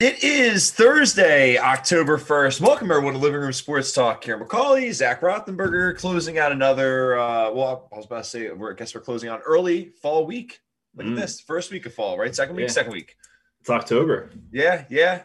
It 0.00 0.22
is 0.22 0.70
Thursday, 0.70 1.58
October 1.58 2.18
1st. 2.18 2.60
Welcome 2.60 2.88
everyone 2.92 3.14
to 3.14 3.18
Living 3.18 3.40
Room 3.40 3.52
Sports 3.52 3.92
Talk. 3.92 4.20
Kieran 4.20 4.44
McCauley, 4.46 4.92
Zach 4.92 5.20
Rothenberger, 5.22 5.96
closing 5.96 6.38
out 6.38 6.52
another, 6.52 7.18
uh, 7.18 7.50
well, 7.50 7.88
I 7.92 7.96
was 7.96 8.06
about 8.06 8.22
to 8.22 8.30
say, 8.30 8.48
we're, 8.52 8.70
I 8.70 8.76
guess 8.76 8.94
we're 8.94 9.00
closing 9.00 9.28
out 9.28 9.42
early 9.44 9.86
fall 10.00 10.24
week. 10.24 10.60
Look 10.94 11.08
Mm. 11.08 11.14
at 11.14 11.16
this, 11.22 11.40
first 11.40 11.72
week 11.72 11.84
of 11.84 11.94
fall, 11.94 12.16
right? 12.16 12.32
Second 12.32 12.54
week, 12.54 12.68
Yeah. 12.68 12.72
second 12.72 12.92
week. 12.92 13.16
It's 13.60 13.70
October. 13.70 14.30
Yeah, 14.52 14.84
yeah. 14.88 15.22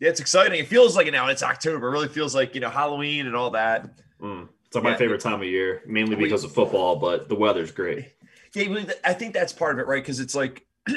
Yeah, 0.00 0.08
it's 0.08 0.18
exciting. 0.18 0.58
It 0.58 0.66
feels 0.66 0.96
like 0.96 1.06
it 1.06 1.12
now. 1.12 1.28
It's 1.28 1.44
October. 1.44 1.86
It 1.86 1.90
really 1.92 2.08
feels 2.08 2.34
like, 2.34 2.52
you 2.52 2.60
know, 2.60 2.68
Halloween 2.68 3.28
and 3.28 3.36
all 3.36 3.50
that. 3.50 3.88
Mm. 4.20 4.48
It's 4.66 4.74
like 4.74 4.82
my 4.82 4.96
favorite 4.96 5.20
time 5.20 5.34
of 5.40 5.44
year, 5.46 5.82
mainly 5.86 6.16
because 6.16 6.42
of 6.42 6.50
football, 6.52 6.96
but 6.96 7.28
the 7.28 7.36
weather's 7.36 7.70
great. 7.70 8.10
Yeah, 8.54 8.86
I 9.04 9.12
think 9.12 9.34
that's 9.34 9.52
part 9.52 9.74
of 9.74 9.78
it, 9.78 9.86
right? 9.86 10.02
Because 10.02 10.18
it's 10.18 10.34
like, 10.34 10.66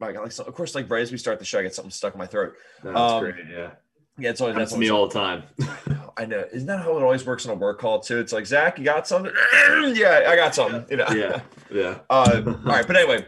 like, 0.00 0.16
like, 0.18 0.32
so- 0.32 0.44
of 0.44 0.54
course, 0.54 0.74
like 0.74 0.90
right 0.90 1.02
as 1.02 1.12
we 1.12 1.18
start 1.18 1.38
the 1.38 1.44
show, 1.44 1.58
I 1.58 1.62
get 1.62 1.74
something 1.74 1.90
stuck 1.90 2.14
in 2.14 2.18
my 2.18 2.26
throat. 2.26 2.54
That's 2.82 2.96
Um, 2.96 3.20
great. 3.22 3.34
Yeah. 3.50 3.70
Yeah, 4.18 4.30
it's 4.30 4.40
always 4.42 4.56
that's 4.56 4.76
me 4.76 4.90
all 4.90 5.08
the 5.08 5.14
time. 5.14 5.44
I 6.18 6.26
know. 6.26 6.44
Isn't 6.52 6.66
that 6.66 6.80
how 6.80 6.96
it 6.98 7.02
always 7.02 7.24
works 7.24 7.46
on 7.46 7.52
a 7.52 7.54
work 7.54 7.80
call 7.80 8.00
too? 8.00 8.18
It's 8.18 8.32
like 8.34 8.44
Zach, 8.44 8.78
you 8.78 8.84
got 8.84 9.08
something? 9.08 9.32
yeah, 9.94 10.24
I 10.28 10.36
got 10.36 10.54
something. 10.54 10.84
You 10.90 10.96
know. 10.98 11.06
yeah. 11.10 11.40
Yeah. 11.70 11.98
Uh, 12.10 12.42
all 12.44 12.54
right, 12.64 12.86
but 12.86 12.96
anyway, 12.96 13.24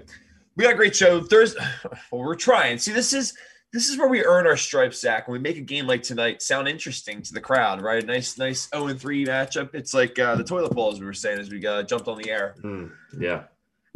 we 0.56 0.64
got 0.64 0.74
a 0.74 0.76
great 0.76 0.94
show 0.94 1.22
Thursday. 1.22 1.60
Well, 2.12 2.20
we're 2.22 2.34
trying. 2.34 2.76
See, 2.78 2.92
this 2.92 3.14
is 3.14 3.32
this 3.72 3.88
is 3.88 3.96
where 3.96 4.08
we 4.08 4.22
earn 4.22 4.46
our 4.46 4.56
stripes, 4.58 5.00
Zach. 5.00 5.28
When 5.28 5.32
we 5.32 5.38
make 5.38 5.56
a 5.56 5.62
game 5.62 5.86
like 5.86 6.02
tonight 6.02 6.42
sound 6.42 6.68
interesting 6.68 7.22
to 7.22 7.32
the 7.32 7.40
crowd, 7.40 7.80
right? 7.80 8.04
Nice, 8.04 8.36
nice 8.36 8.68
zero 8.68 8.88
and 8.88 9.00
three 9.00 9.24
matchup. 9.24 9.74
It's 9.74 9.94
like 9.94 10.18
uh, 10.18 10.34
the 10.34 10.44
toilet 10.44 10.72
bowl, 10.74 10.92
as 10.92 11.00
we 11.00 11.06
were 11.06 11.14
saying 11.14 11.38
as 11.38 11.48
we 11.50 11.64
uh, 11.66 11.84
jumped 11.84 12.06
on 12.06 12.18
the 12.18 12.28
air. 12.28 12.54
Mm. 12.62 12.90
Yeah. 13.18 13.44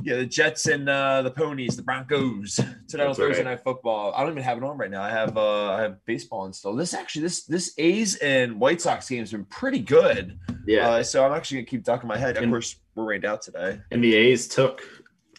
Yeah, 0.02 0.16
the 0.16 0.26
Jets 0.26 0.66
and 0.66 0.88
uh, 0.88 1.22
the 1.22 1.30
Ponies, 1.30 1.76
the 1.76 1.82
Broncos 1.82 2.60
tonight 2.88 3.06
on 3.06 3.14
Thursday 3.14 3.42
right. 3.42 3.52
Night 3.52 3.64
Football. 3.64 4.12
I 4.14 4.20
don't 4.22 4.32
even 4.32 4.42
have 4.42 4.58
it 4.58 4.62
on 4.64 4.76
right 4.76 4.90
now. 4.90 5.02
I 5.02 5.08
have 5.10 5.36
uh, 5.38 5.72
I 5.72 5.80
have 5.82 6.04
baseball 6.04 6.44
installed. 6.44 6.78
This 6.78 6.92
actually 6.92 7.22
this 7.22 7.44
this 7.44 7.72
A's 7.78 8.16
and 8.16 8.60
White 8.60 8.80
Sox 8.82 9.08
game 9.08 9.20
has 9.20 9.32
been 9.32 9.46
pretty 9.46 9.78
good. 9.80 10.38
Yeah. 10.66 10.88
Uh, 10.88 11.02
so 11.02 11.24
I'm 11.24 11.32
actually 11.32 11.58
gonna 11.58 11.66
keep 11.66 11.82
ducking 11.84 12.08
my 12.08 12.18
head. 12.18 12.36
Of 12.36 12.42
And- 12.42 12.52
course, 12.52 12.76
we're 12.94 13.04
rained 13.04 13.24
out 13.24 13.40
today. 13.42 13.80
and 13.90 14.04
the 14.04 14.14
A's 14.14 14.46
took 14.48 14.82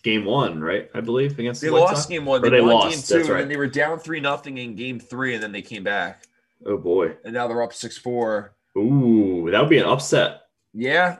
game 0.02 0.26
one, 0.26 0.60
right? 0.60 0.90
I 0.96 1.02
believe 1.02 1.38
against 1.38 1.62
They 1.62 1.68
the 1.68 1.74
White 1.74 1.80
lost 1.82 1.96
Sox? 1.98 2.06
game 2.08 2.26
one. 2.26 2.42
They, 2.42 2.50
they 2.50 2.62
won 2.62 2.72
lost, 2.72 2.90
game 2.90 3.20
two, 3.22 3.28
that's 3.28 3.42
and 3.44 3.52
they 3.52 3.58
were 3.58 3.68
down 3.68 4.00
three 4.00 4.20
nothing 4.20 4.58
in 4.58 4.76
game 4.76 5.00
three, 5.00 5.36
and 5.36 5.44
then 5.44 5.52
they 5.52 5.62
came 5.62 5.84
back, 5.84 6.24
Oh 6.66 6.78
boy. 6.78 7.16
and 7.24 7.34
now 7.34 7.48
they're 7.48 7.62
up 7.62 7.74
six 7.74 7.96
four. 7.98 8.56
Ooh, 8.76 9.50
that 9.52 9.62
would 9.62 9.70
be 9.70 9.78
an 9.78 9.86
upset. 9.86 10.42
Yeah, 10.74 11.18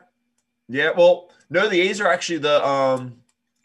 yeah. 0.70 0.92
Well, 0.98 1.30
no, 1.52 1.70
the 1.70 1.80
A's 1.82 2.02
are 2.02 2.08
actually 2.08 2.40
the 2.40 2.66
um. 2.68 3.17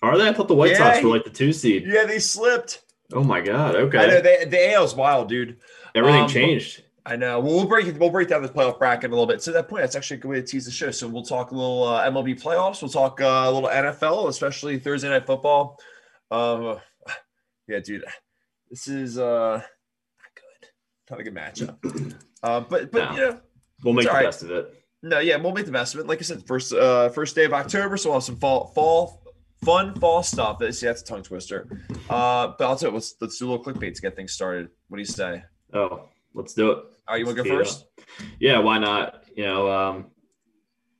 Are 0.03 0.19
they? 0.19 0.29
I 0.29 0.33
thought 0.33 0.49
the 0.49 0.55
White 0.55 0.73
Yeah, 0.73 0.79
Sox 0.93 1.03
were 1.03 1.11
like 1.11 1.25
the 1.25 1.31
two 1.31 1.53
seed. 1.53 1.85
Yeah, 1.87 2.05
they 2.05 2.19
slipped. 2.19 2.83
Oh 3.13 3.23
my 3.23 3.41
god. 3.41 3.77
Okay. 3.77 3.99
I 3.99 4.07
know 4.07 4.21
they, 4.21 4.45
the 4.47 4.73
AL's 4.75 4.95
wild, 4.97 5.29
dude. 5.29 5.59
Everything 5.95 6.23
um, 6.23 6.29
changed. 6.29 6.83
I 7.05 7.17
know. 7.17 7.41
Well, 7.41 7.55
we'll 7.57 7.67
break 7.67 7.99
we'll 7.99 8.11
break 8.11 8.29
down 8.29 8.43
the 8.43 8.49
playoff 8.49 8.79
bracket 8.79 9.11
a 9.11 9.13
little 9.13 9.27
bit. 9.27 9.43
So 9.43 9.51
at 9.51 9.55
that 9.55 9.69
point, 9.69 9.83
that's 9.83 9.97
actually 9.97 10.19
a 10.19 10.21
good 10.21 10.29
way 10.29 10.37
to 10.41 10.47
tease 10.47 10.65
the 10.65 10.71
show. 10.71 10.91
So 10.91 11.09
we'll 11.09 11.25
talk 11.25 11.51
a 11.51 11.55
little 11.55 11.85
uh, 11.85 12.09
MLB 12.11 12.41
playoffs. 12.41 12.81
We'll 12.83 12.91
talk 12.91 13.21
uh, 13.21 13.25
a 13.47 13.51
little 13.53 13.69
NFL, 13.69 14.29
especially 14.29 14.79
Thursday 14.79 15.09
night 15.09 15.27
football. 15.27 15.79
Um, 16.31 16.79
yeah, 17.69 17.81
dude, 17.81 18.05
this 18.71 18.89
is 18.89 19.19
uh 19.19 19.59
not 19.59 20.35
good. 20.35 21.11
Not 21.11 21.21
a 21.21 21.25
good 21.25 21.35
matchup. 21.35 22.15
Uh, 22.43 22.61
but 22.61 22.91
but 22.91 23.11
No. 23.11 23.17
you 23.17 23.21
know, 23.31 23.41
We'll 23.85 23.95
make 23.95 24.07
the 24.07 24.13
right. 24.13 24.25
best 24.25 24.43
of 24.45 24.51
it. 24.53 24.73
no, 25.03 25.19
yeah, 25.19 25.37
we'll 25.37 25.53
make 25.53 25.67
the 25.67 25.73
best 25.73 25.95
of 25.95 26.01
it. 26.01 26.07
Like 26.07 26.19
I 26.19 26.23
said, 26.23 26.47
first 26.47 26.73
uh 26.73 27.09
first 27.11 27.35
day 27.35 27.45
of 27.45 27.53
October, 27.53 27.97
so 27.97 28.11
we'll 28.11 28.17
have 28.19 28.25
some 28.25 28.37
fall 28.37 28.69
fall 28.69 29.22
fun 29.65 29.95
false 29.95 30.29
stuff. 30.29 30.59
See, 30.73 30.87
that's 30.87 31.03
a 31.03 31.05
tongue 31.05 31.23
twister. 31.23 31.69
Uh, 32.11 32.53
but 32.59 32.65
I'll 32.65 32.77
tell 32.77 32.91
you, 32.91 32.95
let's 32.95 33.15
let's 33.21 33.39
do 33.39 33.49
a 33.49 33.51
little 33.51 33.65
clickbait 33.65 33.95
to 33.95 34.03
get 34.03 34.17
things 34.17 34.33
started. 34.33 34.69
What 34.89 34.97
do 34.97 35.03
you 35.03 35.07
say? 35.07 35.43
Oh, 35.73 36.09
let's 36.35 36.55
do 36.55 36.71
it. 36.73 36.77
All 36.77 36.85
right, 37.11 37.19
you 37.19 37.27
want 37.27 37.39
to 37.39 37.45
go 37.45 37.59
first? 37.59 37.87
Yeah, 38.39 38.59
why 38.59 38.79
not? 38.79 39.25
You 39.35 39.45
know, 39.45 39.71
um, 39.71 40.07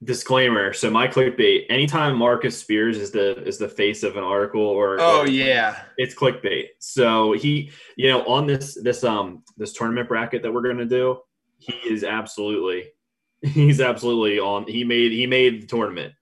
disclaimer. 0.05 0.73
So 0.73 0.91
my 0.91 1.09
clickbait. 1.09 1.67
Anytime 1.71 2.17
Marcus 2.17 2.59
Spears 2.59 2.99
is 2.99 3.11
the 3.11 3.43
is 3.45 3.59
the 3.59 3.69
face 3.69 4.03
of 4.03 4.17
an 4.17 4.25
article 4.25 4.63
or 4.63 4.99
Oh 5.01 5.23
or 5.23 5.29
yeah. 5.29 5.83
it's 5.97 6.15
clickbait. 6.15 6.69
So 6.79 7.33
he, 7.33 7.71
you 7.97 8.09
know, 8.09 8.25
on 8.27 8.47
this 8.47 8.79
this 8.83 9.05
um 9.05 9.43
this 9.57 9.73
tournament 9.73 10.09
bracket 10.09 10.43
that 10.43 10.53
we're 10.53 10.63
gonna 10.63 10.85
do, 10.85 11.19
he 11.59 11.75
is 11.89 12.05
absolutely 12.05 12.87
he's 13.43 13.81
absolutely 13.81 14.39
on. 14.39 14.67
He 14.67 14.85
made 14.85 15.13
he 15.13 15.27
made 15.27 15.63
the 15.63 15.67
tournament. 15.67 16.15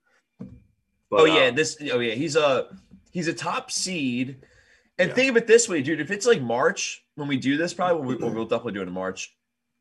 But, 1.11 1.21
oh 1.21 1.25
yeah, 1.25 1.49
uh, 1.49 1.51
this. 1.53 1.77
Oh 1.93 1.99
yeah, 1.99 2.15
he's 2.15 2.37
a 2.37 2.69
he's 3.11 3.29
a 3.29 3.33
top 3.35 3.71
seed. 3.71 4.45
And 4.99 5.09
Yeah. 5.09 5.15
think 5.15 5.31
of 5.31 5.37
it 5.39 5.47
this 5.47 5.69
way, 5.69 5.83
dude. 5.83 6.01
If 6.01 6.11
it's 6.11 6.27
like 6.27 6.41
March 6.43 7.03
when 7.15 7.27
we 7.27 7.37
do 7.37 7.57
this, 7.57 7.73
probably 7.75 8.07
we'll, 8.07 8.19
we'll, 8.19 8.31
we'll 8.35 8.45
definitely 8.45 8.75
do 8.75 8.81
it 8.83 8.89
in 8.89 8.93
March. 8.93 9.35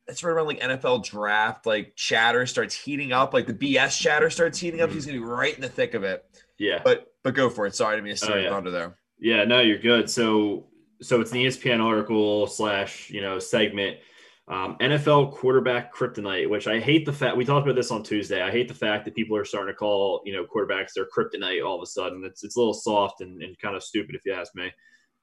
It's 0.07 0.23
right 0.23 0.31
around 0.31 0.47
like 0.47 0.59
NFL 0.62 1.03
draft, 1.06 1.66
like 1.66 1.94
chatter 1.95 2.45
starts 2.47 2.73
heating 2.73 3.12
up, 3.12 3.34
like 3.34 3.45
the 3.45 3.53
BS 3.53 4.00
chatter 4.00 4.29
starts 4.29 4.57
heating 4.59 4.81
up. 4.81 4.89
Mhm. 4.89 4.94
He's 4.94 5.06
gonna 5.06 5.19
be 5.19 5.23
right 5.23 5.53
in 5.53 5.62
the 5.62 5.69
thick 5.69 5.94
of 5.94 6.03
it. 6.03 6.25
yeah. 6.57 6.81
But 6.84 7.07
but 7.23 7.35
go 7.35 7.50
for 7.50 7.66
it. 7.68 7.75
Sorry 7.75 7.97
to 7.97 8.01
be 8.01 8.12
a 8.12 8.16
Oh, 8.23 8.35
yeah. 8.38 8.50
thunder 8.50 8.72
there. 8.72 8.97
Yeah, 9.19 9.44
no, 9.44 9.59
you're 9.59 9.78
good. 9.78 10.09
So, 10.09 10.68
so 11.01 11.19
it's 11.19 11.31
an 11.34 11.38
ESPN 11.39 11.81
article 11.84 12.47
slash 12.47 13.09
you 13.09 13.22
know 13.22 13.38
segment. 13.39 13.97
Um, 14.50 14.78
NFL 14.82 15.34
quarterback 15.34 15.94
kryptonite, 15.94 16.50
which 16.50 16.68
I 16.68 16.80
hate 16.80 17.06
the 17.06 17.14
fact 17.14 17.38
we 17.38 17.46
talked 17.46 17.68
about 17.68 17.76
this 17.76 17.92
on 17.92 18.02
Tuesday. 18.02 18.42
I 18.42 18.50
hate 18.50 18.68
the 18.68 18.74
fact 18.74 19.06
that 19.06 19.14
people 19.14 19.38
are 19.38 19.46
starting 19.46 19.72
to 19.72 19.78
call 19.78 20.24
you 20.26 20.34
know 20.34 20.44
quarterbacks 20.44 20.94
their 20.94 21.06
kryptonite 21.06 21.64
all 21.64 21.76
of 21.76 21.84
a 21.84 21.86
sudden. 21.86 22.24
It's 22.26 22.44
it's 22.44 22.56
a 22.56 22.60
little 22.60 22.74
soft 22.74 23.22
and, 23.22 23.44
and 23.44 23.60
kind 23.60 23.76
of 23.76 23.84
stupid 23.84 24.16
if 24.16 24.26
you 24.26 24.34
ask 24.34 24.56
me. 24.56 24.72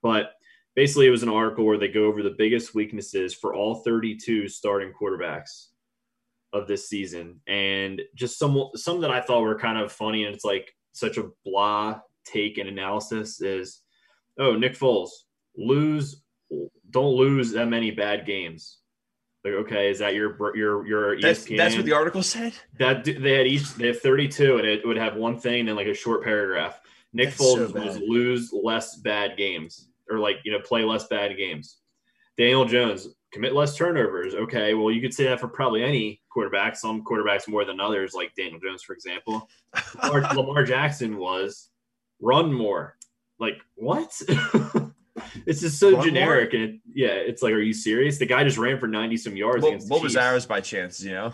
But 0.00 0.30
basically, 0.76 1.08
it 1.08 1.10
was 1.10 1.24
an 1.24 1.28
article 1.28 1.64
where 1.64 1.76
they 1.76 1.88
go 1.88 2.04
over 2.04 2.22
the 2.22 2.36
biggest 2.38 2.74
weaknesses 2.74 3.34
for 3.34 3.52
all 3.52 3.82
32 3.82 4.48
starting 4.48 4.92
quarterbacks 4.92 5.66
of 6.52 6.68
this 6.68 6.88
season, 6.88 7.40
and 7.48 8.00
just 8.14 8.38
some 8.38 8.70
some 8.76 9.00
that 9.00 9.10
I 9.10 9.20
thought 9.20 9.42
were 9.42 9.58
kind 9.58 9.78
of 9.78 9.90
funny. 9.90 10.24
And 10.24 10.36
it's 10.36 10.44
like 10.44 10.72
such 10.92 11.18
a 11.18 11.30
blah 11.44 11.98
take 12.24 12.58
and 12.58 12.68
analysis 12.68 13.40
is 13.40 13.82
oh, 14.38 14.54
Nick 14.54 14.78
Foles, 14.78 15.10
lose, 15.56 16.22
don't 16.90 17.16
lose 17.16 17.52
that 17.52 17.66
many 17.66 17.90
bad 17.90 18.26
games. 18.26 18.78
Like, 19.46 19.54
okay, 19.66 19.90
is 19.90 20.00
that 20.00 20.14
your 20.14 20.36
your 20.56 20.84
your 20.86 21.14
E 21.14 21.22
That's 21.22 21.44
ESPN? 21.44 21.56
that's 21.56 21.76
what 21.76 21.84
the 21.84 21.92
article 21.92 22.22
said. 22.22 22.52
that 22.80 23.04
they 23.04 23.38
had 23.38 23.46
each 23.46 23.72
they 23.74 23.86
have 23.86 24.00
32, 24.00 24.58
and 24.58 24.66
it 24.66 24.84
would 24.84 24.96
have 24.96 25.14
one 25.14 25.38
thing 25.38 25.60
and 25.60 25.68
then 25.68 25.76
like 25.76 25.86
a 25.86 25.94
short 25.94 26.24
paragraph. 26.24 26.80
Nick 27.12 27.28
That's 27.28 27.38
so 27.38 27.68
Foles 27.68 27.72
was 27.72 27.98
lose 27.98 28.52
less 28.52 28.96
bad 28.96 29.36
games, 29.36 29.88
or 30.10 30.18
like 30.18 30.38
you 30.44 30.50
know 30.50 30.58
play 30.58 30.82
less 30.82 31.06
bad 31.06 31.36
games. 31.36 31.78
Daniel 32.36 32.64
Jones 32.64 33.06
commit 33.32 33.54
less 33.54 33.76
turnovers. 33.76 34.34
Okay, 34.34 34.74
well 34.74 34.90
you 34.90 35.00
could 35.00 35.14
say 35.14 35.24
that 35.24 35.38
for 35.38 35.46
probably 35.46 35.84
any 35.84 36.20
quarterback. 36.28 36.74
Some 36.76 37.04
quarterbacks 37.04 37.46
more 37.46 37.64
than 37.64 37.80
others, 37.80 38.14
like 38.14 38.34
Daniel 38.34 38.58
Jones, 38.58 38.82
for 38.82 38.94
example. 38.94 39.48
Lamar, 40.02 40.20
Lamar 40.34 40.64
Jackson 40.64 41.18
was 41.18 41.70
run 42.20 42.52
more. 42.52 42.96
Like 43.38 43.60
what? 43.76 44.10
it's 45.46 45.60
just 45.60 45.78
so 45.78 45.92
Run 45.92 46.04
generic, 46.04 46.52
and 46.54 46.62
it, 46.62 46.80
yeah, 46.92 47.08
it's 47.08 47.42
like, 47.42 47.52
are 47.52 47.60
you 47.60 47.72
serious? 47.72 48.18
The 48.18 48.26
guy 48.26 48.42
just 48.44 48.58
ran 48.58 48.78
for 48.78 48.88
ninety 48.88 49.16
some 49.16 49.36
yards 49.36 49.62
What, 49.62 49.68
against. 49.68 49.88
the 49.88 49.94
what 49.94 50.02
was 50.02 50.16
ours 50.16 50.44
by 50.44 50.60
chance? 50.60 51.02
You 51.02 51.12
know, 51.12 51.32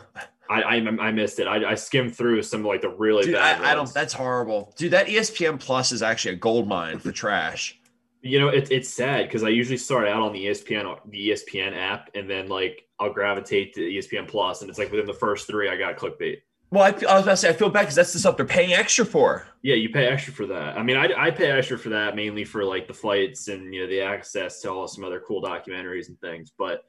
I, 0.51 0.63
I 0.63 0.75
I 0.77 1.11
missed 1.13 1.39
it. 1.39 1.47
I, 1.47 1.71
I 1.71 1.75
skimmed 1.75 2.15
through 2.15 2.43
some 2.43 2.63
like 2.63 2.83
the 2.83 2.91
really 2.91 3.25
dude, 3.25 3.35
bad. 3.35 3.63
I, 3.63 3.73
I 3.73 3.75
don't. 3.75 3.93
That's 3.93 4.13
horrible, 4.13 4.75
dude. 4.77 4.93
That 4.93 5.07
ESPN 5.07 5.59
Plus 5.59 5.93
is 5.93 6.03
actually 6.03 6.35
a 6.35 6.39
gold 6.39 6.69
mine 6.69 6.99
for 6.99 7.11
trash. 7.11 7.79
You 8.21 8.39
know, 8.39 8.49
it, 8.49 8.71
it's 8.71 8.89
sad 8.89 9.27
because 9.27 9.43
I 9.43 9.49
usually 9.49 9.79
start 9.79 10.07
out 10.07 10.23
on 10.23 10.33
the 10.33 10.47
ESPN 10.47 10.99
the 11.11 11.31
ESPN 11.31 11.77
app, 11.77 12.11
and 12.15 12.29
then 12.29 12.49
like 12.49 12.87
I'll 13.01 13.13
gravitate 13.13 13.75
to 13.75 13.81
ESPN 13.81 14.29
Plus, 14.29 14.61
and 14.61 14.69
it's 14.69 14.79
like 14.79 14.91
within 14.91 15.07
the 15.07 15.15
first 15.15 15.47
three, 15.47 15.69
I 15.71 15.77
got 15.77 15.97
clickbait. 15.97 16.43
Well, 16.73 16.85
I, 16.85 16.89
I 16.89 17.15
was 17.17 17.23
about 17.25 17.25
to 17.25 17.37
say 17.37 17.51
I 17.51 17.53
feel 17.53 17.69
bad 17.69 17.83
because 17.83 17.95
that's 17.95 18.15
the 18.15 18.19
stuff 18.19 18.39
they're 18.39 18.47
paying 18.47 18.73
extra 18.73 19.05
for. 19.05 19.47
Yeah, 19.61 19.75
you 19.75 19.91
pay 19.91 20.07
extra 20.07 20.33
for 20.33 20.47
that. 20.47 20.79
I 20.79 20.83
mean, 20.83 20.97
I, 20.97 21.11
I 21.17 21.31
pay 21.31 21.51
extra 21.51 21.79
for 21.79 21.91
that 21.91 22.17
mainly 22.17 22.45
for 22.45 22.65
like 22.65 22.89
the 22.89 22.95
flights 22.95 23.49
and 23.49 23.75
you 23.75 23.83
know 23.83 23.87
the 23.87 24.01
access 24.01 24.61
to 24.63 24.71
all 24.73 24.89
some 24.89 25.05
other 25.05 25.21
cool 25.21 25.43
documentaries 25.43 26.09
and 26.09 26.19
things. 26.21 26.51
But 26.57 26.85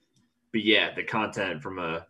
but 0.53 0.63
yeah, 0.63 0.95
the 0.95 1.03
content 1.03 1.61
from 1.61 1.79
a 1.79 2.05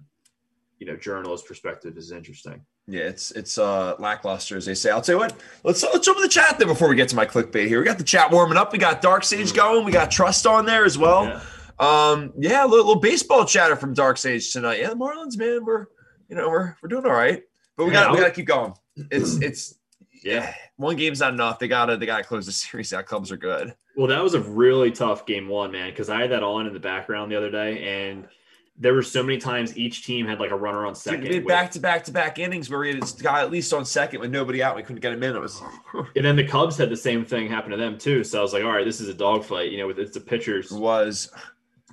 you 0.78 0.86
know 0.86 0.96
journalist 0.96 1.48
perspective 1.48 1.98
is 1.98 2.12
interesting. 2.12 2.64
Yeah, 2.86 3.06
it's 3.06 3.32
it's 3.32 3.58
uh 3.58 3.96
lackluster 3.98 4.56
as 4.56 4.68
they 4.68 4.76
say. 4.76 4.92
I'll 4.92 5.02
tell 5.02 5.16
you 5.16 5.20
what. 5.20 5.36
Let's 5.64 5.82
let's 5.82 6.06
jump 6.06 6.18
in 6.18 6.24
the 6.24 6.30
chat 6.30 6.60
there 6.60 6.68
before 6.68 6.90
we 6.90 6.96
get 6.96 7.10
to 7.10 7.16
my 7.16 7.26
clickbait 7.26 7.68
here. 7.68 7.80
We 7.80 7.86
got 7.86 7.98
the 7.98 8.04
chat 8.04 8.30
warming 8.32 8.58
up. 8.58 8.72
We 8.72 8.78
got 8.78 9.02
Dark 9.02 9.24
Sage 9.24 9.52
Mm. 9.52 9.56
going. 9.56 9.86
We 9.86 9.92
got 9.92 10.12
Trust 10.12 10.46
on 10.46 10.66
there 10.68 10.86
as 10.86 10.96
well. 10.98 11.26
Yeah. 11.26 11.42
Um, 11.80 12.34
yeah, 12.38 12.64
a 12.64 12.68
little, 12.68 12.86
little 12.86 13.02
baseball 13.02 13.46
chatter 13.46 13.76
from 13.76 13.96
Dark 13.96 14.18
Sage 14.20 14.52
tonight. 14.54 14.80
Yeah, 14.80 14.90
the 14.90 14.96
Marlins, 14.96 15.38
man, 15.38 15.66
we're 15.66 15.88
you 16.30 16.36
know 16.36 16.48
we're 16.50 16.76
we're 16.84 16.90
doing 16.90 17.06
all 17.06 17.12
right, 17.14 17.42
but 17.78 17.86
we 17.86 17.92
got 17.92 18.12
we 18.12 18.18
got 18.18 18.26
to 18.28 18.32
keep 18.34 18.46
going. 18.48 18.74
It's 19.12 19.36
it's 19.42 19.76
Yeah. 20.24 20.54
one 20.78 20.96
game's 20.96 21.20
not 21.20 21.34
enough. 21.34 21.60
They 21.60 21.68
gotta 21.68 21.98
they 21.98 22.06
gotta 22.06 22.24
close 22.24 22.46
the 22.46 22.52
series 22.64 22.94
out. 22.94 23.06
Cubs 23.06 23.32
are 23.32 23.38
good. 23.38 23.74
Well, 23.96 24.08
that 24.08 24.24
was 24.24 24.34
a 24.34 24.40
really 24.42 24.92
tough 24.92 25.26
game 25.26 25.48
one, 25.48 25.72
man, 25.72 25.92
because 25.92 26.10
I 26.10 26.22
had 26.22 26.32
that 26.32 26.42
on 26.44 26.66
in 26.68 26.74
the 26.74 26.80
background 26.80 27.32
the 27.32 27.36
other 27.36 27.52
day, 27.52 28.10
and 28.10 28.28
there 28.76 28.96
were 28.96 29.04
so 29.04 29.22
many 29.22 29.38
times 29.38 29.78
each 29.78 30.04
team 30.04 30.26
had 30.26 30.40
like 30.40 30.50
a 30.50 30.56
runner 30.56 30.88
on 30.88 30.94
Dude, 30.94 30.98
second. 30.98 31.28
with- 31.30 31.46
back 31.48 31.70
to 31.72 31.80
back 31.80 32.04
to 32.06 32.12
back 32.12 32.40
innings 32.40 32.72
where 32.72 32.80
we 32.80 32.94
had 32.94 33.02
this 33.04 33.24
at 33.24 33.52
least 33.52 33.72
on 33.72 33.86
second 33.86 34.20
with 34.20 34.32
nobody 34.32 34.64
out. 34.64 34.76
We 34.76 34.82
couldn't 34.82 35.02
get 35.02 35.14
him 35.14 35.22
in. 35.22 35.36
It 35.36 35.40
was 35.40 35.62
and 36.16 36.26
then 36.26 36.36
the 36.36 36.48
Cubs 36.48 36.76
had 36.78 36.90
the 36.90 36.98
same 36.98 37.24
thing 37.24 37.48
happen 37.48 37.70
to 37.70 37.78
them 37.78 38.00
too. 38.00 38.24
So 38.24 38.40
I 38.40 38.42
was 38.42 38.52
like, 38.52 38.64
all 38.64 38.72
right, 38.72 38.84
this 38.86 39.00
is 39.00 39.10
a 39.10 39.14
dogfight. 39.14 39.72
You 39.72 39.78
know, 39.78 39.88
with 39.88 40.00
it's 40.00 40.14
the 40.16 40.20
pitchers. 40.22 40.72
was 40.72 41.32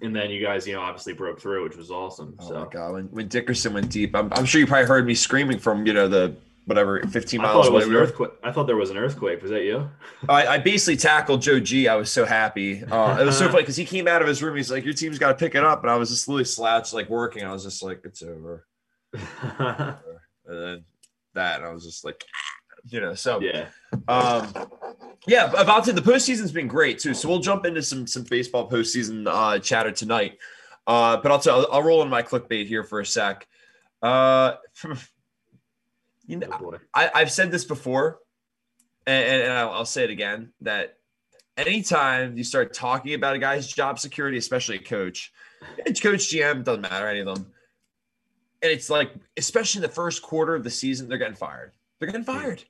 and 0.02 0.14
then 0.14 0.30
you 0.30 0.42
guys, 0.44 0.66
you 0.66 0.74
know, 0.74 0.80
obviously 0.80 1.12
broke 1.12 1.40
through, 1.40 1.64
which 1.64 1.76
was 1.76 1.90
awesome. 1.90 2.34
Oh 2.40 2.48
so 2.48 2.54
my 2.54 2.66
god, 2.70 2.92
when, 2.92 3.04
when 3.06 3.28
Dickerson 3.28 3.74
went 3.74 3.90
deep, 3.90 4.14
I'm, 4.14 4.32
I'm 4.32 4.44
sure 4.44 4.60
you 4.60 4.66
probably 4.66 4.86
heard 4.86 5.06
me 5.06 5.14
screaming 5.14 5.58
from 5.58 5.86
you 5.86 5.92
know 5.92 6.08
the 6.08 6.34
whatever 6.66 7.02
15 7.02 7.40
I 7.40 7.42
miles 7.42 7.66
thought 7.66 7.72
it 7.72 7.74
was 7.74 7.86
away. 7.86 7.94
an 7.96 8.00
earthquake. 8.02 8.30
I 8.44 8.52
thought 8.52 8.66
there 8.66 8.76
was 8.76 8.90
an 8.90 8.96
earthquake. 8.96 9.42
Was 9.42 9.50
that 9.50 9.64
you? 9.64 9.90
I, 10.28 10.46
I 10.46 10.58
basically 10.58 10.96
tackled 10.96 11.42
Joe 11.42 11.58
G. 11.60 11.88
I 11.88 11.96
was 11.96 12.10
so 12.10 12.24
happy. 12.24 12.84
Uh, 12.84 13.18
it 13.20 13.24
was 13.24 13.36
so 13.36 13.48
funny 13.50 13.62
because 13.62 13.76
he 13.76 13.84
came 13.84 14.06
out 14.06 14.22
of 14.22 14.28
his 14.28 14.42
room. 14.42 14.56
He's 14.56 14.70
like, 14.70 14.84
"Your 14.84 14.94
team's 14.94 15.18
got 15.18 15.28
to 15.28 15.34
pick 15.34 15.54
it 15.54 15.64
up," 15.64 15.82
and 15.82 15.90
I 15.90 15.96
was 15.96 16.10
just 16.10 16.28
literally 16.28 16.44
slouched, 16.44 16.92
like 16.92 17.08
working. 17.08 17.44
I 17.44 17.52
was 17.52 17.64
just 17.64 17.82
like, 17.82 18.00
"It's 18.04 18.22
over," 18.22 18.66
and 19.12 19.96
then 20.46 20.84
that, 21.34 21.60
and 21.60 21.64
I 21.64 21.72
was 21.72 21.84
just 21.84 22.04
like, 22.04 22.24
you 22.88 23.00
know. 23.00 23.14
So 23.14 23.40
yeah. 23.40 23.66
Um, 24.08 24.52
yeah, 25.26 25.52
about 25.52 25.84
to 25.84 25.92
the 25.92 26.00
postseason's 26.00 26.52
been 26.52 26.68
great 26.68 26.98
too. 26.98 27.14
So 27.14 27.28
we'll 27.28 27.40
jump 27.40 27.66
into 27.66 27.82
some 27.82 28.06
some 28.06 28.24
baseball 28.24 28.70
postseason 28.70 29.26
uh, 29.28 29.58
chatter 29.58 29.92
tonight. 29.92 30.38
Uh, 30.86 31.18
but 31.18 31.30
I'll 31.30 31.38
tell 31.38 31.60
I'll, 31.60 31.72
I'll 31.72 31.82
roll 31.82 32.02
in 32.02 32.08
my 32.08 32.22
clickbait 32.22 32.66
here 32.66 32.84
for 32.84 33.00
a 33.00 33.06
sec. 33.06 33.46
Uh, 34.02 34.54
you 36.26 36.36
know, 36.36 36.48
Oh. 36.52 36.78
I, 36.94 37.10
I've 37.14 37.30
said 37.30 37.50
this 37.50 37.64
before, 37.64 38.18
and, 39.06 39.42
and 39.42 39.52
I'll, 39.52 39.70
I'll 39.70 39.84
say 39.84 40.04
it 40.04 40.10
again 40.10 40.52
that 40.62 40.96
anytime 41.56 42.36
you 42.38 42.44
start 42.44 42.72
talking 42.72 43.14
about 43.14 43.36
a 43.36 43.38
guy's 43.38 43.68
job 43.68 43.98
security, 43.98 44.38
especially 44.38 44.76
a 44.76 44.82
coach, 44.82 45.32
it's 45.78 46.00
coach, 46.00 46.32
GM, 46.32 46.64
doesn't 46.64 46.82
matter 46.82 47.08
any 47.08 47.20
of 47.20 47.26
them, 47.26 47.52
and 48.62 48.72
it's 48.72 48.90
like, 48.90 49.12
especially 49.36 49.80
in 49.80 49.82
the 49.82 49.88
first 49.94 50.22
quarter 50.22 50.54
of 50.54 50.64
the 50.64 50.70
season, 50.70 51.08
they're 51.08 51.18
getting 51.18 51.34
fired. 51.34 51.72
They're 52.00 52.08
getting 52.08 52.24
fired. 52.24 52.64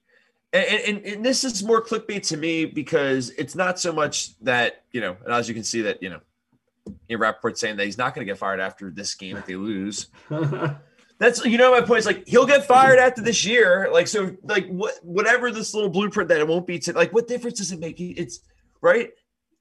And, 0.53 0.65
and, 0.65 1.07
and 1.07 1.25
this 1.25 1.45
is 1.45 1.63
more 1.63 1.83
clickbait 1.83 2.27
to 2.29 2.37
me 2.37 2.67
because 2.67 3.31
it's 3.31 3.55
not 3.55 3.79
so 3.79 3.93
much 3.93 4.39
that, 4.41 4.83
you 4.93 5.01
know, 5.01 5.17
and 5.25 5.33
as 5.33 5.49
you 5.49 5.55
can 5.55 5.65
see 5.65 5.83
that, 5.83 6.03
you 6.03 6.11
know, 6.11 6.21
in 7.09 7.19
Rapoport 7.19 7.57
saying 7.57 7.77
that 7.77 7.87
he's 7.87 7.99
not 7.99 8.15
going 8.15 8.27
to 8.27 8.31
get 8.31 8.39
fired 8.39 8.61
after 8.61 8.91
this 8.91 9.15
game 9.15 9.37
if 9.37 9.47
they 9.47 9.57
lose. 9.57 10.09
That's 11.21 11.45
you 11.45 11.59
know 11.59 11.71
my 11.71 11.83
point 11.83 11.99
is 11.99 12.07
like 12.07 12.27
he'll 12.27 12.47
get 12.47 12.65
fired 12.65 12.99
after 12.99 13.21
this 13.21 13.45
year. 13.45 13.91
Like 13.93 14.09
so, 14.09 14.35
like 14.43 14.67
what 14.69 14.95
whatever 15.03 15.51
this 15.51 15.75
little 15.75 15.91
blueprint 15.91 16.31
that 16.31 16.41
it 16.41 16.49
won't 16.49 16.67
be 16.67 16.79
to 16.81 16.95
like 16.95 17.13
what 17.13 17.29
difference 17.29 17.59
does 17.59 17.73
it 17.73 17.79
make? 17.79 18.01
It's 18.01 18.41
right. 18.81 19.11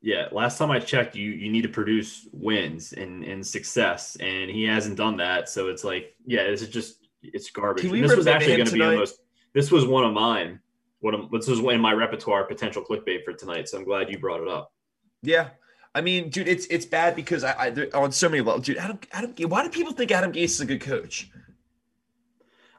yeah. 0.01 0.29
Last 0.31 0.57
time 0.57 0.71
I 0.71 0.79
checked, 0.79 1.17
you 1.17 1.31
you 1.31 1.51
need 1.51 1.63
to 1.63 1.69
produce 1.69 2.29
wins 2.31 2.93
and 2.93 3.25
and 3.25 3.45
success, 3.45 4.15
and 4.21 4.49
he 4.49 4.63
hasn't 4.63 4.95
done 4.95 5.17
that. 5.17 5.49
So 5.49 5.67
it's 5.67 5.83
like, 5.83 6.15
yeah, 6.25 6.45
this 6.45 6.61
is 6.61 6.69
just 6.69 6.95
it's 7.21 7.49
garbage. 7.51 7.83
Can 7.83 7.91
we 7.91 7.99
And 7.99 8.09
this 8.09 8.15
was 8.15 8.27
actually 8.27 8.55
going 8.55 8.67
to 8.67 8.73
be 8.73 8.79
the 8.79 8.95
most. 8.95 9.19
This 9.53 9.71
was 9.71 9.85
one 9.85 10.03
of 10.05 10.13
mine. 10.13 10.59
One 11.01 11.13
of 11.13 11.31
this 11.31 11.47
was 11.47 11.59
in 11.59 11.79
my 11.79 11.93
repertoire 11.93 12.43
potential 12.43 12.83
clickbait 12.83 13.23
for 13.23 13.33
tonight. 13.33 13.69
So 13.69 13.77
I'm 13.77 13.85
glad 13.85 14.09
you 14.09 14.19
brought 14.19 14.41
it 14.41 14.47
up. 14.47 14.73
Yeah, 15.21 15.49
I 15.95 16.01
mean, 16.01 16.29
dude, 16.29 16.47
it's 16.47 16.65
it's 16.67 16.85
bad 16.85 17.15
because 17.15 17.43
I, 17.43 17.55
I 17.57 17.69
there- 17.69 17.95
on 17.95 18.11
so 18.11 18.29
many 18.29 18.41
levels, 18.41 18.65
dude. 18.65 18.77
Adam, 18.77 18.99
Adam, 19.11 19.33
why 19.49 19.63
do 19.63 19.69
people 19.69 19.93
think 19.93 20.11
Adam 20.11 20.31
Gase 20.31 20.43
is 20.43 20.61
a 20.61 20.65
good 20.65 20.81
coach? 20.81 21.29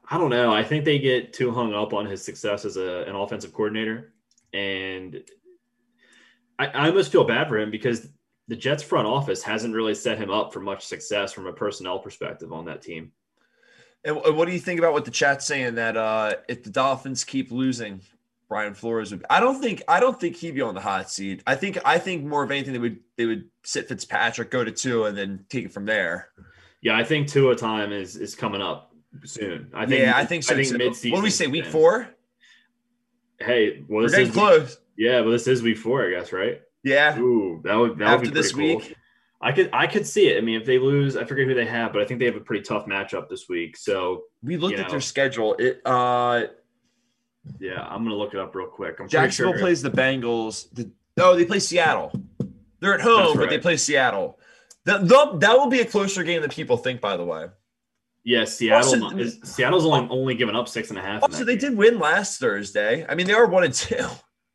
I 0.08 0.18
don't 0.18 0.30
know. 0.30 0.52
I 0.52 0.64
think 0.64 0.84
they 0.84 0.98
get 0.98 1.32
too 1.32 1.52
hung 1.52 1.72
up 1.72 1.92
on 1.92 2.04
his 2.06 2.22
success 2.22 2.64
as 2.64 2.76
a, 2.76 3.02
an 3.02 3.14
offensive 3.14 3.52
coordinator, 3.52 4.12
and 4.52 5.22
I, 6.58 6.66
I 6.66 6.88
almost 6.88 7.12
feel 7.12 7.24
bad 7.24 7.48
for 7.48 7.58
him 7.58 7.70
because 7.70 8.08
the 8.48 8.56
Jets 8.56 8.82
front 8.82 9.06
office 9.06 9.42
hasn't 9.42 9.74
really 9.74 9.94
set 9.94 10.18
him 10.18 10.30
up 10.30 10.52
for 10.52 10.60
much 10.60 10.84
success 10.84 11.32
from 11.32 11.46
a 11.46 11.52
personnel 11.52 12.00
perspective 12.00 12.52
on 12.52 12.64
that 12.64 12.82
team. 12.82 13.12
And, 14.04 14.16
what 14.16 14.46
do 14.46 14.52
you 14.52 14.58
think 14.60 14.78
about 14.78 14.92
what 14.92 15.04
the 15.04 15.10
chat's 15.10 15.46
saying 15.46 15.74
that 15.74 15.96
uh 15.96 16.34
if 16.48 16.62
the 16.62 16.70
Dolphins 16.70 17.24
keep 17.24 17.50
losing, 17.50 18.00
Brian 18.48 18.74
Flores 18.74 19.10
would? 19.10 19.24
I 19.28 19.40
don't 19.40 19.60
think 19.60 19.82
I 19.88 20.00
don't 20.00 20.18
think 20.18 20.36
he'd 20.36 20.54
be 20.54 20.62
on 20.62 20.74
the 20.74 20.80
hot 20.80 21.10
seat. 21.10 21.42
I 21.46 21.54
think 21.54 21.78
I 21.84 21.98
think 21.98 22.24
more 22.24 22.42
of 22.42 22.50
anything 22.50 22.72
they 22.72 22.78
would 22.78 22.98
they 23.16 23.26
would 23.26 23.50
sit 23.62 23.88
Fitzpatrick, 23.88 24.50
go 24.50 24.64
to 24.64 24.72
Tua, 24.72 25.08
and 25.08 25.18
then 25.18 25.44
take 25.48 25.66
it 25.66 25.72
from 25.72 25.84
there. 25.84 26.30
Yeah, 26.82 26.96
I 26.96 27.04
think 27.04 27.28
Tua 27.28 27.56
time 27.56 27.92
is 27.92 28.16
is 28.16 28.34
coming 28.34 28.62
up 28.62 28.94
soon. 29.24 29.70
I 29.74 29.84
think. 29.86 30.00
yeah, 30.00 30.16
I 30.16 30.24
think 30.24 30.44
so. 30.44 30.54
I 30.54 30.56
think 30.56 30.68
too. 30.70 30.78
mid-season. 30.78 31.10
What 31.12 31.18
do 31.18 31.24
we 31.24 31.30
say? 31.30 31.46
Week 31.46 31.66
four? 31.66 32.08
Hey, 33.38 33.84
well, 33.88 34.02
We're 34.02 34.02
this 34.04 34.12
getting 34.12 34.28
is 34.28 34.34
close. 34.34 34.78
yeah, 34.96 35.22
but 35.22 35.30
this 35.30 35.46
is 35.46 35.62
week 35.62 35.78
four, 35.78 36.06
I 36.06 36.10
guess, 36.10 36.32
right? 36.32 36.60
Yeah. 36.82 37.18
Ooh, 37.18 37.60
that 37.64 37.74
would 37.74 37.98
that 37.98 38.04
After 38.08 38.16
would 38.26 38.34
be 38.34 38.40
this 38.40 38.52
cool. 38.52 38.76
week. 38.76 38.94
I 39.42 39.52
could 39.52 39.70
I 39.72 39.86
could 39.86 40.06
see 40.06 40.28
it. 40.28 40.36
I 40.36 40.40
mean, 40.42 40.60
if 40.60 40.66
they 40.66 40.78
lose, 40.78 41.16
I 41.16 41.24
forget 41.24 41.46
who 41.46 41.54
they 41.54 41.64
have, 41.66 41.92
but 41.92 42.02
I 42.02 42.04
think 42.04 42.20
they 42.20 42.26
have 42.26 42.36
a 42.36 42.40
pretty 42.40 42.62
tough 42.62 42.86
matchup 42.86 43.28
this 43.28 43.48
week. 43.48 43.76
So 43.76 44.24
We 44.42 44.56
looked 44.58 44.78
at 44.78 44.86
know. 44.86 44.90
their 44.92 45.00
schedule. 45.00 45.54
It 45.58 45.80
uh 45.86 46.44
yeah, 47.58 47.82
I'm 47.88 48.02
gonna 48.04 48.16
look 48.16 48.34
it 48.34 48.40
up 48.40 48.54
real 48.54 48.66
quick. 48.68 49.00
I'm 49.00 49.08
Jacksonville 49.08 49.54
sure- 49.54 49.60
plays 49.60 49.80
the 49.82 49.90
Bengals. 49.90 50.66
The, 50.74 50.90
oh, 51.18 51.36
they 51.36 51.44
play 51.46 51.58
Seattle. 51.58 52.12
They're 52.80 52.94
at 52.94 53.00
home, 53.00 53.24
That's 53.28 53.36
but 53.38 53.50
they 53.50 53.58
play 53.58 53.76
Seattle. 53.76 54.38
That, 54.84 55.06
that 55.40 55.58
will 55.58 55.68
be 55.68 55.80
a 55.80 55.84
closer 55.84 56.22
game 56.22 56.40
than 56.40 56.50
people 56.50 56.76
think, 56.78 57.00
by 57.02 57.16
the 57.18 57.24
way. 57.24 57.46
Yeah, 58.24 58.44
Seattle 58.44 59.04
Also- 59.04 59.16
is 59.18 59.38
Seattle's 59.44 59.86
only 59.86 60.06
only 60.10 60.34
given 60.34 60.54
up 60.54 60.68
six 60.68 60.90
and 60.90 60.98
a 60.98 61.02
half. 61.02 61.22
Also, 61.22 61.44
they 61.44 61.56
game. 61.56 61.70
did 61.70 61.78
win 61.78 61.98
last 61.98 62.38
Thursday. 62.40 63.06
I 63.08 63.14
mean, 63.14 63.26
they 63.26 63.32
are 63.32 63.46
one 63.46 63.64
and 63.64 63.72
two. 63.74 64.04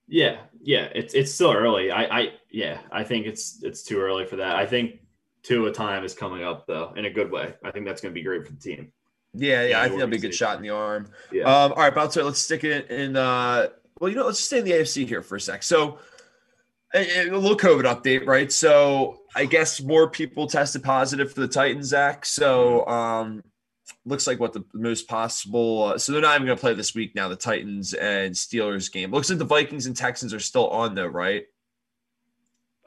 Yeah, 0.07 0.37
yeah, 0.61 0.89
it's 0.93 1.15
it's 1.15 1.33
still 1.33 1.51
early. 1.51 1.89
I, 1.89 2.03
I 2.19 2.33
yeah, 2.55 2.79
I 2.89 3.03
think 3.03 3.25
it's 3.25 3.61
it's 3.63 3.83
too 3.83 3.99
early 3.99 4.25
for 4.25 4.37
that. 4.37 4.55
I 4.55 4.65
think 4.65 5.01
Tua 5.43 5.73
time 5.73 6.05
is 6.05 6.13
coming 6.13 6.41
up 6.41 6.65
though 6.65 6.93
in 6.95 7.03
a 7.03 7.09
good 7.09 7.29
way. 7.29 7.53
I 7.65 7.71
think 7.71 7.85
that's 7.85 8.01
going 8.01 8.13
to 8.13 8.17
be 8.17 8.23
great 8.23 8.45
for 8.45 8.53
the 8.53 8.59
team. 8.59 8.93
Yeah, 9.33 9.63
yeah, 9.63 9.67
Yeah, 9.67 9.81
I 9.81 9.87
think 9.89 9.99
that'll 9.99 10.09
be 10.09 10.15
a 10.15 10.21
good 10.21 10.33
shot 10.33 10.55
in 10.55 10.63
the 10.63 10.69
arm. 10.69 11.09
Yeah. 11.33 11.43
Um, 11.43 11.73
all 11.73 11.79
right, 11.79 11.93
Bouncer, 11.93 12.23
let's 12.23 12.39
stick 12.39 12.63
it 12.63 12.89
in. 12.89 13.17
Uh, 13.17 13.67
well, 13.99 14.09
you 14.09 14.15
know, 14.15 14.25
let's 14.25 14.39
stay 14.39 14.59
in 14.59 14.63
the 14.63 14.71
AFC 14.71 15.05
here 15.05 15.21
for 15.21 15.35
a 15.35 15.41
sec. 15.41 15.63
So, 15.63 15.99
a, 16.93 17.27
a 17.27 17.37
little 17.37 17.57
COVID 17.57 17.83
update, 17.83 18.25
right? 18.25 18.49
So, 18.49 19.17
I 19.35 19.43
guess 19.43 19.81
more 19.81 20.09
people 20.09 20.47
tested 20.47 20.81
positive 20.81 21.33
for 21.33 21.41
the 21.41 21.49
Titans, 21.49 21.87
Zach. 21.87 22.25
So, 22.25 22.87
um, 22.87 23.43
looks 24.05 24.27
like 24.27 24.39
what 24.39 24.53
the 24.53 24.63
most 24.73 25.09
possible. 25.09 25.83
Uh, 25.83 25.97
so, 25.97 26.13
they're 26.13 26.21
not 26.21 26.35
even 26.35 26.47
going 26.47 26.57
to 26.57 26.61
play 26.61 26.73
this 26.73 26.95
week 26.95 27.15
now, 27.15 27.27
the 27.27 27.35
Titans 27.35 27.93
and 27.93 28.33
Steelers 28.33 28.89
game. 28.89 29.11
Looks 29.11 29.29
like 29.29 29.39
the 29.39 29.45
Vikings 29.45 29.87
and 29.87 29.95
Texans 29.95 30.33
are 30.33 30.39
still 30.39 30.69
on, 30.69 30.95
though, 30.95 31.05
right? 31.07 31.43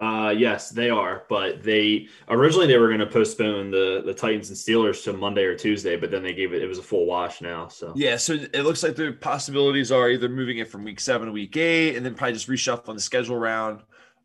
Uh, 0.00 0.32
yes, 0.36 0.70
they 0.70 0.90
are, 0.90 1.24
but 1.28 1.62
they 1.62 2.06
originally 2.28 2.68
they 2.68 2.78
were 2.78 2.86
going 2.86 3.00
to 3.00 3.06
postpone 3.06 3.70
the 3.70 4.00
the 4.04 4.14
Titans 4.14 4.48
and 4.48 4.56
Steelers 4.56 5.02
to 5.04 5.12
Monday 5.12 5.42
or 5.42 5.56
Tuesday, 5.56 5.96
but 5.96 6.12
then 6.12 6.22
they 6.22 6.32
gave 6.32 6.52
it 6.52 6.62
it 6.62 6.68
was 6.68 6.78
a 6.78 6.82
full 6.82 7.04
wash 7.04 7.40
now. 7.40 7.66
So 7.66 7.92
Yeah, 7.96 8.16
so 8.16 8.34
it 8.34 8.62
looks 8.62 8.84
like 8.84 8.94
the 8.94 9.12
possibilities 9.12 9.90
are 9.90 10.08
either 10.08 10.28
moving 10.28 10.58
it 10.58 10.68
from 10.68 10.84
week 10.84 11.00
seven 11.00 11.26
to 11.26 11.32
week 11.32 11.56
eight, 11.56 11.96
and 11.96 12.06
then 12.06 12.14
probably 12.14 12.34
just 12.34 12.48
reshuffling 12.48 12.94
the 12.94 13.00
schedule 13.00 13.34
around. 13.34 13.80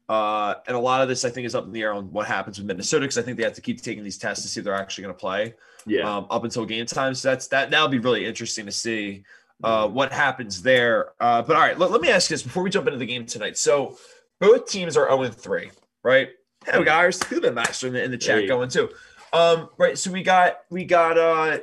Uh, 0.08 0.56
and 0.68 0.75
a 0.75 0.80
lot 0.80 1.02
of 1.02 1.08
this, 1.08 1.25
I 1.25 1.30
think, 1.30 1.48
is 1.48 1.56
up 1.56 1.66
in 1.66 1.72
the 1.72 1.81
air 1.81 1.94
on 1.94 2.12
what 2.12 2.28
happens 2.28 2.60
with 2.60 2.68
Minnesota 2.68 3.02
because 3.02 3.18
I 3.18 3.24
think 3.24 3.38
they 3.38 3.44
have 3.44 3.54
to 3.54 3.62
keep 3.62 3.81
taking 3.81 4.04
these 4.04 4.18
tests 4.18 4.44
to 4.44 4.50
see 4.50 4.60
if 4.60 4.66
they're 4.66 4.76
actually 4.76 5.06
going 5.06 5.16
to 5.16 5.19
play 5.19 5.56
yeah, 5.86 6.18
um, 6.18 6.28
up 6.30 6.44
until 6.44 6.66
game 6.66 6.86
time. 6.86 7.16
So 7.16 7.30
that's 7.30 7.47
that. 7.47 7.71
That'll 7.71 7.88
be 7.88 8.00
really 8.00 8.26
interesting 8.26 8.66
to 8.66 8.71
see 8.71 9.24
uh, 9.64 9.88
what 9.88 10.12
happens 10.12 10.62
there. 10.62 11.14
Uh, 11.19 11.42
but 11.42 11.56
all 11.56 11.62
right, 11.62 11.80
let, 11.80 11.92
let 11.92 12.02
me 12.02 12.09
ask 12.09 12.30
you 12.30 12.36
this 12.36 12.44
before 12.44 12.64
we 12.64 12.69
jump 12.69 12.88
into 12.88 13.00
the 13.00 13.06
game 13.06 13.26
tonight. 13.26 13.57
So 13.57 13.97
both 14.44 14.68
teams 14.68 14.97
are 14.97 15.07
0 15.07 15.30
3, 15.30 15.71
right? 16.04 16.30
Hey, 16.66 16.80
we 16.80 16.85
got 16.85 17.14
the 17.14 17.52
master 17.52 17.88
in 17.88 17.94
the, 17.94 18.04
in 18.04 18.12
the 18.12 18.18
chat 18.18 18.47
going 18.47 18.69
too. 18.69 18.90
Um, 19.31 19.69
right. 19.78 19.97
So 19.97 20.12
we 20.12 20.21
got 20.21 20.57
we 20.69 20.85
got 20.85 21.18
uh 21.18 21.59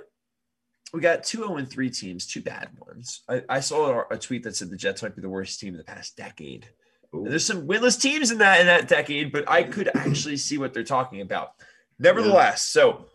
we 0.93 1.01
got 1.01 1.23
two 1.23 1.39
0 1.39 1.65
3 1.65 1.91
teams, 1.91 2.27
two 2.27 2.43
bad 2.43 2.71
ones. 2.79 3.23
I, 3.29 3.43
I 3.49 3.61
saw 3.61 4.01
a, 4.01 4.15
a 4.15 4.19
tweet 4.19 4.43
that 4.45 4.57
said 4.57 4.71
the 4.71 4.77
Jets 4.77 5.03
might 5.03 5.15
be 5.15 5.23
the 5.23 5.29
worst 5.29 5.61
team 5.61 5.75
in 5.75 5.79
the 5.79 5.85
past 5.85 6.17
decade. 6.17 6.69
There's 7.13 7.45
some 7.45 7.67
winless 7.67 8.01
teams 8.01 8.31
in 8.31 8.39
that 8.39 8.61
in 8.61 8.67
that 8.67 8.89
decade, 8.89 9.31
but 9.33 9.49
I 9.49 9.63
could 9.63 9.91
actually 9.95 10.37
see 10.37 10.59
what 10.59 10.73
they're 10.73 10.85
talking 10.85 11.21
about. 11.21 11.53
Nevertheless, 11.99 12.67
so 12.67 13.07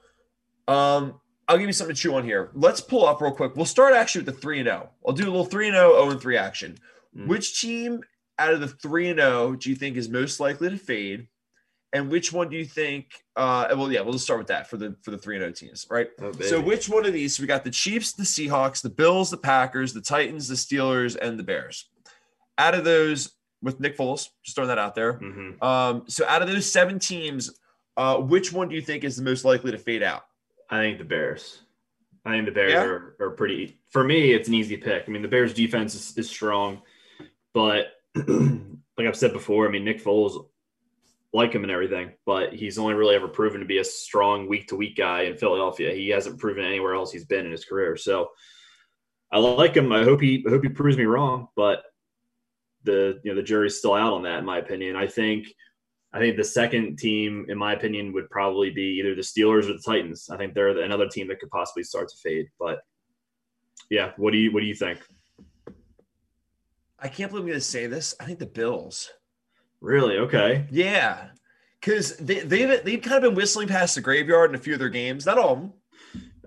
um 0.67 1.19
I'll 1.47 1.57
give 1.57 1.67
you 1.67 1.73
something 1.73 1.95
to 1.95 2.01
chew 2.01 2.15
on 2.15 2.23
here. 2.23 2.49
Let's 2.53 2.81
pull 2.81 3.05
up 3.05 3.21
real 3.21 3.31
quick. 3.31 3.55
We'll 3.55 3.65
start 3.65 3.93
actually 3.93 4.25
with 4.25 4.35
the 4.35 4.41
3 4.41 4.59
and 4.59 4.67
0. 4.67 4.89
I'll 5.05 5.13
do 5.13 5.23
a 5.23 5.25
little 5.25 5.45
3 5.45 5.67
and 5.67 5.75
0, 5.75 5.93
0 5.93 6.09
and 6.11 6.21
3 6.21 6.37
action. 6.37 6.77
Mm. 7.15 7.27
Which 7.27 7.61
team 7.61 8.01
out 8.39 8.53
of 8.53 8.59
the 8.59 8.67
3 8.67 9.09
and 9.09 9.19
0 9.19 9.55
do 9.55 9.69
you 9.69 9.75
think 9.75 9.95
is 9.97 10.09
most 10.09 10.39
likely 10.39 10.69
to 10.69 10.77
fade? 10.77 11.27
And 11.93 12.09
which 12.11 12.33
one 12.33 12.49
do 12.49 12.57
you 12.57 12.65
think 12.65 13.07
uh 13.37 13.67
well 13.71 13.91
yeah, 13.91 14.01
we'll 14.01 14.13
just 14.13 14.25
start 14.25 14.39
with 14.39 14.47
that 14.47 14.69
for 14.69 14.77
the 14.77 14.95
for 15.01 15.11
the 15.11 15.17
3 15.17 15.37
and 15.37 15.55
0 15.55 15.69
teams, 15.69 15.87
right? 15.89 16.09
Oh, 16.21 16.31
So 16.33 16.59
which 16.59 16.89
one 16.89 17.05
of 17.05 17.13
these? 17.13 17.35
So 17.37 17.41
we 17.43 17.47
got 17.47 17.63
the 17.63 17.71
Chiefs, 17.71 18.13
the 18.13 18.23
Seahawks, 18.23 18.81
the 18.81 18.89
Bills, 18.89 19.29
the 19.31 19.37
Packers, 19.37 19.93
the 19.93 20.01
Titans, 20.01 20.47
the 20.47 20.55
Steelers, 20.55 21.15
and 21.15 21.39
the 21.39 21.43
Bears. 21.43 21.89
Out 22.57 22.73
of 22.75 22.83
those, 22.85 23.31
with 23.61 23.79
Nick 23.79 23.97
Foles, 23.97 24.29
just 24.43 24.55
throwing 24.55 24.67
that 24.69 24.77
out 24.77 24.95
there. 24.95 25.13
Mhm. 25.19 25.61
Um, 25.63 26.03
so 26.07 26.25
out 26.27 26.41
of 26.41 26.47
those 26.49 26.69
seven 26.71 26.99
teams, 26.99 27.57
uh, 27.97 28.17
which 28.17 28.51
one 28.53 28.67
do 28.69 28.75
you 28.75 28.81
think 28.81 29.03
is 29.03 29.15
the 29.17 29.23
most 29.23 29.43
likely 29.45 29.71
to 29.71 29.77
fade 29.77 30.03
out? 30.03 30.23
I 30.69 30.79
think 30.81 30.97
the 30.99 31.03
Bears. 31.05 31.59
I 32.25 32.31
think 32.31 32.45
the 32.45 32.51
Bears 32.51 32.73
Yeah? 32.73 32.83
are, 32.83 33.15
are 33.19 33.29
pretty. 33.31 33.77
For 33.91 34.03
me, 34.03 34.31
it's 34.33 34.47
an 34.47 34.53
easy 34.53 34.77
pick. 34.77 35.03
I 35.07 35.11
mean, 35.11 35.21
the 35.21 35.27
Bears' 35.27 35.53
defense 35.53 35.95
is, 35.95 36.17
is 36.17 36.29
strong, 36.29 36.81
but 37.53 37.94
like 38.97 39.07
I've 39.07 39.17
said 39.17 39.33
before, 39.33 39.67
I 39.67 39.71
mean, 39.71 39.83
Nick 39.83 40.03
Foles, 40.03 40.45
like 41.33 41.53
him 41.53 41.63
and 41.63 41.71
everything, 41.71 42.11
but 42.25 42.53
he's 42.53 42.77
only 42.77 42.93
really 42.93 43.15
ever 43.15 43.27
proven 43.27 43.59
to 43.59 43.65
be 43.65 43.79
a 43.79 43.83
strong 43.83 44.47
week 44.47 44.67
to 44.69 44.75
week 44.75 44.95
guy 44.95 45.23
in 45.23 45.35
Philadelphia. 45.35 45.93
He 45.93 46.09
hasn't 46.09 46.39
proven 46.39 46.63
anywhere 46.63 46.95
else 46.95 47.11
he's 47.11 47.25
been 47.25 47.45
in 47.45 47.51
his 47.51 47.65
career. 47.65 47.97
So 47.97 48.29
I 49.31 49.39
like 49.39 49.75
him. 49.75 49.91
I 49.91 50.03
hope 50.03 50.21
he 50.21 50.43
I 50.47 50.49
hope 50.49 50.63
he 50.63 50.69
proves 50.69 50.97
me 50.97 51.03
wrong, 51.03 51.49
but 51.55 51.83
the 52.83 53.19
you 53.23 53.31
know 53.31 53.35
the 53.35 53.43
jury's 53.43 53.77
still 53.77 53.93
out 53.93 54.13
on 54.13 54.23
that, 54.23 54.39
in 54.39 54.45
my 54.45 54.59
opinion. 54.59 54.95
I 54.95 55.07
think 55.07 55.47
I 56.13 56.19
think 56.19 56.37
the 56.37 56.43
second 56.45 56.97
team, 56.97 57.45
in 57.49 57.57
my 57.57 57.73
opinion, 57.73 58.13
would 58.13 58.29
probably 58.29 58.69
be 58.69 58.97
either 58.99 59.15
the 59.15 59.21
Steelers 59.21 59.69
or 59.69 59.73
the 59.73 59.83
Titans. 59.85 60.29
I 60.29 60.37
think 60.37 60.53
they're 60.53 60.69
another 60.79 61.09
team 61.09 61.27
that 61.27 61.41
could 61.41 61.49
possibly 61.49 61.83
start 61.83 62.07
to 62.09 62.17
fade. 62.17 62.47
But 62.57 62.79
yeah, 63.89 64.11
what 64.15 64.31
do 64.31 64.37
you 64.37 64.53
what 64.53 64.61
do 64.61 64.67
you 64.67 64.75
think? 64.75 64.99
I 66.99 67.07
can't 67.07 67.29
believe 67.31 67.43
I'm 67.43 67.49
going 67.49 67.59
to 67.59 67.65
say 67.65 67.87
this. 67.87 68.15
I 68.19 68.25
think 68.25 68.39
the 68.39 68.45
Bills. 68.45 69.11
Really? 69.81 70.17
Okay. 70.17 70.65
Yeah, 70.71 71.27
because 71.79 72.15
they, 72.17 72.39
they've 72.39 72.83
they've 72.83 73.01
kind 73.01 73.17
of 73.17 73.21
been 73.23 73.35
whistling 73.35 73.67
past 73.67 73.95
the 73.95 74.01
graveyard 74.01 74.49
in 74.51 74.55
a 74.55 74.59
few 74.59 74.73
of 74.73 74.79
their 74.79 74.89
games. 74.89 75.25
Not 75.25 75.37
all 75.37 75.53
of 75.53 75.59
them. 75.59 75.73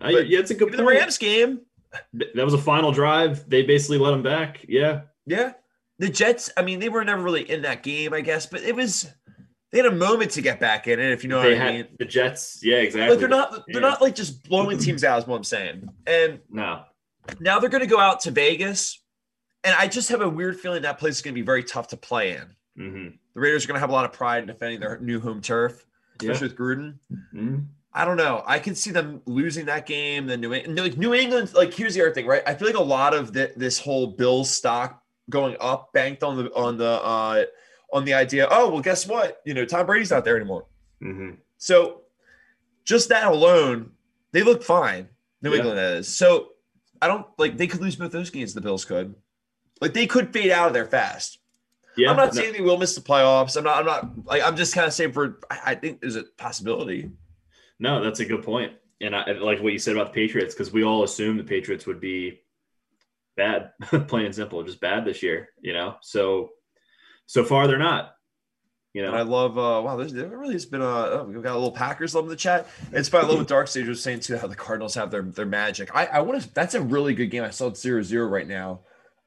Uh, 0.01 0.09
yeah, 0.09 0.39
it's 0.41 0.51
a 0.51 0.55
good. 0.55 0.73
The 0.73 0.85
Rams 0.85 1.19
game. 1.19 1.61
That 2.15 2.45
was 2.45 2.55
a 2.55 2.59
final 2.59 2.93
drive. 2.93 3.49
They 3.49 3.63
basically 3.63 3.99
let 3.99 4.11
them 4.11 4.23
back. 4.23 4.65
Yeah. 4.69 5.03
Yeah. 5.27 5.53
The 5.99 6.09
Jets. 6.09 6.51
I 6.57 6.63
mean, 6.63 6.81
they 6.81 6.89
were 6.89 7.05
never 7.05 7.23
really 7.23 7.49
in 7.51 7.63
that 7.63 7.83
game, 7.83 8.13
I 8.13 8.21
guess, 8.21 8.47
but 8.47 8.63
it 8.63 8.75
was. 8.75 9.11
They 9.71 9.79
had 9.79 9.87
a 9.87 9.93
moment 9.95 10.31
to 10.33 10.41
get 10.43 10.59
back 10.61 10.89
in 10.89 10.99
it, 10.99 11.13
if 11.13 11.23
you 11.23 11.29
know 11.29 11.43
they 11.43 11.53
what 11.59 11.63
I 11.67 11.73
mean. 11.73 11.89
The 11.99 12.07
Jets, 12.07 12.61
yeah, 12.63 12.77
exactly. 12.79 13.15
But 13.15 13.21
they're 13.21 13.29
not. 13.29 13.53
They're 13.67 13.83
Yeah. 13.83 13.89
not 13.89 14.01
like 14.01 14.15
just 14.15 14.49
blowing 14.49 14.79
teams 14.79 15.05
out. 15.05 15.19
Is 15.19 15.27
what 15.27 15.37
I'm 15.37 15.45
saying. 15.45 15.89
And 16.07 16.41
No. 16.51 16.85
now 17.39 17.59
they're 17.61 17.69
going 17.69 17.83
to 17.83 17.87
go 17.89 18.01
out 18.01 18.21
to 18.21 18.31
Vegas, 18.31 19.03
and 19.65 19.75
I 19.79 19.87
just 19.89 20.09
have 20.11 20.21
a 20.21 20.29
weird 20.29 20.59
feeling 20.59 20.83
that 20.83 20.99
place 20.99 21.17
is 21.17 21.23
going 21.23 21.35
to 21.35 21.41
be 21.41 21.45
very 21.45 21.65
tough 21.65 21.89
to 21.89 21.97
play 21.97 22.33
in. 22.37 22.47
hmm 22.77 23.09
The 23.35 23.41
Raiders 23.41 23.65
are 23.65 23.69
going 23.69 23.75
to 23.77 23.81
have 23.81 23.91
a 23.91 23.93
lot 23.93 24.05
of 24.05 24.13
pride 24.13 24.43
in 24.43 24.47
defending 24.47 24.81
their 24.81 24.99
new 25.01 25.21
home 25.21 25.41
turf, 25.41 25.85
Yeah. 26.21 26.31
especially 26.33 26.49
with 26.49 26.59
Gruden. 26.59 26.95
Mhm. 27.35 27.67
I 27.93 28.05
don't 28.05 28.17
know. 28.17 28.45
I 28.47 28.59
can 28.59 28.75
see 28.75 28.91
them 28.91 29.23
losing 29.27 29.67
that 29.67 29.87
game. 29.87 30.27
Then 30.27 30.41
New 30.41 30.53
England, 30.55 30.79
like 30.79 30.97
New 30.99 31.15
England, 31.15 31.55
like 31.55 31.73
here's 31.75 31.95
the 31.95 32.03
other 32.03 32.13
thing, 32.13 32.27
right? 32.27 32.43
I 32.47 32.55
feel 32.55 32.69
like 32.69 32.77
a 32.77 32.83
lot 32.83 33.15
of 33.15 33.33
the, 33.33 33.53
this 33.57 33.79
whole 33.79 34.07
Bills 34.09 34.51
stock 34.51 35.03
going 35.31 35.57
up 35.61 35.93
banked 35.93 36.23
on 36.23 36.37
the 36.37 36.55
on 36.55 36.77
the 36.77 36.89
uh 37.03 37.45
on 37.93 38.05
the 38.05 38.15
idea. 38.15 38.47
Oh 38.51 38.69
well, 38.71 38.81
guess 38.83 39.07
what? 39.07 39.41
You 39.45 39.55
know, 39.55 39.65
Tom 39.65 39.87
Brady's 39.87 40.11
not 40.11 40.25
there 40.25 40.37
anymore. 40.37 40.67
Mhm. 41.03 41.39
So 41.57 42.03
just 42.85 43.09
that 43.09 43.27
alone, 43.27 43.93
they 44.33 44.43
look 44.43 44.63
fine. 44.63 45.09
New 45.43 45.51
Yeah. 45.51 45.57
England 45.59 45.81
is. 45.81 46.09
So 46.09 46.51
I 47.03 47.09
don't 47.09 47.27
like 47.39 47.57
they 47.57 47.67
could 47.67 47.81
lose 47.81 47.97
both 47.97 48.13
those 48.13 48.31
games. 48.31 48.55
The 48.55 48.61
Bills 48.61 48.85
could, 48.85 49.15
like 49.81 49.95
they 49.95 50.07
could 50.07 50.33
fade 50.33 50.51
out 50.51 50.69
of 50.69 50.75
there 50.75 50.87
fast. 50.87 51.39
Yeah. 51.97 52.11
I'm 52.11 52.17
not 52.17 52.35
no- 52.35 52.41
saying 52.41 52.53
they 52.53 52.61
will 52.61 52.79
miss 52.79 52.95
the 52.95 53.01
playoffs. 53.01 53.57
I'm 53.57 53.65
not. 53.65 53.79
I'm 53.79 53.87
not 53.87 54.27
like. 54.27 54.43
I'm 54.43 54.57
just 54.57 54.75
kind 54.75 54.87
of 54.87 54.93
saying 54.93 55.13
for. 55.13 55.41
I, 55.51 55.59
I 55.67 55.75
think 55.75 56.01
there's 56.01 56.17
a 56.17 56.25
possibility. 56.37 57.11
No, 57.79 58.03
that's 58.03 58.21
a 58.21 58.25
good 58.25 58.43
point. 58.43 58.73
And 59.01 59.15
I 59.15 59.31
like 59.33 59.61
what 59.61 59.73
you 59.73 59.79
said 59.79 59.95
about 59.95 60.09
the 60.09 60.27
Patriots 60.27 60.55
because 60.55 60.73
we 60.73 60.83
all 60.83 61.05
assumed 61.05 61.39
the 61.39 61.45
Patriots 61.45 61.87
would 61.87 62.01
be 62.01 62.41
bad, 63.37 63.71
plain 64.09 64.27
and 64.27 64.35
simple, 64.35 64.63
just 64.65 64.81
bad 64.81 65.05
this 65.05 65.23
year. 65.23 65.51
You 65.61 65.73
know, 65.73 65.97
so 66.01 66.51
so 67.27 67.45
far 67.45 67.67
they're 67.67 67.79
not. 67.79 68.15
You 68.95 69.03
know, 69.03 69.09
And 69.09 69.19
I 69.19 69.23
love, 69.23 69.59
uh, 69.59 69.83
wow, 69.85 69.97
there's, 69.97 70.15
there 70.15 70.27
really 70.27 70.55
has 70.55 70.65
been 70.65 70.81
a, 70.81 70.85
oh, 70.85 71.27
we've 71.29 71.43
got 71.43 71.53
a 71.53 71.55
little 71.55 71.71
Packers 71.71 72.15
love 72.15 72.25
in 72.25 72.31
the 72.31 72.37
chat. 72.37 72.67
It's 72.91 73.09
probably 73.11 73.29
a 73.29 73.31
little 73.31 73.45
Dark 73.45 73.69
Sage 73.69 73.87
was 73.87 74.03
saying 74.03 74.21
too, 74.21 74.39
how 74.39 74.47
the 74.47 74.57
Cardinals 74.57 74.95
have 74.95 75.11
their, 75.11 75.23
their 75.23 75.47
magic. 75.47 75.95
I, 75.95 76.07
I 76.07 76.21
want 76.21 76.43
to, 76.43 76.55
that's 76.55 76.75
a 76.75 76.81
really 76.81 77.15
good 77.15 77.27
game. 77.27 77.45
I 77.45 77.51
saw 77.51 77.67
it 77.69 77.77
zero 77.77 78.03
zero 78.03 78.27
right 78.27 78.49
now. 78.49 78.81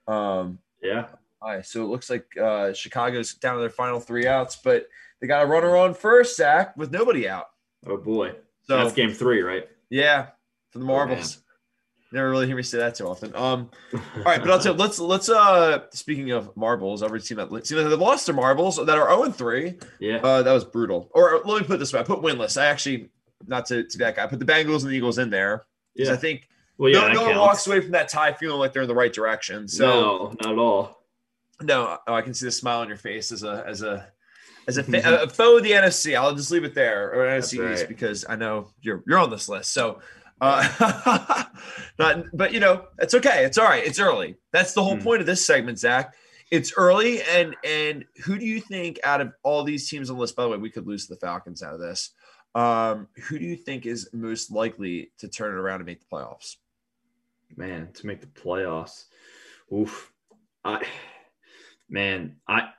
Um, 0.08 0.60
yeah, 0.81 1.08
all 1.41 1.50
right, 1.55 1.65
so 1.65 1.84
it 1.84 1.88
looks 1.88 2.10
like 2.10 2.25
uh, 2.38 2.74
Chicago's 2.74 3.34
down 3.36 3.55
to 3.55 3.62
their 3.62 3.70
final 3.70 4.00
three 4.00 4.27
outs, 4.27 4.58
but 4.63 4.88
they 5.20 5.27
got 5.27 5.43
a 5.43 5.46
runner 5.46 5.75
on 5.75 5.93
first, 5.93 6.38
Zach, 6.38 6.75
with 6.77 6.91
nobody 6.91 7.27
out. 7.29 7.48
oh 7.88 7.98
boy, 7.98 8.34
So 8.67 8.77
that's 8.77 8.93
game 8.93 9.12
three, 9.12 9.41
right? 9.41 9.67
yeah, 9.89 10.27
for 10.72 10.79
the 10.79 10.86
Marbles. 10.86 11.39
Never 12.13 12.29
really 12.29 12.46
hear 12.46 12.58
me 12.58 12.63
say 12.63 12.77
that 12.79 12.96
too 12.96 13.08
often. 13.08 13.34
Um, 13.34 13.70
all 13.93 14.24
right, 14.25 14.41
but 14.41 14.51
I'll 14.51 14.60
tell 14.60 14.74
you, 14.74 14.77
let's 14.79 15.00
let's 15.00 15.29
uh 15.29 15.84
speaking 15.91 16.31
of 16.31 16.55
marbles, 16.58 17.03
every 17.03 17.22
team 17.22 17.38
that 17.38 17.50
team 17.63 17.77
that 17.77 17.98
lost 17.98 18.25
their 18.25 18.36
marbles 18.36 18.75
that 18.75 18.98
are 18.98 19.08
0 19.10 19.24
and 19.24 19.36
3. 19.36 19.77
yeah, 20.00 20.17
Uh, 20.17 20.43
that 20.43 20.51
was 20.51 20.65
brutal. 20.65 21.10
Or 21.13 21.41
let 21.46 21.62
me 21.62 21.65
put 21.65 21.79
this 21.79 21.93
way: 21.93 22.01
I 22.01 22.03
put 22.03 22.20
winless. 22.20 22.60
I 22.60 22.65
actually 22.65 23.10
not 23.48 23.65
to, 23.67 23.86
to 23.86 23.98
that 24.00 24.17
guy. 24.17 24.25
I 24.25 24.27
put 24.27 24.39
the 24.39 24.46
Bengals 24.46 24.81
and 24.81 24.91
the 24.91 24.96
Eagles 24.98 25.20
in 25.20 25.29
there 25.29 25.63
because 25.96 26.10
yeah. 26.10 26.15
I 26.15 26.17
think 26.17 26.50
well, 26.81 26.89
yeah, 26.91 27.07
no, 27.13 27.21
no 27.21 27.25
one 27.27 27.38
walks 27.38 27.65
away 27.67 27.79
from 27.81 27.91
that 27.91 28.09
tie 28.09 28.33
feeling 28.33 28.59
like 28.59 28.73
they're 28.73 28.81
in 28.81 28.88
the 28.88 28.95
right 28.95 29.13
direction. 29.13 29.67
So 29.67 29.85
no, 29.85 30.35
not 30.41 30.51
at 30.53 30.57
all. 30.59 31.03
no, 31.61 31.97
oh, 32.07 32.13
I 32.13 32.21
can 32.21 32.33
see 32.33 32.45
the 32.47 32.51
smile 32.51 32.79
on 32.79 32.88
your 32.88 32.97
face 32.97 33.31
as 33.31 33.43
a 33.43 33.63
as 33.67 33.81
a 33.83 34.07
as 34.67 34.77
a, 34.77 34.83
fa- 34.83 35.23
a 35.23 35.29
foe 35.29 35.57
of 35.57 35.63
the 35.63 35.71
NFC. 35.71 36.15
I'll 36.17 36.35
just 36.35 36.51
leave 36.51 36.63
it 36.63 36.73
there 36.75 37.11
or 37.13 37.25
That's 37.27 37.53
NFC 37.53 37.71
East 37.71 37.81
right. 37.81 37.88
because 37.88 38.25
I 38.27 38.35
know 38.35 38.69
you're 38.81 39.03
you're 39.07 39.19
on 39.19 39.29
this 39.29 39.47
list. 39.47 39.71
So. 39.73 40.00
Uh, 40.43 41.43
not, 42.00 42.25
but 42.33 42.51
you 42.51 42.59
know, 42.59 42.85
it's 42.97 43.13
okay. 43.13 43.45
It's 43.45 43.59
all 43.59 43.65
right. 43.65 43.85
It's 43.85 44.00
early. 44.00 44.38
That's 44.51 44.73
the 44.73 44.83
whole 44.83 44.95
Hmm. 44.95 45.03
point 45.03 45.21
of 45.21 45.27
this 45.27 45.45
segment, 45.45 45.77
Zach. 45.77 46.15
It's 46.50 46.73
early, 46.75 47.21
and 47.21 47.55
and 47.63 48.05
who 48.25 48.39
do 48.39 48.45
you 48.47 48.59
think 48.59 49.00
out 49.03 49.21
of 49.21 49.33
all 49.43 49.63
these 49.63 49.88
teams 49.88 50.09
on 50.09 50.15
the 50.15 50.21
list? 50.21 50.35
By 50.35 50.41
the 50.41 50.50
way, 50.50 50.57
we 50.57 50.71
could 50.71 50.88
lose 50.88 51.05
the 51.05 51.15
Falcons 51.15 51.61
out 51.61 51.75
of 51.75 51.79
this. 51.79 52.09
Um, 52.55 53.07
who 53.27 53.38
do 53.38 53.45
you 53.45 53.55
think 53.55 53.85
is 53.85 54.09
most 54.13 54.50
likely 54.51 55.11
to 55.19 55.27
turn 55.27 55.53
it 55.53 55.59
around 55.59 55.75
and 55.81 55.85
make 55.85 56.00
the 56.00 56.07
playoffs? 56.11 56.55
Man 57.58 57.89
to 57.93 58.08
make 58.08 58.22
the 58.22 58.27
playoffs. 58.27 59.05
Oof. 59.74 60.12
I 60.63 60.86
man 61.89 62.38
i 62.48 62.70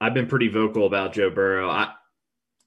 i've 0.00 0.14
been 0.14 0.26
pretty 0.26 0.48
vocal 0.48 0.86
about 0.86 1.12
joe 1.12 1.30
burrow. 1.30 1.68
I 1.68 1.92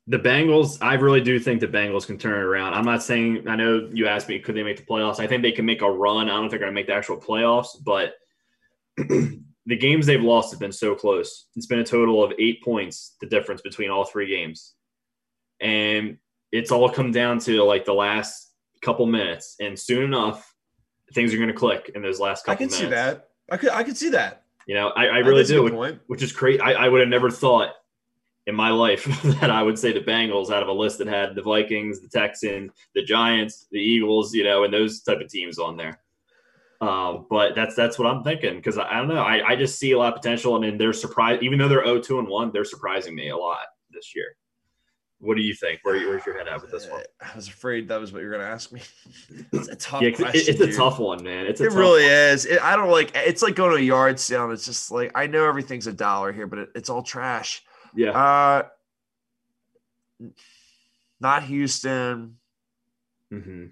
the 0.07 0.19
bengals 0.19 0.77
i 0.81 0.93
really 0.95 1.21
do 1.21 1.39
think 1.39 1.59
the 1.59 1.67
bengals 1.67 2.05
can 2.05 2.17
turn 2.17 2.39
it 2.39 2.43
around. 2.43 2.73
I'm 2.73 2.85
not 2.85 3.03
saying 3.03 3.47
i 3.47 3.55
know 3.55 3.89
you 3.91 4.07
asked 4.07 4.29
me 4.29 4.39
could 4.39 4.55
they 4.55 4.63
make 4.63 4.77
the 4.77 4.83
playoffs? 4.83 5.19
I 5.19 5.27
think 5.27 5.41
they 5.41 5.51
can 5.51 5.65
make 5.65 5.81
a 5.81 5.89
run. 5.89 6.29
I 6.29 6.33
don't 6.33 6.41
think 6.41 6.51
they're 6.51 6.59
going 6.59 6.71
to 6.71 6.75
make 6.75 6.87
the 6.87 6.93
actual 6.93 7.17
playoffs 7.17 7.69
but 7.83 8.13
the 9.67 9.75
games 9.77 10.05
they've 10.05 10.21
lost 10.21 10.51
have 10.51 10.61
been 10.61 10.71
so 10.71 10.95
close. 10.95 11.47
It's 11.55 11.67
been 11.67 11.79
a 11.79 11.83
total 11.83 12.23
of 12.23 12.33
eight 12.39 12.63
points 12.63 13.15
the 13.19 13.27
difference 13.27 13.61
between 13.61 13.91
all 13.91 14.05
three 14.05 14.27
games. 14.27 14.73
And 15.59 16.17
it's 16.51 16.71
all 16.71 16.89
come 16.89 17.11
down 17.11 17.39
to 17.39 17.61
like 17.63 17.83
the 17.83 17.93
last 17.93 18.53
couple 18.81 19.05
minutes. 19.05 19.55
And 19.59 19.77
soon 19.77 20.03
enough 20.03 20.51
things 21.13 21.33
are 21.33 21.37
going 21.37 21.49
to 21.49 21.55
click 21.55 21.91
in 21.95 22.01
those 22.01 22.19
last 22.19 22.45
couple 22.45 22.53
I 22.53 22.55
can 22.55 22.67
minutes. 22.67 22.77
see 22.77 22.89
that. 22.89 23.29
I 23.49 23.57
could 23.57 23.69
I 23.69 23.83
could 23.83 23.97
see 23.97 24.09
that. 24.09 24.43
You 24.67 24.75
know, 24.75 24.89
I, 24.89 25.05
I 25.05 25.17
really 25.19 25.45
do, 25.45 25.63
which, 25.63 25.95
which 26.07 26.21
is 26.21 26.33
crazy. 26.33 26.59
I, 26.59 26.73
I 26.73 26.89
would 26.89 26.99
have 26.99 27.09
never 27.09 27.31
thought 27.31 27.69
in 28.47 28.55
my 28.55 28.69
life 28.69 29.05
that 29.39 29.49
I 29.49 29.63
would 29.63 29.79
say 29.79 29.93
the 29.93 30.01
Bengals 30.01 30.51
out 30.51 30.61
of 30.61 30.67
a 30.67 30.73
list 30.73 30.97
that 30.97 31.07
had 31.07 31.35
the 31.35 31.41
Vikings, 31.41 32.01
the 32.01 32.09
Texans, 32.09 32.71
the 32.93 33.03
Giants, 33.03 33.67
the 33.71 33.79
Eagles, 33.79 34.33
you 34.33 34.43
know, 34.43 34.65
and 34.65 34.73
those 34.73 35.01
type 35.01 35.21
of 35.21 35.29
teams 35.29 35.57
on 35.57 35.77
there. 35.77 35.99
Um, 36.79 37.25
but 37.29 37.55
that's 37.55 37.75
that's 37.75 37.97
what 37.97 38.07
I'm 38.07 38.23
thinking 38.23 38.57
because 38.57 38.77
I, 38.77 38.89
I 38.89 38.97
don't 38.97 39.07
know. 39.07 39.23
I, 39.23 39.49
I 39.49 39.55
just 39.55 39.79
see 39.79 39.93
a 39.93 39.97
lot 39.97 40.13
of 40.13 40.21
potential. 40.21 40.55
I 40.55 40.59
mean, 40.59 40.77
they're 40.77 40.93
surprised, 40.93 41.43
even 41.43 41.59
though 41.59 41.67
they're 41.67 41.83
0-2 41.83 42.19
and 42.19 42.27
one, 42.27 42.51
they're 42.51 42.65
surprising 42.65 43.15
me 43.15 43.29
a 43.29 43.37
lot 43.37 43.65
this 43.91 44.15
year. 44.15 44.35
What 45.19 45.35
do 45.35 45.41
you 45.41 45.55
think? 45.55 45.79
Where, 45.83 45.95
where's 46.07 46.25
your 46.27 46.37
head 46.37 46.47
at 46.47 46.61
with 46.61 46.69
this 46.71 46.87
one? 46.87 47.01
I 47.21 47.35
was 47.35 47.47
afraid 47.47 47.87
that 47.87 47.99
was 47.99 48.13
what 48.13 48.19
you 48.21 48.27
were 48.27 48.33
going 48.33 48.45
to 48.45 48.51
ask 48.51 48.71
me. 48.71 48.81
it's 49.53 49.67
a 49.67 49.75
tough 49.75 50.01
Yeah, 50.03 50.11
question. 50.11 50.41
it, 50.41 50.47
it's 50.49 50.61
a 50.61 50.67
dude. 50.67 50.75
tough 50.75 50.99
one, 50.99 51.23
man. 51.23 51.47
It's 51.47 51.59
a 51.59 51.65
It 51.65 51.71
really 51.73 52.03
one. 52.03 52.11
is. 52.11 52.45
It, 52.45 52.61
I 52.61 52.75
don't 52.75 52.91
like. 52.91 53.11
It's 53.15 53.41
like 53.41 53.55
going 53.55 53.71
to 53.71 53.77
a 53.77 53.81
yard 53.81 54.19
sale. 54.19 54.43
And 54.45 54.53
it's 54.53 54.65
just 54.65 54.91
like 54.91 55.11
I 55.15 55.25
know 55.27 55.47
everything's 55.47 55.87
a 55.87 55.93
dollar 55.93 56.31
here, 56.31 56.45
but 56.47 56.59
it, 56.59 56.69
it's 56.75 56.89
all 56.89 57.01
trash. 57.01 57.63
Yeah, 57.95 58.11
Uh, 58.11 58.63
not 61.19 61.43
Houston. 61.43 62.37
hmm 63.31 63.65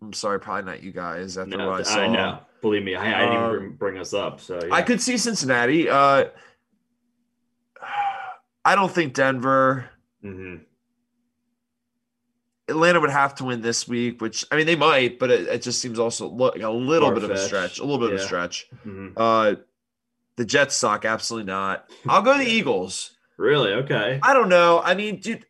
I'm 0.00 0.12
sorry, 0.12 0.38
probably 0.40 0.62
not 0.70 0.82
you 0.82 0.92
guys. 0.92 1.36
After 1.36 1.56
no, 1.58 1.68
what 1.68 1.80
I 1.80 1.82
saw, 1.82 2.00
I 2.00 2.06
know. 2.06 2.38
Believe 2.62 2.84
me, 2.84 2.94
I, 2.94 3.04
I 3.04 3.20
didn't 3.26 3.34
even 3.34 3.44
Um, 3.44 3.50
bring, 3.58 3.72
bring 3.72 3.98
us 3.98 4.14
up. 4.14 4.40
So 4.40 4.60
yeah. 4.64 4.72
I 4.74 4.80
could 4.82 5.02
see 5.02 5.18
Cincinnati. 5.18 5.88
Uh, 5.90 6.26
I 8.64 8.74
don't 8.74 8.90
think 8.92 9.12
Denver. 9.14 9.90
Mhm. 10.24 10.60
Atlanta 12.68 13.00
would 13.00 13.10
have 13.10 13.34
to 13.36 13.44
win 13.44 13.62
this 13.62 13.88
week, 13.88 14.20
which 14.20 14.44
I 14.52 14.56
mean 14.56 14.66
they 14.66 14.76
might, 14.76 15.18
but 15.18 15.30
it, 15.30 15.48
it 15.48 15.62
just 15.62 15.80
seems 15.80 15.98
also 15.98 16.28
lo- 16.28 16.50
like 16.54 16.62
a 16.62 16.70
little 16.70 17.10
bit 17.12 17.24
of 17.24 17.30
a 17.30 17.38
stretch. 17.38 17.78
A 17.78 17.82
little 17.84 17.98
bit 17.98 18.10
of 18.12 18.18
a 18.18 18.20
Yeah. 18.22 18.26
stretch. 18.26 18.66
Mhm. 18.86 19.12
Uh, 19.16 19.54
the 20.36 20.44
Jets 20.44 20.76
suck. 20.76 21.04
Absolutely 21.04 21.46
not. 21.50 21.88
I'll 22.08 22.22
go 22.22 22.34
to 22.36 22.38
the 22.44 22.50
Eagles. 22.50 23.12
Really? 23.38 23.72
Okay. 23.72 24.20
I 24.22 24.34
don't 24.34 24.48
know. 24.48 24.80
I 24.84 24.94
mean, 24.94 25.20
dude, 25.20 25.46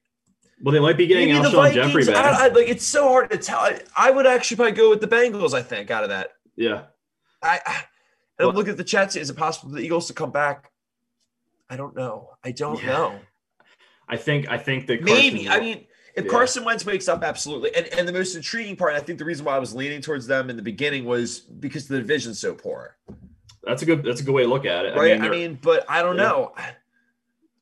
Well, 0.62 0.72
they 0.72 0.80
might 0.80 0.96
be 0.96 1.06
getting 1.06 1.30
Alshon 1.30 1.72
Jeffery 1.72 2.04
Vikings. 2.04 2.08
I, 2.08 2.12
back. 2.12 2.38
I, 2.40 2.48
like 2.48 2.68
it's 2.68 2.86
so 2.86 3.08
hard 3.08 3.30
to 3.30 3.38
tell. 3.38 3.58
I, 3.60 3.80
I 3.96 4.10
would 4.10 4.26
actually 4.26 4.56
probably 4.58 4.72
go 4.72 4.90
with 4.90 5.00
the 5.00 5.08
Bengals. 5.08 5.54
I 5.54 5.62
think 5.62 5.90
out 5.90 6.04
of 6.04 6.10
that, 6.10 6.32
yeah. 6.56 6.84
I, 7.42 7.60
I 7.66 7.84
and 8.38 8.46
Well- 8.48 8.52
look 8.54 8.68
at 8.68 8.76
the 8.76 8.84
Jets. 8.84 9.16
Is 9.16 9.30
it 9.30 9.36
possible 9.36 9.70
for 9.70 9.76
the 9.76 9.82
Eagles 9.82 10.06
to 10.08 10.14
come 10.14 10.30
back? 10.30 10.70
I 11.70 11.76
don't 11.76 11.96
know. 11.96 12.30
I 12.44 12.52
don't 12.52 12.80
Yeah. 12.80 12.88
know. 12.92 13.20
I 14.08 14.16
think. 14.16 14.48
I 14.48 14.58
think 14.58 14.86
that 14.88 15.02
Maybe. 15.02 15.44
Carson- 15.44 15.52
I 15.62 15.64
mean, 15.64 15.84
if 16.14 16.24
Yeah. 16.24 16.30
Carson 16.30 16.64
Wentz 16.64 16.84
wakes 16.86 17.08
up, 17.08 17.22
absolutely. 17.22 17.74
And 17.74 17.86
and 17.88 18.08
the 18.08 18.12
most 18.12 18.34
intriguing 18.34 18.76
part, 18.76 18.94
I 18.94 19.00
think 19.00 19.18
the 19.18 19.24
reason 19.24 19.44
why 19.44 19.54
I 19.54 19.58
was 19.58 19.74
leaning 19.74 20.00
towards 20.00 20.26
them 20.26 20.50
in 20.50 20.56
the 20.56 20.62
beginning 20.62 21.04
was 21.04 21.40
because 21.40 21.86
the 21.88 21.98
division's 21.98 22.38
so 22.40 22.54
poor, 22.54 22.96
that's 23.62 23.82
a 23.82 23.86
good. 23.86 24.02
That's 24.04 24.20
a 24.20 24.24
good 24.24 24.32
way 24.34 24.42
to 24.42 24.48
look 24.48 24.64
at 24.66 24.84
it. 24.86 24.96
right? 24.96 25.12
I 25.20 25.26
I 25.26 25.28
mean, 25.28 25.30
mean, 25.30 25.58
but 25.62 25.84
I 25.88 26.02
don't 26.02 26.16
Yeah. 26.16 26.22
know. 26.22 26.52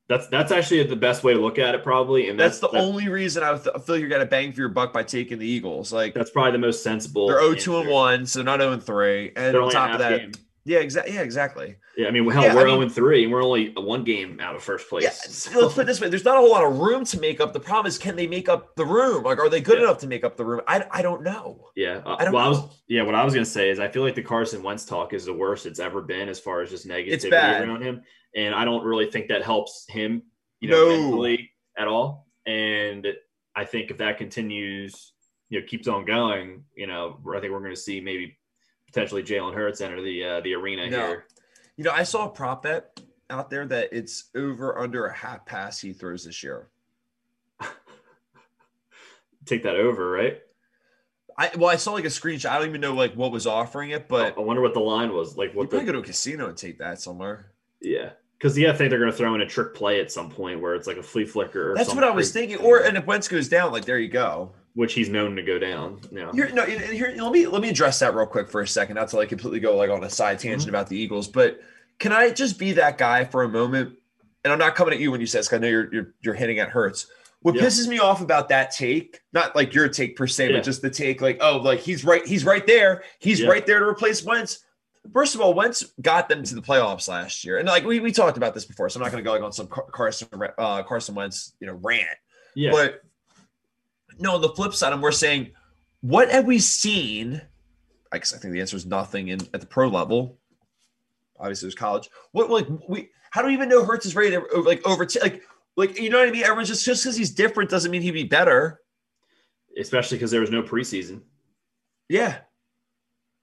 that's 0.09 0.29
that's 0.29 0.53
actually 0.53 0.85
the 0.85 0.95
best 0.95 1.25
way 1.25 1.35
to 1.35 1.41
look 1.41 1.59
at 1.59 1.75
it, 1.75 1.83
probably. 1.83 2.29
And 2.29 2.39
That's 2.39 2.61
that's 2.61 2.73
the 2.73 2.79
that- 2.79 2.85
only 2.85 3.09
reason 3.09 3.43
I, 3.43 3.55
th- 3.59 3.75
I 3.75 3.79
feel 3.81 3.97
like 3.97 4.01
you're 4.01 4.09
gonna 4.09 4.25
bang 4.25 4.53
for 4.53 4.61
your 4.61 4.69
buck 4.69 4.93
by 4.93 5.03
taking 5.03 5.39
the 5.39 5.47
Eagles. 5.49 5.93
Like 5.93 6.15
That's 6.15 6.31
probably 6.31 6.53
the 6.53 6.59
most 6.59 6.85
sensible. 6.85 7.27
they're 7.27 7.41
0 7.41 7.55
2 7.55 7.77
and 7.79 7.89
1, 7.91 8.27
so 8.27 8.43
not 8.43 8.61
0 8.61 8.73
and 8.75 8.83
3. 8.83 9.33
And 9.35 9.53
They're 9.53 9.63
on 9.63 9.71
top 9.73 9.91
of 9.95 9.99
that, 9.99 10.17
game. 10.21 10.33
Yeah, 10.67 10.79
exactly. 10.81 11.15
Yeah, 11.15 11.23
exactly. 11.23 11.77
Yeah, 11.97 12.09
I 12.09 12.11
mean, 12.11 12.29
hell, 12.29 12.43
Yeah, 12.43 12.55
we're 12.57 12.63
I 12.69 12.77
mean- 12.77 12.89
0 12.89 13.07
3, 13.07 13.23
and 13.25 13.33
we're 13.33 13.43
only 13.45 13.73
one 13.77 14.03
game 14.03 14.41
out 14.41 14.57
of 14.57 14.63
first 14.65 14.89
place. 14.89 15.05
Yeah, 15.05 15.11
So- 15.11 15.61
let's 15.61 15.75
put 15.75 15.83
it 15.83 15.87
this 15.87 16.01
way: 16.01 16.09
there's 16.09 16.25
not 16.25 16.37
a 16.37 16.41
whole 16.41 16.51
lot 16.51 16.65
of 16.65 16.77
room 16.77 17.05
to 17.05 17.21
make 17.21 17.41
up. 17.41 17.53
The 17.53 17.61
problem 17.61 17.87
is, 17.87 17.99
can 17.99 18.17
they 18.17 18.27
make 18.27 18.49
up 18.49 18.75
the 18.75 18.85
room? 18.85 19.23
Like, 19.23 19.39
are 19.39 19.49
they 19.49 19.61
good 19.61 19.79
Yeah. 19.79 19.85
enough 19.85 19.99
to 19.99 20.09
make 20.09 20.25
up 20.25 20.37
the 20.37 20.45
room? 20.45 20.61
I, 20.67 20.85
I 20.91 21.03
don't 21.03 21.23
know. 21.23 21.69
Yeah. 21.77 22.03
Uh, 22.05 22.17
I 22.19 22.25
don't 22.25 22.35
well, 22.35 22.45
I 22.45 22.49
was 22.49 22.59
know. 22.59 22.71
yeah, 22.89 23.03
what 23.03 23.15
I 23.15 23.25
was 23.25 23.33
gonna 23.33 23.47
say 23.47 23.71
is 23.71 23.79
I 23.79 23.87
feel 23.87 24.03
like 24.03 24.17
the 24.17 24.23
Carson 24.23 24.63
Wentz 24.63 24.85
talk 24.85 25.13
is 25.13 25.25
the 25.25 25.33
worst 25.33 25.67
it's 25.67 25.79
ever 25.79 26.03
been 26.03 26.29
as 26.29 26.41
far 26.41 26.63
as 26.63 26.71
just 26.71 26.87
negativity 26.89 27.61
around 27.61 27.83
him. 27.83 28.03
And 28.35 28.53
I 28.55 28.65
don't 28.65 28.85
really 28.85 29.09
think 29.11 29.29
that 29.29 29.43
helps 29.45 29.87
him, 29.89 30.23
you 30.61 30.69
know, 30.69 30.89
No. 30.89 31.01
mentally 31.01 31.53
at 31.79 31.87
all. 31.87 32.27
And 32.45 33.07
I 33.55 33.65
think 33.65 33.91
if 33.93 33.99
that 33.99 34.19
continues, 34.19 35.13
you 35.49 35.61
know, 35.61 35.67
keeps 35.67 35.87
on 35.89 36.05
going, 36.05 36.65
you 36.75 36.87
know, 36.89 37.19
I 37.35 37.41
think 37.41 37.53
we're 37.53 37.61
gonna 37.61 37.77
see 37.77 38.01
maybe 38.01 38.37
potentially 38.87 39.23
Jalen 39.23 39.55
Hurts 39.55 39.81
enter 39.81 40.01
the 40.03 40.25
uh, 40.25 40.41
the 40.41 40.55
arena 40.55 40.89
No. 40.89 41.07
here. 41.07 41.27
You 41.77 41.85
know, 41.85 41.91
I 41.93 42.05
saw 42.05 42.27
a 42.27 42.29
prop 42.31 42.63
bet 42.63 43.01
out 43.29 43.51
there 43.51 43.67
that 43.67 43.91
it's 43.93 44.31
over 44.35 44.79
under 44.79 45.07
a 45.07 45.15
half 45.15 45.45
pass 45.45 45.81
he 45.81 45.93
throws 45.93 46.25
this 46.25 46.43
year. 46.43 46.69
Take 49.45 49.63
that 49.63 49.77
over, 49.77 50.11
right? 50.11 50.41
I 51.39 51.51
well, 51.57 51.69
I 51.69 51.77
saw 51.77 51.93
like 51.93 52.05
a 52.05 52.09
screenshot. 52.09 52.49
I 52.51 52.59
don't 52.59 52.69
even 52.69 52.81
know 52.81 52.95
like 52.95 53.15
what 53.15 53.31
was 53.31 53.47
offering 53.47 53.91
it, 53.91 54.09
but 54.09 54.37
I 54.37 54.41
wonder 54.41 54.63
what 54.63 54.75
the 54.75 54.81
line 54.81 55.13
was. 55.13 55.37
Like 55.37 55.53
you 55.53 55.59
what 55.59 55.69
probably 55.71 55.87
the 55.87 55.93
go 55.93 55.99
to 55.99 56.05
a 56.05 56.07
casino 56.07 56.49
and 56.49 56.57
take 56.57 56.79
that 56.79 57.01
somewhere. 57.01 57.53
yeah. 57.81 58.11
Because 58.39 58.59
yeah, 58.59 58.71
I 58.71 58.75
think 58.75 58.91
they're 58.91 58.99
gonna 58.99 59.13
throw 59.13 59.35
in 59.35 59.41
a 59.41 59.47
trick 59.47 59.75
play 59.75 59.99
at 60.01 60.13
some 60.13 60.31
point 60.31 60.61
where 60.61 60.75
it's 60.75 60.87
like 60.87 60.99
a 60.99 61.03
flea 61.03 61.25
flicker. 61.25 61.73
Or 61.73 61.75
That's 61.75 61.95
what 61.95 62.05
I 62.05 62.11
was 62.11 62.33
thinking. 62.33 62.59
Or 62.59 62.81
and 62.81 62.97
if 62.97 63.07
Wentz 63.07 63.29
goes 63.29 63.49
down, 63.49 63.73
like 63.73 63.87
there 63.87 63.99
you 63.99 64.09
go. 64.09 64.53
Which 64.77 64.93
he's 64.93 65.09
known 65.09 65.35
to 65.35 65.43
go 65.43 65.59
down. 65.59 65.99
Yeah. 66.13 66.31
Here, 66.33 66.51
no, 66.53 66.65
here, 66.67 67.15
let 67.17 67.33
me 67.33 67.47
let 67.47 67.63
me 67.63 67.71
address 67.71 67.99
that 68.01 68.15
real 68.15 68.27
quick 68.27 68.49
for 68.49 68.61
a 68.61 68.69
second. 68.69 68.95
Not 68.95 69.09
to 69.09 69.17
like 69.17 69.31
completely 69.31 69.59
go 69.59 69.75
like 69.77 69.91
on 69.91 70.05
a 70.05 70.11
side 70.11 70.39
tangent 70.39 70.67
Mhm. 70.67 70.69
about 70.69 70.89
the 70.89 70.97
Eagles, 70.99 71.27
but 71.29 71.61
can 71.99 72.13
I 72.13 72.29
just 72.31 72.59
be 72.59 72.73
that 72.73 72.99
guy 72.99 73.25
for 73.25 73.43
a 73.43 73.49
moment? 73.49 73.97
And 74.45 74.53
I'm 74.53 74.59
not 74.59 74.75
coming 74.77 74.93
at 74.95 75.01
you 75.01 75.11
when 75.11 75.21
you 75.21 75.27
say 75.27 75.39
this. 75.39 75.51
I 75.53 75.59
know 75.59 75.67
you're 75.67 75.93
you're, 75.93 76.15
you're 76.21 76.35
hitting 76.35 76.59
at 76.59 76.69
Hurts. 76.69 77.07
What 77.41 77.55
Yeah. 77.55 77.63
pisses 77.63 77.89
me 77.89 77.99
off 78.01 78.21
about 78.21 78.51
that 78.51 78.71
take, 78.71 79.21
not 79.33 79.57
like 79.57 79.73
your 79.75 79.89
take 79.89 80.15
per 80.15 80.27
se, 80.27 80.51
Yeah. 80.51 80.57
but 80.59 80.65
just 80.65 80.83
the 80.83 80.91
take, 80.91 81.23
like, 81.23 81.39
oh, 81.41 81.57
like 81.57 81.81
he's 81.81 82.05
right, 82.05 82.27
he's 82.27 82.45
right 82.45 82.67
there, 82.67 83.03
he's 83.19 83.41
Yeah. 83.41 83.49
right 83.49 83.65
there 83.67 83.79
to 83.79 83.87
replace 83.87 84.23
Wentz. 84.23 84.59
First 85.13 85.35
of 85.37 85.41
all, 85.41 85.55
Wentz 85.55 85.85
got 86.03 86.29
them 86.29 86.43
to 86.43 86.55
the 86.55 86.61
playoffs 86.61 87.09
last 87.09 87.45
year, 87.45 87.57
and 87.59 87.67
like 87.67 87.85
we, 87.85 88.01
we 88.01 88.13
talked 88.13 88.37
about 88.37 88.53
this 88.53 88.67
before, 88.67 88.89
so 88.91 88.99
I'm 88.99 89.05
not 89.05 89.13
going 89.13 89.23
to 89.25 89.27
go 89.27 89.33
like 89.33 89.43
on 89.43 89.53
some 89.53 89.69
Carson 89.69 90.29
uh, 90.59 90.83
Carson 90.83 91.15
Wentz 91.15 91.55
you 91.61 91.67
know 91.67 91.79
rant. 91.83 92.05
Yeah. 92.55 92.73
But 92.73 93.01
no, 94.19 94.35
on 94.35 94.41
the 94.41 94.49
flip 94.51 94.75
side, 94.75 94.93
and 94.93 95.03
we're 95.03 95.13
saying, 95.13 95.51
what 96.01 96.31
have 96.31 96.45
we 96.45 96.59
seen? 96.59 97.41
I 98.13 98.19
guess 98.19 98.33
I 98.35 98.39
think 98.39 98.53
the 98.55 98.61
answer 98.61 98.77
is 98.77 98.87
nothing 98.87 99.29
in 99.29 99.41
at 99.53 99.61
the 99.61 99.67
pro 99.67 99.89
level. 99.89 100.39
Obviously, 101.39 101.67
there's 101.67 101.75
college. 101.75 102.09
What 102.33 102.51
like 102.51 102.67
we? 102.89 103.11
How 103.31 103.43
do 103.43 103.49
we 103.49 103.55
even 103.55 103.69
know 103.69 103.85
Hurts 103.85 104.07
is 104.07 104.15
ready 104.17 104.31
to 104.31 104.41
like 104.61 104.87
over 104.87 105.07
like 105.21 105.43
like 105.77 105.99
you 106.01 106.09
know 106.09 106.19
what 106.21 106.29
I 106.29 106.33
mean? 106.33 106.43
Everyone's 106.45 106.69
just 106.69 106.85
just 106.85 107.03
because 107.03 107.17
he's 107.17 107.31
different 107.31 107.69
doesn't 107.71 107.91
mean 107.91 108.03
he'd 108.03 108.13
be 108.13 108.25
better. 108.25 108.81
especially 109.79 110.17
because 110.17 110.31
there 110.31 110.41
was 110.41 110.51
no 110.51 110.63
preseason. 110.63 111.21
Yeah. 112.09 112.39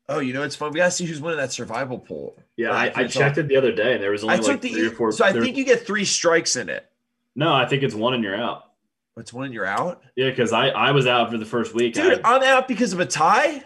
Oh, 0.09 0.19
you 0.19 0.33
know 0.33 0.41
it's 0.43 0.55
fun. 0.55 0.71
We 0.71 0.77
gotta 0.79 0.91
see 0.91 1.05
who's 1.05 1.21
winning 1.21 1.37
that 1.37 1.51
survival 1.53 1.99
pool. 1.99 2.37
Yeah, 2.57 2.71
I, 2.71 2.91
I 2.95 3.07
checked 3.07 3.37
it 3.37 3.47
the 3.47 3.55
other 3.55 3.71
day, 3.71 3.93
and 3.93 4.03
there 4.03 4.11
was 4.11 4.23
only 4.23 4.35
I 4.35 4.37
took 4.37 4.47
like 4.47 4.61
the 4.61 4.69
three 4.73 4.87
or 4.87 4.91
four. 4.91 5.11
so 5.11 5.23
I 5.25 5.31
there- 5.31 5.41
think 5.41 5.55
you 5.57 5.63
get 5.65 5.85
three 5.85 6.05
strikes 6.05 6.55
in 6.55 6.69
it. 6.69 6.89
no, 7.35 7.53
I 7.53 7.65
think 7.67 7.83
it's 7.83 7.95
one 7.95 8.13
and 8.13 8.23
you're 8.23 8.35
out. 8.35 8.72
What's 9.15 9.31
one 9.31 9.45
and 9.45 9.53
you're 9.53 9.65
out, 9.65 10.01
Yeah, 10.15 10.29
because 10.31 10.51
I 10.53 10.69
I 10.69 10.91
was 10.91 11.05
out 11.05 11.29
for 11.31 11.37
the 11.37 11.45
first 11.45 11.73
week. 11.75 11.93
dude. 11.93 12.21
I- 12.23 12.35
I'm 12.35 12.43
out 12.43 12.67
because 12.67 12.93
of 12.93 12.99
a 12.99 13.05
tie. 13.05 13.63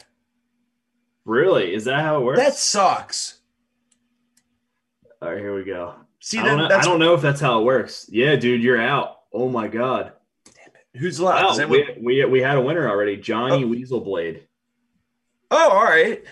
really? 1.26 1.74
Is 1.74 1.86
that 1.86 2.02
how 2.02 2.18
it 2.22 2.24
works? 2.26 2.40
That 2.40 2.54
sucks. 2.56 3.40
All 5.22 5.30
right, 5.32 5.40
here 5.40 5.56
we 5.56 5.64
go. 5.64 5.96
See, 6.20 6.38
I 6.40 6.44
don't, 6.46 6.58
know, 6.58 6.76
I 6.76 6.82
don't 6.82 7.00
know 7.00 7.14
if 7.14 7.22
that's 7.22 7.40
how 7.42 7.62
it 7.62 7.64
works. 7.66 8.08
Yeah, 8.10 8.36
dude, 8.36 8.62
you're 8.62 8.82
out. 8.82 9.20
Oh 9.34 9.50
my 9.50 9.68
god. 9.68 10.14
Damn 10.46 10.54
it. 10.76 11.00
who's 11.00 11.20
left. 11.20 11.42
Wow, 11.44 11.56
Does 11.56 11.66
we, 11.70 11.98
we 12.02 12.26
we 12.26 12.42
had 12.42 12.58
a 12.58 12.62
winner 12.62 12.88
already. 12.90 13.18
Johnny 13.18 13.64
Weaselblade. 13.64 14.42
Oh, 15.52 15.70
all 15.70 15.84
right. 15.84 16.24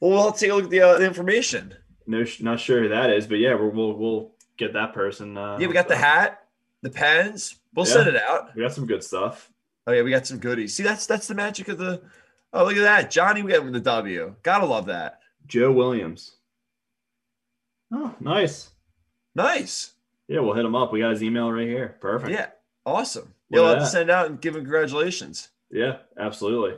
Well, 0.00 0.10
we'll 0.10 0.32
take 0.32 0.50
a 0.50 0.54
look 0.54 0.64
at 0.64 0.70
the, 0.70 0.80
uh, 0.80 0.98
the 0.98 1.04
information. 1.06 1.74
No, 2.06 2.24
not 2.40 2.60
sure 2.60 2.82
who 2.82 2.88
that 2.88 3.10
is, 3.10 3.26
but 3.26 3.38
yeah, 3.38 3.54
we'll 3.54 3.70
we'll, 3.70 3.92
we'll 3.94 4.32
get 4.56 4.72
that 4.74 4.94
person. 4.94 5.36
Uh, 5.36 5.58
Yeah, 5.60 5.66
we 5.66 5.74
got 5.74 5.88
the 5.88 5.96
hat, 5.96 6.42
the 6.82 6.90
pens. 6.90 7.56
We'll 7.74 7.86
Yeah. 7.86 7.92
send 7.92 8.08
it 8.08 8.16
out. 8.16 8.54
We 8.54 8.62
got 8.62 8.72
some 8.72 8.86
good 8.86 9.02
stuff. 9.04 9.50
Oh 9.86 9.92
yeah, 9.92 10.02
we 10.02 10.10
got 10.10 10.26
some 10.26 10.38
goodies. 10.38 10.74
See, 10.74 10.82
that's 10.82 11.06
that's 11.06 11.28
the 11.28 11.34
magic 11.34 11.68
of 11.68 11.78
the. 11.78 12.02
Oh, 12.52 12.64
look 12.64 12.76
at 12.76 12.82
that, 12.82 13.10
Johnny. 13.10 13.42
We 13.42 13.52
got 13.52 13.60
him 13.62 13.72
the 13.72 13.80
W. 13.80 14.34
Gotta 14.42 14.66
love 14.66 14.86
that. 14.86 15.20
Joe 15.46 15.70
Williams. 15.72 16.36
Oh, 17.92 18.14
nice. 18.20 18.70
Nice. 19.34 19.92
Yeah, 20.28 20.40
we'll 20.40 20.54
hit 20.54 20.64
him 20.64 20.74
up. 20.76 20.92
We 20.92 21.00
got 21.00 21.10
his 21.10 21.22
email 21.22 21.50
right 21.50 21.66
here. 21.66 21.96
Perfect. 22.00 22.32
Yeah, 22.32 22.46
awesome. 22.86 23.34
Look 23.50 23.58
You'll 23.58 23.66
at 23.68 23.78
have 23.78 23.86
to 23.86 23.90
send 23.90 24.10
out 24.10 24.26
and 24.26 24.40
give 24.40 24.54
him 24.54 24.62
congratulations. 24.62 25.48
Yeah, 25.70 25.98
absolutely. 26.18 26.76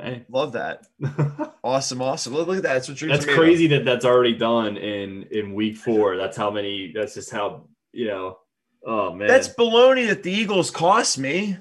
Hey. 0.00 0.24
Love 0.28 0.52
that. 0.52 0.86
Awesome, 1.64 2.00
awesome. 2.00 2.32
Look, 2.32 2.46
look 2.46 2.56
at 2.58 2.62
that. 2.62 2.74
That's 2.74 2.88
what 2.88 2.96
dreams 2.96 3.12
that's 3.14 3.24
are 3.24 3.26
made 3.26 3.32
of. 3.34 3.38
crazy 3.40 3.66
that 3.66 3.84
that's 3.84 4.04
already 4.06 4.32
done 4.32 4.78
in 4.78 5.24
in 5.24 5.52
week 5.52 5.76
four. 5.76 6.16
That's 6.16 6.36
how 6.36 6.50
many. 6.50 6.92
That's 6.94 7.12
just 7.14 7.30
how 7.30 7.64
you 7.92 8.06
know. 8.06 8.38
Oh 8.86 9.12
man, 9.12 9.28
That's 9.28 9.48
baloney 9.48 10.06
that 10.08 10.22
the 10.22 10.32
Eagles 10.32 10.70
cost 10.70 11.18
me. 11.18 11.56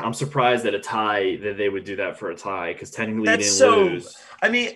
I'm 0.00 0.14
surprised 0.14 0.64
that 0.64 0.74
a 0.74 0.80
tie 0.80 1.36
that 1.42 1.58
they 1.58 1.68
would 1.68 1.84
do 1.84 1.96
that 1.96 2.18
for 2.18 2.30
a 2.30 2.34
tie 2.36 2.72
because 2.72 2.90
technically 2.90 3.26
That's 3.26 3.50
so- 3.50 3.84
lose. 3.84 4.16
I 4.40 4.48
mean, 4.48 4.70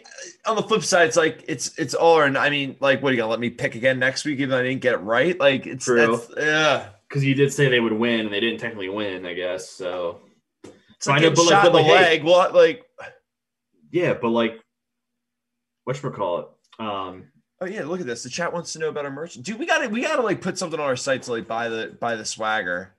on 0.44 0.56
the 0.56 0.62
flip 0.62 0.82
side, 0.82 1.06
it's 1.08 1.16
like 1.16 1.44
it's 1.46 1.78
it's 1.78 1.94
all 1.94 2.18
or 2.18 2.24
I 2.24 2.50
mean, 2.50 2.76
like, 2.80 3.00
what 3.02 3.10
are 3.10 3.12
you 3.12 3.18
gonna 3.18 3.30
let 3.30 3.40
me 3.40 3.48
pick 3.48 3.74
again 3.76 3.98
next 4.00 4.24
week 4.24 4.38
even 4.40 4.50
though 4.50 4.58
I 4.58 4.62
didn't 4.64 4.80
get 4.82 4.94
it 4.94 4.98
right? 4.98 5.38
Like, 5.38 5.66
it's 5.66 5.84
True. 5.84 6.20
yeah. 6.36 6.88
Because 7.08 7.24
you 7.24 7.34
did 7.34 7.52
say 7.52 7.68
they 7.68 7.78
would 7.80 7.92
win, 7.92 8.20
and 8.20 8.32
they 8.32 8.40
didn't 8.40 8.58
technically 8.58 8.88
win, 8.88 9.24
I 9.24 9.34
guess. 9.34 9.68
So 9.70 10.20
It's 10.96 11.06
like 11.06 11.22
know, 11.22 11.30
but 11.30 11.38
like- 11.44 11.48
shot 11.48 11.66
in 11.66 11.72
but 11.72 11.82
the 11.82 11.88
like, 11.88 11.96
hey- 11.98 12.10
leg. 12.10 12.24
Well, 12.24 12.52
like, 12.52 12.84
yeah, 13.90 14.14
but 14.14 14.28
like, 14.30 14.58
whatchamacallit? 15.88 16.48
Um, 16.78 17.28
oh 17.62 17.66
yeah, 17.66 17.84
look 17.84 18.00
at 18.00 18.06
this. 18.06 18.22
The 18.22 18.28
chat 18.30 18.52
wants 18.52 18.72
to 18.74 18.78
know 18.78 18.88
about 18.88 19.04
our 19.04 19.10
merchant. 19.10 19.44
Dude, 19.46 19.58
we 19.58 19.66
gotta 19.66 19.88
we 19.88 20.02
gotta 20.02 20.22
like 20.22 20.40
put 20.40 20.58
something 20.58 20.78
on 20.80 20.86
our 20.86 20.96
site 20.96 21.22
to 21.22 21.30
like 21.32 21.46
buy 21.46 21.68
the 21.68 21.96
buy 22.00 22.16
the 22.16 22.24
swagger. 22.24 22.92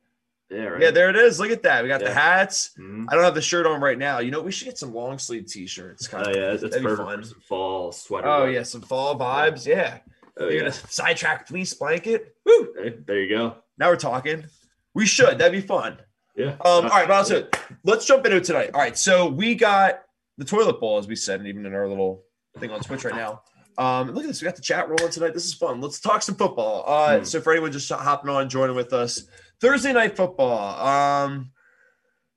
yeah, 0.50 0.64
right. 0.66 0.82
Yeah, 0.82 0.92
there 0.92 1.10
it 1.10 1.16
is. 1.16 1.40
Look 1.40 1.52
at 1.52 1.64
that. 1.64 1.84
We 1.84 1.90
got 1.90 2.00
the 2.00 2.08
Yeah. 2.08 2.14
hats. 2.14 2.72
Mhm. 2.80 3.06
I 3.10 3.16
don't 3.16 3.24
have 3.24 3.36
the 3.36 3.42
shirt 3.42 3.66
on 3.66 3.82
right 3.82 3.98
now. 3.98 4.20
You 4.20 4.32
know, 4.32 4.42
we 4.42 4.52
should 4.52 4.66
get 4.66 4.78
some 4.78 4.94
long 4.94 5.18
sleeve 5.20 5.46
t-shirts. 5.48 6.08
Oh 6.08 6.18
Kind 6.18 6.28
of. 6.28 6.36
yeah, 6.36 6.52
it's, 6.54 6.64
it's 6.64 6.76
That'd 6.76 6.84
be 6.84 6.90
perfect 6.96 7.08
fun. 7.10 7.22
for 7.22 7.28
some 7.28 7.40
fall 7.42 7.92
sweater. 7.92 8.28
Oh 8.28 8.46
yeah, 8.46 8.64
some 8.64 8.82
fall 8.82 9.18
vibes. 9.18 9.66
Yeah. 9.66 10.00
Oh, 10.38 10.44
You're 10.46 10.54
yeah. 10.54 10.60
gonna 10.62 10.72
sidetrack 10.72 11.48
fleece 11.48 11.74
blanket. 11.74 12.36
Woo! 12.46 12.74
Hey, 12.82 12.96
there 13.06 13.20
you 13.22 13.30
go. 13.36 13.56
Now 13.78 13.90
we're 13.90 13.96
talking. 13.98 14.46
We 14.94 15.06
should. 15.06 15.38
That'd 15.40 15.52
be 15.60 15.66
fun. 15.66 15.98
Yeah. 16.36 16.52
Um, 16.54 16.58
all 16.66 16.82
right, 16.84 17.08
but 17.08 17.12
also 17.16 17.48
let's 17.84 18.06
jump 18.06 18.26
into 18.26 18.38
it 18.38 18.44
tonight. 18.44 18.72
All 18.74 18.82
right, 18.82 18.98
so 18.98 19.28
we 19.28 19.54
got 19.56 20.02
the 20.38 20.46
toilet 20.46 20.80
bowl, 20.80 20.98
as 20.98 21.08
we 21.08 21.16
said, 21.16 21.40
and 21.40 21.48
even 21.48 21.66
in 21.66 21.74
our 21.76 21.88
little 21.88 22.24
thing 22.60 22.72
on 22.72 22.80
Twitch 22.80 23.04
right 23.06 23.16
now. 23.16 23.42
Um, 23.78 24.12
look 24.12 24.24
at 24.24 24.28
this. 24.28 24.42
We 24.42 24.46
got 24.46 24.56
the 24.56 24.62
chat 24.62 24.88
rolling 24.88 25.12
tonight. 25.12 25.34
This 25.34 25.46
is 25.46 25.54
fun. 25.54 25.82
Let's 25.82 26.00
talk 26.00 26.22
some 26.22 26.36
football. 26.36 26.84
Uh, 26.88 27.20
Hmm. 27.20 27.24
so 27.26 27.42
for 27.42 27.52
anyone 27.54 27.72
just 27.72 27.90
hopping 27.92 28.30
on, 28.30 28.50
joining 28.50 28.76
with 28.76 28.94
us, 28.94 29.24
Thursday 29.62 29.94
night 29.94 30.16
football. 30.16 30.80
Um, 30.88 31.52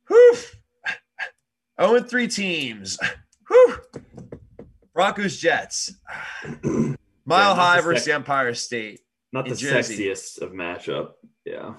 whew. 0.09 0.37
0 1.81 1.95
and 1.97 2.09
3 2.09 2.29
teams. 2.29 2.99
Whew. 3.49 3.77
Broncos 4.95 5.37
Jets. 5.39 5.93
Mile 6.65 6.97
not 7.27 7.57
High 7.57 7.77
the 7.77 7.83
versus 7.83 8.05
sec- 8.05 8.15
Empire 8.15 8.55
State. 8.55 9.01
Not 9.33 9.47
the 9.47 9.55
Jersey. 9.55 9.99
sexiest 9.99 10.41
of 10.41 10.53
matchup. 10.53 11.11
Yeah. 11.45 11.75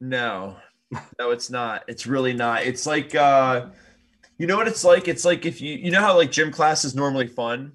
No, 0.00 0.56
no, 1.18 1.30
it's 1.30 1.50
not. 1.50 1.82
It's 1.88 2.06
really 2.06 2.32
not. 2.32 2.62
It's 2.64 2.86
like 2.86 3.14
uh 3.14 3.66
you 4.38 4.46
know 4.46 4.56
what 4.56 4.66
it's 4.68 4.82
like? 4.84 5.08
It's 5.08 5.24
like 5.26 5.44
if 5.44 5.60
you 5.60 5.74
you 5.74 5.90
know 5.90 6.00
how 6.00 6.16
like 6.16 6.30
gym 6.30 6.50
class 6.50 6.84
is 6.86 6.94
normally 6.94 7.26
fun. 7.26 7.72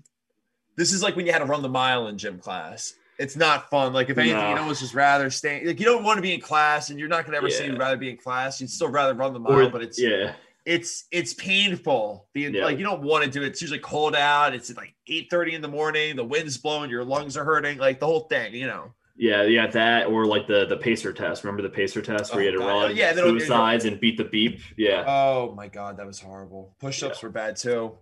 This 0.75 0.91
is 0.93 1.01
like 1.03 1.15
when 1.15 1.25
you 1.25 1.31
had 1.31 1.39
to 1.39 1.45
run 1.45 1.61
the 1.61 1.69
mile 1.69 2.07
in 2.07 2.17
gym 2.17 2.39
class. 2.39 2.93
It's 3.17 3.35
not 3.37 3.69
fun. 3.69 3.93
Like 3.93 4.09
if 4.09 4.17
anything, 4.17 4.37
you 4.37 4.55
No. 4.55 4.65
know, 4.65 4.71
it's 4.71 4.81
just 4.81 4.93
rather 4.93 5.29
stay. 5.29 5.63
Like 5.65 5.79
you 5.79 5.85
don't 5.85 6.03
want 6.03 6.17
to 6.17 6.21
be 6.21 6.33
in 6.33 6.41
class, 6.41 6.89
and 6.89 6.99
you're 6.99 7.07
not 7.07 7.25
gonna 7.25 7.37
ever 7.37 7.49
say 7.49 7.65
you'd 7.67 7.77
rather 7.79 7.95
be 7.97 8.09
in 8.09 8.17
class. 8.17 8.59
You'd 8.59 8.69
still 8.69 8.89
rather 8.89 9.13
run 9.13 9.31
the 9.33 9.39
mile, 9.39 9.53
Or 9.59 9.69
but 9.69 9.81
it's 9.81 9.97
yeah. 10.01 10.33
it's 10.65 11.05
it's 11.11 11.33
painful. 11.33 12.27
The 12.33 12.41
Yeah. 12.41 12.65
like 12.65 12.77
you 12.77 12.83
don't 12.83 13.01
want 13.03 13.23
to 13.23 13.29
do 13.29 13.41
it. 13.43 13.47
It's 13.47 13.61
usually 13.61 13.79
cold 13.79 14.15
out. 14.15 14.53
It's 14.53 14.75
like 14.75 14.93
eight 15.07 15.27
thirty 15.31 15.53
in 15.55 15.61
the 15.61 15.69
morning. 15.69 16.17
The 16.17 16.25
wind's 16.25 16.57
blowing. 16.57 16.89
Your 16.89 17.05
lungs 17.05 17.37
are 17.37 17.45
hurting. 17.45 17.77
Like 17.77 18.01
the 18.01 18.05
whole 18.05 18.21
thing. 18.27 18.53
You 18.53 18.67
know. 18.67 18.93
Yeah, 19.17 19.43
yeah, 19.43 19.67
that 19.67 20.07
or 20.07 20.25
like 20.25 20.45
the 20.45 20.65
the 20.65 20.75
pacer 20.75 21.13
test. 21.13 21.45
Remember 21.45 21.61
the 21.63 21.69
pacer 21.69 22.01
test 22.01 22.33
where 22.35 22.43
you 22.43 22.47
had 22.51 22.55
Oh, 22.55 22.59
to 22.59 22.65
God. 22.65 22.67
run 22.81 22.91
Oh, 22.91 22.93
yeah, 22.93 23.13
they 23.13 23.21
don't- 23.21 23.85
and 23.85 23.99
beat 24.01 24.17
the 24.17 24.25
beep? 24.25 24.59
Yeah. 24.75 25.05
Oh 25.07 25.53
my 25.55 25.69
god, 25.69 25.95
that 25.99 26.05
was 26.05 26.19
horrible. 26.19 26.75
Push-ups 26.81 27.23
were 27.23 27.29
bad 27.29 27.55
too. 27.55 27.97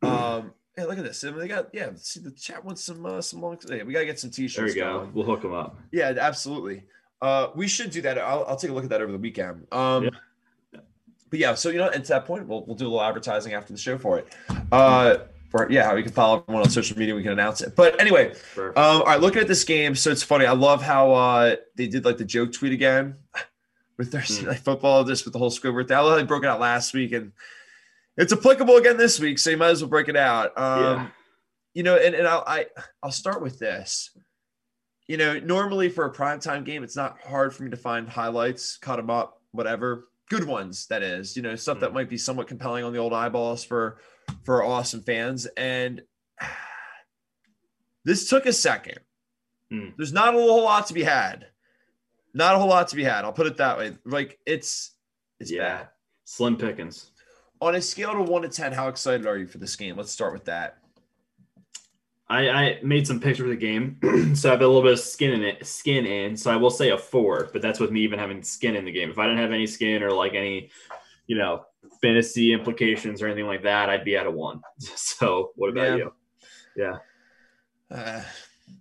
Um, 0.00 0.54
yeah, 0.76 0.84
look 0.84 0.98
at 0.98 1.04
this. 1.04 1.24
I 1.24 1.30
mean, 1.30 1.38
they 1.38 1.48
got 1.48 1.68
yeah. 1.72 1.90
See, 1.96 2.20
the 2.20 2.30
chat 2.30 2.64
wants 2.64 2.84
some 2.84 3.06
uh, 3.06 3.22
some 3.22 3.40
long. 3.40 3.58
Yeah, 3.68 3.84
we 3.84 3.92
gotta 3.92 4.04
get 4.04 4.20
some 4.20 4.30
t-shirts. 4.30 4.74
we 4.74 4.80
go. 4.80 4.98
going. 4.98 5.14
We'll 5.14 5.24
hook 5.24 5.42
them 5.42 5.54
up. 5.54 5.78
Yeah, 5.90 6.12
absolutely. 6.18 6.84
Uh, 7.22 7.48
we 7.54 7.66
should 7.66 7.90
do 7.90 8.02
that. 8.02 8.18
I'll, 8.18 8.44
I'll 8.46 8.56
take 8.56 8.70
a 8.70 8.74
look 8.74 8.84
at 8.84 8.90
that 8.90 9.00
over 9.00 9.10
the 9.10 9.18
weekend. 9.18 9.66
Um, 9.72 10.04
Yeah. 10.04 10.80
but 11.30 11.38
yeah, 11.38 11.54
so 11.54 11.70
you 11.70 11.78
know, 11.78 11.88
and 11.88 12.04
to 12.04 12.08
that 12.10 12.26
point, 12.26 12.46
we'll 12.46 12.64
we'll 12.66 12.76
do 12.76 12.84
a 12.84 12.88
little 12.88 13.02
advertising 13.02 13.54
after 13.54 13.72
the 13.72 13.78
show 13.78 13.96
for 13.96 14.18
it. 14.18 14.34
Uh, 14.70 15.18
For 15.48 15.70
yeah, 15.70 15.94
we 15.94 16.02
can 16.02 16.12
follow 16.12 16.40
everyone 16.40 16.64
on 16.64 16.70
social 16.70 16.98
media. 16.98 17.14
We 17.14 17.22
can 17.22 17.32
announce 17.32 17.62
it. 17.62 17.74
But 17.74 17.98
anyway, 17.98 18.34
um, 18.58 18.72
all 18.76 19.04
right. 19.04 19.20
Looking 19.20 19.40
at 19.40 19.48
this 19.48 19.64
game, 19.64 19.94
so 19.94 20.10
it's 20.10 20.22
funny. 20.22 20.44
I 20.44 20.52
love 20.52 20.82
how 20.82 21.12
uh, 21.12 21.56
they 21.76 21.86
did 21.86 22.04
like 22.04 22.18
the 22.18 22.24
joke 22.24 22.52
tweet 22.52 22.72
again 22.72 23.16
with 23.96 24.12
their 24.12 24.20
mm. 24.20 24.46
like, 24.48 24.58
football. 24.58 25.04
This 25.04 25.24
with 25.24 25.32
the 25.32 25.38
whole 25.38 25.50
Squidward. 25.50 25.90
I 25.90 26.00
love 26.00 26.10
how 26.10 26.16
they 26.16 26.24
broke 26.24 26.44
it 26.44 26.48
out 26.48 26.60
last 26.60 26.92
week, 26.92 27.12
and 27.12 27.32
it's 28.16 28.32
applicable 28.32 28.76
again 28.76 28.96
this 28.96 29.20
week. 29.20 29.38
So 29.38 29.50
you 29.50 29.56
might 29.56 29.70
as 29.70 29.82
well 29.82 29.90
break 29.90 30.08
it 30.08 30.16
out. 30.16 30.56
Um, 30.58 30.82
yeah. 30.82 31.08
You 31.74 31.82
know, 31.82 31.96
and, 31.96 32.14
and 32.14 32.26
I'll 32.26 32.44
I, 32.46 32.66
I'll 33.02 33.10
start 33.10 33.42
with 33.42 33.58
this. 33.58 34.10
You 35.08 35.16
know, 35.16 35.38
normally 35.38 35.88
for 35.88 36.04
a 36.06 36.12
primetime 36.12 36.64
game, 36.64 36.82
it's 36.82 36.96
not 36.96 37.20
hard 37.20 37.54
for 37.54 37.62
me 37.62 37.70
to 37.70 37.76
find 37.76 38.08
highlights, 38.08 38.76
cut 38.78 38.96
them 38.96 39.10
up, 39.10 39.40
whatever 39.52 40.08
good 40.28 40.44
ones 40.44 40.86
that 40.88 41.02
is 41.02 41.36
you 41.36 41.42
know 41.42 41.54
stuff 41.54 41.80
that 41.80 41.90
mm. 41.90 41.94
might 41.94 42.08
be 42.08 42.18
somewhat 42.18 42.46
compelling 42.46 42.84
on 42.84 42.92
the 42.92 42.98
old 42.98 43.12
eyeballs 43.12 43.64
for 43.64 43.98
for 44.44 44.64
awesome 44.64 45.02
fans 45.02 45.46
and 45.56 46.02
this 48.04 48.28
took 48.28 48.46
a 48.46 48.52
second 48.52 48.98
mm. 49.72 49.92
there's 49.96 50.12
not 50.12 50.34
a 50.34 50.38
whole 50.38 50.64
lot 50.64 50.86
to 50.86 50.94
be 50.94 51.02
had 51.02 51.46
not 52.34 52.54
a 52.54 52.58
whole 52.58 52.68
lot 52.68 52.88
to 52.88 52.96
be 52.96 53.04
had 53.04 53.24
i'll 53.24 53.32
put 53.32 53.46
it 53.46 53.56
that 53.56 53.78
way 53.78 53.96
like 54.04 54.38
it's 54.46 54.92
it's 55.38 55.50
yeah 55.50 55.78
bad. 55.78 55.88
slim 56.24 56.56
pickings 56.56 57.10
on 57.60 57.74
a 57.74 57.80
scale 57.80 58.12
to 58.12 58.22
1 58.22 58.42
to 58.42 58.48
10 58.48 58.72
how 58.72 58.88
excited 58.88 59.26
are 59.26 59.38
you 59.38 59.46
for 59.46 59.58
this 59.58 59.76
game 59.76 59.96
let's 59.96 60.12
start 60.12 60.32
with 60.32 60.44
that 60.44 60.78
I, 62.28 62.48
I 62.48 62.78
made 62.82 63.06
some 63.06 63.20
pictures 63.20 63.44
of 63.44 63.50
the 63.50 63.56
game, 63.56 63.98
so 64.34 64.48
I 64.48 64.52
have 64.52 64.60
a 64.60 64.66
little 64.66 64.82
bit 64.82 64.94
of 64.94 65.00
skin 65.00 65.32
in 65.32 65.44
it, 65.44 65.64
skin 65.64 66.04
in. 66.06 66.36
So 66.36 66.50
I 66.50 66.56
will 66.56 66.70
say 66.70 66.90
a 66.90 66.98
four, 66.98 67.50
but 67.52 67.62
that's 67.62 67.78
with 67.78 67.92
me 67.92 68.00
even 68.00 68.18
having 68.18 68.42
skin 68.42 68.74
in 68.74 68.84
the 68.84 68.90
game. 68.90 69.10
If 69.10 69.18
I 69.18 69.26
didn't 69.26 69.38
have 69.38 69.52
any 69.52 69.66
skin 69.66 70.02
or 70.02 70.10
like 70.10 70.34
any, 70.34 70.70
you 71.28 71.38
know, 71.38 71.64
fantasy 72.02 72.52
implications 72.52 73.22
or 73.22 73.26
anything 73.26 73.46
like 73.46 73.62
that, 73.62 73.88
I'd 73.88 74.04
be 74.04 74.16
at 74.16 74.26
a 74.26 74.30
one. 74.30 74.60
So 74.96 75.52
what 75.54 75.70
about 75.70 75.90
yeah. 75.90 75.96
you? 75.96 76.12
Yeah. 76.76 76.96
Uh, 77.90 78.22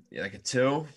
yeah, 0.10 0.22
like 0.24 0.34
a 0.34 0.40
two. 0.40 0.88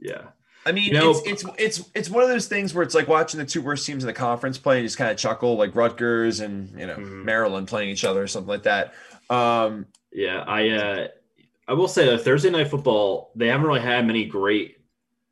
Yeah. 0.00 0.28
I 0.66 0.72
mean, 0.72 0.84
you 0.84 0.92
know, 0.92 1.10
it's, 1.10 1.22
it's 1.26 1.44
it's 1.58 1.90
it's 1.94 2.10
one 2.10 2.22
of 2.22 2.28
those 2.28 2.46
things 2.46 2.74
where 2.74 2.82
it's 2.82 2.94
like 2.94 3.08
watching 3.08 3.38
the 3.38 3.46
two 3.46 3.62
worst 3.62 3.86
teams 3.86 4.02
in 4.02 4.06
the 4.06 4.12
conference 4.12 4.58
play 4.58 4.78
and 4.78 4.86
just 4.86 4.98
kind 4.98 5.10
of 5.10 5.16
chuckle, 5.16 5.56
like 5.56 5.74
Rutgers 5.74 6.40
and 6.40 6.78
you 6.78 6.86
know 6.86 6.96
mm-hmm. 6.96 7.24
Maryland 7.24 7.68
playing 7.68 7.90
each 7.90 8.04
other 8.04 8.22
or 8.22 8.26
something 8.26 8.48
like 8.48 8.64
that. 8.64 8.94
Um, 9.30 9.86
yeah, 10.12 10.44
I 10.46 10.68
uh, 10.70 11.08
I 11.66 11.74
will 11.74 11.88
say 11.88 12.06
that 12.06 12.22
Thursday 12.22 12.50
night 12.50 12.68
football, 12.68 13.30
they 13.34 13.48
haven't 13.48 13.66
really 13.66 13.80
had 13.80 14.06
many 14.06 14.24
great, 14.24 14.78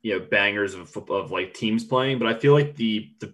you 0.01 0.17
know, 0.17 0.25
bangers 0.25 0.73
of 0.73 0.95
of 1.09 1.31
like 1.31 1.53
teams 1.53 1.83
playing, 1.83 2.19
but 2.19 2.27
I 2.27 2.33
feel 2.33 2.53
like 2.53 2.75
the 2.75 3.11
the 3.19 3.33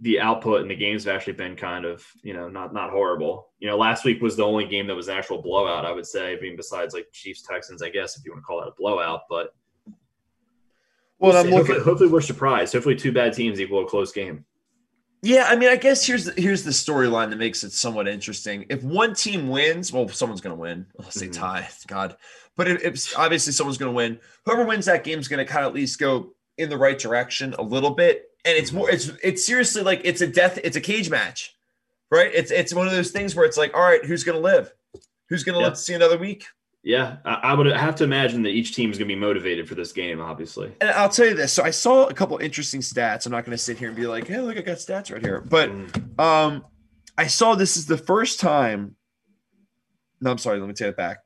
the 0.00 0.20
output 0.20 0.60
in 0.60 0.68
the 0.68 0.74
games 0.74 1.04
have 1.04 1.14
actually 1.14 1.34
been 1.34 1.56
kind 1.56 1.84
of, 1.84 2.04
you 2.22 2.34
know, 2.34 2.48
not 2.48 2.74
not 2.74 2.90
horrible. 2.90 3.48
You 3.58 3.68
know, 3.68 3.76
last 3.76 4.04
week 4.04 4.20
was 4.20 4.36
the 4.36 4.44
only 4.44 4.66
game 4.66 4.86
that 4.88 4.94
was 4.94 5.08
an 5.08 5.16
actual 5.16 5.40
blowout, 5.40 5.86
I 5.86 5.92
would 5.92 6.06
say. 6.06 6.36
I 6.36 6.40
mean, 6.40 6.56
besides 6.56 6.94
like 6.94 7.06
Chiefs 7.12 7.42
Texans, 7.42 7.80
I 7.80 7.90
guess 7.90 8.18
if 8.18 8.24
you 8.24 8.32
want 8.32 8.42
to 8.42 8.46
call 8.46 8.60
that 8.60 8.68
a 8.68 8.74
blowout, 8.76 9.22
but 9.30 9.54
well, 11.18 11.32
we'll 11.32 11.40
I'm 11.40 11.46
looking. 11.46 11.56
Hopefully, 11.58 11.80
hopefully, 11.80 12.10
we're 12.10 12.20
surprised. 12.20 12.72
Hopefully, 12.72 12.96
two 12.96 13.12
bad 13.12 13.32
teams 13.32 13.60
equal 13.60 13.84
a 13.84 13.88
close 13.88 14.12
game. 14.12 14.44
Yeah, 15.22 15.46
I 15.48 15.56
mean, 15.56 15.70
I 15.70 15.76
guess 15.76 16.06
here's 16.06 16.26
the, 16.26 16.38
here's 16.38 16.64
the 16.64 16.70
storyline 16.70 17.30
that 17.30 17.36
makes 17.36 17.64
it 17.64 17.72
somewhat 17.72 18.06
interesting. 18.06 18.66
If 18.68 18.82
one 18.82 19.14
team 19.14 19.48
wins, 19.48 19.90
well, 19.90 20.06
someone's 20.08 20.42
going 20.42 20.54
to 20.54 20.60
win. 20.60 20.84
Let's 20.98 21.18
say 21.18 21.28
mm-hmm. 21.28 21.40
tie, 21.40 21.68
God. 21.86 22.16
But 22.56 22.68
if, 22.68 22.84
if 22.84 23.18
obviously 23.18 23.54
someone's 23.54 23.78
going 23.78 23.90
to 23.90 23.96
win, 23.96 24.20
whoever 24.44 24.66
wins 24.66 24.84
that 24.84 25.02
game 25.02 25.18
is 25.18 25.28
going 25.28 25.44
to 25.44 25.50
kind 25.50 25.64
of 25.64 25.70
at 25.70 25.74
least 25.74 25.98
go 25.98 26.34
in 26.58 26.68
the 26.68 26.76
right 26.76 26.98
direction 26.98 27.54
a 27.58 27.62
little 27.62 27.90
bit. 27.90 28.30
And 28.44 28.54
it's 28.54 28.70
more, 28.70 28.90
it's 28.90 29.10
it's 29.22 29.46
seriously 29.46 29.80
like 29.82 30.02
it's 30.04 30.20
a 30.20 30.26
death, 30.26 30.58
it's 30.62 30.76
a 30.76 30.80
cage 30.80 31.08
match, 31.08 31.56
right? 32.10 32.30
It's 32.34 32.50
it's 32.50 32.74
one 32.74 32.86
of 32.86 32.92
those 32.92 33.10
things 33.10 33.34
where 33.34 33.46
it's 33.46 33.56
like, 33.56 33.72
all 33.72 33.80
right, 33.80 34.04
who's 34.04 34.24
going 34.24 34.36
to 34.36 34.42
live? 34.42 34.74
Who's 35.30 35.42
going 35.42 35.54
to 35.54 35.60
yeah. 35.60 35.68
live 35.68 35.74
to 35.74 35.80
see 35.80 35.94
another 35.94 36.18
week? 36.18 36.44
Yeah, 36.84 37.16
I, 37.24 37.54
would 37.54 37.64
have 37.64 37.96
to 37.96 38.04
imagine 38.04 38.42
that 38.42 38.50
each 38.50 38.74
team 38.74 38.90
is 38.90 38.98
going 38.98 39.08
to 39.08 39.14
be 39.14 39.18
motivated 39.18 39.66
for 39.66 39.74
this 39.74 39.90
game, 39.90 40.20
obviously. 40.20 40.70
And 40.82 40.90
I'll 40.90 41.08
tell 41.08 41.24
you 41.24 41.32
this. 41.32 41.50
So 41.50 41.64
I 41.64 41.70
saw 41.70 42.04
a 42.08 42.12
couple 42.12 42.36
interesting 42.36 42.82
stats. 42.82 43.24
I'm 43.24 43.32
not 43.32 43.46
going 43.46 43.56
to 43.56 43.62
sit 43.62 43.78
here 43.78 43.88
and 43.88 43.96
be 43.96 44.06
like, 44.06 44.26
"Hey, 44.26 44.38
look, 44.38 44.58
I 44.58 44.60
got 44.60 44.76
stats 44.76 45.10
right 45.10 45.22
here." 45.22 45.40
But 45.40 45.70
mm. 45.70 46.20
um, 46.20 46.62
I 47.16 47.26
saw 47.26 47.54
this 47.54 47.78
is 47.78 47.86
the 47.86 47.96
first 47.96 48.38
time. 48.38 48.96
No, 50.20 50.30
I'm 50.30 50.36
sorry. 50.36 50.60
Let 50.60 50.68
me 50.68 50.74
take 50.74 50.88
it 50.88 50.96
back. 50.96 51.20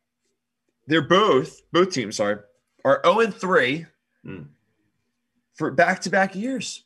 They're 0.87 1.03
both 1.03 1.61
both 1.73 1.91
teams. 1.91 2.17
Sorry, 2.17 2.37
are 2.85 3.01
0 3.05 3.21
and 3.21 3.35
3 3.35 3.85
mm. 4.25 4.47
for 5.55 5.73
back 5.73 6.03
to 6.03 6.11
back 6.11 6.37
years. 6.37 6.85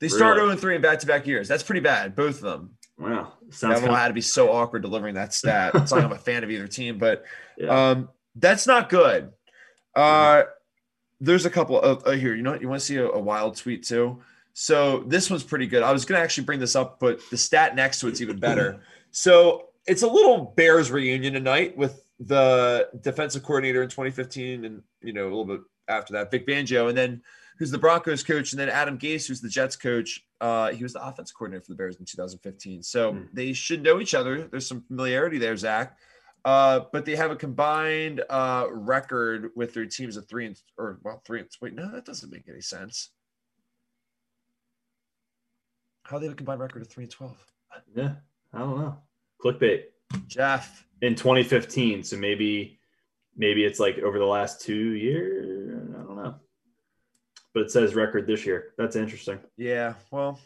They 0.00 0.06
really? 0.06 0.16
start 0.16 0.38
0 0.38 0.48
and 0.48 0.58
3 0.58 0.76
in 0.76 0.80
back 0.80 1.00
to 1.00 1.06
back 1.06 1.26
years. 1.26 1.46
That's 1.46 1.62
pretty 1.62 1.80
bad, 1.80 2.16
both 2.16 2.36
of 2.36 2.42
them. 2.42 2.70
Wow, 2.98 3.34
sounds. 3.50 3.76
I 3.76 3.80
don't 3.80 3.90
know 3.90 3.94
how 3.94 4.08
to 4.08 4.14
be 4.14 4.22
so 4.22 4.50
awkward 4.50 4.80
delivering 4.80 5.14
that 5.16 5.34
stat. 5.34 5.72
it's 5.74 5.92
like 5.92 6.04
I'm 6.04 6.12
a 6.12 6.18
fan 6.18 6.42
of 6.42 6.50
either 6.50 6.66
team, 6.66 6.96
but 6.96 7.24
yeah. 7.58 7.90
um, 7.90 8.08
that's 8.36 8.66
not 8.66 8.88
good. 8.88 9.32
Uh, 9.94 10.44
there's 11.20 11.46
a 11.46 11.50
couple 11.50 11.80
of 11.80 12.06
uh, 12.06 12.12
here. 12.12 12.34
You 12.34 12.42
know 12.42 12.52
what? 12.52 12.62
You 12.62 12.68
want 12.68 12.80
to 12.80 12.86
see 12.86 12.96
a, 12.96 13.08
a, 13.08 13.18
wild 13.18 13.56
tweet 13.56 13.84
too? 13.84 14.22
So 14.52 15.00
this 15.06 15.30
one's 15.30 15.42
pretty 15.42 15.66
good. 15.66 15.82
I 15.82 15.92
was 15.92 16.04
gonna 16.04 16.20
actually 16.20 16.44
bring 16.44 16.60
this 16.60 16.76
up, 16.76 17.00
but 17.00 17.20
the 17.30 17.36
stat 17.36 17.74
next 17.74 18.00
to 18.00 18.08
it's 18.08 18.20
even 18.20 18.38
better. 18.38 18.80
So 19.10 19.68
it's 19.86 20.02
a 20.02 20.06
little 20.06 20.52
Bears 20.54 20.90
reunion 20.90 21.32
tonight 21.32 21.74
with 21.78 22.04
the 22.20 22.90
defensive 23.00 23.42
coordinator 23.42 23.82
in 23.82 23.88
2015, 23.88 24.66
and 24.66 24.82
you 25.00 25.14
know 25.14 25.22
a 25.22 25.30
little 25.30 25.46
bit 25.46 25.60
after 25.88 26.12
that, 26.12 26.30
Vic 26.30 26.46
Fangio, 26.46 26.90
and 26.90 26.96
then 26.96 27.22
who's 27.58 27.70
the 27.70 27.78
Broncos 27.78 28.22
coach, 28.22 28.52
and 28.52 28.60
then 28.60 28.68
Adam 28.68 28.98
Gase, 28.98 29.26
who's 29.26 29.40
the 29.40 29.48
Jets 29.48 29.76
coach. 29.76 30.24
Uh, 30.40 30.70
he 30.72 30.82
was 30.82 30.92
the 30.92 31.04
offense 31.04 31.32
coordinator 31.32 31.64
for 31.64 31.72
the 31.72 31.76
Bears 31.76 31.96
in 31.96 32.04
2015. 32.04 32.82
So 32.82 33.14
mm. 33.14 33.28
they 33.32 33.52
should 33.52 33.82
know 33.82 34.00
each 34.00 34.14
other. 34.14 34.46
There's 34.46 34.66
some 34.66 34.82
familiarity 34.82 35.38
there, 35.38 35.56
Zach. 35.56 35.96
Uh, 36.44 36.80
but 36.92 37.04
they 37.04 37.16
have 37.16 37.30
a 37.30 37.36
combined 37.36 38.22
uh, 38.30 38.66
record 38.70 39.50
with 39.56 39.74
their 39.74 39.86
teams 39.86 40.16
of 40.16 40.26
three 40.28 40.46
and 40.46 40.60
or 40.76 40.98
well 41.02 41.20
three 41.26 41.40
and 41.40 41.48
wait 41.60 41.74
no 41.74 41.90
that 41.90 42.04
doesn't 42.04 42.32
make 42.32 42.48
any 42.48 42.60
sense. 42.60 43.10
How 46.04 46.18
they 46.18 46.26
have 46.26 46.32
a 46.34 46.36
combined 46.36 46.60
record 46.60 46.82
of 46.82 46.88
three 46.88 47.04
and 47.04 47.12
twelve? 47.12 47.36
Yeah, 47.94 48.14
I 48.52 48.58
don't 48.60 48.78
know. 48.78 48.96
Clickbait. 49.44 49.84
Jeff 50.26 50.86
in 51.02 51.14
2015, 51.14 52.02
so 52.02 52.16
maybe 52.16 52.78
maybe 53.36 53.64
it's 53.64 53.78
like 53.78 53.98
over 53.98 54.18
the 54.18 54.24
last 54.24 54.60
two 54.62 54.92
years. 54.92 55.70
I 55.94 56.02
don't 56.02 56.16
know 56.16 56.34
but 57.58 57.64
it 57.64 57.70
says 57.72 57.96
record 57.96 58.26
this 58.26 58.46
year. 58.46 58.72
That's 58.78 58.94
interesting. 58.96 59.38
Yeah. 59.56 59.94
Well, 60.12 60.38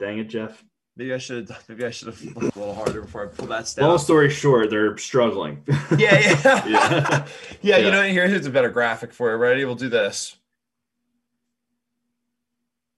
dang 0.00 0.18
it, 0.18 0.24
Jeff. 0.24 0.64
Maybe 0.96 1.12
I 1.12 1.18
should. 1.18 1.48
Have. 1.50 1.68
Maybe 1.68 1.84
I 1.84 1.90
should 1.90 2.08
have 2.08 2.22
looked 2.36 2.56
a 2.56 2.58
little 2.58 2.74
harder 2.74 3.02
before 3.02 3.24
I 3.24 3.26
pull 3.26 3.46
that 3.48 3.68
stat. 3.68 3.84
Long 3.84 3.98
story 3.98 4.30
short, 4.30 4.70
they're 4.70 4.96
struggling. 4.96 5.62
yeah, 5.66 6.18
yeah, 6.18 6.40
yeah. 6.44 6.66
yeah. 6.66 7.26
yeah. 7.62 7.76
You 7.78 7.90
know, 7.90 8.02
here, 8.02 8.26
here's 8.26 8.46
a 8.46 8.50
better 8.50 8.70
graphic 8.70 9.12
for 9.12 9.30
you. 9.30 9.36
Ready? 9.36 9.64
We'll 9.64 9.74
do 9.74 9.88
this. 9.88 10.36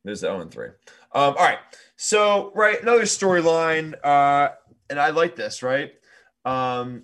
There's 0.05 0.21
the 0.21 0.29
0 0.29 0.41
and 0.41 0.51
3. 0.51 0.69
Um, 0.69 0.75
all 1.13 1.35
right. 1.35 1.59
So, 1.97 2.53
right, 2.55 2.81
another 2.81 3.03
storyline. 3.03 3.95
Uh, 4.03 4.51
and 4.89 4.99
I 4.99 5.11
like 5.11 5.37
this, 5.37 5.63
right? 5.63 5.93
Um, 6.45 7.03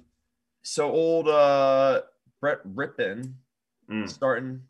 so 0.62 0.90
old 0.90 1.28
uh 1.28 2.02
Brett 2.40 2.66
Rypien 2.66 3.34
mm. 3.90 4.08
starting 4.08 4.62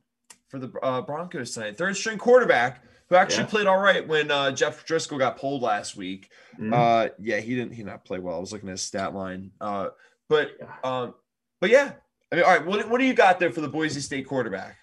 for 0.48 0.58
the 0.58 0.72
uh, 0.82 1.02
Broncos 1.02 1.52
tonight. 1.52 1.76
Third 1.76 1.96
string 1.96 2.18
quarterback 2.18 2.82
who 3.08 3.16
actually 3.16 3.44
yeah. 3.44 3.50
played 3.50 3.66
all 3.66 3.78
right 3.78 4.06
when 4.06 4.30
uh, 4.30 4.50
Jeff 4.50 4.86
Driskel 4.86 5.18
got 5.18 5.38
pulled 5.38 5.62
last 5.62 5.96
week. 5.96 6.30
Mm-hmm. 6.54 6.72
Uh, 6.72 7.08
yeah, 7.18 7.40
he 7.40 7.54
didn't 7.54 7.72
he 7.72 7.82
not 7.82 8.04
play 8.04 8.18
well. 8.18 8.36
I 8.36 8.40
was 8.40 8.52
looking 8.52 8.68
at 8.68 8.72
his 8.72 8.82
stat 8.82 9.14
line. 9.14 9.50
Uh, 9.60 9.88
but 10.28 10.52
um, 10.82 11.14
but 11.60 11.70
yeah, 11.70 11.92
I 12.32 12.36
mean, 12.36 12.44
all 12.44 12.50
right. 12.50 12.64
What, 12.64 12.88
what 12.88 12.98
do 12.98 13.04
you 13.04 13.14
got 13.14 13.38
there 13.38 13.50
for 13.50 13.60
the 13.60 13.68
Boise 13.68 14.00
State 14.00 14.26
quarterback? 14.26 14.76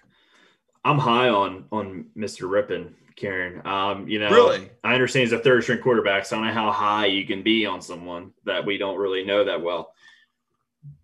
I'm 0.84 0.98
high 0.98 1.28
on 1.28 1.64
on 1.72 2.06
Mr. 2.16 2.48
Rypien, 2.48 2.92
Kieran. 3.16 3.66
Um, 3.66 4.08
you 4.08 4.18
know, 4.18 4.30
really, 4.30 4.70
I 4.82 4.94
understand 4.94 5.24
he's 5.24 5.32
a 5.32 5.38
third 5.38 5.62
string 5.62 5.80
quarterback, 5.80 6.24
so 6.26 6.36
I 6.36 6.38
don't 6.38 6.48
know 6.48 6.54
how 6.54 6.72
high 6.72 7.06
you 7.06 7.26
can 7.26 7.42
be 7.42 7.66
on 7.66 7.80
someone 7.80 8.32
that 8.44 8.64
we 8.64 8.78
don't 8.78 8.98
really 8.98 9.24
know 9.24 9.44
that 9.44 9.62
well. 9.62 9.94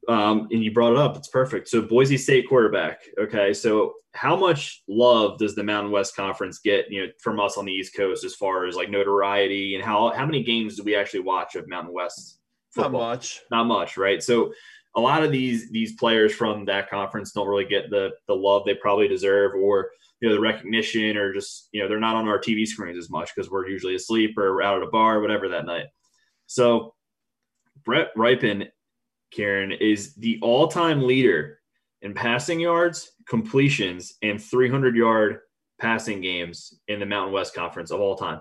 Um, 0.08 0.48
and 0.50 0.64
you 0.64 0.72
brought 0.72 0.92
it 0.92 0.98
up. 0.98 1.16
It's 1.16 1.28
perfect. 1.28 1.68
So 1.68 1.82
Boise 1.82 2.16
State 2.16 2.48
quarterback. 2.48 3.02
Okay, 3.20 3.52
so 3.52 3.92
how 4.14 4.34
much 4.34 4.82
love 4.88 5.38
does 5.38 5.54
the 5.54 5.62
Mountain 5.62 5.92
West 5.92 6.16
Conference 6.16 6.60
get, 6.60 6.90
you 6.90 7.02
know, 7.02 7.12
from 7.20 7.38
us 7.38 7.58
on 7.58 7.66
the 7.66 7.72
East 7.72 7.94
Coast 7.94 8.24
as 8.24 8.34
far 8.34 8.66
as 8.66 8.74
like 8.74 8.88
notoriety 8.88 9.74
and 9.74 9.84
how 9.84 10.10
how 10.10 10.24
many 10.24 10.42
games 10.42 10.76
do 10.76 10.82
we 10.82 10.96
actually 10.96 11.20
watch 11.20 11.56
of 11.56 11.68
Mountain 11.68 11.92
West 11.92 12.38
football? 12.70 13.00
Not 13.00 13.08
much. 13.08 13.40
Not 13.50 13.64
much, 13.64 13.96
right? 13.98 14.22
So 14.22 14.52
a 14.96 15.00
lot 15.00 15.22
of 15.22 15.30
these 15.30 15.70
these 15.70 15.92
players 15.92 16.34
from 16.34 16.64
that 16.64 16.88
conference 16.88 17.32
don't 17.32 17.46
really 17.46 17.66
get 17.66 17.90
the 17.90 18.10
the 18.26 18.34
love 18.34 18.64
they 18.64 18.74
probably 18.74 19.08
deserve 19.08 19.52
or 19.54 19.90
you 20.20 20.28
know 20.28 20.34
the 20.34 20.40
recognition 20.40 21.16
or 21.16 21.32
just 21.32 21.68
you 21.72 21.82
know 21.82 21.88
they're 21.88 22.00
not 22.00 22.16
on 22.16 22.26
our 22.26 22.40
TV 22.40 22.66
screens 22.66 22.98
as 22.98 23.10
much 23.10 23.30
because 23.34 23.50
we're 23.50 23.68
usually 23.68 23.94
asleep 23.94 24.36
or 24.38 24.62
out 24.62 24.78
at 24.78 24.88
a 24.88 24.90
bar 24.90 25.18
or 25.18 25.20
whatever 25.20 25.48
that 25.50 25.66
night. 25.66 25.86
So 26.46 26.94
Brett 27.84 28.08
Rypien 28.16 28.68
Kieran, 29.30 29.72
is 29.72 30.14
the 30.14 30.38
all 30.42 30.68
time 30.68 31.06
leader 31.06 31.58
in 32.02 32.14
passing 32.14 32.60
yards, 32.60 33.12
completions, 33.28 34.14
and 34.22 34.42
300 34.42 34.96
yard 34.96 35.40
passing 35.80 36.20
games 36.20 36.80
in 36.88 37.00
the 37.00 37.06
Mountain 37.06 37.32
West 37.32 37.54
Conference 37.54 37.90
of 37.90 38.00
all 38.00 38.16
time. 38.16 38.40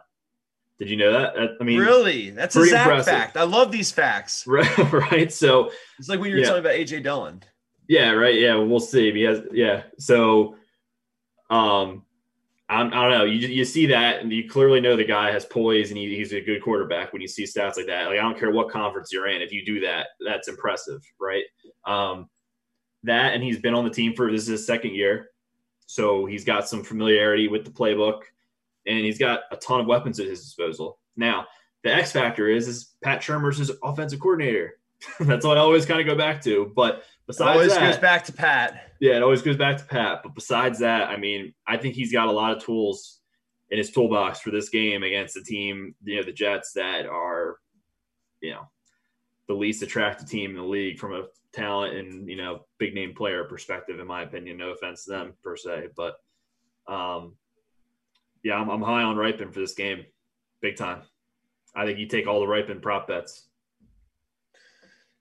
Did 0.80 0.89
you 0.89 0.97
know 0.97 1.12
that? 1.12 1.34
I 1.60 1.63
mean, 1.63 1.80
really? 1.80 2.30
That's 2.30 2.56
a 2.56 2.65
fact. 3.04 3.36
I 3.36 3.43
love 3.43 3.71
these 3.71 3.91
facts. 3.91 4.45
Right, 4.47 4.93
right. 4.93 5.34
So 5.34 5.71
it's 5.97 6.08
like 6.08 6.19
when 6.19 6.30
you 6.30 6.36
were 6.36 6.41
yeah. 6.41 6.47
talking 6.47 6.60
about 6.62 6.76
AJ 6.76 7.04
Dillon. 7.04 7.41
Yeah, 7.88 8.12
right. 8.12 8.36
Yeah, 8.36 8.56
we'll 8.56 8.80
see. 8.80 9.12
He 9.12 9.23
has, 9.23 9.41
yeah. 9.52 9.84
So, 9.97 10.56
um, 11.50 12.04
I'm, 12.69 12.88
I 12.88 12.89
do 12.89 12.95
not 12.95 13.10
know. 13.10 13.23
You 13.23 13.47
you 13.47 13.65
see 13.65 13.86
that, 13.88 14.21
and 14.21 14.32
you 14.32 14.49
clearly 14.49 14.82
know 14.82 14.97
the 14.97 15.06
guy 15.06 15.32
has 15.32 15.45
poise, 15.45 15.89
and 15.89 15.97
he, 15.97 16.15
he's 16.15 16.34
a 16.34 16.41
good 16.41 16.62
quarterback. 16.62 17.13
When 17.13 17.21
you 17.21 17.27
see 17.27 17.43
stats 17.43 17.77
like 17.77 17.88
that, 17.88 18.08
like 18.08 18.19
I 18.19 18.21
don't 18.21 18.38
care 18.38 18.51
what 18.51 18.69
conference 18.69 19.12
you're 19.12 19.27
in, 19.27 19.41
if 19.41 19.53
you 19.53 19.65
do 19.65 19.80
that, 19.82 20.08
that's 20.19 20.49
impressive, 20.49 21.01
right? 21.19 21.45
Um, 21.86 22.30
that, 23.03 23.34
and 23.34 23.43
he's 23.43 23.60
been 23.60 23.73
on 23.73 23.86
the 23.86 23.89
team 23.89 24.13
for 24.13 24.30
this 24.30 24.41
is 24.41 24.47
his 24.47 24.67
second 24.67 24.95
year, 24.95 25.30
so 25.86 26.25
he's 26.25 26.43
got 26.43 26.67
some 26.67 26.84
familiarity 26.84 27.47
with 27.47 27.63
the 27.63 27.71
playbook, 27.71 28.21
and 28.86 29.06
he's 29.06 29.17
got 29.17 29.41
a 29.51 29.56
ton 29.56 29.80
of 29.80 29.88
weapons 29.88 30.19
at 30.19 30.27
his 30.27 30.41
disposal. 30.41 30.99
Now, 31.15 31.47
the 31.84 31.93
X 31.93 32.12
factor 32.12 32.49
is 32.49 32.67
is 32.67 32.95
Pat 33.01 33.21
Shurmur's 33.21 33.60
his 33.60 33.71
offensive 33.82 34.19
coordinator. 34.19 34.80
that's 35.21 35.45
what 35.45 35.58
I 35.58 35.62
always 35.62 35.86
kind 35.86 36.01
of 36.01 36.06
go 36.06 36.15
back 36.15 36.41
to. 36.43 36.71
But 36.75 37.03
besides, 37.27 37.49
it 37.49 37.53
always 37.53 37.73
that, 37.73 37.91
goes 37.91 37.97
back 37.97 38.25
to 38.25 38.33
Pat. 38.33 38.91
Yeah, 38.99 39.17
it 39.17 39.23
always 39.23 39.41
goes 39.41 39.57
back 39.57 39.77
to 39.77 39.85
Pat. 39.85 40.21
But 40.23 40.33
besides 40.33 40.79
that, 40.79 41.09
I 41.09 41.17
mean, 41.17 41.53
I 41.67 41.77
think 41.77 41.95
he's 41.95 42.11
got 42.11 42.27
a 42.27 42.31
lot 42.31 42.55
of 42.55 42.63
tools 42.63 43.19
in 43.69 43.77
his 43.77 43.91
toolbox 43.91 44.39
for 44.39 44.51
this 44.51 44.69
game 44.69 45.03
against 45.03 45.33
the 45.33 45.43
team, 45.43 45.93
you 46.03 46.17
know, 46.17 46.23
the 46.23 46.31
Jets 46.31 46.71
that 46.73 47.05
are, 47.05 47.57
you 48.41 48.51
know, 48.51 48.69
the 49.47 49.53
least 49.53 49.83
attractive 49.83 50.29
team 50.29 50.51
in 50.51 50.57
the 50.57 50.63
league 50.63 50.99
from 50.99 51.13
a 51.13 51.23
talent 51.53 51.95
and 51.95 52.29
you 52.29 52.35
know 52.35 52.65
big 52.77 52.93
name 52.93 53.13
player 53.15 53.43
perspective, 53.45 53.99
in 53.99 54.07
my 54.07 54.23
opinion. 54.23 54.57
No 54.57 54.69
offense 54.69 55.05
to 55.05 55.11
them 55.11 55.33
per 55.43 55.55
se, 55.55 55.89
but 55.95 56.15
um, 56.87 57.35
yeah, 58.43 58.55
I'm, 58.55 58.69
I'm 58.69 58.81
high 58.81 59.03
on 59.03 59.15
Rypien 59.15 59.53
for 59.53 59.59
this 59.59 59.73
game, 59.73 60.05
big 60.61 60.77
time. 60.77 61.01
I 61.75 61.85
think 61.85 61.99
you 61.99 62.07
take 62.07 62.27
all 62.27 62.39
the 62.39 62.45
Rypien 62.45 62.81
prop 62.81 63.07
bets. 63.07 63.46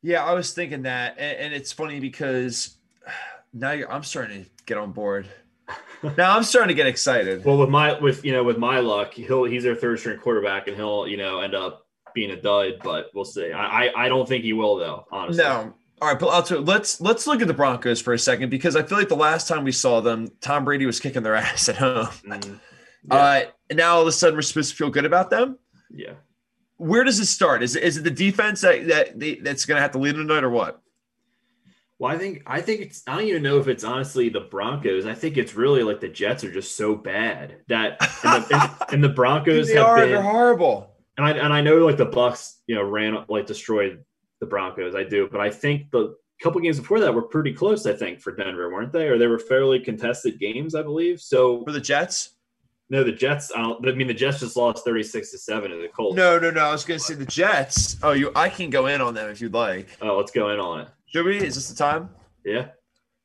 Yeah, 0.07 0.25
I 0.25 0.35
was 0.35 0.53
thinking 0.53 0.83
that, 0.83 1.17
and, 1.19 1.37
and 1.37 1.53
it's 1.53 1.73
funny 1.73 1.99
because 1.99 2.77
now 3.53 3.71
I'm 3.71 4.05
starting 4.05 4.45
to 4.45 4.51
get 4.65 4.79
on 4.79 4.93
board. 4.93 5.27
now 6.17 6.37
I'm 6.37 6.45
starting 6.45 6.69
to 6.69 6.75
get 6.75 6.87
excited. 6.87 7.45
Well, 7.45 7.59
with 7.59 7.71
my 7.71 7.99
with 7.99 8.25
you 8.25 8.33
know 8.33 8.45
with 8.45 8.57
my 8.57 8.79
luck, 8.79 9.15
he'll 9.15 9.43
he's 9.43 9.65
their 9.65 9.75
third 9.75 9.99
string 9.99 10.21
quarterback, 10.21 10.69
and 10.69 10.77
he'll 10.77 11.09
you 11.09 11.17
know 11.17 11.41
end 11.41 11.57
up 11.57 11.89
being 12.15 12.31
a 12.31 12.41
dud. 12.41 12.75
But 12.85 13.11
we'll 13.15 13.25
see. 13.25 13.51
I 13.51 13.87
I, 13.87 14.05
I 14.05 14.09
don't 14.09 14.29
think 14.29 14.45
he 14.45 14.53
will 14.53 14.77
though. 14.77 15.07
Honestly, 15.11 15.43
no. 15.43 15.75
All 16.01 16.09
right, 16.09 16.21
but 16.21 16.29
also, 16.29 16.61
let's 16.61 17.01
let's 17.01 17.27
look 17.27 17.43
at 17.43 17.49
the 17.49 17.55
Broncos 17.55 18.01
for 18.01 18.15
a 18.15 18.19
second 18.19 18.49
because 18.49 18.77
I 18.77 18.85
feel 18.85 18.99
like 18.99 19.09
the 19.09 19.17
last 19.17 19.49
time 19.49 19.65
we 19.65 19.73
saw 19.73 20.01
them, 20.01 20.29
Tom 20.41 20.65
Brady 20.65 20.87
was 20.87 21.01
kicking 21.01 21.25
their 21.25 21.35
ass 21.35 21.69
at 21.69 21.79
home. 21.79 22.07
Mm, 22.25 22.61
yeah. 23.11 23.17
Uh, 23.17 23.45
and 23.71 23.77
now 23.77 23.97
all 23.97 24.03
of 24.03 24.07
a 24.07 24.13
sudden 24.13 24.37
we're 24.37 24.43
supposed 24.43 24.71
to 24.71 24.77
feel 24.77 24.91
good 24.91 25.05
about 25.05 25.31
them. 25.31 25.59
Yeah 25.91 26.13
where 26.77 27.05
does 27.05 27.21
it 27.21 27.27
start? 27.27 27.63
Is 27.63 27.77
it, 27.77 27.83
is 27.83 27.97
it 27.97 28.05
the 28.05 28.11
defense 28.11 28.61
that, 28.61 28.87
that 28.89 29.19
they, 29.19 29.37
that's 29.37 29.65
going 29.65 29.77
to 29.77 29.83
have 29.83 29.93
to 29.93 29.99
lead 29.99 30.15
tonight 30.15 30.45
or 30.45 30.51
what? 30.51 30.83
Well, 31.99 32.15
I 32.15 32.19
think 32.19 32.43
I 32.47 32.61
think 32.61 32.83
it's 32.83 33.03
I 33.07 33.17
don't 33.17 33.29
even 33.29 33.43
know 33.43 33.59
if 33.59 33.69
it's 33.69 33.83
honestly 33.83 34.29
the 34.29 34.41
Broncos. 34.41 35.07
I 35.07 35.15
think 35.15 35.39
it's 35.39 35.55
really 35.55 35.83
like 35.83 36.01
the 36.01 36.09
Jets 36.09 36.45
are 36.45 36.53
just 36.53 36.77
so 36.77 36.95
bad 36.95 37.57
that 37.69 37.97
and 38.23 38.45
the, 38.45 38.87
and 38.93 39.05
the 39.05 39.09
Broncos 39.09 39.69
they 39.69 39.79
are 39.79 39.97
been, 39.97 40.11
they're 40.11 40.21
horrible. 40.21 40.95
And 41.17 41.27
I 41.27 41.31
and 41.31 41.55
I 41.55 41.63
know 41.63 41.77
like 41.79 41.97
the 41.97 42.05
Bucks, 42.05 42.61
you 42.67 42.75
know, 42.75 42.83
ran 42.83 43.25
like 43.29 43.47
destroyed 43.47 44.05
the 44.41 44.47
Broncos. 44.47 44.95
I 44.95 45.05
do, 45.05 45.27
but 45.33 45.41
I 45.41 45.49
think 45.49 45.91
the 45.91 46.17
couple 46.43 46.61
games 46.61 46.79
before 46.79 47.01
that 47.01 47.15
were 47.15 47.23
pretty 47.23 47.55
close. 47.55 47.87
I 47.87 47.95
think 47.95 48.21
for 48.21 48.37
Denver, 48.37 48.71
weren't 48.71 48.93
they? 48.93 49.09
Or 49.09 49.17
they 49.17 49.27
were 49.27 49.39
fairly 49.39 49.81
contested 49.81 50.39
games, 50.39 50.75
I 50.75 50.83
believe. 50.83 51.23
So 51.23 51.65
for 51.65 51.73
the 51.73 51.81
Jets, 51.81 52.36
no, 52.89 53.03
the 53.03 53.13
Jets. 53.13 53.51
I, 53.55 53.63
I 53.63 53.93
mean, 53.93 54.07
the 54.07 54.15
Jets 54.15 54.41
just 54.41 54.57
lost 54.57 54.85
thirty-six 54.85 55.33
to 55.33 55.39
seven 55.39 55.71
to 55.71 55.77
the 55.77 55.89
Colts. 55.89 56.17
No, 56.17 56.39
no, 56.39 56.51
no. 56.51 56.61
I 56.61 56.73
was 56.73 56.85
going 56.85 56.99
to 56.99 57.05
say 57.05 57.15
the 57.15 57.27
Jets. 57.27 57.97
Oh, 58.03 58.13
you. 58.13 58.31
I 58.37 58.49
can 58.49 58.71
go 58.71 58.87
in 58.87 59.01
on 59.01 59.15
them 59.15 59.29
if 59.31 59.41
you'd 59.41 59.55
like. 59.55 59.89
Oh, 60.01 60.17
let's 60.17 60.31
go 60.31 60.51
in 60.51 60.61
on 60.61 60.83
it. 60.83 60.89
Should 61.07 61.27
we? 61.27 61.39
Is 61.39 61.57
this 61.57 61.69
the 61.69 61.75
time? 61.75 62.11
Yeah. 62.45 62.69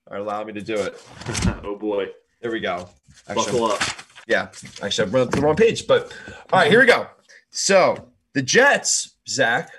All 0.08 0.18
right, 0.18 0.22
allow 0.22 0.44
me 0.44 0.54
to 0.54 0.62
do 0.62 0.76
it. 0.76 1.02
oh 1.64 1.76
boy. 1.76 2.08
There 2.42 2.52
we 2.52 2.60
go. 2.60 2.90
Actually, 3.28 3.46
Buckle 3.46 3.66
up. 3.66 3.82
Yeah. 4.28 4.48
Actually, 4.82 5.10
I 5.10 5.12
went 5.12 5.32
to 5.32 5.40
the 5.40 5.46
wrong 5.46 5.56
page, 5.56 5.86
but 5.86 6.12
all 6.52 6.60
right, 6.60 6.72
here 6.72 6.80
we 6.80 6.88
go. 6.88 7.08
So 7.52 8.10
the 8.34 8.42
Jets, 8.42 9.16
Zach. 9.28 9.70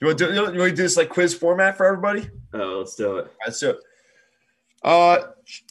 You 0.00 0.06
want 0.06 0.18
to 0.18 0.28
do, 0.28 0.34
you 0.34 0.42
want 0.42 0.54
to 0.54 0.70
do 0.70 0.82
this 0.82 0.96
like 0.96 1.08
quiz 1.08 1.34
format 1.34 1.76
for 1.76 1.86
everybody? 1.86 2.30
Oh, 2.52 2.78
let's 2.78 2.94
do 2.94 3.16
it. 3.16 3.32
Let's 3.44 3.58
do 3.58 3.70
it. 3.70 3.78
Uh, 4.82 5.18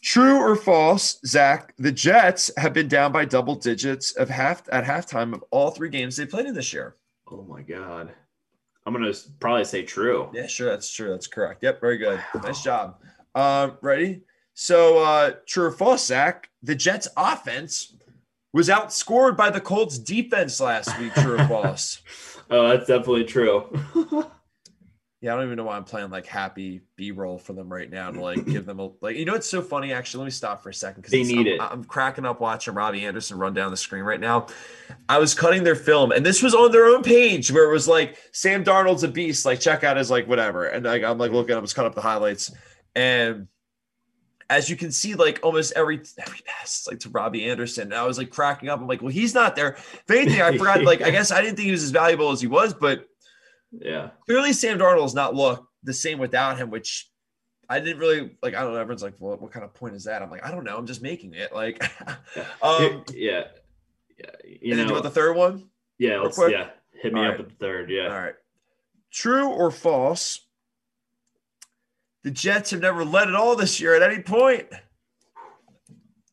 true 0.01 0.37
or 0.37 0.55
false, 0.55 1.19
Zach? 1.25 1.73
The 1.77 1.91
Jets 1.91 2.51
have 2.57 2.73
been 2.73 2.87
down 2.87 3.11
by 3.11 3.25
double 3.25 3.55
digits 3.55 4.11
of 4.11 4.29
half 4.29 4.63
at 4.71 4.83
halftime 4.83 5.33
of 5.33 5.43
all 5.51 5.71
three 5.71 5.89
games 5.89 6.15
they 6.15 6.25
played 6.25 6.45
in 6.45 6.53
this 6.53 6.73
year. 6.73 6.95
Oh 7.31 7.43
my 7.43 7.61
god! 7.61 8.11
I'm 8.85 8.93
gonna 8.93 9.13
probably 9.39 9.65
say 9.65 9.83
true. 9.83 10.29
Yeah, 10.33 10.47
sure, 10.47 10.69
that's 10.69 10.91
true. 10.91 11.09
That's 11.09 11.27
correct. 11.27 11.63
Yep, 11.63 11.81
very 11.81 11.97
good. 11.97 12.21
Wow. 12.33 12.41
Nice 12.41 12.63
job. 12.63 13.01
Um, 13.35 13.77
ready? 13.81 14.21
So, 14.53 14.97
uh, 15.03 15.33
true 15.45 15.65
or 15.65 15.71
false, 15.71 16.05
Zach? 16.07 16.49
The 16.63 16.73
Jets' 16.73 17.07
offense 17.15 17.95
was 18.53 18.69
outscored 18.69 19.37
by 19.37 19.51
the 19.51 19.61
Colts' 19.61 19.99
defense 19.99 20.59
last 20.59 20.97
week. 20.99 21.13
True 21.13 21.37
or 21.37 21.47
false? 21.49 22.01
oh, 22.49 22.69
that's 22.69 22.87
definitely 22.87 23.25
true. 23.25 23.69
Yeah, 25.19 25.33
I 25.33 25.37
don't 25.37 25.45
even 25.45 25.57
know 25.57 25.63
why 25.63 25.77
I'm 25.77 25.83
playing 25.83 26.11
like 26.11 26.27
happy 26.27 26.81
B 26.95 27.09
roll 27.09 27.39
for 27.39 27.53
them 27.53 27.73
right 27.73 27.89
now 27.89 28.11
to 28.11 28.21
like 28.21 28.45
give 28.45 28.65
them 28.67 28.79
a 28.79 28.91
like. 29.01 29.15
You 29.15 29.25
know, 29.25 29.33
it's 29.33 29.49
so 29.49 29.63
funny. 29.63 29.91
Actually, 29.91 30.19
let 30.19 30.25
me 30.25 30.31
stop 30.31 30.61
for 30.61 30.69
a 30.69 30.73
second 30.73 31.01
because 31.01 31.11
they 31.11 31.23
need 31.23 31.47
I'm, 31.47 31.53
it. 31.53 31.61
I'm 31.61 31.83
cracking 31.83 32.23
up 32.23 32.39
watching 32.39 32.75
Robbie 32.75 33.03
Anderson 33.03 33.39
run 33.39 33.55
down 33.55 33.71
the 33.71 33.77
screen 33.77 34.03
right 34.03 34.19
now. 34.19 34.45
I 35.09 35.17
was 35.17 35.33
cutting 35.33 35.63
their 35.63 35.75
film, 35.75 36.11
and 36.11 36.23
this 36.23 36.43
was 36.43 36.53
on 36.53 36.71
their 36.71 36.85
own 36.85 37.01
page 37.01 37.51
where 37.51 37.67
it 37.67 37.73
was 37.73 37.87
like 37.87 38.17
Sam 38.31 38.63
Darnold's 38.63 39.03
a 39.03 39.07
beast. 39.07 39.43
Like 39.43 39.59
check 39.59 39.83
out 39.83 39.97
his 39.97 40.11
like 40.11 40.27
whatever, 40.27 40.67
and 40.67 40.85
like 40.85 41.03
I'm 41.03 41.17
like 41.17 41.31
looking, 41.31 41.55
I 41.55 41.59
was 41.59 41.73
cutting 41.73 41.89
up 41.89 41.95
the 41.95 42.01
highlights, 42.01 42.51
and 42.95 43.47
as 44.49 44.69
you 44.69 44.75
can 44.75 44.91
see, 44.91 45.15
like 45.15 45.39
almost 45.41 45.73
every 45.75 45.99
every 46.19 46.39
pass 46.45 46.87
like 46.87 46.99
to 46.99 47.09
Robbie 47.09 47.49
Anderson. 47.49 47.85
And 47.85 47.95
I 47.95 48.05
was 48.05 48.17
like 48.17 48.29
cracking 48.29 48.69
up. 48.69 48.79
I'm 48.79 48.87
like, 48.87 49.01
well, 49.01 49.11
he's 49.11 49.33
not 49.33 49.55
there. 49.55 49.73
If 49.73 50.09
anything, 50.09 50.41
I 50.41 50.57
forgot. 50.57 50.83
Like, 50.83 51.01
I 51.01 51.09
guess 51.11 51.31
I 51.31 51.41
didn't 51.41 51.55
think 51.55 51.65
he 51.65 51.71
was 51.71 51.83
as 51.83 51.91
valuable 51.91 52.31
as 52.31 52.39
he 52.39 52.47
was, 52.47 52.73
but 52.73 53.07
yeah. 53.81 54.09
Clearly, 54.25 54.53
Sam 54.53 54.79
Darnold 54.79 55.03
does 55.03 55.15
not 55.15 55.35
look 55.35 55.67
the 55.83 55.93
same 55.93 56.19
without 56.19 56.57
him, 56.57 56.69
which 56.69 57.09
I 57.69 57.79
didn't 57.79 57.99
really 57.99 58.37
like. 58.41 58.55
I 58.55 58.61
don't 58.61 58.73
know. 58.73 58.79
Everyone's 58.79 59.03
like, 59.03 59.15
well, 59.19 59.37
what 59.37 59.51
kind 59.51 59.65
of 59.65 59.73
point 59.73 59.95
is 59.95 60.05
that? 60.05 60.21
I'm 60.21 60.31
like, 60.31 60.45
I 60.45 60.51
don't 60.51 60.63
know. 60.63 60.77
I'm 60.77 60.87
just 60.87 61.01
making 61.01 61.33
it. 61.33 61.53
Like, 61.53 61.83
um, 62.61 63.03
yeah. 63.13 63.43
Yeah. 64.17 64.25
You 64.43 64.75
know, 64.75 64.95
you 64.95 65.01
the 65.01 65.09
third 65.09 65.35
one? 65.35 65.69
Yeah. 65.99 66.21
Let's, 66.21 66.37
quick? 66.37 66.51
yeah. 66.51 66.69
Hit 67.01 67.13
me 67.13 67.19
All 67.19 67.25
up 67.25 67.31
right. 67.31 67.39
with 67.39 67.49
the 67.49 67.55
third. 67.55 67.91
Yeah. 67.91 68.07
All 68.07 68.21
right. 68.21 68.35
True 69.11 69.47
or 69.47 69.71
false? 69.71 70.41
The 72.23 72.31
Jets 72.31 72.71
have 72.71 72.81
never 72.81 73.05
led 73.05 73.29
at 73.29 73.35
all 73.35 73.55
this 73.55 73.79
year 73.79 73.95
at 73.95 74.01
any 74.01 74.21
point. 74.21 74.67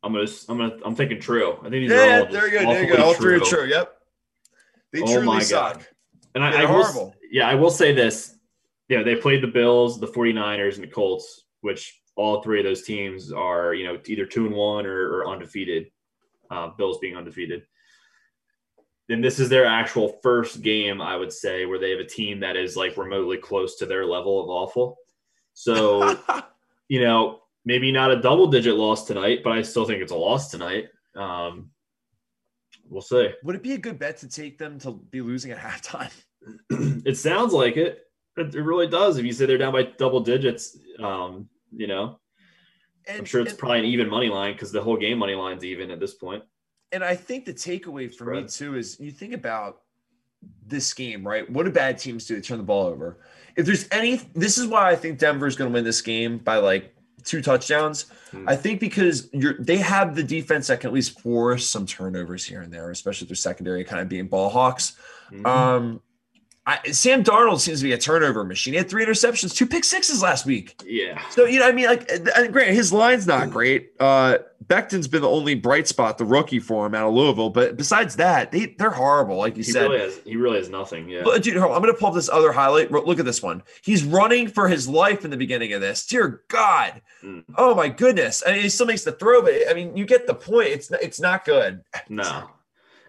I'm 0.03 0.13
gonna, 0.13 0.27
I'm 0.49 0.59
gonna, 0.59 0.77
I'm 0.85 0.95
thinking 0.95 1.21
true. 1.21 1.57
I 1.61 1.63
think 1.63 1.73
these 1.73 1.91
yeah, 1.91 2.19
are 2.19 2.27
all 2.27 2.33
there 2.33 2.47
you 2.47 2.59
go. 2.59 2.73
There 2.73 2.85
you 2.85 2.97
go. 2.97 3.03
All 3.03 3.15
three 3.15 3.37
are 3.37 3.41
true. 3.41 3.65
Yep. 3.65 3.95
They 4.93 5.03
oh 5.03 5.07
truly 5.07 5.41
suck. 5.41 5.75
God. 5.75 5.87
And 6.35 6.45
I, 6.45 6.63
I 6.63 6.65
will, 6.65 7.15
yeah, 7.35 7.49
I 7.49 7.57
will 7.57 7.71
say 7.71 7.93
this. 7.93 8.37
Yeah, 8.89 9.03
they 9.03 9.17
played 9.17 9.43
the 9.43 9.49
Bills, 9.49 9.99
the 9.99 10.07
49ers, 10.07 10.77
and 10.77 10.85
the 10.85 10.89
Colts, 10.89 11.47
which 11.63 12.01
all 12.15 12.41
three 12.41 12.61
of 12.61 12.65
those 12.65 12.85
teams 12.85 13.33
are, 13.33 13.75
you 13.75 13.85
know, 13.85 13.99
either 14.07 14.25
two 14.25 14.47
and 14.47 14.55
one 14.55 14.87
or, 14.87 15.17
or 15.17 15.27
undefeated. 15.29 15.91
Uh, 16.49 16.69
Bills 16.69 16.99
being 16.99 17.17
undefeated. 17.17 17.65
Then 19.09 19.21
this 19.21 19.41
is 19.41 19.49
their 19.49 19.67
actual 19.67 20.21
first 20.23 20.63
game, 20.63 21.01
I 21.01 21.17
would 21.17 21.33
say, 21.33 21.67
where 21.67 21.81
they 21.81 21.91
have 21.91 21.99
a 21.99 22.07
team 22.07 22.39
that 22.39 22.57
is 22.57 22.77
like 22.77 22.97
remotely 22.97 23.39
close 23.39 23.79
to 23.79 23.87
their 23.87 24.07
level 24.07 24.41
of 24.41 24.49
awful. 24.49 24.97
So, 25.55 26.17
you 26.89 27.01
know, 27.01 27.41
maybe 27.65 27.91
not 27.91 28.13
a 28.13 28.23
double 28.23 28.47
digit 28.47 28.77
loss 28.77 29.09
tonight, 29.09 29.41
but 29.43 29.55
I 29.55 29.63
still 29.63 29.87
think 29.87 30.03
it's 30.03 30.13
a 30.13 30.17
loss 30.17 30.53
tonight. 30.53 30.85
Um, 31.17 31.71
we'll 32.89 33.03
see. 33.03 33.31
Would 33.43 33.57
it 33.57 33.63
be 33.65 33.73
a 33.73 33.79
good 33.79 33.99
bet 33.99 34.19
to 34.19 34.29
take 34.29 34.57
them 34.57 34.79
to 34.81 34.93
be 34.93 35.21
losing 35.21 35.51
at 35.51 35.59
halftime? 35.59 36.13
it 37.05 37.17
sounds 37.17 37.53
like 37.53 37.77
it. 37.77 38.01
It 38.37 38.55
really 38.55 38.89
does. 38.89 39.19
If 39.19 39.25
you 39.25 39.33
say 39.33 39.47
they're 39.47 39.59
down 39.59 39.73
by 39.73 39.85
double 39.85 40.21
digits, 40.21 40.77
um, 41.01 41.49
you 41.75 41.87
know, 41.87 42.19
and, 43.07 43.19
I'm 43.19 43.25
sure 43.25 43.41
it's 43.41 43.53
and, 43.53 43.59
probably 43.59 43.81
an 43.81 43.85
even 43.85 44.09
money 44.09 44.29
line 44.29 44.55
because 44.55 44.73
the 44.73 44.83
whole 44.83 44.97
game 44.97 45.19
money 45.19 45.35
line's 45.35 45.65
even 45.65 45.91
at 45.91 46.01
this 46.01 46.15
point. 46.15 46.43
And 46.93 47.05
I 47.05 47.15
think 47.15 47.45
the 47.45 47.55
takeaway 47.55 48.13
for 48.13 48.25
me 48.35 48.45
too 48.47 48.77
is 48.77 48.99
you 49.01 49.11
think 49.11 49.35
about 49.35 49.83
this 50.67 50.93
game, 50.95 51.27
right? 51.27 51.49
What 51.51 51.65
do 51.65 51.73
bad 51.73 51.99
teams 51.99 52.27
do? 52.27 52.35
They 52.35 52.41
turn 52.41 52.59
the 52.59 52.65
ball 52.65 52.87
over. 52.87 53.19
If 53.57 53.67
there's 53.67 53.87
any, 53.91 54.17
this 54.35 54.59
is 54.59 54.67
why 54.67 54.91
I 54.91 54.97
think 54.97 55.19
Denver's 55.19 55.57
going 55.57 55.71
to 55.71 55.75
win 55.75 55.85
this 55.85 56.01
game 56.01 56.39
by 56.39 56.57
like 56.57 56.95
two 57.25 57.43
touchdowns. 57.43 58.07
Hmm. 58.31 58.49
I 58.49 58.57
think 58.57 58.81
because 58.81 59.29
you're 59.33 59.57
they 59.59 59.79
have 59.79 60.15
the 60.15 60.23
defense 60.23 60.69
that 60.69 60.81
can 60.81 60.89
at 60.89 60.95
least 60.95 61.21
force 61.21 61.69
some 61.69 61.87
turnovers 61.87 62.45
here 62.45 62.61
and 62.61 62.73
there, 62.73 62.91
especially 62.91 63.27
their 63.27 63.37
secondary 63.37 63.85
kind 63.85 64.03
of 64.03 64.09
being 64.09 64.27
ball 64.27 64.51
hawks. 64.51 64.97
Mm-hmm. 65.33 65.47
Um, 65.47 66.01
I, 66.67 66.81
Sam 66.93 67.23
Darnold 67.23 67.61
seems 67.61 67.81
to 67.81 67.85
be 67.85 67.93
a 67.93 67.99
turnover 67.99 68.43
machine. 68.43 68.73
He 68.73 68.79
had 68.79 68.89
three 68.89 69.05
interceptions, 69.05 69.55
two 69.55 69.67
pick 69.67 69.85
sixes 69.85 70.23
last 70.23 70.47
week. 70.47 70.81
Yeah. 70.87 71.23
So 71.31 71.45
you 71.45 71.61
know, 71.61 71.69
I 71.69 71.73
mean, 71.73 71.87
like, 71.87 72.09
granted, 72.53 72.75
his 72.75 72.93
line's 72.93 73.27
not 73.27 73.51
great, 73.51 73.93
uh, 74.01 74.39
Becton's 74.69 75.09
been 75.09 75.23
the 75.23 75.29
only 75.29 75.55
bright 75.55 75.87
spot, 75.87 76.19
the 76.19 76.25
rookie 76.25 76.59
for 76.59 76.87
him 76.87 76.95
out 76.95 77.09
of 77.09 77.15
Louisville. 77.15 77.51
But 77.51 77.77
besides 77.77 78.17
that, 78.17 78.51
they 78.51 78.75
they're 78.79 78.91
horrible, 78.91 79.37
like 79.37 79.57
you 79.57 79.63
he 79.63 79.71
said. 79.71 79.83
really 79.83 79.99
has 79.99 80.21
he 80.25 80.37
really 80.37 80.59
has 80.59 80.71
nothing. 80.71 81.09
Yeah. 81.09 81.23
But, 81.23 81.43
dude, 81.43 81.57
on, 81.57 81.65
I'm 81.65 81.83
going 81.83 81.93
to 81.93 81.99
pull 81.99 82.09
up 82.09 82.15
this 82.15 82.31
other 82.31 82.53
highlight. 82.53 82.91
Look 82.91 83.19
at 83.19 83.25
this 83.25 83.43
one. 83.43 83.63
He's 83.83 84.05
running 84.05 84.49
for 84.49 84.69
his 84.69 84.89
life 84.89 85.25
in 85.25 85.31
the 85.31 85.37
beginning 85.37 85.73
of 85.73 85.81
this. 85.81 86.07
Dear 86.07 86.43
God. 86.49 87.03
Mm. 87.23 87.45
Oh 87.57 87.75
my 87.75 87.89
goodness. 87.89 88.43
I 88.47 88.53
mean, 88.53 88.63
he 88.63 88.69
still 88.69 88.87
makes 88.87 89.05
the 89.05 89.13
throw, 89.13 89.43
but 89.43 89.55
I 89.69 89.75
mean, 89.75 89.97
you 89.97 90.07
get 90.07 90.27
the 90.27 90.35
point. 90.35 90.69
It's 90.69 90.91
it's 90.91 91.21
not 91.21 91.45
good. 91.45 91.83
No, 92.09 92.49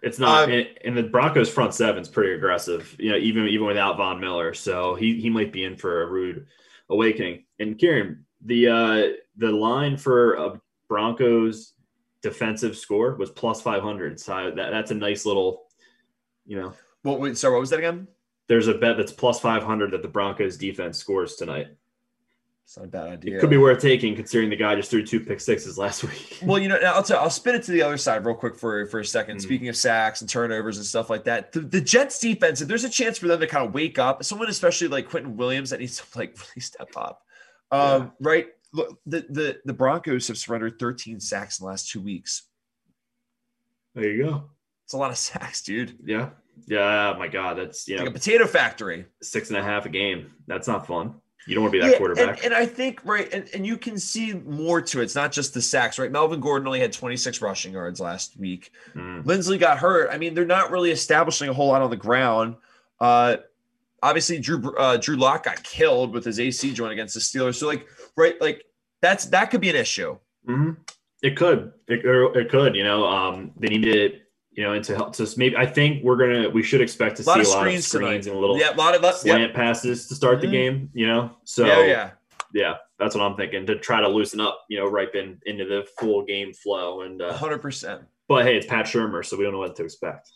it's 0.05 0.19
not. 0.19 0.45
Um, 0.49 0.65
and, 0.85 0.95
the 0.95 1.03
Broncos 1.03 1.49
front 1.49 1.73
seven's 1.73 2.07
pretty 2.07 2.33
aggressive. 2.33 2.95
You 2.99 3.11
know, 3.11 3.17
even 3.17 3.47
even 3.47 3.65
without 3.65 3.97
Von 3.97 4.21
Miller, 4.21 4.53
so 4.53 4.95
he 4.95 5.19
he 5.19 5.29
might 5.29 5.51
be 5.51 5.65
in 5.65 5.75
for 5.75 6.03
a 6.03 6.07
rude 6.07 6.47
awakening. 6.89 7.43
And 7.59 7.77
Kieran, 7.77 8.25
the 8.45 8.67
uh 8.67 9.07
the 9.35 9.51
line 9.51 9.97
for 9.97 10.35
a 10.35 10.61
Broncos 10.87 11.73
defensive 12.21 12.77
score 12.77 13.15
was 13.15 13.31
plus 13.31 13.61
five 13.61 13.83
hundred. 13.83 14.19
So 14.19 14.51
that, 14.55 14.71
that's 14.71 14.91
a 14.91 14.95
nice 14.95 15.25
little, 15.25 15.63
you 16.45 16.59
know, 16.59 16.73
What? 17.01 17.19
Wait, 17.19 17.37
sorry, 17.37 17.53
what 17.55 17.61
was 17.61 17.71
that 17.71 17.79
again? 17.79 18.07
there's 18.47 18.67
a 18.67 18.73
bet 18.75 18.97
that's 18.97 19.11
plus 19.11 19.39
five 19.39 19.63
hundred 19.63 19.91
that 19.91 20.01
the 20.01 20.07
Broncos 20.07 20.57
defense 20.57 20.97
scores 20.97 21.35
tonight. 21.35 21.67
It's 22.65 22.77
not 22.77 22.85
a 22.85 22.89
bad 22.89 23.07
idea. 23.07 23.37
It 23.37 23.41
could 23.41 23.51
be 23.51 23.57
worth 23.57 23.79
taking 23.79 24.15
considering 24.15 24.49
the 24.49 24.55
guy 24.55 24.73
just 24.75 24.89
threw 24.89 25.05
two 25.05 25.19
pick 25.19 25.39
sixes 25.39 25.77
last 25.77 26.03
week. 26.03 26.39
Well, 26.43 26.57
you 26.59 26.67
know, 26.67 26.77
I'll 26.77 27.03
tell, 27.03 27.19
I'll 27.19 27.29
spin 27.29 27.53
it 27.53 27.63
to 27.63 27.71
the 27.71 27.83
other 27.83 27.95
side 27.97 28.25
real 28.25 28.33
quick 28.35 28.55
for 28.57 28.87
for 28.87 28.99
a 28.99 29.03
2nd 29.03 29.35
Mhm. 29.35 29.41
Speaking 29.41 29.67
of 29.69 29.77
sacks 29.77 30.21
and 30.21 30.29
turnovers 30.29 30.77
and 30.77 30.85
stuff 30.85 31.09
like 31.09 31.23
that, 31.25 31.51
the, 31.51 31.59
the 31.59 31.79
Jets 31.79 32.19
defense, 32.19 32.61
if 32.61 32.67
there's 32.67 32.83
a 32.83 32.89
chance 32.89 33.19
for 33.19 33.27
them 33.27 33.39
to 33.39 33.45
kind 33.47 33.67
of 33.67 33.73
wake 33.73 33.99
up, 33.99 34.23
someone 34.23 34.49
especially 34.49 34.87
like 34.87 35.07
Quinnen 35.09 35.35
Williams 35.35 35.69
that 35.69 35.79
needs 35.79 35.97
to 35.97 36.17
like 36.17 36.35
really 36.39 36.61
step 36.61 36.89
up, 36.97 37.21
um, 37.71 38.13
right? 38.19 38.47
Look, 38.73 38.99
the 39.05 39.25
the 39.29 39.59
the 39.65 39.73
Broncos 39.73 40.27
have 40.27 40.37
surrendered 40.37 40.79
13 40.79 41.19
sacks 41.19 41.59
in 41.59 41.65
the 41.65 41.69
last 41.69 41.89
two 41.91 42.01
weeks. 42.01 42.47
There 43.93 44.09
you 44.09 44.23
go. 44.25 44.49
It's 44.83 44.93
a 44.93 44.97
lot 44.97 45.11
of 45.11 45.17
sacks, 45.17 45.61
dude. 45.61 45.97
Yeah. 46.03 46.29
Yeah. 46.67 47.13
Oh 47.15 47.19
my 47.19 47.27
God. 47.27 47.57
That's, 47.57 47.87
you 47.87 47.95
Like 47.97 48.05
know, 48.05 48.09
a 48.11 48.13
potato 48.13 48.45
factory. 48.47 49.05
six 49.21 49.49
and 49.49 49.57
a 49.57 49.63
half 49.63 49.85
a 49.85 49.89
game. 49.89 50.31
That's 50.47 50.67
not 50.67 50.85
fun. 50.87 51.15
You 51.47 51.53
don't 51.53 51.63
want 51.63 51.73
to 51.73 51.79
be 51.79 51.83
that 51.83 51.91
Yeah, 51.91 51.97
quarterback. 51.97 52.43
And, 52.43 52.45
and 52.45 52.53
I 52.55 52.65
think 52.65 53.01
right, 53.05 53.31
and, 53.31 53.47
and 53.53 53.65
you 53.65 53.77
can 53.77 53.99
see 53.99 54.33
more 54.33 54.81
to 54.81 54.99
it. 54.99 55.03
It's 55.03 55.15
not 55.15 55.31
just 55.31 55.53
the 55.53 55.61
sacks, 55.61 55.99
right? 55.99 56.11
Melvin 56.11 56.39
Gordon 56.39 56.67
only 56.67 56.79
had 56.79 56.91
26 56.91 57.41
rushing 57.41 57.73
yards 57.73 57.99
last 57.99 58.37
week. 58.37 58.71
Mm. 58.95 59.25
Lindsay 59.25 59.57
got 59.57 59.77
hurt. 59.77 60.09
I 60.11 60.17
mean, 60.17 60.33
they're 60.33 60.45
not 60.45 60.71
really 60.71 60.91
establishing 60.91 61.47
a 61.49 61.53
whole 61.53 61.67
lot 61.67 61.81
on 61.83 61.89
the 61.91 61.97
ground. 61.97 62.55
Uh, 62.99 63.37
obviously, 64.01 64.39
Drew 64.39 64.75
uh, 64.75 64.97
Drew 64.97 65.17
Lock 65.17 65.43
got 65.43 65.61
killed 65.63 66.13
with 66.13 66.25
his 66.25 66.39
AC 66.39 66.73
joint 66.73 66.93
against 66.93 67.13
the 67.13 67.19
Steelers. 67.19 67.55
So, 67.55 67.67
like, 67.67 67.85
right, 68.17 68.39
like 68.41 68.63
that's 69.01 69.25
that 69.27 69.51
could 69.51 69.61
be 69.61 69.69
an 69.69 69.75
issue. 69.75 70.17
hmm 70.45 70.71
It 71.21 71.37
could. 71.37 71.73
It, 71.87 72.03
it 72.35 72.49
could. 72.49 72.75
You 72.75 72.83
know, 72.83 73.05
um, 73.05 73.51
they 73.57 73.67
need 73.67 73.83
to, 73.83 74.19
you 74.55 74.63
know, 74.63 74.73
and 74.73 74.83
to 74.85 74.95
help. 74.95 75.15
So 75.15 75.25
maybe 75.37 75.55
I 75.57 75.65
think 75.65 76.03
we're 76.03 76.15
gonna. 76.15 76.49
We 76.49 76.63
should 76.63 76.81
expect 76.81 77.17
to 77.17 77.21
A 77.21 77.25
see 77.25 77.31
a 77.31 77.35
lot 77.35 77.41
of 77.41 77.47
screens 77.47 77.89
tonight. 77.89 78.25
and 78.25 78.35
a 78.35 78.39
little 78.39 78.57
Yeah, 78.57 78.73
a 78.73 78.77
lot 78.77 78.95
of 78.95 79.03
yeah, 79.03 79.11
slant 79.11 79.53
passes 79.53 80.07
to 80.07 80.15
start 80.15 80.41
the 80.41 80.47
Mhm. 80.47 80.51
game. 80.51 80.89
You 80.93 81.07
know, 81.07 81.31
so 81.43 81.65
yeah, 81.65 81.85
yeah. 81.85 82.09
yeah, 82.53 82.73
that's 82.97 83.15
what 83.15 83.23
I'm 83.23 83.35
thinking 83.35 83.65
to 83.67 83.75
try 83.77 84.01
to 84.01 84.07
loosen 84.07 84.39
up. 84.39 84.65
You 84.69 84.79
know, 84.79 84.87
ripen 84.87 85.39
into 85.45 85.65
the 85.65 85.85
full 85.99 86.23
game 86.23 86.53
flow. 86.53 87.01
And 87.01 87.21
uh, 87.21 87.33
hundred 87.33 87.59
percent. 87.61 88.03
but 88.27 88.45
hey, 88.45 88.55
it's 88.57 88.65
Pat 88.65 88.85
Shurmur, 88.85 89.25
so 89.25 89.37
we 89.37 89.43
don't 89.43 89.53
know 89.53 89.59
what 89.59 89.75
to 89.75 89.83
expect. 89.83 90.31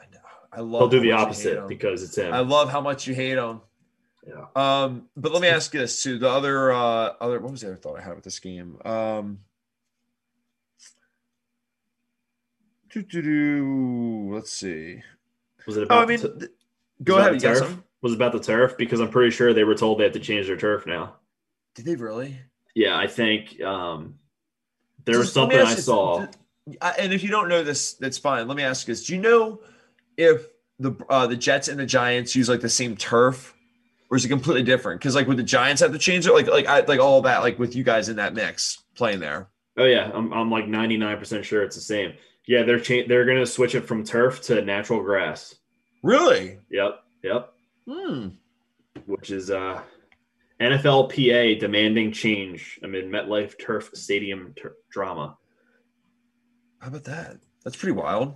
I 0.00 0.04
know. 0.12 0.18
I 0.52 0.60
love. 0.60 0.80
He'll 0.80 0.88
do 0.88 1.00
the 1.00 1.10
much 1.12 1.12
you 1.12 1.16
hate 1.16 1.22
opposite 1.58 1.68
because 1.68 2.02
it's 2.02 2.16
him. 2.16 2.32
I 2.32 2.40
love 2.40 2.70
how 2.70 2.80
much 2.80 3.06
you 3.06 3.14
hate 3.14 3.36
him. 3.38 3.60
yeah. 4.26 4.46
Um, 4.56 5.08
but 5.16 5.32
let 5.32 5.42
me 5.42 5.48
ask 5.48 5.74
you 5.74 5.80
this 5.80 6.02
too. 6.02 6.18
The 6.18 6.30
other 6.30 6.72
uh 6.72 7.12
other 7.20 7.40
what 7.40 7.50
was 7.52 7.60
the 7.60 7.66
other 7.68 7.76
thought 7.76 7.98
I 7.98 8.02
had 8.02 8.14
with 8.14 8.24
this 8.24 8.38
game? 8.38 8.78
Um 8.86 9.40
let's 12.94 14.52
see. 14.52 15.02
Was 15.66 15.76
it 15.76 15.82
Oh, 15.82 15.84
about? 15.84 16.02
I 16.02 16.06
mean 16.06 16.20
the, 16.20 16.28
th- 16.38 16.50
go 17.02 17.18
ahead, 17.18 17.34
it 17.34 17.42
you 17.42 17.48
about 17.48 17.60
got 17.60 17.66
the 17.68 17.70
turf? 17.70 17.82
Was 18.02 18.12
about 18.12 18.32
the 18.32 18.40
turf? 18.40 18.76
Because 18.76 19.00
I'm 19.00 19.08
pretty 19.10 19.30
sure 19.30 19.54
they 19.54 19.64
were 19.64 19.74
told 19.74 19.98
they 19.98 20.04
have 20.04 20.12
to 20.12 20.20
change 20.20 20.46
their 20.46 20.56
turf 20.56 20.86
now. 20.86 21.16
Did 21.74 21.86
they 21.86 21.96
really? 21.96 22.38
Yeah, 22.74 22.96
I 22.98 23.06
think 23.06 23.60
um, 23.62 24.16
there 25.04 25.18
was 25.18 25.28
Just 25.28 25.36
let 25.36 25.42
something 25.42 25.60
I 25.60 25.70
you 25.70 25.76
saw. 25.76 26.26
this. 26.26 26.76
And 26.98 27.12
if 27.12 27.22
you 27.22 27.30
don't 27.30 27.48
know 27.48 27.62
this, 27.62 27.94
that's 27.94 28.18
fine. 28.18 28.48
Let 28.48 28.56
me 28.56 28.62
ask 28.62 28.86
you 28.86 28.92
this: 28.94 29.06
Do 29.06 29.14
you 29.14 29.20
know 29.20 29.60
if 30.16 30.46
the 30.78 30.92
uh, 31.08 31.26
the 31.26 31.36
Jets 31.36 31.68
and 31.68 31.78
the 31.78 31.86
Giants 31.86 32.34
use 32.36 32.48
like 32.48 32.60
the 32.60 32.68
same 32.68 32.96
turf, 32.96 33.54
or 34.10 34.16
is 34.16 34.24
it 34.24 34.28
completely 34.28 34.62
different? 34.62 35.00
Because 35.00 35.14
like, 35.14 35.26
would 35.28 35.36
the 35.36 35.42
Giants 35.42 35.80
have 35.82 35.92
to 35.92 35.98
change 35.98 36.26
it? 36.26 36.32
Like, 36.32 36.46
like 36.46 36.66
I 36.66 36.80
like 36.80 37.00
all 37.00 37.20
that, 37.22 37.40
like 37.42 37.58
with 37.58 37.74
you 37.76 37.84
guys 37.84 38.08
in 38.08 38.16
that 38.16 38.34
mix 38.34 38.82
playing 38.94 39.20
there. 39.20 39.48
Oh 39.76 39.84
yeah, 39.84 40.10
I'm, 40.14 40.32
I'm 40.32 40.50
like 40.50 40.66
99% 40.66 41.42
sure 41.42 41.62
it's 41.64 41.74
the 41.74 41.82
same. 41.82 42.14
Yeah, 42.46 42.62
they're 42.62 42.80
cha- 42.80 43.06
they're 43.08 43.24
gonna 43.24 43.46
switch 43.46 43.74
it 43.74 43.86
from 43.86 44.04
turf 44.04 44.42
to 44.42 44.62
natural 44.62 45.02
grass. 45.02 45.54
Really? 46.02 46.58
Yep, 46.70 47.00
yep. 47.22 47.52
Hmm. 47.88 48.28
Which 49.06 49.30
is 49.30 49.50
uh, 49.50 49.82
NFLPA 50.60 51.58
demanding 51.58 52.12
change 52.12 52.78
amid 52.82 53.06
MetLife 53.06 53.58
Turf 53.58 53.90
Stadium 53.94 54.52
tur- 54.56 54.76
drama. 54.90 55.36
How 56.80 56.88
about 56.88 57.04
that? 57.04 57.38
That's 57.64 57.76
pretty 57.76 57.92
wild. 57.92 58.34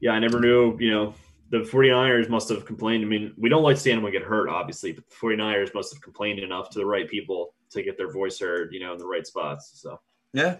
Yeah, 0.00 0.12
I 0.12 0.18
never 0.18 0.40
knew. 0.40 0.76
You 0.80 0.90
know, 0.90 1.14
the 1.50 1.58
49ers 1.58 2.28
must 2.28 2.48
have 2.48 2.64
complained. 2.64 3.04
I 3.04 3.08
mean, 3.08 3.32
we 3.38 3.48
don't 3.48 3.62
like 3.62 3.76
seeing 3.76 3.94
anyone 3.94 4.12
get 4.12 4.22
hurt, 4.22 4.48
obviously, 4.48 4.92
but 4.92 5.08
the 5.08 5.14
49ers 5.14 5.74
must 5.74 5.92
have 5.94 6.02
complained 6.02 6.40
enough 6.40 6.70
to 6.70 6.78
the 6.78 6.86
right 6.86 7.08
people 7.08 7.54
to 7.70 7.82
get 7.82 7.96
their 7.96 8.10
voice 8.12 8.40
heard. 8.40 8.72
You 8.72 8.80
know, 8.80 8.92
in 8.92 8.98
the 8.98 9.06
right 9.06 9.26
spots. 9.26 9.70
So. 9.74 10.00
Yeah. 10.32 10.56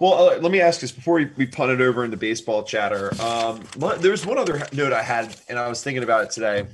Well, 0.00 0.14
uh, 0.30 0.38
let 0.38 0.50
me 0.50 0.60
ask 0.62 0.80
this 0.80 0.90
before 0.92 1.14
we, 1.16 1.26
we 1.36 1.46
punt 1.46 1.70
it 1.72 1.80
over 1.82 2.04
into 2.04 2.16
baseball 2.16 2.62
chatter. 2.62 3.12
Um, 3.20 3.60
one, 3.76 4.00
there 4.00 4.10
was 4.10 4.24
one 4.24 4.38
other 4.38 4.66
note 4.72 4.92
I 4.94 5.02
had, 5.02 5.36
and 5.48 5.58
I 5.58 5.68
was 5.68 5.84
thinking 5.84 6.02
about 6.02 6.24
it 6.24 6.30
today. 6.30 6.66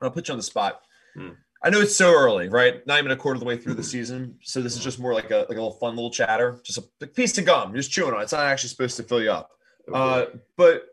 I'll 0.00 0.12
put 0.12 0.28
you 0.28 0.32
on 0.32 0.38
the 0.38 0.44
spot. 0.44 0.80
Hmm. 1.14 1.30
I 1.62 1.68
know 1.70 1.80
it's 1.80 1.96
so 1.96 2.14
early, 2.14 2.48
right? 2.48 2.86
Not 2.86 3.00
even 3.00 3.10
a 3.10 3.16
quarter 3.16 3.34
of 3.34 3.40
the 3.40 3.46
way 3.46 3.56
through 3.58 3.74
the 3.74 3.82
season, 3.82 4.38
so 4.42 4.62
this 4.62 4.76
is 4.76 4.82
just 4.82 4.98
more 4.98 5.12
like 5.12 5.30
a 5.30 5.38
like 5.40 5.48
a 5.58 5.60
little 5.60 5.72
fun 5.72 5.94
little 5.94 6.10
chatter, 6.10 6.58
just 6.64 6.78
a 7.02 7.06
piece 7.06 7.36
of 7.36 7.44
gum, 7.44 7.74
just 7.74 7.90
chewing 7.90 8.14
on. 8.14 8.20
it. 8.20 8.22
It's 8.22 8.32
not 8.32 8.46
actually 8.46 8.70
supposed 8.70 8.96
to 8.96 9.02
fill 9.02 9.20
you 9.22 9.30
up. 9.32 9.50
Uh, 9.92 10.26
but 10.56 10.84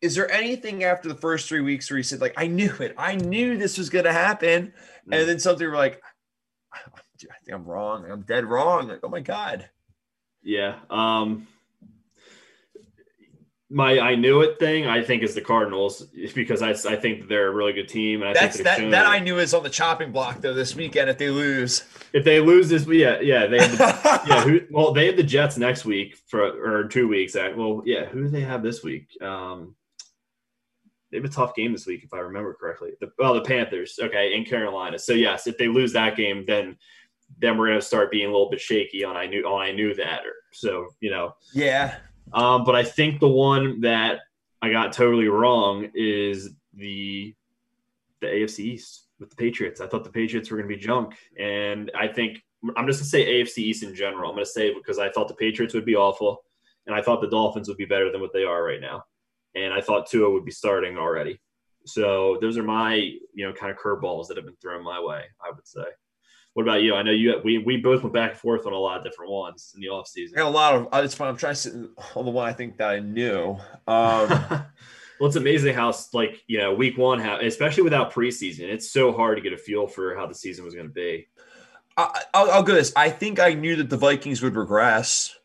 is 0.00 0.14
there 0.14 0.30
anything 0.30 0.84
after 0.84 1.08
the 1.08 1.14
first 1.16 1.48
three 1.48 1.62
weeks 1.62 1.90
where 1.90 1.96
you 1.96 2.04
said 2.04 2.20
like, 2.20 2.34
I 2.36 2.46
knew 2.46 2.72
it, 2.80 2.94
I 2.98 3.16
knew 3.16 3.56
this 3.56 3.78
was 3.78 3.88
going 3.90 4.04
to 4.04 4.12
happen, 4.12 4.72
Hmm. 5.06 5.12
and 5.14 5.28
then 5.28 5.40
something 5.40 5.66
were 5.66 5.74
like, 5.74 6.00
I 6.72 6.78
think 7.18 7.54
I'm 7.54 7.64
wrong. 7.64 8.08
I'm 8.10 8.20
dead 8.22 8.44
wrong. 8.44 8.88
Like, 8.88 9.00
oh 9.02 9.08
my 9.08 9.20
god. 9.20 9.68
Yeah. 10.44 10.76
Um 10.90 11.48
my 13.74 13.98
I 13.98 14.14
knew 14.14 14.42
it 14.42 14.58
thing 14.58 14.86
I 14.86 15.02
think 15.02 15.22
is 15.22 15.34
the 15.34 15.40
Cardinals 15.40 16.02
because 16.34 16.62
I, 16.62 16.70
I 16.70 16.96
think 16.96 17.28
they're 17.28 17.48
a 17.48 17.52
really 17.52 17.72
good 17.72 17.88
team 17.88 18.20
and 18.22 18.30
I 18.30 18.32
That's 18.34 18.56
think 18.56 18.64
that. 18.66 18.90
That. 18.90 19.06
I 19.06 19.18
knew 19.18 19.38
is 19.38 19.52
on 19.52 19.64
the 19.64 19.70
chopping 19.70 20.12
block 20.12 20.40
though 20.40 20.54
this 20.54 20.76
weekend 20.76 21.10
if 21.10 21.18
they 21.18 21.30
lose. 21.30 21.82
if 22.12 22.24
they 22.24 22.40
lose 22.40 22.68
this 22.68 22.86
yeah 22.86 23.20
yeah 23.20 23.46
they 23.46 23.58
have 23.58 23.78
the, 23.78 24.22
yeah 24.28 24.44
who, 24.44 24.60
well 24.70 24.92
they 24.92 25.06
have 25.06 25.16
the 25.16 25.24
Jets 25.24 25.56
next 25.56 25.84
week 25.84 26.16
for 26.28 26.42
or 26.42 26.84
two 26.86 27.08
weeks 27.08 27.34
well 27.34 27.82
yeah 27.84 28.04
who 28.06 28.22
do 28.22 28.28
they 28.28 28.42
have 28.42 28.62
this 28.62 28.84
week 28.84 29.08
um 29.20 29.74
they 31.10 31.16
have 31.18 31.24
a 31.24 31.28
tough 31.28 31.54
game 31.56 31.72
this 31.72 31.86
week 31.86 32.04
if 32.04 32.12
I 32.14 32.18
remember 32.18 32.54
correctly 32.54 32.90
the 33.00 33.10
well 33.18 33.34
the 33.34 33.40
Panthers 33.40 33.98
okay 34.00 34.34
in 34.34 34.44
Carolina 34.44 35.00
so 35.00 35.14
yes 35.14 35.48
if 35.48 35.58
they 35.58 35.68
lose 35.68 35.92
that 35.94 36.16
game 36.16 36.44
then 36.46 36.76
then 37.38 37.58
we're 37.58 37.68
gonna 37.68 37.80
start 37.80 38.10
being 38.10 38.26
a 38.26 38.32
little 38.32 38.50
bit 38.50 38.60
shaky 38.60 39.04
on 39.04 39.16
I 39.16 39.26
knew 39.26 39.44
on 39.46 39.62
I 39.62 39.72
knew 39.72 39.94
that 39.94 40.20
or 40.20 40.34
so 40.52 40.88
you 41.00 41.10
know 41.10 41.34
yeah. 41.52 41.96
Um, 42.32 42.64
but 42.64 42.74
I 42.74 42.84
think 42.84 43.20
the 43.20 43.28
one 43.28 43.80
that 43.82 44.20
I 44.62 44.70
got 44.70 44.92
totally 44.92 45.28
wrong 45.28 45.90
is 45.94 46.50
the 46.72 47.34
the 48.20 48.26
AFC 48.26 48.60
East 48.60 49.08
with 49.20 49.30
the 49.30 49.36
Patriots. 49.36 49.80
I 49.80 49.86
thought 49.86 50.04
the 50.04 50.10
Patriots 50.10 50.50
were 50.50 50.56
going 50.56 50.68
to 50.68 50.74
be 50.74 50.80
junk, 50.80 51.14
and 51.38 51.90
I 51.96 52.08
think 52.08 52.42
I'm 52.76 52.86
just 52.86 53.00
going 53.00 53.04
to 53.04 53.04
say 53.04 53.26
AFC 53.26 53.58
East 53.58 53.82
in 53.82 53.94
general. 53.94 54.30
I'm 54.30 54.36
going 54.36 54.44
to 54.44 54.50
say 54.50 54.72
because 54.72 54.98
I 54.98 55.10
thought 55.10 55.28
the 55.28 55.34
Patriots 55.34 55.74
would 55.74 55.84
be 55.84 55.96
awful, 55.96 56.44
and 56.86 56.94
I 56.94 57.02
thought 57.02 57.20
the 57.20 57.28
Dolphins 57.28 57.68
would 57.68 57.76
be 57.76 57.84
better 57.84 58.10
than 58.10 58.20
what 58.20 58.32
they 58.32 58.44
are 58.44 58.64
right 58.64 58.80
now, 58.80 59.04
and 59.54 59.72
I 59.72 59.80
thought 59.80 60.08
Tua 60.08 60.30
would 60.30 60.44
be 60.44 60.50
starting 60.50 60.96
already. 60.96 61.38
So 61.86 62.38
those 62.40 62.56
are 62.56 62.62
my 62.62 62.94
you 62.94 63.46
know 63.46 63.52
kind 63.52 63.70
of 63.70 63.78
curveballs 63.78 64.28
that 64.28 64.36
have 64.38 64.46
been 64.46 64.56
thrown 64.56 64.82
my 64.82 65.00
way. 65.00 65.24
I 65.44 65.50
would 65.50 65.68
say. 65.68 65.84
What 66.54 66.62
about 66.62 66.82
you? 66.82 66.94
I 66.94 67.02
know 67.02 67.10
you. 67.10 67.40
We 67.44 67.58
we 67.58 67.76
both 67.78 68.02
went 68.02 68.14
back 68.14 68.30
and 68.32 68.38
forth 68.40 68.64
on 68.66 68.72
a 68.72 68.78
lot 68.78 68.96
of 68.98 69.04
different 69.04 69.30
ones 69.32 69.72
in 69.74 69.80
the 69.80 69.88
offseason. 69.88 70.34
I 70.34 70.38
got 70.38 70.46
a 70.46 70.50
lot 70.50 70.74
of. 70.74 70.88
uh, 70.92 71.02
It's 71.04 71.14
fun. 71.14 71.28
I'm 71.28 71.36
trying 71.36 71.54
to 71.54 71.60
sit 71.60 71.74
on 72.14 72.24
the 72.24 72.30
one 72.30 72.48
I 72.48 72.52
think 72.52 72.76
that 72.78 72.90
I 72.90 73.00
knew. 73.00 73.56
Um, 73.88 74.28
well, 75.18 75.26
it's 75.28 75.34
amazing 75.36 75.74
how 75.74 75.92
like 76.12 76.42
you 76.46 76.58
know 76.58 76.72
week 76.72 76.96
one, 76.96 77.18
how 77.18 77.38
especially 77.40 77.82
without 77.82 78.12
preseason, 78.12 78.60
it's 78.72 78.90
so 78.90 79.12
hard 79.12 79.36
to 79.36 79.42
get 79.42 79.52
a 79.52 79.56
feel 79.58 79.86
for 79.88 80.14
how 80.14 80.26
the 80.26 80.34
season 80.34 80.64
was 80.64 80.74
going 80.74 80.86
to 80.86 80.92
be. 80.94 81.26
I, 81.96 82.22
I'll, 82.32 82.50
I'll 82.52 82.62
go 82.62 82.74
this. 82.74 82.92
I 82.96 83.10
think 83.10 83.40
I 83.40 83.54
knew 83.54 83.76
that 83.76 83.90
the 83.90 83.96
Vikings 83.96 84.40
would 84.42 84.54
regress. 84.54 85.36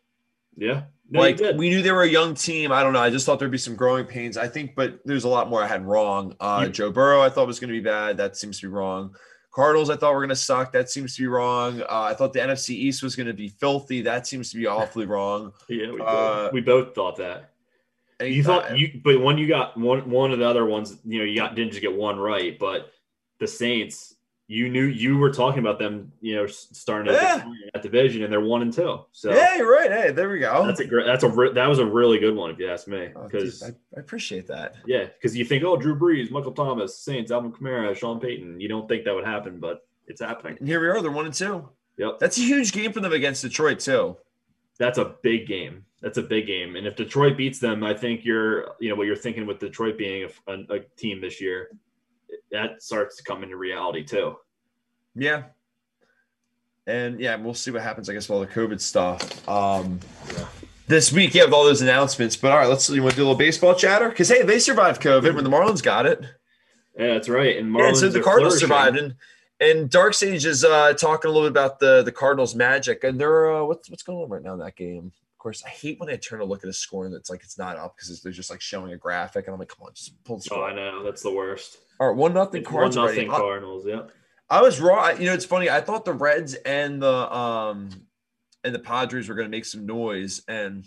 Yeah, 0.57 0.83
no, 1.09 1.21
like 1.21 1.39
we 1.57 1.69
knew 1.69 1.81
they 1.81 1.91
were 1.91 2.03
a 2.03 2.07
young 2.07 2.35
team. 2.35 2.71
I 2.71 2.83
don't 2.83 2.93
know. 2.93 2.99
I 2.99 3.09
just 3.09 3.25
thought 3.25 3.39
there'd 3.39 3.49
be 3.51 3.57
some 3.57 3.75
growing 3.75 4.05
pains. 4.05 4.37
I 4.37 4.47
think, 4.47 4.75
but 4.75 4.99
there's 5.05 5.23
a 5.23 5.29
lot 5.29 5.49
more 5.49 5.63
I 5.63 5.67
had 5.67 5.85
wrong. 5.85 6.35
Uh, 6.39 6.65
You- 6.67 6.71
Joe 6.71 6.91
Burrow, 6.91 7.19
I 7.21 7.29
thought 7.29 7.47
was 7.47 7.59
going 7.59 7.69
to 7.69 7.79
be 7.79 7.83
bad. 7.83 8.17
That 8.17 8.37
seems 8.37 8.59
to 8.59 8.67
be 8.67 8.71
wrong. 8.73 9.15
Cardinals, 9.51 9.89
I 9.89 9.95
thought 9.95 10.13
were 10.13 10.19
going 10.19 10.29
to 10.29 10.35
suck. 10.35 10.71
That 10.73 10.89
seems 10.89 11.15
to 11.15 11.21
be 11.23 11.27
wrong. 11.27 11.81
Uh, 11.81 12.01
I 12.03 12.13
thought 12.13 12.33
the 12.33 12.39
NFC 12.39 12.69
East 12.69 13.01
was 13.01 13.15
going 13.15 13.27
to 13.27 13.33
be 13.33 13.49
filthy. 13.49 14.01
That 14.01 14.27
seems 14.27 14.51
to 14.51 14.57
be 14.57 14.67
awfully 14.67 15.05
wrong. 15.05 15.53
Yeah, 15.67 15.91
we, 15.91 16.01
Uh, 16.01 16.43
both, 16.43 16.53
we 16.53 16.61
both 16.61 16.95
thought 16.95 17.17
that. 17.17 17.51
You 18.21 18.43
thought 18.43 18.77
you, 18.77 18.99
but 19.03 19.21
when 19.21 19.37
you 19.37 19.47
got 19.47 19.77
one, 19.77 20.09
one 20.09 20.31
of 20.31 20.39
the 20.39 20.47
other 20.47 20.65
ones, 20.65 20.97
you 21.05 21.19
know, 21.19 21.25
you 21.25 21.37
got 21.37 21.55
didn't 21.55 21.71
just 21.71 21.81
get 21.81 21.95
one 21.95 22.19
right, 22.19 22.59
but 22.59 22.91
the 23.39 23.47
Saints, 23.47 24.15
you 24.51 24.67
knew 24.67 24.85
you 24.85 25.15
were 25.15 25.31
talking 25.31 25.59
about 25.59 25.77
them, 25.77 26.11
you 26.21 26.35
know, 26.35 26.47
starting 26.47 27.13
at, 27.13 27.21
Yeah. 27.21 27.45
in 27.75 27.81
division, 27.81 28.23
and 28.23 28.33
they're 28.33 28.41
one 28.41 28.63
and 28.63 28.73
two. 28.73 28.99
So 29.11 29.31
yeah, 29.31 29.57
you're 29.57 29.71
right. 29.71 29.91
Hey, 29.91 30.11
there 30.11 30.27
we 30.27 30.39
go. 30.39 30.65
that's 30.65 30.79
a 30.79 30.85
great. 30.85 31.05
That's 31.05 31.23
a 31.23 31.29
re- 31.29 31.53
that 31.53 31.67
was 31.67 31.77
a 31.77 31.85
really 31.85 32.17
good 32.17 32.35
one 32.35 32.49
if 32.49 32.57
you 32.57 32.67
ask 32.67 32.87
me, 32.87 33.09
Oh, 33.15 33.27
because 33.27 33.61
I, 33.61 33.67
I 33.95 33.99
appreciate 33.99 34.47
that. 34.47 34.73
yeah, 34.87 35.05
because 35.05 35.37
you 35.37 35.45
think, 35.45 35.63
oh, 35.63 35.77
Drew 35.77 35.95
Brees, 35.95 36.31
Michael 36.31 36.51
Thomas, 36.51 36.97
Saints, 36.97 37.31
Alvin 37.31 37.51
Kamara, 37.51 37.95
Sean 37.95 38.19
Payton. 38.19 38.59
You 38.59 38.67
don't 38.67 38.87
think 38.89 39.05
that 39.05 39.13
would 39.13 39.25
happen, 39.25 39.59
but 39.59 39.85
it's 40.07 40.19
happening. 40.19 40.57
And 40.59 40.67
here 40.67 40.81
we 40.81 40.87
are. 40.87 40.99
They're 41.01 41.11
one 41.11 41.25
and 41.27 41.33
two. 41.33 41.69
Yep. 41.97 42.17
That's 42.19 42.37
a 42.39 42.41
huge 42.41 42.71
game 42.71 42.91
for 42.91 43.01
them 43.01 43.13
against 43.13 43.43
Detroit 43.43 43.79
too. 43.79 44.17
That's 44.79 44.97
a 44.97 45.13
big 45.21 45.45
game. 45.45 45.85
That's 46.01 46.17
a 46.17 46.23
big 46.23 46.47
game. 46.47 46.75
And 46.75 46.87
if 46.87 46.95
Detroit 46.95 47.37
beats 47.37 47.59
them, 47.59 47.83
I 47.83 47.93
think 47.93 48.25
you're, 48.25 48.71
you 48.79 48.89
know, 48.89 48.95
what 48.95 49.05
you're 49.05 49.15
thinking 49.17 49.45
with 49.45 49.59
Detroit 49.59 49.97
being 49.97 50.27
a, 50.47 50.51
a, 50.53 50.77
a 50.77 50.79
team 50.97 51.19
this 51.21 51.39
year, 51.41 51.69
that 52.51 52.81
starts 52.81 53.17
to 53.17 53.23
come 53.23 53.43
into 53.43 53.57
reality 53.57 54.03
too. 54.03 54.35
Yeah. 55.15 55.43
And 56.87 57.19
yeah, 57.19 57.35
we'll 57.35 57.53
see 57.53 57.71
what 57.71 57.81
happens, 57.81 58.09
I 58.09 58.13
guess, 58.13 58.27
with 58.27 58.35
all 58.35 58.39
the 58.41 58.47
COVID 58.47 58.79
stuff. 58.81 59.47
Um, 59.47 59.99
Yeah. 60.33 60.45
This 60.87 61.11
week, 61.11 61.35
yeah, 61.35 61.45
with 61.45 61.53
all 61.53 61.65
those 61.65 61.83
announcements. 61.83 62.35
But 62.35 62.51
all 62.51 62.57
right, 62.57 62.67
let's 62.67 62.89
you 62.89 63.03
want 63.03 63.11
to 63.13 63.17
do 63.17 63.21
a 63.21 63.25
little 63.25 63.37
baseball 63.37 63.75
chatter? 63.75 64.09
Because 64.09 64.27
hey, 64.29 64.41
they 64.41 64.57
survived 64.57 64.99
COVID 65.03 65.35
when 65.35 65.43
the 65.43 65.49
Marlins 65.49 65.83
got 65.83 66.07
it. 66.07 66.19
Yeah, 66.97 67.13
that's 67.13 67.29
right. 67.29 67.57
And 67.57 67.71
Yeah, 67.71 67.79
Marlins 67.79 67.87
and 67.89 67.97
so 67.97 68.09
the 68.09 68.21
Cardinals 68.21 68.59
survived. 68.59 68.97
And 68.97 69.13
and 69.61 69.87
Dark 69.89 70.15
Sage 70.15 70.45
is 70.47 70.63
uh, 70.65 70.93
talking 70.93 71.29
a 71.29 71.31
little 71.31 71.47
bit 71.47 71.51
about 71.51 71.79
the 71.79 72.01
the 72.01 72.11
Cardinals 72.11 72.55
magic. 72.55 73.03
And 73.03 73.19
they're 73.19 73.51
uh, 73.55 73.63
what's 73.65 73.87
what's 73.91 74.01
going 74.01 74.17
on 74.23 74.29
right 74.29 74.41
now 74.41 74.53
in 74.53 74.59
that 74.59 74.75
game? 74.75 75.11
Of 75.35 75.37
course, 75.37 75.63
I 75.63 75.69
hate 75.69 75.99
when 75.99 76.09
I 76.09 76.15
turn 76.15 76.39
to 76.39 76.45
look 76.45 76.63
at 76.63 76.69
a 76.71 76.73
score 76.73 77.05
and 77.05 77.13
it's 77.13 77.29
like 77.29 77.43
it's 77.43 77.59
not 77.59 77.77
up 77.77 77.95
because 77.95 78.19
they're 78.23 78.31
just 78.31 78.49
like 78.49 78.59
showing 78.61 78.91
a 78.93 78.97
graphic, 78.97 79.45
and 79.45 79.53
I'm 79.53 79.59
like, 79.59 79.69
come 79.69 79.85
on, 79.85 79.93
just 79.93 80.21
pull 80.23 80.37
the 80.37 80.41
Oh, 80.41 80.55
score. 80.55 80.63
I 80.65 80.73
know. 80.73 81.03
That's 81.03 81.21
the 81.21 81.31
worst. 81.31 81.77
All 81.99 82.07
right, 82.07 82.17
one 82.17 82.33
nothing 82.33 82.61
It's 82.61 82.71
one 82.71 82.93
nothing 82.93 83.29
Cardinals. 83.29 83.85
Yeah. 83.85 84.03
I 84.49 84.61
was 84.61 84.79
wrong. 84.79 85.19
You 85.19 85.25
know, 85.25 85.33
it's 85.33 85.45
funny. 85.45 85.69
I 85.69 85.81
thought 85.81 86.05
the 86.05 86.13
Reds 86.13 86.53
and 86.55 87.01
the 87.01 87.33
um 87.33 87.89
and 88.63 88.73
the 88.73 88.79
Padres 88.79 89.29
were 89.29 89.35
going 89.35 89.47
to 89.47 89.55
make 89.55 89.65
some 89.65 89.85
noise, 89.85 90.41
and 90.47 90.85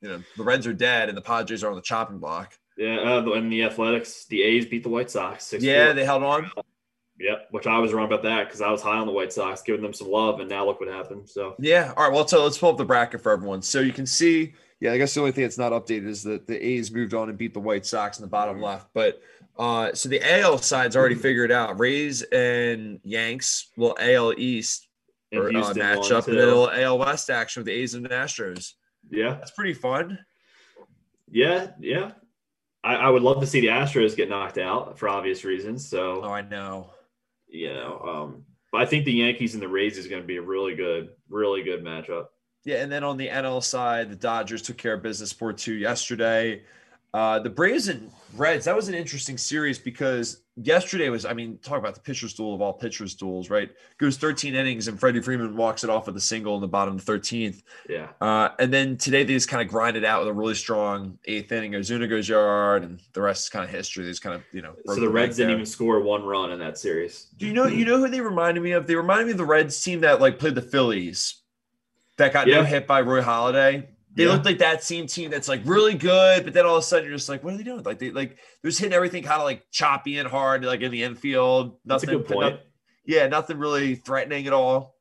you 0.00 0.08
know 0.08 0.22
the 0.36 0.44
Reds 0.44 0.66
are 0.66 0.72
dead, 0.72 1.08
and 1.08 1.16
the 1.16 1.22
Padres 1.22 1.62
are 1.62 1.70
on 1.70 1.76
the 1.76 1.82
chopping 1.82 2.18
block. 2.18 2.54
Yeah. 2.76 2.96
Uh, 2.96 3.32
and 3.32 3.52
the 3.52 3.64
Athletics, 3.64 4.26
the 4.26 4.42
A's 4.42 4.66
beat 4.66 4.82
the 4.82 4.88
White 4.88 5.10
Sox. 5.10 5.44
6-4. 5.44 5.62
Yeah, 5.62 5.92
they 5.92 6.04
held 6.04 6.22
on. 6.22 6.50
Yep. 7.20 7.48
Which 7.52 7.66
I 7.68 7.78
was 7.78 7.92
wrong 7.92 8.06
about 8.06 8.24
that 8.24 8.46
because 8.46 8.60
I 8.60 8.70
was 8.70 8.82
high 8.82 8.98
on 8.98 9.06
the 9.06 9.12
White 9.12 9.32
Sox, 9.32 9.62
giving 9.62 9.82
them 9.82 9.92
some 9.92 10.10
love, 10.10 10.40
and 10.40 10.48
now 10.48 10.66
look 10.66 10.80
what 10.80 10.88
happened. 10.88 11.28
So 11.28 11.54
Yeah. 11.60 11.92
All 11.96 12.04
right. 12.04 12.12
Well, 12.12 12.26
so 12.26 12.42
let's 12.42 12.58
pull 12.58 12.70
up 12.70 12.76
the 12.76 12.84
bracket 12.84 13.20
for 13.20 13.32
everyone. 13.32 13.62
So 13.62 13.80
you 13.80 13.92
can 13.92 14.06
see. 14.06 14.54
Yeah, 14.80 14.92
I 14.92 14.98
guess 14.98 15.14
the 15.14 15.20
only 15.20 15.32
thing 15.32 15.44
that's 15.44 15.56
not 15.56 15.72
updated 15.72 16.08
is 16.08 16.24
that 16.24 16.46
the 16.46 16.62
A's 16.62 16.90
moved 16.90 17.14
on 17.14 17.28
and 17.28 17.38
beat 17.38 17.54
the 17.54 17.60
White 17.60 17.86
Sox 17.86 18.18
in 18.18 18.22
the 18.22 18.28
bottom 18.28 18.60
left. 18.60 18.88
But 18.92 19.22
uh, 19.58 19.92
so 19.94 20.08
the 20.08 20.20
AL 20.40 20.58
side's 20.58 20.96
already 20.96 21.14
figured 21.14 21.52
out. 21.52 21.78
Rays 21.78 22.22
and 22.22 23.00
Yanks, 23.04 23.68
little 23.76 23.96
AL 24.00 24.34
East 24.38 24.88
or, 25.32 25.48
uh, 25.48 25.52
matchup, 25.74 26.26
and 26.28 26.38
then 26.38 26.48
AL 26.82 26.98
West 26.98 27.30
action 27.30 27.60
with 27.60 27.66
the 27.66 27.72
A's 27.72 27.94
and 27.94 28.04
the 28.04 28.08
Astros. 28.10 28.72
yeah. 29.10 29.34
That's 29.34 29.50
pretty 29.52 29.74
fun. 29.74 30.18
Yeah. 31.30 31.68
Yeah. 31.80 32.12
I, 32.82 32.96
I 32.96 33.08
would 33.08 33.22
love 33.22 33.40
to 33.40 33.46
see 33.46 33.60
the 33.60 33.68
Astros 33.68 34.14
get 34.16 34.28
knocked 34.28 34.58
out 34.58 34.98
for 34.98 35.08
obvious 35.08 35.44
reasons. 35.44 35.88
So 35.88 36.22
Oh, 36.22 36.30
I 36.30 36.42
know. 36.42 36.90
you 37.48 37.72
know, 37.72 37.98
um, 38.06 38.44
but 38.72 38.82
I 38.82 38.86
think 38.86 39.04
the 39.04 39.12
Yankees 39.12 39.54
and 39.54 39.62
the 39.62 39.68
Rays 39.68 39.96
is 39.98 40.06
going 40.06 40.20
to 40.22 40.26
be 40.26 40.36
a 40.36 40.42
really 40.42 40.74
good, 40.74 41.10
really 41.28 41.62
good 41.62 41.82
matchup. 41.84 42.26
Yeah, 42.64 42.76
and 42.82 42.90
then 42.90 43.04
on 43.04 43.16
the 43.16 43.28
NL 43.28 43.62
side, 43.62 44.10
the 44.10 44.16
Dodgers 44.16 44.62
took 44.62 44.76
care 44.78 44.94
of 44.94 45.02
business 45.02 45.32
4 45.32 45.52
2 45.52 45.74
yesterday. 45.74 46.62
Uh, 47.12 47.38
the 47.38 47.50
Braves 47.50 47.88
and 47.88 48.10
Reds, 48.36 48.64
that 48.64 48.74
was 48.74 48.88
an 48.88 48.94
interesting 48.94 49.38
series 49.38 49.78
because 49.78 50.42
yesterday 50.56 51.08
was, 51.08 51.24
I 51.24 51.32
mean, 51.32 51.58
talk 51.62 51.78
about 51.78 51.94
the 51.94 52.00
pitcher's 52.00 52.34
duel 52.34 52.54
of 52.54 52.60
all 52.60 52.72
pitcher's 52.72 53.14
duels, 53.14 53.50
right? 53.50 53.70
Goes 53.98 54.16
13 54.16 54.54
innings 54.54 54.88
and 54.88 54.98
Freddie 54.98 55.20
Freeman 55.20 55.56
walks 55.56 55.84
it 55.84 55.90
off 55.90 56.06
with 56.06 56.16
a 56.16 56.20
single 56.20 56.54
in 56.54 56.60
the 56.60 56.68
bottom 56.68 56.96
of 56.96 57.04
the 57.04 57.12
13th. 57.12 57.62
Yeah. 57.88 58.08
Uh, 58.20 58.50
and 58.58 58.72
then 58.72 58.96
today 58.96 59.24
they 59.24 59.34
just 59.34 59.48
kind 59.48 59.62
of 59.62 59.68
grinded 59.68 60.02
it 60.02 60.06
out 60.06 60.20
with 60.20 60.28
a 60.28 60.32
really 60.32 60.54
strong 60.54 61.18
eighth 61.26 61.52
inning. 61.52 61.72
Ozuna 61.72 62.08
goes 62.08 62.28
yard, 62.28 62.82
and 62.84 63.00
the 63.12 63.22
rest 63.22 63.44
is 63.44 63.48
kind 63.50 63.64
of 63.64 63.70
history. 63.70 64.04
They 64.04 64.10
just 64.10 64.22
kind 64.22 64.34
of, 64.36 64.42
you 64.52 64.62
know, 64.62 64.74
So 64.86 64.96
the 64.96 65.08
Reds 65.08 65.36
didn't 65.36 65.52
even 65.52 65.66
score 65.66 66.00
one 66.00 66.24
run 66.24 66.50
in 66.52 66.58
that 66.58 66.78
series. 66.78 67.28
Do 67.36 67.46
you 67.46 67.52
know 67.52 67.66
you 67.66 67.84
know 67.84 67.98
who 67.98 68.08
they 68.08 68.20
reminded 68.20 68.62
me 68.62 68.72
of? 68.72 68.86
They 68.86 68.96
reminded 68.96 69.26
me 69.26 69.32
of 69.32 69.38
the 69.38 69.44
Reds 69.46 69.80
team 69.82 70.00
that 70.00 70.20
like 70.20 70.38
played 70.38 70.54
the 70.54 70.62
Phillies 70.62 71.36
that 72.16 72.32
got 72.32 72.46
Yeah. 72.46 72.56
no 72.56 72.64
hit 72.64 72.86
by 72.86 73.00
Roy 73.00 73.22
Halladay. 73.22 73.86
They 74.14 74.24
Yeah. 74.24 74.32
looked 74.32 74.44
like 74.44 74.58
that 74.58 74.82
same 74.84 75.06
team 75.06 75.30
that's 75.30 75.48
like 75.48 75.60
really 75.64 75.94
good, 75.94 76.44
but 76.44 76.52
then 76.54 76.64
all 76.66 76.76
of 76.76 76.80
a 76.80 76.82
sudden 76.86 77.06
you're 77.08 77.16
just 77.16 77.28
like, 77.28 77.42
what 77.42 77.54
are 77.54 77.56
they 77.56 77.64
doing? 77.64 77.82
Like 77.82 77.98
they 77.98 78.10
like 78.10 78.38
they're 78.62 78.70
just 78.70 78.78
hitting 78.80 78.94
everything 78.94 79.22
kind 79.24 79.40
of 79.40 79.44
like 79.44 79.64
choppy 79.72 80.18
and 80.18 80.28
hard, 80.28 80.64
like 80.64 80.80
in 80.82 80.92
the 80.92 81.02
infield. 81.02 81.78
That's 81.84 82.04
a 82.04 82.06
Nothing, 82.06 82.18
good 82.22 82.28
point. 82.34 82.60
yeah, 83.04 83.26
nothing 83.26 83.58
really 83.58 83.96
threatening 83.96 84.46
at 84.46 84.52
all. 84.52 84.94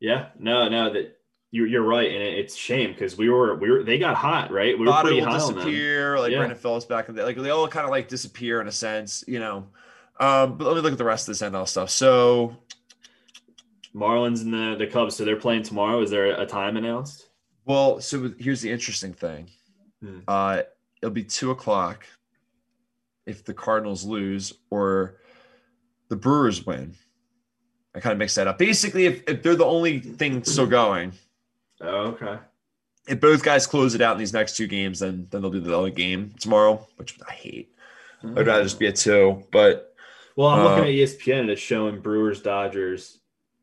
Yeah, 0.00 0.28
no, 0.38 0.68
no, 0.68 0.92
that 0.92 1.16
you're, 1.50 1.66
you're 1.66 1.82
right, 1.82 2.10
and 2.12 2.22
it, 2.22 2.34
it's 2.38 2.54
shame 2.54 2.92
because 2.92 3.16
we 3.16 3.30
were 3.30 3.54
we 3.56 3.70
were 3.70 3.82
they 3.82 3.98
got 3.98 4.14
hot, 4.14 4.50
right? 4.52 4.78
We 4.78 4.84
were 4.86 4.92
Votto 4.92 5.00
pretty 5.02 5.20
will 5.20 5.24
high 5.30 5.38
on 5.40 5.46
them. 5.46 5.54
disappear, 5.56 6.18
like 6.18 6.30
Yeah. 6.30 6.38
Brandon 6.38 6.58
Phillips 6.58 6.84
back 6.84 7.08
in 7.08 7.14
the 7.14 7.24
like 7.24 7.36
they 7.36 7.48
all 7.50 7.66
kind 7.66 7.84
of 7.86 7.90
like 7.90 8.08
disappear 8.08 8.60
in 8.60 8.68
a 8.68 8.72
sense, 8.72 9.24
you 9.26 9.38
know. 9.38 9.66
Um, 10.20 10.58
but 10.58 10.66
let 10.66 10.74
me 10.76 10.82
look 10.82 10.92
at 10.92 10.98
the 10.98 11.04
rest 11.04 11.28
of 11.28 11.32
this 11.38 11.42
NL 11.48 11.66
stuff. 11.66 11.88
So 11.90 12.56
Marlins 13.94 14.42
and 14.42 14.52
the 14.52 14.76
the 14.78 14.86
Cubs, 14.86 15.16
so 15.16 15.24
they're 15.24 15.36
playing 15.36 15.62
tomorrow. 15.62 16.02
Is 16.02 16.10
there 16.10 16.26
a 16.38 16.44
time 16.46 16.76
announced? 16.76 17.27
Well, 17.68 18.00
so 18.00 18.32
here's 18.38 18.62
the 18.62 18.70
interesting 18.72 19.12
thing. 19.12 19.50
Hmm. 20.02 20.20
Uh, 20.26 20.62
it'll 21.02 21.12
be 21.14 21.22
two 21.22 21.50
o'clock 21.50 22.06
if 23.26 23.44
the 23.44 23.52
Cardinals 23.54 24.04
lose 24.04 24.54
or 24.70 25.16
the 26.08 26.16
Brewers 26.16 26.64
win. 26.64 26.94
I 27.94 28.00
kind 28.00 28.12
of 28.12 28.18
mix 28.18 28.34
that 28.36 28.46
up. 28.46 28.58
Basically, 28.58 29.04
if, 29.06 29.22
if 29.28 29.42
they're 29.42 29.54
the 29.54 29.66
only 29.66 29.98
thing 30.00 30.42
still 30.44 30.66
going, 30.66 31.12
Oh, 31.82 32.16
okay. 32.16 32.38
if 33.06 33.20
both 33.20 33.42
guys 33.44 33.66
close 33.66 33.94
it 33.94 34.00
out 34.00 34.12
in 34.12 34.18
these 34.18 34.32
next 34.32 34.56
two 34.56 34.66
games, 34.66 35.00
then 35.00 35.26
then 35.30 35.42
they'll 35.42 35.50
do 35.50 35.60
the 35.60 35.76
other 35.76 35.90
game 35.90 36.32
tomorrow, 36.40 36.86
which 36.96 37.18
I 37.28 37.32
hate. 37.32 37.74
I'd 38.24 38.46
rather 38.46 38.62
just 38.62 38.78
be 38.78 38.86
a 38.86 38.92
two, 38.92 39.44
but 39.52 39.94
Well, 40.36 40.48
I'm 40.48 40.60
Uh, 40.60 40.64
looking 40.70 40.84
at 40.84 40.90
ESPN 40.90 41.40
and 41.40 41.50
it's 41.50 41.60
showing 41.60 42.00
Brewers 42.00 42.40
Dodgers 42.40 43.17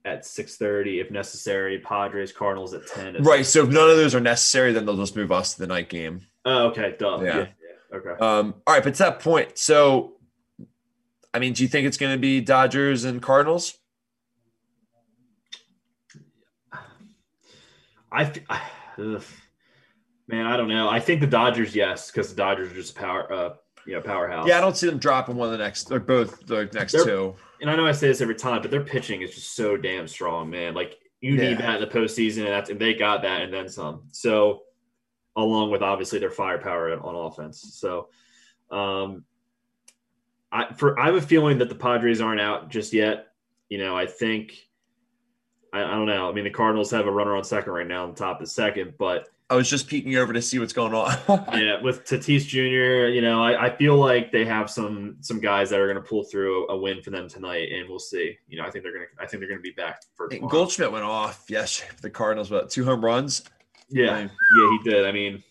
at 0.05 0.21
6:30 0.23 1.01
if 1.01 1.11
necessary. 1.11 1.79
Padres 1.79 2.31
Cardinals 2.31 2.73
at 2.73 2.87
10. 2.87 3.17
if- 3.17 3.25
right. 3.25 3.45
So 3.45 3.63
if 3.63 3.69
none 3.69 3.89
of 3.89 3.97
those 3.97 4.15
are 4.15 4.19
necessary, 4.21 4.71
then 4.71 4.85
they'll 4.85 4.95
just 4.97 5.15
move 5.15 5.31
us 5.31 5.55
to 5.55 5.59
the 5.59 5.67
night 5.67 5.89
game. 5.89 6.21
Oh, 6.45 6.67
okay. 6.67 6.95
Duh. 6.97 7.19
Yeah. 7.21 7.25
Yeah. 7.25 7.37
yeah. 7.91 7.97
Okay. 7.97 8.09
Um, 8.19 8.55
all 8.67 8.73
right, 8.75 8.83
but 8.83 8.93
to 8.95 8.99
that 8.99 9.19
point, 9.19 9.57
so 9.57 10.13
I 11.33 11.39
mean, 11.39 11.53
do 11.53 11.63
you 11.63 11.69
think 11.69 11.85
it's 11.87 11.97
going 11.97 12.13
to 12.13 12.19
be 12.19 12.39
Dodgers 12.39 13.03
and 13.03 13.21
Cardinals? 13.21 13.77
I, 18.11 18.31
ugh. 18.97 19.23
man, 20.27 20.45
I 20.45 20.55
don't 20.55 20.69
know. 20.69 20.87
I 20.89 20.99
think 21.01 21.19
the 21.21 21.27
Dodgers, 21.27 21.75
yes, 21.75 22.09
because 22.11 22.29
the 22.29 22.35
Dodgers 22.35 22.71
are 22.71 22.75
just 22.75 22.95
power, 22.95 23.31
uh, 23.33 23.53
you 23.85 23.93
know, 23.95 24.01
powerhouse. 24.01 24.47
Yeah, 24.47 24.57
I 24.57 24.61
don't 24.61 24.77
see 24.77 24.87
them 24.87 24.97
dropping 24.99 25.35
one 25.35 25.47
of 25.47 25.51
the 25.51 25.57
next. 25.57 25.89
They're 25.89 25.99
both 25.99 26.45
the 26.45 26.69
next 26.73 26.93
They're- 26.93 27.03
two. 27.03 27.35
And 27.61 27.69
I 27.69 27.75
know 27.75 27.85
I 27.85 27.91
say 27.91 28.07
this 28.07 28.21
every 28.21 28.35
time, 28.35 28.61
but 28.61 28.71
their 28.71 28.83
pitching 28.83 29.21
is 29.21 29.35
just 29.35 29.55
so 29.55 29.77
damn 29.77 30.07
strong, 30.07 30.49
man. 30.49 30.73
Like 30.73 30.97
you 31.21 31.37
need 31.37 31.57
that 31.57 31.81
in 31.81 31.81
the 31.81 31.87
postseason, 31.87 32.39
and 32.39 32.47
that's 32.47 32.69
and 32.69 32.79
they 32.79 32.93
got 32.93 33.21
that 33.23 33.41
and 33.41 33.53
then 33.53 33.69
some. 33.69 34.03
So, 34.11 34.63
along 35.35 35.71
with 35.71 35.81
obviously 35.81 36.19
their 36.19 36.31
firepower 36.31 36.99
on 36.99 37.15
offense. 37.15 37.61
So, 37.79 38.09
um, 38.69 39.23
I 40.51 40.73
for 40.73 40.99
I 40.99 41.07
have 41.07 41.15
a 41.15 41.21
feeling 41.21 41.57
that 41.59 41.69
the 41.69 41.75
Padres 41.75 42.21
aren't 42.21 42.41
out 42.41 42.69
just 42.69 42.93
yet. 42.93 43.27
You 43.69 43.77
know, 43.77 43.97
I 43.97 44.05
think. 44.05 44.67
I, 45.73 45.83
I 45.83 45.91
don't 45.91 46.05
know. 46.05 46.29
I 46.29 46.31
mean, 46.31 46.43
the 46.43 46.51
Cardinals 46.51 46.91
have 46.91 47.07
a 47.07 47.11
runner 47.11 47.35
on 47.35 47.43
second 47.43 47.73
right 47.73 47.87
now, 47.87 48.03
on 48.03 48.15
top 48.15 48.39
of 48.39 48.45
the 48.45 48.51
second, 48.51 48.93
but 48.97 49.27
I 49.47 49.55
was 49.55 49.69
just 49.69 49.87
peeking 49.87 50.15
over 50.15 50.33
to 50.33 50.41
see 50.41 50.57
what's 50.57 50.73
going 50.73 50.95
on. 50.95 51.15
yeah, 51.53 51.79
with 51.79 52.03
Tatis 52.03 52.47
Jr., 52.47 53.09
you 53.09 53.21
know, 53.21 53.43
I, 53.43 53.67
I 53.67 53.75
feel 53.75 53.95
like 53.95 54.31
they 54.31 54.43
have 54.43 54.71
some 54.71 55.17
some 55.21 55.39
guys 55.39 55.69
that 55.69 55.79
are 55.79 55.85
going 55.85 56.01
to 56.01 56.09
pull 56.09 56.23
through 56.23 56.67
a, 56.67 56.73
a 56.73 56.77
win 56.77 57.01
for 57.03 57.11
them 57.11 57.29
tonight, 57.29 57.71
and 57.71 57.87
we'll 57.87 57.99
see. 57.99 58.35
You 58.47 58.57
know, 58.57 58.65
I 58.65 58.71
think 58.71 58.83
they're 58.83 58.93
going 58.93 59.05
to 59.05 59.23
I 59.23 59.27
think 59.27 59.41
they're 59.41 59.49
going 59.49 59.59
to 59.59 59.63
be 59.63 59.71
back 59.71 60.01
for 60.15 60.27
tomorrow. 60.27 60.49
Goldschmidt 60.49 60.91
went 60.91 61.05
off 61.05 61.45
yesterday 61.47 61.91
for 61.95 62.01
the 62.01 62.09
Cardinals, 62.09 62.49
but 62.49 62.71
two 62.71 62.83
home 62.85 63.05
runs. 63.05 63.43
yeah, 63.89 64.13
Right. 64.13 64.29
yeah, 64.57 64.77
he 64.83 64.89
did. 64.89 65.05
I 65.05 65.11
mean, 65.11 65.43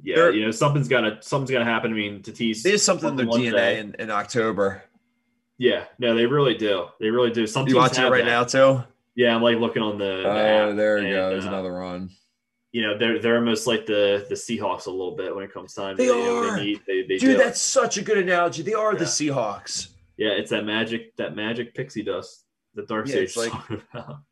yeah, 0.00 0.28
you 0.28 0.44
know, 0.44 0.52
something's 0.52 0.86
got 0.88 1.00
to 1.00 1.18
something's 1.20 1.50
got 1.50 1.60
to 1.60 1.64
happen. 1.64 1.90
I 1.90 1.94
mean, 1.94 2.22
Tatis. 2.22 2.62
There's 2.62 2.82
something 2.82 3.10
in 3.10 3.16
their 3.16 3.26
DNA 3.26 3.78
in, 3.78 3.96
in 3.98 4.10
October. 4.10 4.84
Yeah, 5.58 5.84
no, 5.98 6.14
they 6.14 6.26
really 6.26 6.54
do. 6.54 6.86
They 7.00 7.10
really 7.10 7.30
do. 7.32 7.46
Some 7.46 7.66
You 7.68 7.76
watching 7.76 8.04
it 8.04 8.08
right 8.08 8.24
that. 8.24 8.30
now 8.30 8.44
too? 8.44 8.84
Yeah, 9.16 9.34
I'm 9.34 9.42
like 9.42 9.58
looking 9.58 9.82
on 9.82 9.98
the. 9.98 10.22
Oh, 10.24 10.70
app, 10.70 10.76
there 10.76 10.98
and, 10.98 11.08
go. 11.08 11.30
There's 11.30 11.44
uh, 11.44 11.48
another 11.48 11.72
run. 11.72 12.10
You 12.72 12.82
know, 12.82 12.98
they're 12.98 13.18
they're 13.18 13.36
almost 13.36 13.66
like 13.66 13.86
the 13.86 14.26
the 14.28 14.34
Seahawks 14.34 14.86
a 14.86 14.90
little 14.90 15.14
bit 15.14 15.34
when 15.34 15.44
it 15.44 15.52
comes 15.52 15.74
time. 15.74 15.96
They 15.96 16.06
you 16.06 16.14
know, 16.14 16.48
are. 16.48 16.56
They 16.56 16.64
need, 16.64 16.80
they, 16.86 17.02
they 17.02 17.18
Dude, 17.18 17.20
do. 17.20 17.36
that's 17.36 17.60
such 17.60 17.98
a 17.98 18.02
good 18.02 18.18
analogy. 18.18 18.62
They 18.62 18.74
are 18.74 18.94
the 18.94 19.04
Seahawks. 19.04 19.88
Yeah, 20.16 20.30
it's 20.30 20.50
that 20.50 20.64
magic, 20.64 21.16
that 21.16 21.36
magic 21.36 21.74
pixie 21.74 22.02
dust 22.02 22.44
that 22.74 22.88
Dark 22.88 23.08
Yeah, 23.08 23.26
Sage 23.26 23.36
like-. 23.36 23.52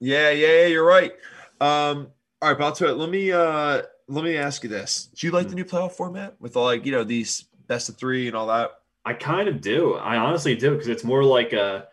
Yeah, 0.01 0.31
yeah, 0.31 0.31
yeah, 0.31 0.67
you're 0.67 0.87
right. 0.87 1.13
Um, 1.61 2.09
all 2.41 2.49
right, 2.49 2.59
but 2.59 2.65
I'll 2.65 2.73
tell 2.73 2.89
you, 2.89 2.95
let 2.95 3.11
me 3.11 3.33
uh 3.33 3.83
let 4.09 4.25
me 4.25 4.37
ask 4.37 4.63
you 4.63 4.69
this. 4.69 5.09
Do 5.15 5.27
you 5.27 5.33
like 5.33 5.49
the 5.49 5.55
new 5.55 5.65
playoff 5.65 5.93
format 5.93 6.35
with 6.41 6.57
all 6.57 6.65
like, 6.65 6.85
you 6.85 6.93
know, 6.93 7.05
these 7.05 7.45
best 7.69 7.89
of 7.89 7.97
three 7.97 8.27
and 8.27 8.37
all 8.37 8.49
that? 8.49 8.71
I 9.05 9.15
kind 9.15 9.49
of 9.49 9.61
do. 9.61 9.95
I 9.95 10.17
honestly 10.17 10.57
do 10.57 10.73
because 10.73 10.89
it's 10.89 11.05
more 11.05 11.23
like 11.23 11.53
a, 11.53 11.87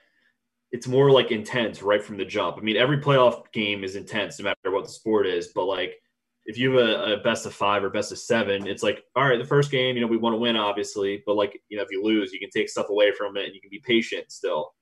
it's 0.72 0.88
more 0.88 1.12
like 1.12 1.32
intense 1.32 1.82
right 1.82 2.04
from 2.04 2.18
the 2.18 2.26
jump. 2.26 2.58
I 2.58 2.62
mean, 2.62 2.76
every 2.76 2.98
playoff 2.98 3.52
game 3.52 3.84
is 3.84 3.96
intense 3.96 4.40
no 4.40 4.46
matter 4.46 4.72
what 4.72 4.86
the 4.86 4.92
sport 4.92 5.28
is. 5.28 5.50
But 5.50 5.66
like, 5.66 6.02
if 6.48 6.58
you 6.58 6.72
have 6.72 6.88
a, 6.88 7.14
a 7.14 7.18
best 7.18 7.46
of 7.46 7.54
five 7.54 7.84
or 7.84 7.90
best 7.90 8.12
of 8.12 8.18
seven, 8.18 8.66
it's 8.68 8.82
like, 8.82 9.04
all 9.16 9.28
right, 9.28 9.38
the 9.38 9.46
first 9.46 9.70
game, 9.70 9.96
you 9.96 10.02
know, 10.02 10.08
we 10.08 10.18
want 10.18 10.34
to 10.34 10.38
win, 10.38 10.56
obviously. 10.56 11.22
But 11.26 11.36
like, 11.36 11.62
you 11.70 11.78
know, 11.78 11.84
if 11.84 11.92
you 11.92 12.02
lose, 12.04 12.32
you 12.34 12.40
can 12.40 12.50
take 12.50 12.70
stuff 12.70 12.90
away 12.90 13.12
from 13.12 13.36
it 13.38 13.46
and 13.46 13.54
you 13.54 13.60
can 13.62 13.70
be 13.70 13.80
patient 13.80 14.32
still. 14.32 14.74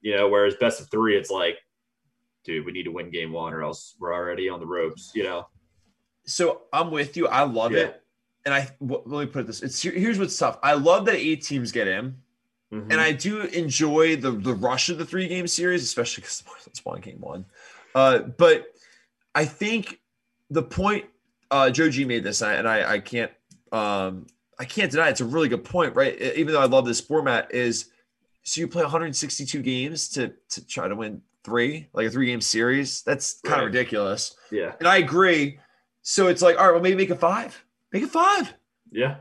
You 0.00 0.16
know, 0.16 0.28
whereas 0.28 0.54
best 0.56 0.80
of 0.80 0.90
three, 0.90 1.16
it's 1.16 1.30
like, 1.30 1.58
dude, 2.44 2.64
we 2.66 2.72
need 2.72 2.84
to 2.84 2.90
win 2.90 3.10
game 3.10 3.30
one 3.30 3.52
or 3.54 3.62
else 3.62 3.94
we're 4.00 4.12
already 4.14 4.48
on 4.48 4.58
the 4.58 4.66
ropes. 4.66 5.12
You 5.14 5.22
know. 5.24 5.48
So 6.24 6.62
I'm 6.72 6.90
with 6.90 7.16
you. 7.16 7.28
I 7.28 7.42
love 7.44 7.72
Yeah. 7.72 7.78
it. 7.80 8.02
And 8.44 8.52
I 8.54 8.68
w- 8.80 9.02
let 9.06 9.26
me 9.26 9.30
put 9.30 9.40
it 9.42 9.46
this. 9.46 9.62
It's 9.62 9.80
here's 9.82 10.18
what's 10.18 10.36
tough. 10.36 10.58
I 10.62 10.72
love 10.74 11.04
that 11.06 11.14
eight 11.16 11.42
teams 11.44 11.70
get 11.70 11.86
in. 11.86 12.16
Mhm. 12.72 12.90
And 12.90 13.00
I 13.00 13.12
do 13.12 13.42
enjoy 13.42 14.16
the 14.16 14.30
the 14.32 14.54
rush 14.54 14.88
of 14.88 14.98
the 14.98 15.04
three 15.04 15.28
game 15.28 15.46
series, 15.46 15.82
especially 15.84 16.22
because 16.22 16.42
it's 16.66 16.84
one 16.84 17.00
game 17.00 17.20
one. 17.20 17.44
Uh, 17.94 18.20
but 18.20 18.66
I 19.34 19.44
think 19.44 20.00
the 20.52 20.62
point 20.62 21.06
uh, 21.50 21.70
Joe 21.70 21.88
G 21.90 22.04
made 22.04 22.24
this, 22.24 22.42
and 22.42 22.68
I, 22.68 22.94
I, 22.94 22.98
can't 22.98 23.30
um, 23.72 24.26
I 24.58 24.64
can't 24.64 24.90
deny 24.90 25.08
it's 25.08 25.20
a 25.20 25.24
really 25.24 25.48
good 25.48 25.64
point, 25.64 25.94
right? 25.96 26.18
Even 26.36 26.52
though 26.54 26.60
I 26.60 26.66
love 26.66 26.84
this 26.86 27.00
format, 27.00 27.52
is 27.54 27.90
so 28.42 28.60
you 28.60 28.68
play 28.68 28.82
162 28.82 29.62
games 29.62 30.08
to 30.10 30.32
to 30.50 30.66
try 30.66 30.88
to 30.88 30.94
win 30.96 31.22
three, 31.44 31.88
like 31.92 32.06
a 32.06 32.10
three 32.10 32.26
game 32.26 32.40
series. 32.40 33.02
That's 33.02 33.40
kind 33.40 33.52
Right. 33.56 33.66
of 33.66 33.72
ridiculous. 33.72 34.36
yeah, 34.50 34.72
And 34.78 34.86
I 34.88 34.98
agree. 34.98 35.58
So 36.02 36.28
it's 36.28 36.42
like, 36.42 36.58
all 36.58 36.66
right, 36.66 36.72
well, 36.72 36.82
maybe 36.82 36.96
make 36.96 37.10
it 37.10 37.18
five. 37.20 37.64
Make 37.92 38.02
it 38.04 38.10
five. 38.10 38.52
yeah. 38.90 39.16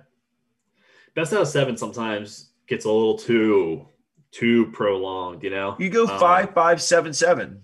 Best 1.14 1.34
out 1.34 1.42
of 1.42 1.48
seven 1.48 1.76
sometimes 1.78 2.52
gets 2.68 2.86
a 2.86 2.92
little 2.92 3.18
too 3.18 3.86
too 4.32 4.68
prolonged. 4.72 5.44
You 5.44 5.50
know. 5.50 5.76
You 5.80 5.90
go 5.90 6.04
Um, 6.08 6.20
five, 6.20 6.54
five, 6.54 6.82
seven, 6.82 7.12
seven. 7.14 7.64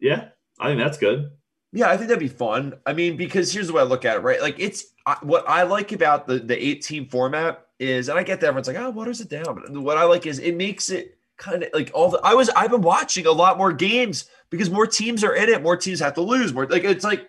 Yeah, 0.00 0.28
I 0.58 0.68
think 0.68 0.78
that's 0.80 0.96
good. 0.98 1.30
Yeah, 1.76 1.90
I 1.90 1.98
think 1.98 2.08
that'd 2.08 2.18
be 2.18 2.28
fun. 2.28 2.72
I 2.86 2.94
mean, 2.94 3.18
because 3.18 3.52
here's 3.52 3.66
the 3.66 3.74
way 3.74 3.82
I 3.82 3.84
look 3.84 4.06
at 4.06 4.16
it, 4.16 4.20
right? 4.20 4.40
Like 4.40 4.58
it's 4.58 4.94
I, 5.04 5.18
what 5.20 5.46
I 5.46 5.62
like 5.64 5.92
about 5.92 6.26
the 6.26 6.38
the 6.38 6.56
eight 6.56 6.80
team 6.80 7.06
format 7.06 7.66
is, 7.78 8.08
and 8.08 8.18
I 8.18 8.22
get 8.22 8.40
that 8.40 8.46
everyone's 8.46 8.66
like, 8.66 8.78
oh, 8.78 8.88
waters 8.88 9.20
it 9.20 9.28
down. 9.28 9.44
But 9.44 9.70
what 9.82 9.98
I 9.98 10.04
like 10.04 10.24
is 10.24 10.38
it 10.38 10.56
makes 10.56 10.88
it 10.88 11.18
kind 11.36 11.64
of 11.64 11.68
like 11.74 11.90
all 11.92 12.08
the. 12.08 12.18
I 12.24 12.32
was 12.32 12.48
I've 12.48 12.70
been 12.70 12.80
watching 12.80 13.26
a 13.26 13.30
lot 13.30 13.58
more 13.58 13.74
games 13.74 14.24
because 14.48 14.70
more 14.70 14.86
teams 14.86 15.22
are 15.22 15.34
in 15.34 15.50
it. 15.50 15.62
More 15.62 15.76
teams 15.76 16.00
have 16.00 16.14
to 16.14 16.22
lose. 16.22 16.54
More 16.54 16.66
like 16.66 16.84
it's 16.84 17.04
like 17.04 17.28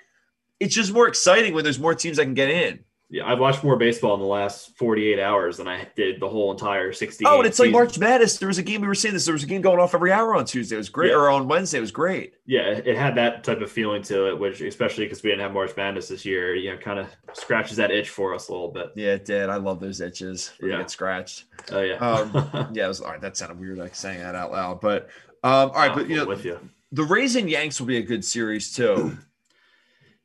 it's 0.62 0.74
just 0.74 0.94
more 0.94 1.10
exciting 1.10 1.54
when 1.54 1.66
there's 1.66 1.78
more 1.78 1.94
teams 1.94 2.16
that 2.16 2.24
can 2.24 2.34
get 2.34 2.50
in. 2.50 2.80
Yeah, 3.10 3.26
I've 3.26 3.40
watched 3.40 3.64
more 3.64 3.78
baseball 3.78 4.16
in 4.16 4.20
the 4.20 4.26
last 4.26 4.76
48 4.78 5.18
hours 5.18 5.56
than 5.56 5.68
I 5.70 5.88
did 5.96 6.20
the 6.20 6.28
whole 6.28 6.52
entire 6.52 6.92
60. 6.92 7.24
Oh, 7.26 7.38
and 7.38 7.48
it's 7.48 7.58
like. 7.58 7.72
March 7.72 7.98
Madness. 7.98 8.38
There 8.38 8.50
was 8.50 8.58
a 8.58 8.64
game 8.64 8.82
we 8.82 8.88
were 8.88 8.96
saying 8.96 9.14
this. 9.14 9.24
There 9.24 9.32
was 9.34 9.44
a 9.44 9.48
game 9.48 9.62
going 9.62 9.80
off 9.80 9.96
every 9.96 10.12
hour 10.12 10.36
on 10.36 10.44
Tuesday. 10.44 10.76
It 10.76 10.80
was 10.80 10.90
great, 10.90 11.12
Yeah. 11.12 11.16
or 11.16 11.30
on 11.30 11.48
Wednesday. 11.48 11.78
It 11.78 11.82
was 11.82 11.92
great. 11.92 12.34
Yeah, 12.46 12.64
it 12.68 12.98
had 12.98 13.16
that 13.16 13.46
type 13.46 13.62
of 13.62 13.72
feeling 13.72 14.02
to 14.04 14.28
it, 14.28 14.38
which 14.38 14.60
especially 14.60 15.06
because 15.06 15.24
we 15.24 15.30
didn't 15.30 15.42
have 15.44 15.54
March 15.54 15.72
Madness 15.78 16.10
this 16.10 16.26
year, 16.26 16.54
you 16.54 16.70
know, 16.72 16.78
kind 16.78 17.00
of 17.00 17.08
scratches 17.32 17.78
that 17.78 17.92
itch 17.92 18.10
for 18.10 18.36
us 18.36 18.50
a 18.50 18.52
little 18.52 18.72
bit. 18.74 18.88
Yeah, 18.98 19.14
it 19.14 19.24
did. 19.24 19.50
I 19.50 19.56
love 19.56 19.80
those 19.80 20.02
itches. 20.02 20.52
When 20.60 20.72
Yeah. 20.72 20.80
get 20.80 20.92
scratched. 20.92 21.46
Oh 21.72 21.80
yeah, 21.82 21.96
Um, 21.96 22.34
Yeah, 22.74 22.86
it 22.86 22.88
was 22.90 23.00
all 23.00 23.12
right. 23.12 23.22
That 23.22 23.38
sounded 23.38 23.58
weird, 23.58 23.78
like 23.78 23.96
saying 23.96 24.20
that 24.20 24.36
out 24.36 24.52
loud. 24.52 24.82
But 24.82 25.04
um, 25.46 25.70
all 25.70 25.76
right, 25.76 25.96
but 25.96 26.10
you 26.10 26.18
know, 26.18 26.26
with 26.26 26.44
you. 26.44 26.60
the 26.92 27.04
Rays 27.04 27.38
and 27.38 27.50
Yanks 27.50 27.80
will 27.80 27.88
be 27.88 27.98
a 27.98 28.04
good 28.04 28.26
series 28.26 28.74
too. 28.76 29.18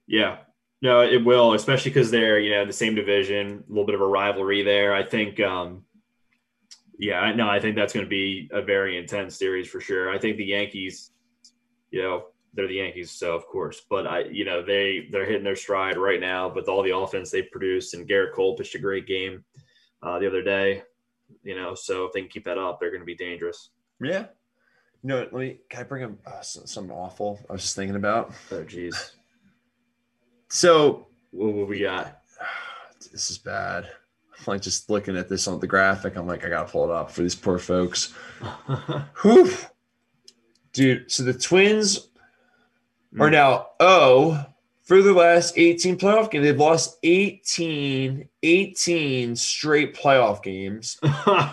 Yeah. 0.08 0.38
No, 0.82 1.00
it 1.02 1.24
will, 1.24 1.54
especially 1.54 1.90
because 1.92 2.10
they're, 2.10 2.40
you 2.40 2.50
know, 2.50 2.66
the 2.66 2.72
same 2.72 2.94
division, 2.96 3.62
a 3.66 3.70
little 3.70 3.86
bit 3.86 3.94
of 3.94 4.00
a 4.00 4.06
rivalry 4.06 4.62
there. 4.64 4.92
I 4.92 5.04
think, 5.04 5.38
um, 5.40 5.84
yeah, 6.98 7.32
no, 7.34 7.48
I 7.48 7.60
think 7.60 7.76
that's 7.76 7.92
going 7.92 8.04
to 8.04 8.10
be 8.10 8.50
a 8.52 8.60
very 8.62 8.98
intense 8.98 9.36
series 9.36 9.68
for 9.68 9.80
sure. 9.80 10.10
I 10.10 10.18
think 10.18 10.36
the 10.36 10.44
Yankees, 10.44 11.12
you 11.92 12.02
know, 12.02 12.24
they're 12.54 12.66
the 12.68 12.74
Yankees, 12.74 13.10
so 13.12 13.34
of 13.34 13.46
course, 13.46 13.80
but 13.88 14.06
I, 14.06 14.24
you 14.24 14.44
know, 14.44 14.62
they 14.62 15.08
they're 15.10 15.24
hitting 15.24 15.44
their 15.44 15.56
stride 15.56 15.96
right 15.96 16.20
now 16.20 16.52
with 16.52 16.68
all 16.68 16.82
the 16.82 16.94
offense 16.94 17.30
they've 17.30 17.50
produced, 17.50 17.94
and 17.94 18.06
Gerrit 18.06 18.32
Cole 18.34 18.56
pitched 18.56 18.74
a 18.74 18.78
great 18.78 19.06
game 19.06 19.42
uh, 20.02 20.18
the 20.18 20.26
other 20.26 20.42
day. 20.42 20.82
You 21.44 21.56
know, 21.56 21.74
so 21.74 22.04
if 22.04 22.12
they 22.12 22.20
can 22.20 22.28
keep 22.28 22.44
that 22.44 22.58
up, 22.58 22.78
they're 22.78 22.90
going 22.90 23.00
to 23.00 23.06
be 23.06 23.14
dangerous. 23.14 23.70
yeah. 24.02 24.26
You 25.02 25.08
know, 25.08 25.18
let 25.18 25.32
me. 25.32 25.58
Can 25.70 25.80
I 25.80 25.82
bring 25.84 26.04
up 26.04 26.12
uh, 26.26 26.40
some- 26.42 26.66
something 26.66 26.94
awful? 26.94 27.40
I 27.48 27.54
was 27.54 27.62
just 27.62 27.74
thinking 27.74 27.96
about. 27.96 28.32
Oh, 28.52 28.62
geez, 28.64 29.12
So 30.54 31.06
what, 31.30 31.66
we 31.66 31.80
got? 31.80 32.20
this 33.10 33.30
is 33.30 33.38
bad. 33.38 33.84
I'm 33.86 34.44
like 34.46 34.60
just 34.60 34.90
looking 34.90 35.16
at 35.16 35.30
this 35.30 35.48
on 35.48 35.58
the 35.58 35.66
graphic. 35.66 36.14
I'm 36.14 36.26
like, 36.26 36.44
I 36.44 36.50
gotta 36.50 36.70
pull 36.70 36.84
it 36.84 36.90
up 36.90 37.10
for 37.10 37.22
these 37.22 37.34
poor 37.34 37.58
folks. 37.58 38.12
Whew. 39.22 39.50
Dude, 40.74 41.10
so 41.10 41.22
the 41.22 41.32
Twins 41.32 42.08
are 43.18 43.28
Mm. 43.28 43.32
now 43.32 43.66
oh 43.80 44.44
for 44.82 45.00
the 45.00 45.14
last 45.14 45.54
18 45.56 45.96
playoff 45.98 46.30
games. 46.30 46.44
They've 46.44 46.58
lost 46.58 46.98
18, 47.02 48.28
18 48.42 49.36
straight 49.36 49.94
playoff 49.94 50.42
games. 50.42 51.00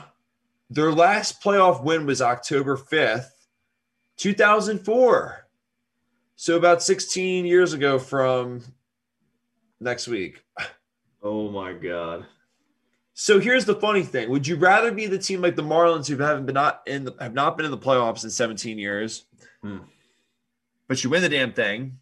Their 0.70 0.92
last 0.92 1.42
playoff 1.42 1.84
win 1.86 2.06
was 2.06 2.22
October 2.22 2.76
5th, 2.76 3.30
2004. 4.18 5.48
So 6.36 6.58
about 6.58 6.84
16 6.84 7.46
years 7.46 7.72
ago 7.74 7.98
from 7.98 8.64
next 9.80 10.08
week. 10.08 10.44
oh 11.24 11.50
my 11.50 11.74
god. 11.74 12.26
So 13.14 13.40
here's 13.40 13.66
the 13.66 13.76
funny 13.76 14.04
thing: 14.04 14.30
Would 14.30 14.48
you 14.48 14.56
rather 14.56 14.92
be 14.92 15.06
the 15.08 15.18
team 15.18 15.42
like 15.42 15.56
the 15.56 15.62
Marlins, 15.64 16.08
who 16.08 16.18
haven't 16.18 16.46
been 16.46 16.54
not 16.56 16.82
in 16.88 17.06
the, 17.06 17.16
have 17.20 17.34
not 17.34 17.58
been 17.58 17.66
in 17.66 17.72
the 17.72 17.78
playoffs 17.78 18.24
in 18.24 18.30
17 18.30 18.78
years, 18.80 19.26
Hmm. 19.62 19.80
but 20.88 21.04
you 21.04 21.10
win 21.10 21.22
the 21.22 21.30
damn 21.30 21.52
thing 21.54 21.98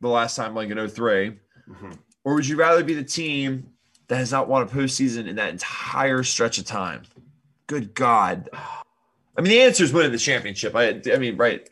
the 0.00 0.08
last 0.08 0.36
time, 0.36 0.54
like 0.54 0.68
in 0.70 0.76
03, 0.88 1.38
Mhm. 1.70 1.98
or 2.24 2.34
would 2.34 2.46
you 2.46 2.56
rather 2.56 2.84
be 2.84 2.94
the 2.94 3.04
team 3.04 3.72
that 4.08 4.16
has 4.16 4.30
not 4.32 4.48
won 4.48 4.62
a 4.62 4.66
postseason 4.66 5.26
in 5.26 5.36
that 5.36 5.50
entire 5.50 6.22
stretch 6.22 6.58
of 6.58 6.64
time? 6.66 7.02
Good 7.66 7.94
God! 7.94 8.50
I 8.52 9.40
mean, 9.42 9.50
the 9.52 9.60
answer 9.62 9.84
is 9.84 9.92
winning 9.92 10.12
the 10.12 10.18
championship. 10.18 10.74
I, 10.74 11.00
I 11.12 11.16
mean, 11.18 11.36
right? 11.38 11.66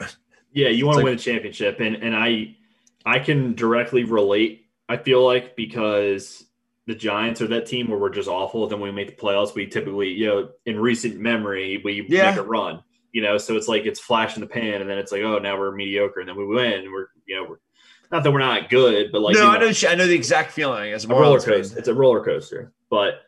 Yeah, 0.54 0.68
you 0.68 0.86
want 0.86 0.94
to 0.94 0.98
like- 1.00 1.04
win 1.04 1.14
a 1.14 1.18
championship, 1.18 1.80
and 1.80 1.96
and 1.96 2.16
I 2.16 2.56
I 3.04 3.18
can 3.18 3.54
directly 3.54 4.04
relate. 4.04 4.64
I 4.88 4.96
feel 4.96 5.24
like 5.24 5.56
because 5.56 6.44
the 6.86 6.94
Giants 6.94 7.42
are 7.42 7.46
that 7.48 7.66
team 7.66 7.88
where 7.88 7.98
we're 7.98 8.08
just 8.10 8.28
awful. 8.28 8.66
Then 8.66 8.80
when 8.80 8.90
we 8.90 8.96
make 8.96 9.14
the 9.16 9.22
playoffs, 9.22 9.54
we 9.54 9.66
typically 9.66 10.08
you 10.08 10.26
know 10.26 10.48
in 10.66 10.78
recent 10.80 11.18
memory 11.18 11.80
we 11.84 12.06
Yeah. 12.08 12.30
make 12.30 12.40
a 12.40 12.42
run. 12.42 12.82
You 13.12 13.22
know, 13.22 13.38
so 13.38 13.56
it's 13.56 13.68
like 13.68 13.84
it's 13.86 14.00
flash 14.00 14.36
in 14.36 14.40
the 14.40 14.46
pan, 14.46 14.80
and 14.80 14.88
then 14.88 14.98
it's 14.98 15.12
like 15.12 15.22
oh 15.22 15.38
now 15.38 15.58
we're 15.58 15.72
mediocre, 15.74 16.20
and 16.20 16.28
then 16.28 16.36
we 16.36 16.46
win. 16.46 16.72
And 16.84 16.92
we're 16.92 17.06
you 17.26 17.36
know 17.36 17.46
we're 17.48 17.58
not 18.10 18.22
that 18.24 18.30
we're 18.30 18.38
not 18.38 18.70
good, 18.70 19.12
but 19.12 19.20
like 19.20 19.34
no, 19.34 19.42
you 19.42 19.48
I 19.48 19.58
know. 19.58 19.72
I 19.88 19.94
know 19.94 20.06
the 20.06 20.14
exact 20.14 20.52
feeling 20.52 20.92
It's 20.92 21.04
a 21.04 21.08
a 21.08 21.20
roller 21.20 21.40
fan. 21.40 21.54
coaster. 21.54 21.78
It's 21.78 21.88
a 21.88 21.94
roller 21.94 22.24
coaster. 22.24 22.72
But 22.90 23.22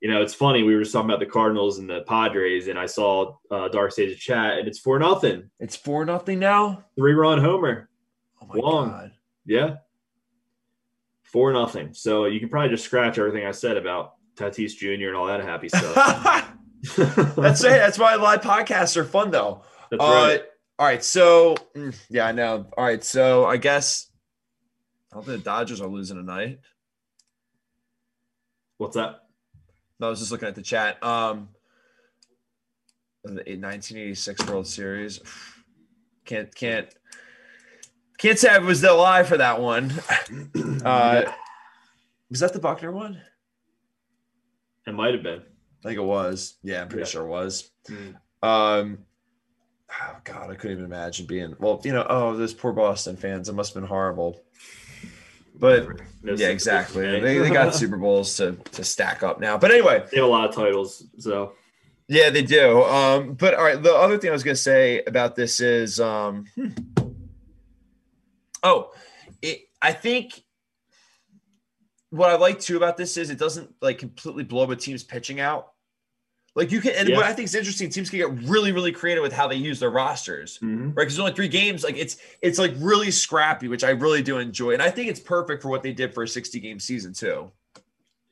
you 0.00 0.10
know, 0.10 0.22
it's 0.22 0.34
funny. 0.34 0.62
We 0.62 0.74
were 0.76 0.82
just 0.82 0.92
talking 0.92 1.10
about 1.10 1.18
the 1.20 1.26
Cardinals 1.26 1.78
and 1.78 1.88
the 1.90 2.02
Padres, 2.02 2.68
and 2.68 2.78
I 2.78 2.86
saw 2.86 3.34
uh, 3.50 3.68
Dark 3.68 3.92
Sage 3.92 4.20
chat, 4.20 4.58
and 4.58 4.68
it's 4.68 4.78
four 4.78 4.98
nothing, 4.98 5.50
It's 5.60 5.74
four 5.76 6.04
nothing 6.04 6.38
now. 6.38 6.84
three 6.96 7.14
run 7.14 7.38
homer. 7.40 7.88
Oh 8.42 8.46
my 8.46 8.54
Long. 8.60 8.88
God! 8.90 9.12
Yeah. 9.46 9.76
Four 11.32 11.52
nothing. 11.52 11.92
So 11.92 12.24
you 12.24 12.40
can 12.40 12.48
probably 12.48 12.70
just 12.70 12.84
scratch 12.84 13.18
everything 13.18 13.46
I 13.46 13.50
said 13.50 13.76
about 13.76 14.14
Tatis 14.36 14.76
Jr. 14.76 15.08
and 15.08 15.16
all 15.16 15.26
that 15.26 15.40
happy 15.42 15.68
stuff. 15.68 15.94
That's 17.36 17.62
it. 17.64 17.70
That's 17.70 17.98
why 17.98 18.14
live 18.14 18.40
podcasts 18.40 18.96
are 18.96 19.04
fun, 19.04 19.30
though. 19.30 19.62
That's 19.90 20.02
uh, 20.02 20.06
right. 20.06 20.42
All 20.78 20.86
right. 20.86 21.04
So, 21.04 21.56
mm, 21.74 21.94
yeah, 22.08 22.26
I 22.26 22.32
know. 22.32 22.66
All 22.76 22.84
right. 22.84 23.02
So, 23.04 23.44
I 23.44 23.58
guess 23.58 24.10
I 25.12 25.16
don't 25.16 25.26
think 25.26 25.38
the 25.38 25.44
Dodgers 25.44 25.80
are 25.80 25.88
losing 25.88 26.16
tonight. 26.16 26.60
What's 28.78 28.96
that? 28.96 29.24
No, 30.00 30.06
I 30.06 30.10
was 30.10 30.20
just 30.20 30.30
looking 30.30 30.48
at 30.48 30.54
the 30.54 30.62
chat. 30.62 31.02
Um, 31.02 31.48
the 33.24 33.32
1986 33.32 34.46
World 34.46 34.66
Series. 34.66 35.20
Can't, 36.24 36.54
can't, 36.54 36.94
can't 38.18 38.38
say 38.38 38.48
I 38.50 38.58
was 38.58 38.82
alive 38.84 39.28
for 39.28 39.36
that 39.38 39.60
one. 39.60 39.92
Uh, 40.84 41.22
was 42.30 42.40
that 42.40 42.52
the 42.52 42.58
Buckner 42.60 42.92
one? 42.92 43.20
it 44.86 44.92
might 44.94 45.12
have 45.14 45.22
been. 45.22 45.40
I 45.40 45.88
think 45.88 45.98
it 45.98 46.02
was. 46.04 46.54
Yeah, 46.62 46.82
I'm 46.82 46.88
pretty 46.88 47.02
Yeah. 47.02 47.06
sure 47.10 47.24
it 47.24 47.28
was. 47.28 47.70
Mm. 47.88 48.14
Um, 48.42 48.98
oh 50.00 50.16
God, 50.24 50.50
I 50.50 50.54
couldn't 50.54 50.72
even 50.78 50.84
imagine 50.84 51.26
being. 51.26 51.54
Well, 51.58 51.80
you 51.84 51.92
know, 51.92 52.06
oh, 52.08 52.36
those 52.36 52.54
poor 52.54 52.72
Boston 52.72 53.16
fans. 53.16 53.48
It 53.48 53.54
must 53.54 53.74
have 53.74 53.82
been 53.82 53.88
horrible. 53.88 54.40
But 55.54 55.88
No 56.22 56.34
yeah, 56.34 56.48
exactly. 56.48 57.20
They, 57.20 57.38
they 57.38 57.50
got 57.50 57.74
Super 57.74 57.96
Bowls 57.96 58.36
to 58.36 58.52
to 58.72 58.84
stack 58.84 59.22
up 59.22 59.40
now. 59.40 59.58
But 59.58 59.72
anyway, 59.72 60.04
They 60.10 60.18
have 60.18 60.26
a 60.26 60.30
lot 60.30 60.48
of 60.48 60.54
titles. 60.54 61.04
So 61.18 61.52
Yeah, 62.06 62.30
they 62.30 62.42
do. 62.42 62.82
Um, 62.84 63.34
but 63.34 63.54
all 63.54 63.64
right, 63.64 63.82
the 63.82 63.94
other 63.94 64.16
thing 64.18 64.30
I 64.30 64.32
was 64.32 64.44
going 64.44 64.54
to 64.56 64.62
say 64.62 65.02
about 65.06 65.34
this 65.36 65.60
is, 65.60 65.98
um, 66.00 66.46
hmm. 66.54 66.68
Oh, 68.62 68.92
it, 69.42 69.68
I 69.80 69.92
think 69.92 70.42
what 72.10 72.30
I 72.30 72.36
like 72.36 72.58
too 72.60 72.76
about 72.76 72.96
this 72.96 73.16
is 73.16 73.30
it 73.30 73.38
doesn't 73.38 73.74
like 73.82 73.98
completely 73.98 74.44
blow 74.44 74.70
a 74.70 74.76
team's 74.76 75.04
pitching 75.04 75.40
out. 75.40 75.72
Like 76.54 76.72
you 76.72 76.80
can, 76.80 76.92
and 76.96 77.08
Yeah. 77.08 77.16
what 77.16 77.24
I 77.26 77.32
think 77.34 77.44
is 77.46 77.54
interesting, 77.54 77.90
teams 77.90 78.10
can 78.10 78.18
get 78.18 78.48
really, 78.48 78.72
really 78.72 78.90
creative 78.90 79.22
with 79.22 79.32
how 79.32 79.46
they 79.46 79.54
use 79.56 79.78
their 79.78 79.90
rosters, 79.90 80.58
Mhm. 80.58 80.86
right? 80.88 80.94
Because 80.96 81.14
there's 81.14 81.20
only 81.20 81.34
three 81.34 81.48
games. 81.48 81.84
Like 81.84 81.96
it's, 81.96 82.16
it's 82.42 82.58
like 82.58 82.72
really 82.78 83.10
scrappy, 83.10 83.68
which 83.68 83.84
I 83.84 83.90
really 83.90 84.22
do 84.22 84.38
enjoy, 84.38 84.72
and 84.72 84.82
I 84.82 84.90
think 84.90 85.08
it's 85.08 85.20
perfect 85.20 85.62
for 85.62 85.68
what 85.68 85.82
they 85.82 85.92
did 85.92 86.14
for 86.14 86.22
a 86.24 86.28
60 86.28 86.58
game 86.58 86.80
season 86.80 87.12
too. 87.12 87.52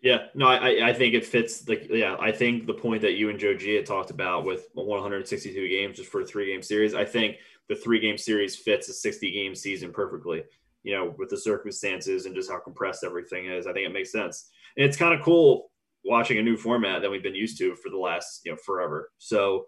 Yeah, 0.00 0.26
no, 0.34 0.46
I, 0.46 0.56
I- 0.70 0.88
I 0.88 0.92
think 0.92 1.14
it 1.14 1.24
fits. 1.24 1.68
Like, 1.68 1.88
yeah, 1.90 2.16
I 2.18 2.32
think 2.32 2.66
the 2.66 2.74
point 2.74 3.02
that 3.02 3.12
you 3.14 3.28
and 3.28 3.38
Joe 3.38 3.54
G 3.54 3.74
had 3.74 3.86
talked 3.86 4.10
about 4.10 4.44
with 4.44 4.68
162 4.74 5.68
games 5.68 5.96
just 5.98 6.10
for 6.10 6.20
a 6.22 6.24
three 6.26 6.46
game 6.46 6.62
series, 6.62 6.94
I 6.94 7.04
think 7.04 7.36
the 7.68 7.74
three 7.76 8.00
game 8.00 8.16
series 8.18 8.56
fits 8.56 8.88
a 8.88 8.92
60 8.92 9.30
game 9.32 9.54
season 9.54 9.92
perfectly. 9.92 10.44
You 10.82 10.94
know, 10.94 11.14
with 11.18 11.30
the 11.30 11.36
circumstances 11.38 12.26
and 12.26 12.34
just 12.34 12.48
how 12.50 12.60
compressed 12.60 13.02
everything 13.02 13.46
is, 13.46 13.66
I 13.66 13.72
think 13.72 13.86
it 13.88 13.92
makes 13.92 14.12
sense. 14.12 14.50
And 14.76 14.86
it's 14.86 14.96
kind 14.96 15.14
of 15.18 15.24
cool 15.24 15.70
watching 16.04 16.38
a 16.38 16.42
new 16.42 16.56
format 16.56 17.02
that 17.02 17.10
we've 17.10 17.22
been 17.24 17.34
used 17.34 17.58
to 17.58 17.74
for 17.74 17.90
the 17.90 17.96
last 17.98 18.42
you 18.44 18.52
know 18.52 18.58
forever. 18.64 19.10
So 19.18 19.66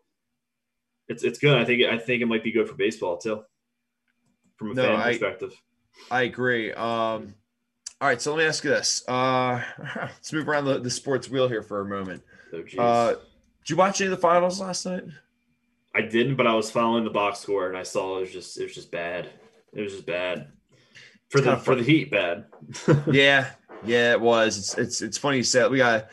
it's 1.09 1.24
it's 1.24 1.38
good. 1.40 1.57
I 1.59 1.64
think 1.64 1.82
I 1.84 1.99
think 1.99 2.22
it 2.22 2.26
might 2.26 2.44
be 2.44 2.53
good 2.53 2.68
for 2.68 2.74
baseball 2.76 3.16
too, 3.18 3.42
from 4.57 4.70
a 4.70 4.74
No, 4.74 4.82
fan 4.84 4.96
I- 4.96 5.09
perspective. 5.11 5.53
I 6.12 6.22
agree. 6.22 6.72
Um, 6.72 7.34
all 8.01 8.07
right, 8.07 8.22
so 8.22 8.32
let 8.32 8.38
me 8.38 8.44
ask 8.44 8.62
you 8.62 8.70
this. 8.70 9.03
Uh, 9.09 9.61
let's 9.96 10.32
move 10.32 10.49
around 10.49 10.66
the, 10.66 10.78
the 10.78 10.90
sports 10.90 11.28
wheel 11.28 11.49
here 11.49 11.62
for 11.62 11.80
a 11.80 11.84
moment. 11.84 12.22
Geez. 12.53 12.78
Uh, 12.78 13.14
did 13.64 13.70
you 13.70 13.76
watch 13.76 14.01
any 14.01 14.07
of 14.07 14.12
the 14.12 14.22
finals 14.22 14.61
last 14.61 14.86
night? 14.86 15.03
I 15.95 16.03
didn't, 16.03 16.36
but 16.36 16.47
I 16.47 16.55
was 16.55 16.70
following 16.70 17.05
the 17.05 17.11
box 17.11 17.41
score 17.41 17.68
and 17.68 17.76
I 17.76 17.82
saw 17.82 18.18
it 18.18 18.20
was 18.22 18.32
just 18.32 18.59
it 18.59 18.64
was 18.64 18.74
just 18.74 18.91
bad. 18.91 19.30
It 19.72 19.82
was 19.82 19.93
just 19.93 20.07
bad 20.07 20.53
for 21.28 21.39
It's 21.39 21.47
the 21.47 21.57
for 21.57 21.74
the 21.74 21.82
Heat. 21.82 22.11
Bad. 22.11 22.47
yeah, 23.11 23.51
yeah, 23.84 24.12
it 24.12 24.20
was. 24.20 24.59
It's 24.59 24.78
it's 24.78 25.03
it's 25.03 25.18
funny 25.18 25.39
you 25.39 25.43
said 25.43 25.70
we 25.70 25.78
got 25.78 26.09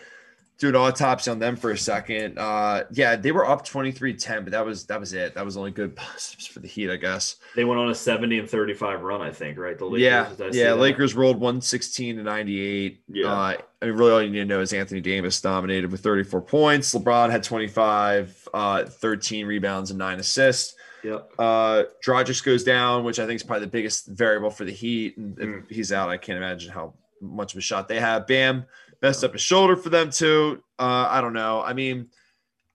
do 0.57 0.69
an 0.69 0.75
autopsy 0.75 1.29
on 1.29 1.39
them 1.39 1.55
for 1.57 1.71
a 1.71 1.77
second. 1.77 2.37
Uh, 2.39 2.83
yeah, 2.91 3.15
they 3.17 3.31
were 3.33 3.45
up 3.45 3.65
23-10, 3.67 4.43
but 4.45 4.51
that 4.51 4.65
was 4.65 4.85
that 4.85 4.99
was 4.99 5.11
it. 5.13 5.33
That 5.35 5.43
was 5.43 5.57
only 5.57 5.71
good 5.71 5.95
positives 5.95 6.47
for 6.47 6.59
the 6.59 6.67
Heat, 6.67 6.89
I 6.89 6.95
guess. 6.95 7.35
They 7.55 7.65
went 7.65 7.79
on 7.79 7.89
a 7.89 7.95
seventy 7.95 8.39
and 8.39 8.49
thirty 8.49 8.73
five 8.73 9.01
run. 9.01 9.21
I 9.21 9.31
think 9.31 9.57
right. 9.57 9.77
The 9.77 9.85
Lakers, 9.85 10.01
yeah, 10.01 10.29
did 10.37 10.47
I 10.47 10.51
see 10.51 10.59
yeah. 10.61 10.73
Lakers 10.73 11.13
rolled 11.13 11.37
116 11.37 12.17
to 12.17 12.23
98. 12.23 13.01
Yeah. 13.09 13.27
Uh, 13.31 13.57
I 13.81 13.85
mean, 13.85 13.95
really, 13.95 14.11
all 14.13 14.21
you 14.21 14.29
need 14.29 14.39
to 14.39 14.45
know 14.45 14.61
is 14.61 14.71
Anthony 14.73 15.01
Davis 15.01 15.41
dominated 15.41 15.91
with 15.91 16.01
34 16.01 16.41
points. 16.41 16.95
LeBron 16.95 17.29
had 17.29 17.43
25, 17.43 18.47
uh, 18.53 18.85
13 18.85 19.45
rebounds 19.45 19.91
and 19.91 19.99
nine 19.99 20.19
assists. 20.19 20.75
Yep. 21.03 21.31
Uh, 21.37 21.83
Dragic 22.03 22.43
goes 22.43 22.63
down, 22.63 23.03
which 23.03 23.19
I 23.19 23.27
think 23.27 23.35
is 23.35 23.43
probably 23.43 23.65
the 23.65 23.71
biggest 23.71 24.07
variable 24.07 24.49
for 24.49 24.63
the 24.65 24.71
Heat. 24.71 25.17
And 25.17 25.37
if 25.37 25.47
Mm. 25.47 25.71
he's 25.71 25.91
out, 25.91 26.09
I 26.09 26.17
can't 26.17 26.37
imagine 26.37 26.71
how 26.71 26.93
much 27.21 27.53
of 27.53 27.59
a 27.59 27.61
shot 27.61 27.87
they 27.87 27.99
have. 27.99 28.25
Bam 28.25 28.65
messed 29.01 29.23
up 29.23 29.33
his 29.33 29.41
shoulder 29.41 29.75
for 29.75 29.89
them 29.89 30.09
too. 30.09 30.63
Uh, 30.79 31.07
I 31.09 31.21
don't 31.21 31.33
know. 31.33 31.61
I 31.61 31.73
mean, 31.73 32.09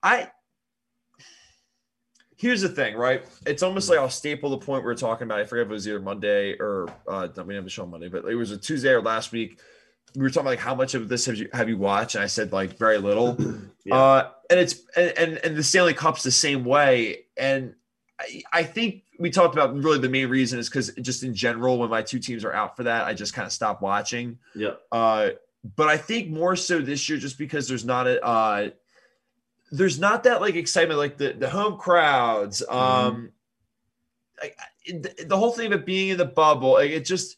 I 0.02 0.30
here's 2.40 2.62
the 2.62 2.68
thing, 2.68 2.96
right? 2.96 3.22
It's 3.46 3.62
almost 3.62 3.90
like 3.90 3.98
I'll 3.98 4.08
staple 4.08 4.50
the 4.50 4.58
point 4.58 4.82
we're 4.82 4.94
talking 4.94 5.26
about. 5.26 5.40
I 5.40 5.44
forget 5.44 5.66
if 5.66 5.70
it 5.70 5.74
was 5.74 5.86
either 5.86 6.00
Monday 6.00 6.56
or 6.58 6.88
uh, 7.06 7.28
we 7.30 7.34
didn't 7.34 7.54
have 7.56 7.64
the 7.64 7.70
show 7.70 7.82
on 7.82 7.90
Monday, 7.90 8.08
but 8.08 8.24
it 8.24 8.34
was 8.34 8.50
a 8.50 8.56
Tuesday 8.56 8.90
or 8.90 9.02
last 9.02 9.30
week. 9.30 9.60
We 10.16 10.22
were 10.22 10.30
talking 10.30 10.42
about 10.42 10.50
like 10.50 10.58
how 10.58 10.74
much 10.74 10.94
of 10.94 11.08
this 11.08 11.26
have 11.26 11.36
you 11.36 11.48
have 11.52 11.68
you 11.68 11.76
watched? 11.76 12.14
And 12.14 12.24
I 12.24 12.26
said 12.26 12.52
like 12.52 12.78
very 12.78 12.98
little. 12.98 13.36
Yeah. 13.82 13.96
Uh, 13.96 14.30
and 14.50 14.60
it's 14.60 14.82
and, 14.94 15.16
and 15.16 15.36
and 15.38 15.56
the 15.56 15.62
Stanley 15.62 15.94
Cup's 15.94 16.22
the 16.22 16.30
same 16.30 16.66
way. 16.66 17.24
And 17.38 17.74
I, 18.20 18.42
I 18.52 18.62
think 18.62 19.04
we 19.18 19.30
talked 19.30 19.54
about 19.54 19.74
really 19.74 19.98
the 19.98 20.08
main 20.10 20.28
reason 20.28 20.58
is 20.58 20.68
because 20.68 20.92
just 21.00 21.22
in 21.22 21.34
general, 21.34 21.78
when 21.78 21.88
my 21.88 22.02
two 22.02 22.18
teams 22.18 22.44
are 22.44 22.52
out 22.52 22.76
for 22.76 22.82
that, 22.82 23.06
I 23.06 23.14
just 23.14 23.32
kind 23.32 23.46
of 23.46 23.52
stop 23.52 23.80
watching. 23.80 24.38
Yeah. 24.54 24.72
Uh, 24.92 25.30
but 25.76 25.88
I 25.88 25.96
think 25.96 26.30
more 26.30 26.56
so 26.56 26.80
this 26.80 27.08
year, 27.08 27.18
just 27.18 27.38
because 27.38 27.68
there's 27.68 27.84
not 27.84 28.06
a 28.06 28.24
uh, 28.24 28.70
there's 29.72 29.98
not 29.98 30.24
that 30.24 30.40
like 30.40 30.54
excitement, 30.56 30.98
like 30.98 31.16
the 31.18 31.32
the 31.32 31.48
home 31.50 31.76
crowds. 31.78 32.62
Um, 32.68 33.30
I, 34.42 34.46
I- 34.46 35.02
the 35.26 35.36
whole 35.36 35.52
thing 35.52 35.66
of 35.66 35.72
it 35.80 35.86
being 35.86 36.08
in 36.08 36.16
the 36.18 36.24
bubble, 36.24 36.72
like 36.72 36.90
it 36.90 37.04
just. 37.04 37.36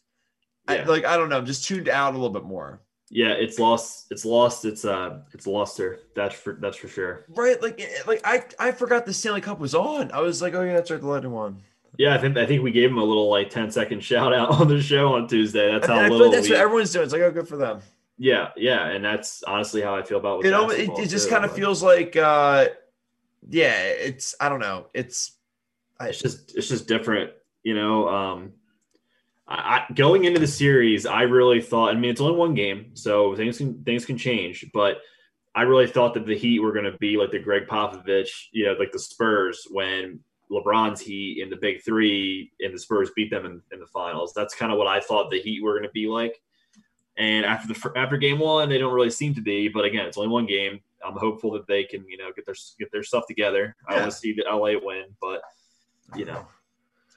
I, 0.65 0.81
like 0.83 1.03
I 1.03 1.17
don't 1.17 1.27
know, 1.27 1.37
I'm 1.37 1.45
just 1.45 1.67
tuned 1.67 1.89
out 1.89 2.13
a 2.13 2.17
little 2.17 2.29
bit 2.33 2.45
more. 2.45 2.79
Yeah. 3.09 3.31
It's 3.33 3.59
lost. 3.59 4.07
It's 4.11 4.23
lost. 4.23 4.63
It's 4.63 4.85
uh. 4.85 5.19
It's 5.33 5.45
luster. 5.45 5.99
That's 6.15 6.33
for 6.33 6.53
that's 6.53 6.77
for 6.77 6.87
sure. 6.87 7.25
Right, 7.27 7.61
like 7.61 7.81
like 8.07 8.21
I 8.23 8.45
I 8.57 8.71
forgot 8.71 9.05
the 9.05 9.13
Stanley 9.13 9.41
Cup 9.41 9.59
was 9.59 9.75
on. 9.75 10.09
I 10.13 10.21
was 10.21 10.41
like, 10.41 10.53
oh 10.53 10.61
yeah, 10.63 10.73
that's 10.73 10.89
right, 10.89 11.01
the 11.01 11.05
Lightning 11.07 11.33
one. 11.33 11.57
Yeah, 11.97 12.15
I 12.15 12.17
think 12.17 12.37
I 12.37 12.45
think 12.45 12.63
we 12.63 12.71
gave 12.71 12.89
him 12.89 12.97
a 12.97 13.03
little 13.03 13.29
like 13.29 13.49
10 13.49 13.71
second 13.71 14.01
shout 14.05 14.33
out 14.33 14.51
on 14.61 14.69
the 14.69 14.81
show 14.81 15.13
on 15.15 15.27
Tuesday. 15.27 15.69
That's 15.69 15.85
how 15.85 15.95
I 15.95 16.07
little. 16.07 16.27
like 16.27 16.35
that's 16.37 16.47
we- 16.47 16.53
what 16.55 16.61
everyone's 16.61 16.91
doing. 16.93 17.03
It's 17.03 17.11
like, 17.13 17.21
oh, 17.23 17.31
good 17.31 17.47
for 17.49 17.57
them. 17.57 17.81
Yeah, 18.17 18.49
yeah, 18.55 18.87
and 18.87 19.03
that's 19.03 19.43
honestly 19.43 19.81
how 19.81 19.95
I 19.95 20.03
feel 20.03 20.17
about. 20.17 20.43
You 20.43 20.51
know, 20.51 20.69
it, 20.69 20.89
it 20.97 21.09
just 21.09 21.29
kind 21.29 21.45
of 21.45 21.53
feels 21.53 21.81
like, 21.81 22.15
uh 22.15 22.69
yeah, 23.49 23.81
it's 23.81 24.35
I 24.39 24.49
don't 24.49 24.59
know, 24.59 24.87
it's 24.93 25.37
I, 25.99 26.09
it's 26.09 26.21
just 26.21 26.55
it's 26.55 26.69
just 26.69 26.87
different, 26.87 27.31
you 27.63 27.75
know. 27.75 28.07
Um, 28.07 28.53
I, 29.47 29.85
I 29.89 29.93
going 29.93 30.25
into 30.25 30.39
the 30.39 30.47
series, 30.47 31.05
I 31.05 31.23
really 31.23 31.61
thought. 31.61 31.95
I 31.95 31.99
mean, 31.99 32.11
it's 32.11 32.21
only 32.21 32.37
one 32.37 32.53
game, 32.53 32.91
so 32.93 33.35
things 33.35 33.57
can 33.57 33.83
things 33.83 34.05
can 34.05 34.17
change, 34.17 34.69
but. 34.73 34.97
I 35.55 35.61
really 35.61 35.85
thought 35.85 36.15
that 36.15 36.25
the 36.25 36.35
Heat 36.35 36.57
were 36.61 36.71
going 36.71 36.91
to 36.91 36.97
be 36.97 37.15
like 37.15 37.29
the 37.29 37.37
Gregg 37.37 37.67
Popovich, 37.67 38.47
you 38.53 38.65
know, 38.65 38.73
like 38.73 38.91
the 38.91 38.97
Spurs 38.97 39.67
when 39.69 40.19
LeBron's 40.49 40.99
Heat 40.99 41.43
in 41.43 41.51
the 41.51 41.57
Big 41.57 41.83
Three 41.83 42.51
and 42.59 42.73
the 42.73 42.79
Spurs 42.79 43.11
beat 43.15 43.29
them 43.29 43.45
in, 43.45 43.61
in 43.71 43.79
the 43.79 43.85
finals. 43.85 44.33
That's 44.35 44.55
kind 44.55 44.71
of 44.71 44.79
what 44.79 44.87
I 44.87 44.99
thought 44.99 45.29
the 45.29 45.39
Heat 45.39 45.61
were 45.61 45.73
going 45.73 45.83
to 45.83 45.91
be 45.91 46.07
like. 46.07 46.41
And 47.17 47.45
after 47.45 47.71
the 47.71 47.91
after 47.95 48.17
game 48.17 48.39
one, 48.39 48.69
they 48.69 48.77
don't 48.77 48.93
really 48.93 49.11
seem 49.11 49.35
to 49.35 49.41
be. 49.41 49.67
But 49.67 49.85
again, 49.85 50.05
it's 50.05 50.17
only 50.17 50.29
one 50.29 50.45
game. 50.45 50.79
I'm 51.05 51.17
hopeful 51.17 51.51
that 51.51 51.67
they 51.67 51.83
can, 51.83 52.05
you 52.07 52.17
know, 52.17 52.31
get 52.35 52.45
their 52.45 52.55
get 52.79 52.91
their 52.91 53.03
stuff 53.03 53.25
together. 53.27 53.75
I 53.87 53.99
want 53.99 54.11
to 54.11 54.17
see 54.17 54.33
the 54.33 54.45
LA 54.49 54.79
win, 54.81 55.05
but 55.21 55.41
you 56.15 56.25
know, 56.25 56.47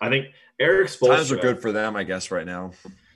I 0.00 0.08
think 0.08 0.26
Eric 0.58 0.90
times 0.98 1.32
are 1.32 1.36
good 1.36 1.60
for 1.60 1.72
them, 1.72 1.96
I 1.96 2.04
guess, 2.04 2.30
right 2.30 2.46
now. 2.46 2.72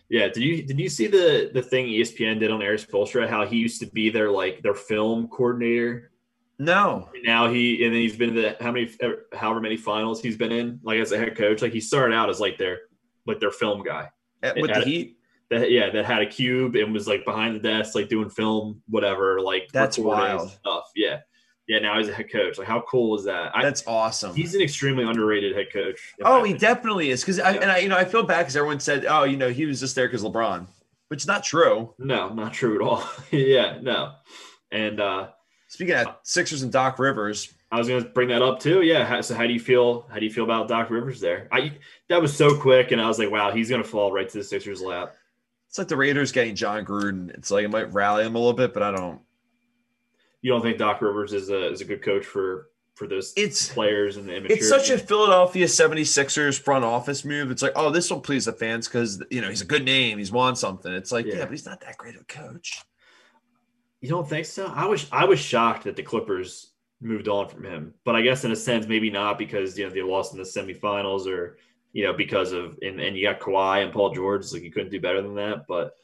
Yeah, 0.09 0.26
did 0.28 0.39
you 0.43 0.62
did 0.62 0.78
you 0.81 0.89
see 0.89 1.07
the 1.07 1.51
the 1.53 1.62
thing 1.62 1.87
ESPN 1.87 2.41
did 2.41 2.51
on 2.51 2.62
Erik 2.62 2.81
Spoelstra? 2.81 3.28
How 3.28 3.47
he 3.47 3.57
used 3.57 3.81
to 3.81 3.87
be 3.87 4.11
their 4.11 4.31
like 4.31 4.62
their 4.62 4.74
film 4.74 5.28
coordinator. 5.28 6.11
No, 6.59 7.09
Now 7.24 7.49
he 7.51 7.83
and 7.85 7.95
then 7.95 8.03
he's 8.03 8.16
been 8.16 8.35
to 8.35 8.41
the 8.43 8.57
how 8.61 8.72
many 8.72 8.91
however 9.33 9.61
many 9.61 9.78
finals 9.78 10.20
he's 10.20 10.37
been 10.37 10.53
in 10.53 10.78
like 10.83 10.99
as 10.99 11.12
a 11.12 11.16
head 11.16 11.37
coach. 11.37 11.62
Like 11.62 11.72
he 11.72 11.81
started 11.81 12.14
out 12.14 12.28
as 12.28 12.41
like 12.41 12.59
their 12.59 12.81
like 13.24 13.41
their 13.41 13.51
film 13.51 13.83
guy. 13.83 14.11
Eh, 14.43 14.53
with 14.57 14.70
had 14.70 14.83
the 14.83 14.85
Heat, 14.85 15.16
That 15.51 15.71
yeah, 15.71 15.91
that 15.91 16.05
had 16.05 16.23
a 16.23 16.27
cube 16.27 16.77
and 16.77 16.93
was 16.93 17.09
like 17.09 17.25
behind 17.25 17.57
the 17.57 17.61
desk, 17.61 17.95
like 17.95 18.09
doing 18.09 18.31
film, 18.31 18.83
whatever, 18.89 19.41
like 19.41 19.69
That's 19.73 19.99
wild. 19.99 20.51
stuff. 20.51 20.91
Yeah, 20.95 21.21
yeah. 21.67 21.81
Now 21.81 21.99
he's 21.99 22.09
a 22.09 22.13
head 22.15 22.31
coach. 22.31 22.57
Like 22.57 22.69
how 22.69 22.83
cool 22.83 23.19
is 23.19 23.25
that? 23.25 23.51
I, 23.55 23.63
that's 23.63 23.83
awesome. 23.87 24.35
he's 24.35 24.55
an 24.55 24.61
extremely 24.63 25.05
underrated 25.05 25.57
head 25.57 25.67
coach. 25.73 26.15
Oh, 26.23 26.45
he 26.45 26.53
definitely 26.53 27.11
is. 27.11 27.21
Because 27.23 27.41
I 27.41 27.53
and 27.55 27.71
I, 27.71 27.79
you 27.79 27.89
know, 27.89 27.97
I 27.97 28.05
feel 28.05 28.23
bad 28.23 28.43
because 28.43 28.57
everyone 28.57 28.79
said, 28.81 29.07
oh, 29.07 29.25
you 29.25 29.37
know, 29.37 29.51
he 29.51 29.67
was 29.67 29.81
just 29.81 29.97
there 29.97 30.07
because 30.07 30.23
LeBron, 30.23 30.67
which 31.09 31.23
is 31.23 31.27
not 31.27 31.43
true. 31.43 31.95
no, 31.99 32.33
not 32.33 32.53
true 32.53 32.77
at 32.77 32.81
all. 32.81 33.05
yeah, 33.33 33.79
no. 33.83 34.13
And 34.71 35.01
uh 35.01 35.29
Speaking 35.71 35.95
of 35.95 36.17
Sixers 36.25 36.63
and 36.63 36.73
Doc 36.73 36.99
Rivers, 36.99 37.55
I 37.71 37.79
was 37.79 37.87
going 37.87 38.03
to 38.03 38.09
bring 38.09 38.29
that 38.31 38.43
up 38.43 38.59
too. 38.59 38.83
Yeah. 38.83 39.05
How, 39.05 39.21
so 39.21 39.37
how 39.37 39.47
do 39.47 39.53
you 39.53 39.61
feel? 39.61 40.05
How 40.11 40.19
do 40.19 40.25
you 40.25 40.33
feel 40.33 40.43
about 40.43 40.67
Doc 40.67 40.91
Rivers 40.91 41.21
there? 41.21 41.47
I 41.53 41.73
that 42.09 42.21
was 42.21 42.37
so 42.37 42.57
quick, 42.59 42.91
and 42.91 43.01
I 43.01 43.07
was 43.07 43.21
like, 43.21 43.31
wow, 43.31 43.53
he's 43.53 43.69
going 43.69 43.81
to 43.81 43.89
fall 43.89 44.11
right 44.13 44.29
to 44.29 44.39
the 44.39 44.43
Sixers' 44.43 44.83
lap. 44.83 45.15
It's 45.71 45.79
like 45.79 45.87
the 45.87 45.97
Raiders 45.97 46.33
getting 46.33 46.57
Jon 46.57 46.85
Gruden. 46.85 47.31
It's 47.31 47.49
like 47.49 47.64
it 47.64 47.71
might 47.71 47.93
rally 47.93 48.25
him 48.27 48.35
a 48.35 48.39
little 48.39 48.53
bit, 48.55 48.75
but 48.75 48.83
I 48.83 48.91
don't. 48.91 49.21
You 50.43 50.51
don't 50.51 50.62
think 50.62 50.79
Doc 50.79 51.01
Rivers 51.01 51.33
is 51.33 51.49
a 51.49 51.71
is 51.71 51.81
a 51.81 51.85
good 51.85 52.03
coach 52.03 52.27
for 52.27 52.71
for 52.97 53.07
those 53.07 53.33
It's 53.37 53.73
players 53.73 54.16
and 54.16 54.29
the 54.29 54.53
it's 54.53 54.68
such 54.68 54.91
a 54.91 54.99
Philadelphia 54.99 55.66
76ers 55.66 56.59
front 56.61 56.85
office 56.85 57.25
move. 57.25 57.53
It's 57.53 57.62
like, 57.62 57.75
oh, 57.77 57.91
this 57.91 58.11
will 58.11 58.21
please 58.21 58.47
the 58.47 58.53
fans 58.53 58.89
because 58.89 59.23
you 59.31 59.41
know 59.41 59.49
he's 59.49 59.61
a 59.61 59.64
good 59.64 59.85
name, 59.85 60.18
he's 60.18 60.33
won 60.33 60.57
something. 60.57 60.93
It's 60.93 61.12
like, 61.12 61.25
yeah, 61.25 61.35
Yeah. 61.35 61.41
but 61.45 61.53
he's 61.53 61.66
not 61.66 61.81
that 61.83 61.97
great 61.97 62.16
of 62.16 62.23
a 62.23 62.25
coach. 62.25 62.83
You 64.01 64.09
don't 64.09 64.29
think 64.29 64.47
so? 64.47 64.66
I 64.75 64.87
was 64.87 65.07
I 65.12 65.25
was 65.25 65.39
shocked 65.39 65.85
that 65.85 65.95
the 65.95 66.03
Clippers 66.03 66.73
moved 67.01 67.29
on 67.29 67.49
from 67.49 67.64
him, 67.64 67.95
but 68.05 68.16
I 68.16 68.23
guess 68.23 68.45
in 68.45 68.51
a 68.51 68.57
sense 68.57 68.89
maybe 68.89 69.09
not 69.09 69.39
because 69.39 69.79
you 69.79 69.87
know 69.87 69.95
they 69.95 70.03
lost 70.03 70.33
in 70.33 70.39
the 70.39 70.45
semifinals 70.45 71.29
or 71.29 71.59
you 71.93 72.05
know 72.05 72.12
because 72.12 72.53
of 72.53 72.78
and, 72.82 73.01
and 73.01 73.16
you 73.16 73.22
got 73.26 73.41
Kawhi 73.41 73.82
and 73.82 73.93
Paul 73.93 74.14
George, 74.14 74.53
like 74.53 74.62
you 74.62 74.70
couldn't 74.70 74.91
do 74.91 75.01
better 75.01 75.22
than 75.22 75.34
that. 75.36 75.66
But 75.68 75.97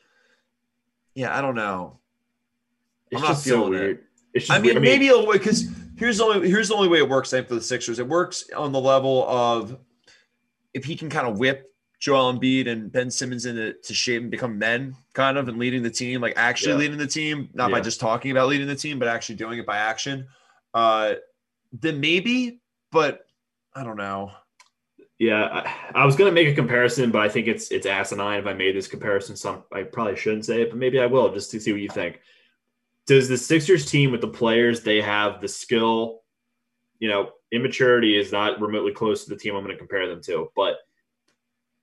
Yeah, 1.14 1.36
I 1.36 1.40
don't 1.40 1.54
know. 1.54 1.98
it's 3.10 3.20
I'm 3.22 3.28
just 3.28 3.44
so 3.44 3.50
feeling 3.50 3.74
it. 3.74 3.76
weird. 3.78 3.98
It's 4.34 4.46
just 4.46 4.58
I 4.58 4.62
mean, 4.62 4.72
weird. 4.74 4.82
maybe 4.82 5.08
a 5.08 5.12
little 5.12 5.26
way 5.28 5.38
because 5.38 5.68
here's 5.96 6.18
the 6.18 6.24
only 6.24 6.48
here's 6.50 6.68
the 6.68 6.74
only 6.74 6.88
way 6.88 6.98
it 6.98 7.08
works. 7.08 7.32
I 7.32 7.38
think 7.38 7.48
for 7.48 7.54
the 7.54 7.60
Sixers, 7.62 7.98
it 7.98 8.06
works 8.08 8.48
on 8.56 8.72
the 8.72 8.80
level 8.80 9.26
of 9.28 9.78
if 10.74 10.84
he 10.84 10.94
can 10.96 11.08
kind 11.08 11.26
of 11.26 11.38
whip 11.38 11.72
Joel 11.98 12.34
Embiid 12.34 12.68
and 12.68 12.92
Ben 12.92 13.10
Simmons 13.10 13.46
into 13.46 13.72
to 13.72 13.94
shape 13.94 14.20
and 14.20 14.30
become 14.30 14.58
men, 14.58 14.94
kind 15.14 15.38
of, 15.38 15.48
and 15.48 15.58
leading 15.58 15.82
the 15.82 15.88
team, 15.90 16.20
like 16.20 16.34
actually 16.36 16.72
Yeah. 16.72 16.78
leading 16.78 16.98
the 16.98 17.06
team, 17.06 17.48
not 17.54 17.70
by 17.70 17.80
just 17.80 17.98
talking 18.00 18.30
about 18.32 18.48
leading 18.48 18.66
the 18.66 18.74
team, 18.76 18.98
but 18.98 19.08
actually 19.08 19.36
doing 19.36 19.58
it 19.58 19.64
by 19.64 19.78
action. 19.78 20.26
Uh, 20.74 21.14
then 21.72 21.98
maybe, 22.00 22.60
but 22.92 23.24
I 23.74 23.82
don't 23.82 23.96
know. 23.96 24.30
Yeah, 25.18 25.44
I, 25.44 26.02
I 26.02 26.06
was 26.06 26.14
gonna 26.14 26.32
make 26.32 26.48
a 26.48 26.54
comparison, 26.54 27.10
but 27.10 27.22
I 27.22 27.28
think 27.28 27.46
it's 27.46 27.70
it's 27.70 27.86
asinine 27.86 28.40
if 28.40 28.46
I 28.46 28.52
made 28.52 28.76
this 28.76 28.88
comparison. 28.88 29.34
Some 29.36 29.64
I 29.72 29.82
probably 29.82 30.16
shouldn't 30.16 30.44
say 30.44 30.62
it, 30.62 30.70
but 30.70 30.78
maybe 30.78 31.00
I 31.00 31.06
will 31.06 31.32
just 31.32 31.50
to 31.52 31.60
see 31.60 31.72
what 31.72 31.80
you 31.80 31.88
think. 31.88 32.20
Does 33.06 33.28
the 33.28 33.38
Sixers 33.38 33.90
team 33.90 34.10
with 34.10 34.20
the 34.20 34.28
players 34.28 34.82
they 34.82 35.00
have 35.00 35.40
the 35.40 35.48
skill? 35.48 36.22
You 36.98 37.08
know, 37.08 37.30
immaturity 37.52 38.18
is 38.18 38.32
not 38.32 38.60
remotely 38.60 38.92
close 38.92 39.24
to 39.24 39.30
the 39.30 39.36
team 39.36 39.54
I'm 39.54 39.62
going 39.62 39.74
to 39.74 39.78
compare 39.78 40.08
them 40.08 40.22
to, 40.22 40.50
but 40.56 40.78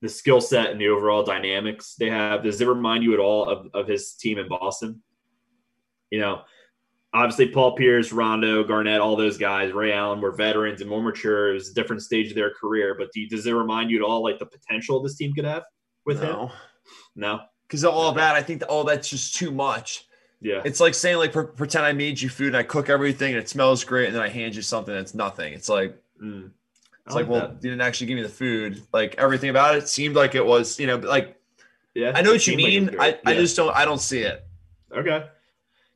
the 0.02 0.08
skill 0.08 0.40
set 0.40 0.70
and 0.70 0.80
the 0.80 0.88
overall 0.88 1.22
dynamics 1.22 1.94
they 1.98 2.10
have, 2.10 2.42
does 2.42 2.60
it 2.60 2.68
remind 2.68 3.02
you 3.02 3.14
at 3.14 3.20
all 3.20 3.48
of, 3.48 3.68
of 3.72 3.88
his 3.88 4.12
team 4.12 4.38
in 4.38 4.48
Boston? 4.48 5.02
You 6.10 6.20
know, 6.20 6.42
obviously 7.14 7.48
Paul 7.48 7.76
Pierce, 7.76 8.12
Rondo, 8.12 8.64
Garnett, 8.64 9.00
all 9.00 9.16
those 9.16 9.38
guys, 9.38 9.72
Ray 9.72 9.92
Allen 9.92 10.20
were 10.20 10.32
veterans 10.32 10.80
and 10.80 10.90
more 10.90 11.02
mature. 11.02 11.50
It 11.50 11.54
was 11.54 11.70
a 11.70 11.74
different 11.74 12.02
stage 12.02 12.28
of 12.28 12.34
their 12.34 12.50
career. 12.50 12.94
But 12.98 13.12
do 13.12 13.20
you, 13.20 13.28
does 13.28 13.46
it 13.46 13.52
remind 13.52 13.90
you 13.90 13.98
at 13.98 14.02
all 14.02 14.22
like 14.22 14.38
the 14.38 14.46
potential 14.46 15.00
this 15.00 15.16
team 15.16 15.32
could 15.32 15.44
have 15.44 15.62
with 16.04 16.20
no. 16.20 16.48
him? 16.48 16.50
No. 17.16 17.40
Because 17.66 17.84
all 17.84 18.10
of 18.10 18.16
that, 18.16 18.34
I 18.34 18.42
think 18.42 18.60
that 18.60 18.68
all 18.68 18.84
that's 18.84 19.08
just 19.08 19.34
too 19.36 19.50
much. 19.50 20.06
Yeah. 20.40 20.60
It's 20.64 20.80
like 20.80 20.92
saying 20.92 21.16
like 21.16 21.32
pretend 21.32 21.86
I 21.86 21.92
made 21.92 22.20
you 22.20 22.28
food 22.28 22.48
and 22.48 22.56
I 22.56 22.62
cook 22.62 22.90
everything 22.90 23.32
and 23.32 23.42
it 23.42 23.48
smells 23.48 23.82
great 23.84 24.08
and 24.08 24.14
then 24.14 24.22
I 24.22 24.28
hand 24.28 24.54
you 24.54 24.60
something 24.60 24.94
that's 24.94 25.14
nothing. 25.14 25.54
It's 25.54 25.70
like 25.70 25.96
Mm. 26.22 26.50
It's 27.06 27.14
like, 27.14 27.28
well, 27.28 27.50
you 27.60 27.70
didn't 27.70 27.82
actually 27.82 28.06
give 28.06 28.16
me 28.16 28.22
the 28.22 28.28
food. 28.30 28.82
Like 28.92 29.14
everything 29.18 29.50
about 29.50 29.76
it 29.76 29.88
seemed 29.88 30.16
like 30.16 30.34
it 30.34 30.44
was, 30.44 30.80
you 30.80 30.86
know, 30.86 30.96
like 30.96 31.38
yeah, 31.94 32.12
I 32.14 32.22
know 32.22 32.30
what 32.30 32.46
you 32.46 32.58
seemed 32.58 32.94
like 32.96 33.22
mean. 33.22 33.24
I, 33.26 33.30
I 33.30 33.34
just 33.34 33.56
don't 33.56 33.74
I 33.76 33.84
don't 33.84 34.00
see 34.00 34.20
it. 34.20 34.44
Okay. 34.90 35.26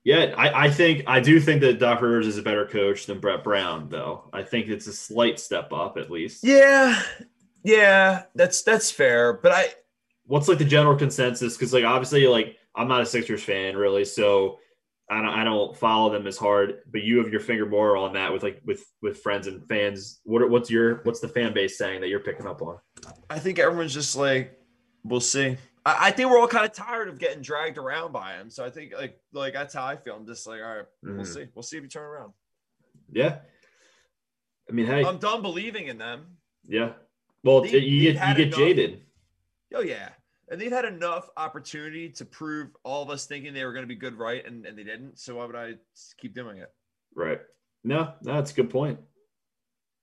Yeah, 0.09 0.33
I, 0.39 0.65
I 0.65 0.71
think 0.71 1.05
I 1.07 1.21
do 1.21 1.39
think 1.39 1.61
that 1.61 1.79
Doc 1.79 2.01
Rivers 2.01 2.27
is 2.27 2.39
a 2.39 2.43
better 2.43 2.65
coach 2.65 3.05
than 3.05 3.21
Brett 3.21 3.45
Brown, 3.45 3.91
though. 3.91 4.31
I 4.33 4.43
think 4.43 4.69
it's 4.69 4.87
a 4.87 4.93
slight 4.95 5.39
step 5.39 5.71
up 5.71 5.99
at 5.99 6.11
least. 6.11 6.43
Yeah. 6.43 6.99
Yeah, 7.63 8.23
that's 8.35 8.63
that's 8.63 8.91
fair. 8.91 9.35
But 9.35 9.53
I 9.53 9.69
What's 10.25 10.49
like 10.49 10.57
the 10.57 10.65
general 10.65 10.97
consensus? 10.97 11.59
Because 11.59 11.75
like 11.75 11.85
obviously, 11.85 12.27
like 12.27 12.57
I'm 12.75 12.89
not 12.89 13.03
a 13.03 13.07
Sixers 13.07 13.43
fan 13.43 13.77
really, 13.77 14.07
so 14.07 14.61
I 15.11 15.21
don't 15.21 15.29
I 15.29 15.45
don't 15.45 15.77
follow 15.77 16.11
them 16.11 16.27
as 16.27 16.39
hard. 16.39 16.79
But 16.91 17.03
you 17.03 17.19
have 17.19 17.31
your 17.31 17.41
finger 17.43 17.67
more 17.67 17.99
on 17.99 18.15
that 18.15 18.33
with 18.33 18.43
like 18.43 18.63
with 18.65 18.91
with 19.03 19.19
friends 19.19 19.47
and 19.47 19.63
fans. 19.69 20.21
What 20.25 20.49
what's 20.49 20.71
your 20.71 21.03
what's 21.03 21.21
the 21.21 21.29
fan 21.29 21.53
base 21.53 21.77
saying 21.77 22.01
that 22.01 22.09
you're 22.09 22.21
picking 22.21 22.47
up 22.47 22.63
on? 22.63 22.79
I 23.29 23.39
think 23.41 23.59
everyone's 23.59 23.93
just 23.93 24.17
like, 24.17 24.59
we'll 25.05 25.21
see. 25.21 25.59
I, 25.89 26.09
I 26.09 26.11
think 26.11 26.31
we're 26.31 26.39
all 26.39 26.49
kind 26.49 26.65
of 26.67 26.73
tired 26.73 27.09
of 27.09 27.19
getting 27.19 27.43
dragged 27.43 27.79
around 27.79 28.13
by 28.13 28.35
him. 28.35 28.51
So 28.51 28.65
I 28.65 28.71
think 28.71 28.93
like 28.97 29.19
like 29.33 29.55
that's 29.55 29.75
how 29.75 29.85
I 29.85 29.97
feel. 29.97 30.15
I'm 30.17 30.27
just 30.27 30.47
like, 30.47 30.61
all 30.63 30.77
right, 30.77 30.85
we'll 31.03 31.15
Mhm. 31.25 31.27
see. 31.35 31.47
We'll 31.55 31.63
see 31.63 31.77
if 31.77 31.83
you 31.83 31.89
turn 31.89 32.05
around. 32.05 32.33
Yeah, 33.11 33.39
I 34.69 34.73
mean, 34.73 34.87
hey, 34.87 35.05
I'm 35.05 35.19
done 35.19 35.43
believing 35.43 35.87
in 35.89 35.99
them. 35.99 36.37
yeah. 36.65 36.93
Well, 37.45 37.61
They- 37.63 37.79
you 37.79 38.13
get 38.13 38.29
you 38.29 38.35
get 38.35 38.41
enough- 38.41 38.59
jaded. 38.59 39.03
Oh 39.75 39.81
yeah. 39.81 40.11
And 40.51 40.59
they've 40.61 40.73
had 40.73 40.87
enough 40.87 41.29
opportunity 41.37 42.09
to 42.11 42.25
prove 42.25 42.71
all 42.83 43.03
of 43.03 43.11
us 43.11 43.27
thinking 43.27 43.53
they 43.53 43.65
were 43.67 43.73
going 43.75 43.83
to 43.83 43.87
be 43.89 43.95
good, 43.95 44.15
right? 44.15 44.45
And, 44.47 44.65
and 44.65 44.79
they 44.79 44.83
didn't. 44.83 45.19
So 45.19 45.37
why 45.37 45.45
would 45.45 45.55
I 45.55 45.75
keep 46.19 46.35
doing 46.35 46.57
it? 46.59 46.73
Right. 47.15 47.39
No, 47.85 48.15
no, 48.23 48.35
that's 48.35 48.51
a 48.51 48.55
good 48.55 48.71
point. 48.71 48.99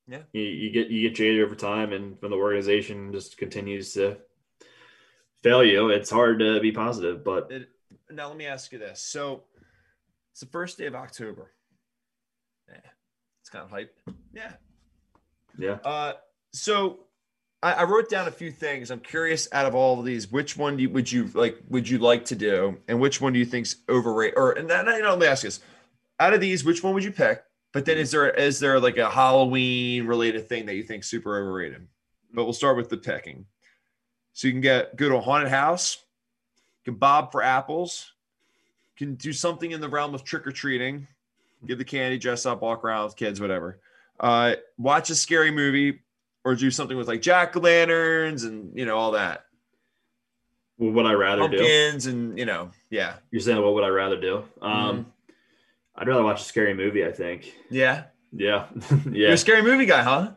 Yeah. 0.08 0.22
You, 0.34 0.42
you 0.44 0.70
get 0.72 0.88
you 0.90 1.02
get 1.10 1.16
jaded 1.16 1.44
over 1.44 1.56
time, 1.56 1.94
and 1.94 2.16
when 2.22 2.30
the 2.32 2.38
organization 2.38 3.12
just 3.12 3.38
continues 3.38 3.94
to 3.94 4.18
fail 5.46 5.64
you, 5.64 5.90
it's 5.90 6.10
hard 6.10 6.40
to 6.40 6.60
be 6.60 6.72
positive. 6.72 7.24
But 7.24 7.52
It, 7.52 7.70
now 8.10 8.28
let 8.28 8.38
me 8.38 8.48
ask 8.48 8.72
you 8.72 8.80
this. 8.80 9.00
So 9.00 9.44
it's 10.32 10.40
the 10.40 10.48
first 10.48 10.78
day 10.78 10.88
of 10.88 10.96
October. 10.96 11.52
Yeah, 12.68 12.80
it's 13.42 13.50
kind 13.52 13.64
of 13.64 13.70
hype. 13.70 13.96
Yeah. 14.34 14.54
yeah, 15.60 15.78
Uh, 15.86 16.14
so 16.52 17.02
I, 17.62 17.74
I 17.74 17.84
wrote 17.84 18.10
down 18.10 18.28
a 18.28 18.32
few 18.32 18.52
things. 18.52 18.90
I'm 18.90 19.00
curious 19.00 19.48
out 19.52 19.68
of 19.68 19.76
all 19.76 20.00
of 20.00 20.06
these, 20.06 20.32
which 20.32 20.58
one 20.58 20.78
do 20.78 20.84
you, 20.84 20.90
would 20.90 21.12
you 21.12 21.30
like? 21.36 21.60
Would 21.70 21.88
you 21.88 22.00
like 22.00 22.26
to 22.26 22.36
do, 22.36 22.80
and 22.88 23.00
which 23.00 23.22
one 23.22 23.32
do 23.34 23.40
you 23.40 23.46
think's 23.46 23.76
overrated? 23.88 24.38
Or 24.38 24.54
and 24.54 24.68
then 24.68 24.88
you 24.88 25.04
know, 25.04 25.12
let 25.12 25.20
me 25.20 25.28
ask 25.28 25.44
you 25.44 25.50
this: 25.50 25.62
out 26.20 26.34
of 26.34 26.42
these, 26.42 26.66
which 26.66 26.84
one 26.84 26.96
would 26.96 27.04
you 27.04 27.12
pick? 27.12 27.44
But 27.72 27.86
then 27.86 27.98
is 27.98 28.10
there 28.12 28.30
is 28.30 28.60
there 28.60 28.80
like 28.80 28.98
a 28.98 29.10
Halloween 29.10 30.08
related 30.08 30.50
thing 30.50 30.66
that 30.66 30.76
you 30.76 30.84
think 30.84 31.04
super 31.04 31.38
overrated? 31.40 31.88
But 32.34 32.46
we'll 32.46 32.54
start 32.54 32.78
with 32.78 32.90
the 32.90 32.98
picking. 32.98 33.46
So 34.36 34.48
you 34.48 34.54
can 34.54 34.62
get 34.62 34.98
go 34.98 35.08
to 35.08 35.16
a 35.16 35.22
haunted 35.22 35.50
house, 35.50 36.04
you 36.84 36.92
can 36.92 37.00
bob 37.00 37.32
for 37.32 37.42
apples, 37.42 38.12
you 39.00 39.08
can 39.08 39.16
do 39.16 39.32
something 39.32 39.72
in 39.72 39.80
the 39.80 39.88
realm 39.88 40.14
of 40.14 40.26
trick 40.26 40.46
or 40.46 40.52
treating, 40.52 41.08
give 41.66 41.78
the 41.78 41.86
candy, 41.86 42.18
dress 42.18 42.46
up, 42.46 42.62
walk 42.62 42.84
around 42.84 43.06
with 43.06 43.16
kids, 43.16 43.40
whatever. 43.40 43.80
Uh, 44.20 44.56
watch 44.78 45.10
a 45.10 45.16
scary 45.16 45.52
movie, 45.52 46.02
or 46.44 46.54
do 46.54 46.70
something 46.70 46.98
with 46.98 47.08
like 47.08 47.22
jack 47.22 47.56
o' 47.56 47.62
lanterns 47.62 48.44
and 48.44 48.78
you 48.78 48.86
know 48.86 48.98
all 48.98 49.12
that, 49.12 49.46
what 50.76 50.94
would 50.94 51.06
I 51.06 51.14
rather 51.14 51.48
do? 51.48 51.58
pumpkins 51.58 52.06
and 52.06 52.38
you 52.38 52.46
know, 52.46 52.72
yeah, 52.90 53.16
You're 53.32 53.40
saying 53.42 53.62
what 53.62 53.74
would 53.74 53.86
I 53.86 53.90
rather 53.90 54.20
do? 54.20 54.44
Mm-hmm. 54.62 54.66
Um, 54.66 55.14
I'd 55.96 56.10
rather 56.10 56.24
watch 56.24 56.42
a 56.42 56.44
scary 56.44 56.74
movie. 56.74 57.06
I 57.06 57.12
think. 57.14 57.54
yeah. 57.70 58.04
Yeah, 58.38 58.66
yeah. 59.06 59.12
You're 59.14 59.32
a 59.32 59.38
scary 59.38 59.62
movie 59.62 59.86
guy, 59.86 60.04
huh? 60.04 60.32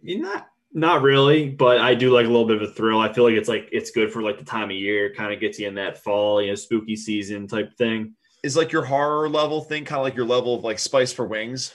You're 0.00 0.20
not 0.20 0.48
not 0.74 1.02
really, 1.02 1.50
but 1.50 1.78
I 1.80 1.94
do 1.94 2.10
like 2.10 2.26
a 2.26 2.28
little 2.28 2.46
bit 2.46 2.62
of 2.62 2.68
a 2.68 2.72
thrill. 2.72 3.00
I 3.00 3.12
feel 3.12 3.24
like 3.24 3.34
it's 3.34 3.48
like 3.48 3.68
it's 3.72 3.90
good 3.90 4.12
for 4.12 4.22
like 4.22 4.38
the 4.38 4.44
time 4.44 4.70
of 4.70 4.76
year. 4.76 5.12
Kind 5.14 5.32
of 5.32 5.40
gets 5.40 5.58
you 5.58 5.68
in 5.68 5.74
that 5.74 6.02
fall, 6.02 6.40
you 6.40 6.48
know, 6.48 6.54
spooky 6.54 6.96
season 6.96 7.46
type 7.46 7.76
thing. 7.76 8.14
Is 8.42 8.56
like 8.56 8.72
your 8.72 8.84
horror 8.84 9.28
level 9.28 9.60
thing 9.60 9.84
kind 9.84 9.98
of 9.98 10.04
like 10.04 10.16
your 10.16 10.26
level 10.26 10.54
of 10.54 10.64
like 10.64 10.78
spice 10.78 11.12
for 11.12 11.26
wings? 11.26 11.74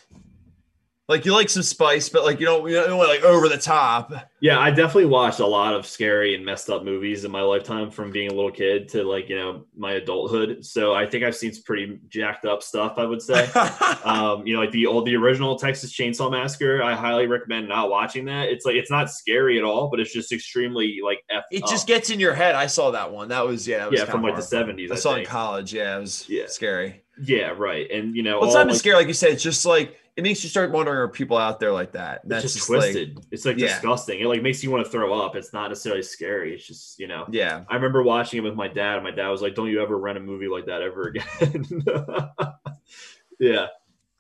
Like 1.10 1.24
you 1.24 1.32
like 1.34 1.50
some 1.50 1.64
spice, 1.64 2.10
but 2.10 2.26
like 2.26 2.42
you 2.42 2.46
don't 2.46 2.68
you 2.68 2.76
don't 2.76 2.98
want 2.98 3.10
like 3.10 3.24
over 3.24 3.48
the 3.48 3.58
top. 3.58 4.12
Yeah, 4.42 4.60
I 4.60 4.72
definitely 4.72 5.06
watched 5.06 5.40
a 5.40 5.46
lot 5.48 5.74
of 5.74 5.88
scary 5.88 6.36
and 6.36 6.44
messed 6.44 6.70
up 6.70 6.84
movies 6.84 7.24
in 7.24 7.32
my 7.32 7.42
lifetime 7.42 7.90
from 7.92 8.12
being 8.12 8.30
a 8.30 8.34
little 8.34 8.52
kid 8.52 8.90
to 8.90 9.04
like, 9.04 9.30
you 9.30 9.38
know, 9.38 9.66
my 9.76 9.94
adulthood. 9.94 10.66
So 10.66 10.94
I 10.94 11.06
think 11.06 11.24
I've 11.24 11.36
seen 11.36 11.54
some 11.54 11.64
pretty 11.64 12.00
jacked 12.10 12.44
up 12.44 12.62
stuff, 12.62 12.96
I 12.98 13.06
would 13.06 13.22
say. 13.22 13.50
um, 14.04 14.46
you 14.46 14.54
know, 14.54 14.60
like 14.60 14.72
the 14.72 14.86
old 14.86 15.06
the 15.06 15.16
original 15.16 15.58
Texas 15.58 15.94
Chainsaw 15.94 16.30
Massacre. 16.30 16.84
I 16.84 16.94
highly 16.94 17.26
recommend 17.28 17.70
not 17.70 17.90
watching 17.90 18.26
that. 18.26 18.50
It's 18.50 18.66
like 18.66 18.76
it's 18.76 18.92
not 18.92 19.10
scary 19.10 19.58
at 19.58 19.64
all, 19.64 19.90
but 19.90 20.02
it's 20.02 20.12
just 20.12 20.34
extremely 20.34 21.00
like 21.02 21.20
effed 21.32 21.44
it 21.52 21.64
up. 21.64 21.70
just 21.70 21.88
gets 21.88 22.10
in 22.10 22.20
your 22.20 22.34
head. 22.34 22.54
I 22.54 22.68
saw 22.68 22.92
that 22.92 23.14
one. 23.14 23.30
That 23.30 23.46
was 23.48 23.66
yeah, 23.66 23.78
that 23.80 23.92
was 23.92 24.00
yeah, 24.02 24.06
from 24.08 24.24
like 24.24 24.36
the 24.36 24.42
seventies. 24.42 24.92
I 24.92 24.96
I, 24.96 24.98
saw 24.98 25.16
it 25.16 25.20
in 25.20 25.26
college. 25.26 25.74
Yeah, 25.74 25.98
it 25.98 26.02
was 26.02 26.28
Yeah. 26.28 26.48
scary. 26.48 27.02
Yeah, 27.24 27.54
right. 27.58 27.90
And 27.90 28.14
you 28.14 28.24
know, 28.24 28.40
Well, 28.40 28.50
it's 28.50 28.56
all, 28.56 28.66
not 28.66 28.72
like, 28.72 28.80
scary, 28.80 28.96
like 28.98 29.08
you 29.08 29.14
said. 29.14 29.32
It's 29.32 29.42
just 29.42 29.66
like 29.66 29.96
it 30.18 30.24
makes 30.24 30.44
you 30.44 30.50
start 30.50 30.72
wondering: 30.72 30.98
Are 30.98 31.08
people 31.08 31.38
out 31.38 31.60
there 31.60 31.72
like 31.72 31.94
that? 31.94 32.16
it's 32.24 32.28
That's 32.28 32.54
just, 32.54 32.70
like- 32.70 32.80
twisted. 32.82 33.20
it's 33.32 33.46
like 33.46 33.58
Yeah. 33.58 33.68
disgusting. 33.68 34.20
It 34.20 34.26
like 34.28 34.42
makes 34.42 34.64
you 34.64 34.72
want 34.72 34.84
to 34.84 34.92
throw 34.92 35.14
up. 35.22 35.36
It's 35.36 35.54
not 35.54 35.70
necessarily 35.70 36.02
scary. 36.04 36.54
It's 36.56 36.66
just 36.68 37.00
you 37.00 37.08
know. 37.08 37.26
yeah, 37.32 37.64
I 37.70 37.76
remember 37.76 38.04
watching 38.04 38.40
it 38.40 38.42
with 38.44 38.56
my 38.56 38.68
dad. 38.68 38.96
and 38.96 39.04
My 39.04 39.12
dad 39.12 39.30
was 39.30 39.42
like, 39.42 39.56
"Don't 39.56 39.70
you 39.70 39.82
ever 39.82 39.98
rent 39.98 40.18
a 40.18 40.22
movie 40.22 40.48
like 40.48 40.66
that 40.66 40.82
ever 40.82 41.14
again?" 41.16 41.84
yeah, 43.40 43.68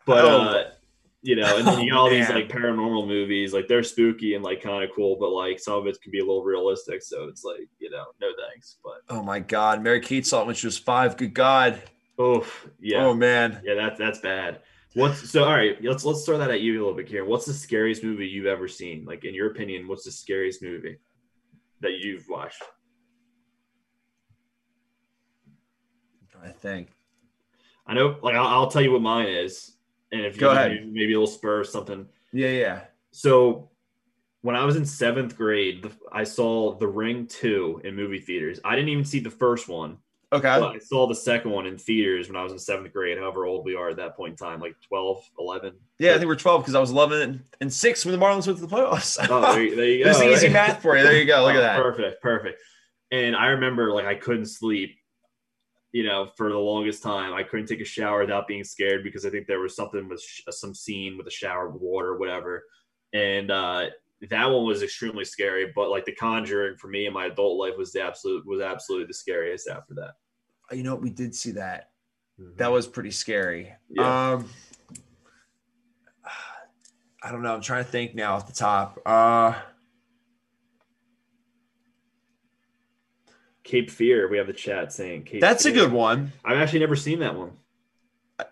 but 0.05 0.23
Oh. 0.25 0.37
uh, 0.41 0.63
you 1.23 1.35
know, 1.35 1.57
and 1.57 1.67
then 1.67 1.81
you 1.81 1.91
got 1.91 1.99
all 1.99 2.09
these 2.11 2.29
like 2.29 2.47
paranormal 2.47 3.07
movies. 3.07 3.53
Like 3.53 3.67
they're 3.67 3.83
spooky 3.83 4.35
and 4.35 4.43
like 4.43 4.61
kind 4.61 4.83
of 4.83 4.91
cool, 4.95 5.17
but 5.19 5.31
like 5.31 5.59
some 5.59 5.73
of 5.73 5.87
it 5.87 5.99
can 6.01 6.11
be 6.11 6.19
a 6.19 6.23
little 6.23 6.43
realistic. 6.43 7.01
So 7.01 7.25
it's 7.25 7.43
like 7.43 7.67
you 7.79 7.89
know, 7.89 8.05
no 8.21 8.27
thanks. 8.49 8.77
But 8.83 9.01
Oh 9.09 9.23
my 9.23 9.39
God, 9.39 9.81
Mary 9.83 9.99
Kate 9.99 10.25
saw 10.27 10.41
it 10.41 10.45
when 10.45 10.55
she 10.55 10.67
was 10.67 10.77
five. 10.77 11.17
Good 11.17 11.33
God. 11.33 11.81
oh 12.19 12.45
yeah, 12.79 13.03
Oh 13.05 13.13
man. 13.13 13.61
yeah, 13.63 13.73
that's 13.73 13.97
that's 13.97 14.19
bad. 14.19 14.59
What's 14.97 15.29
so? 15.29 15.43
All 15.43 15.53
right, 15.53 15.77
let's 15.83 16.03
let's 16.05 16.25
throw 16.25 16.39
that 16.39 16.49
at 16.49 16.61
you 16.61 16.73
a 16.73 16.79
little 16.79 16.95
bit, 16.95 17.07
Kieran. 17.07 17.29
What's 17.29 17.45
the 17.45 17.53
scariest 17.53 18.03
movie 18.03 18.27
you've 18.27 18.47
ever 18.47 18.67
seen? 18.67 19.05
Like 19.05 19.25
in 19.25 19.35
your 19.35 19.51
opinion, 19.51 19.87
what's 19.87 20.03
the 20.03 20.11
scariest 20.11 20.63
movie 20.63 20.97
that 21.81 21.99
you've 21.99 22.27
watched? 22.27 22.63
I 26.43 26.49
think. 26.49 26.89
I 27.85 27.93
know, 27.93 28.17
like 28.23 28.35
I'll, 28.35 28.47
I'll 28.47 28.71
tell 28.71 28.81
you 28.81 28.91
what 28.91 29.01
mine 29.01 29.27
is, 29.27 29.75
and 30.11 30.21
if 30.21 30.35
you 30.35 30.41
Go 30.41 30.49
give 30.49 30.57
ahead. 30.57 30.87
maybe 30.87 31.13
a 31.13 31.19
little 31.19 31.27
spur 31.27 31.59
or 31.59 31.63
something. 31.63 32.07
Yeah, 32.33 32.49
yeah. 32.49 32.81
So 33.11 33.69
when 34.41 34.55
I 34.55 34.65
was 34.65 34.77
in 34.77 34.85
seventh 34.85 35.37
grade, 35.37 35.83
the, 35.83 35.91
I 36.11 36.23
saw 36.23 36.75
The 36.75 36.87
Ring 36.87 37.27
two 37.27 37.81
in 37.83 37.95
movie 37.95 38.19
theaters. 38.19 38.59
I 38.65 38.75
didn't 38.75 38.89
even 38.89 39.05
see 39.05 39.19
the 39.19 39.29
first 39.29 39.67
one. 39.67 39.97
Okay. 40.33 40.49
I 40.49 40.77
saw 40.79 41.07
the 41.07 41.15
second 41.15 41.51
one 41.51 41.65
in 41.67 41.77
theaters 41.77 42.27
when 42.27 42.35
I 42.35 42.43
was 42.43 42.51
in 42.51 42.59
seventh 42.59 42.91
grade. 42.91 43.17
However 43.17 43.45
old 43.45 43.63
we 43.63 43.75
are 43.75 43.89
at 43.89 43.95
that 43.97 44.17
point 44.17 44.31
in 44.31 44.37
time, 44.37 44.59
like 44.59 44.75
12, 44.89 45.23
11. 45.39 45.73
Yeah, 45.99 46.11
I 46.11 46.17
think 46.17 46.27
we're 46.27 46.35
12 46.35 46.61
because 46.63 46.75
I 46.75 46.79
was 46.81 46.91
11 46.91 47.45
and, 47.61 47.71
6 47.73 48.05
when 48.05 48.11
the 48.19 48.25
Marlins 48.25 48.45
went 48.45 48.59
to 48.59 48.65
the 48.65 48.75
playoffs. 48.75 49.17
Oh, 49.29 49.53
there, 49.53 49.63
you- 49.63 49.75
there 49.75 49.85
you 49.85 50.03
go. 50.03 50.09
was 50.09 50.21
easy 50.21 50.49
math 50.49 50.81
for 50.81 50.97
you. 50.97 51.03
There 51.03 51.17
you 51.17 51.25
go. 51.25 51.43
Look 51.43 51.53
Oh, 51.55 51.57
at 51.57 51.61
that. 51.61 51.81
Perfect, 51.81 52.21
perfect. 52.21 52.61
And 53.11 53.35
I 53.37 53.47
remember 53.47 53.91
like 53.93 54.05
I 54.05 54.15
couldn't 54.15 54.47
sleep, 54.47 54.97
you 55.93 56.03
know, 56.03 56.29
for 56.35 56.49
the 56.51 56.57
longest 56.57 57.01
time. 57.01 57.33
I 57.33 57.43
couldn't 57.43 57.67
take 57.67 57.79
a 57.79 57.85
shower 57.85 58.19
without 58.19 58.47
being 58.49 58.65
scared 58.65 59.03
because 59.03 59.25
I 59.25 59.29
think 59.29 59.47
there 59.47 59.61
was 59.61 59.77
something 59.77 60.09
with 60.09 60.21
sh- 60.21 60.41
some 60.49 60.75
scene 60.75 61.17
with 61.17 61.27
a 61.27 61.31
shower 61.31 61.69
with 61.69 61.81
water 61.81 62.09
or 62.09 62.17
whatever. 62.19 62.65
And 63.13 63.49
uh, 63.49 63.85
that 64.29 64.45
one 64.45 64.65
was 64.65 64.83
extremely 64.83 65.25
scary. 65.25 65.71
But 65.75 65.89
like 65.89 66.05
The 66.05 66.13
Conjuring 66.13 66.77
for 66.77 66.87
me 66.87 67.05
in 67.05 67.13
my 67.13 67.25
adult 67.27 67.59
life 67.59 67.77
was 67.77 67.91
the 67.91 68.01
absolute 68.01 68.45
was 68.45 68.61
absolutely 68.61 69.07
the 69.07 69.13
scariest 69.13 69.69
after 69.69 69.93
that. 69.95 70.13
You 70.75 70.83
know? 70.83 70.95
We 70.95 71.09
did 71.09 71.33
see 71.33 71.51
that. 71.51 71.91
That 72.57 72.71
was 72.71 72.85
pretty 72.87 73.11
scary. 73.11 73.73
Yeah. 73.89 74.33
Um, 74.33 74.49
I 77.23 77.31
don't 77.31 77.41
know. 77.41 77.53
I'm 77.53 77.61
trying 77.61 77.83
to 77.83 77.89
think 77.89 78.13
now 78.13 78.35
off 78.35 78.47
the 78.47 78.53
top. 78.53 78.99
Uh, 79.05 79.53
Cape 83.63 83.89
Fear. 83.89 84.29
We 84.29 84.37
have 84.37 84.47
the 84.47 84.53
chat 84.53 84.93
saying 84.93 85.23
Cape. 85.23 85.41
that's 85.41 85.65
a 85.65 85.71
good 85.71 85.91
one. 85.91 86.31
I've 86.45 86.57
actually 86.57 86.79
never 86.79 86.95
seen 86.95 87.19
that 87.19 87.35
one. 87.35 87.51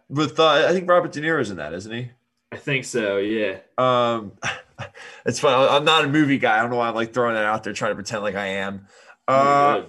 With 0.09 0.39
uh, 0.39 0.65
I 0.67 0.73
think 0.73 0.89
Robert 0.89 1.11
De 1.11 1.21
Niro's 1.21 1.51
in 1.51 1.57
that, 1.57 1.73
isn't 1.73 1.91
he? 1.91 2.09
I 2.51 2.57
think 2.57 2.85
so. 2.85 3.17
Yeah. 3.17 3.59
Um, 3.77 4.33
it's 5.25 5.39
fun. 5.39 5.69
I'm 5.69 5.85
not 5.85 6.05
a 6.05 6.07
movie 6.07 6.37
guy. 6.37 6.57
I 6.57 6.61
don't 6.61 6.71
know 6.71 6.77
why 6.77 6.89
I'm 6.89 6.95
like 6.95 7.13
throwing 7.13 7.35
that 7.35 7.45
out 7.45 7.63
there, 7.63 7.73
trying 7.73 7.91
to 7.91 7.95
pretend 7.95 8.23
like 8.23 8.35
I 8.35 8.47
am. 8.47 8.87
Uh, 9.27 9.83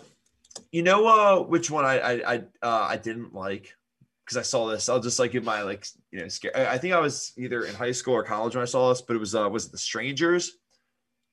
you 0.73 0.83
know 0.83 1.07
uh, 1.07 1.43
which 1.43 1.71
one 1.71 1.85
I 1.85 1.99
I 1.99 2.35
I, 2.35 2.37
uh, 2.63 2.87
I 2.91 2.97
didn't 2.97 3.35
like 3.35 3.75
because 4.25 4.37
I 4.37 4.43
saw 4.43 4.69
this. 4.69 4.89
I'll 4.89 5.01
just 5.01 5.19
like 5.19 5.33
give 5.33 5.45
my 5.45 5.63
like 5.63 5.87
you 6.11 6.21
know 6.21 6.29
scare. 6.29 6.57
I 6.57 6.75
I 6.75 6.79
think 6.79 6.95
I 6.95 7.01
was 7.01 7.33
either 7.37 7.65
in 7.65 7.75
high 7.75 7.93
school 7.93 8.15
or 8.15 8.23
college 8.23 8.55
when 8.55 8.63
I 8.63 8.67
saw 8.67 8.89
this, 8.89 9.03
but 9.03 9.17
it 9.17 9.21
was 9.21 9.35
uh 9.35 9.49
was 9.49 9.67
it 9.67 9.73
The 9.73 9.79
Strangers? 9.79 10.53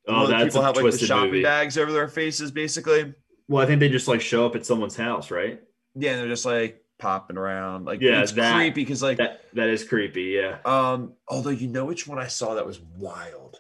Oh, 0.08 0.28
the 0.28 0.34
that's 0.34 0.44
people 0.46 0.62
a 0.62 0.66
have 0.66 0.76
like 0.76 0.92
the 0.92 0.98
shopping 0.98 1.32
movie. 1.32 1.44
bags 1.44 1.78
over 1.78 1.92
their 1.92 2.10
faces, 2.10 2.52
basically. 2.52 3.14
Well, 3.48 3.64
I 3.64 3.66
think 3.66 3.80
they 3.80 3.90
just 3.90 4.08
like 4.08 4.22
show 4.22 4.46
up 4.46 4.56
at 4.56 4.66
someone's 4.66 4.98
house, 4.98 5.32
right? 5.32 5.62
Yeah, 5.96 6.12
and 6.12 6.22
they're 6.22 6.28
just 6.28 6.46
like 6.46 6.83
popping 7.04 7.38
around. 7.38 7.86
Like 7.86 8.02
Yeah, 8.02 8.22
it's 8.22 8.32
that- 8.34 8.56
creepy 8.56 8.82
because 8.82 9.04
like 9.04 9.18
That 9.18 9.42
that 9.54 9.68
is 9.70 9.84
creepy. 9.84 10.24
Yeah. 10.42 10.58
Um, 10.66 11.14
although 11.28 11.50
you 11.52 11.68
know 11.68 11.86
which 11.86 12.08
one 12.08 12.18
I 12.18 12.28
saw 12.28 12.56
that 12.56 12.66
was 12.66 12.80
wild, 12.98 13.60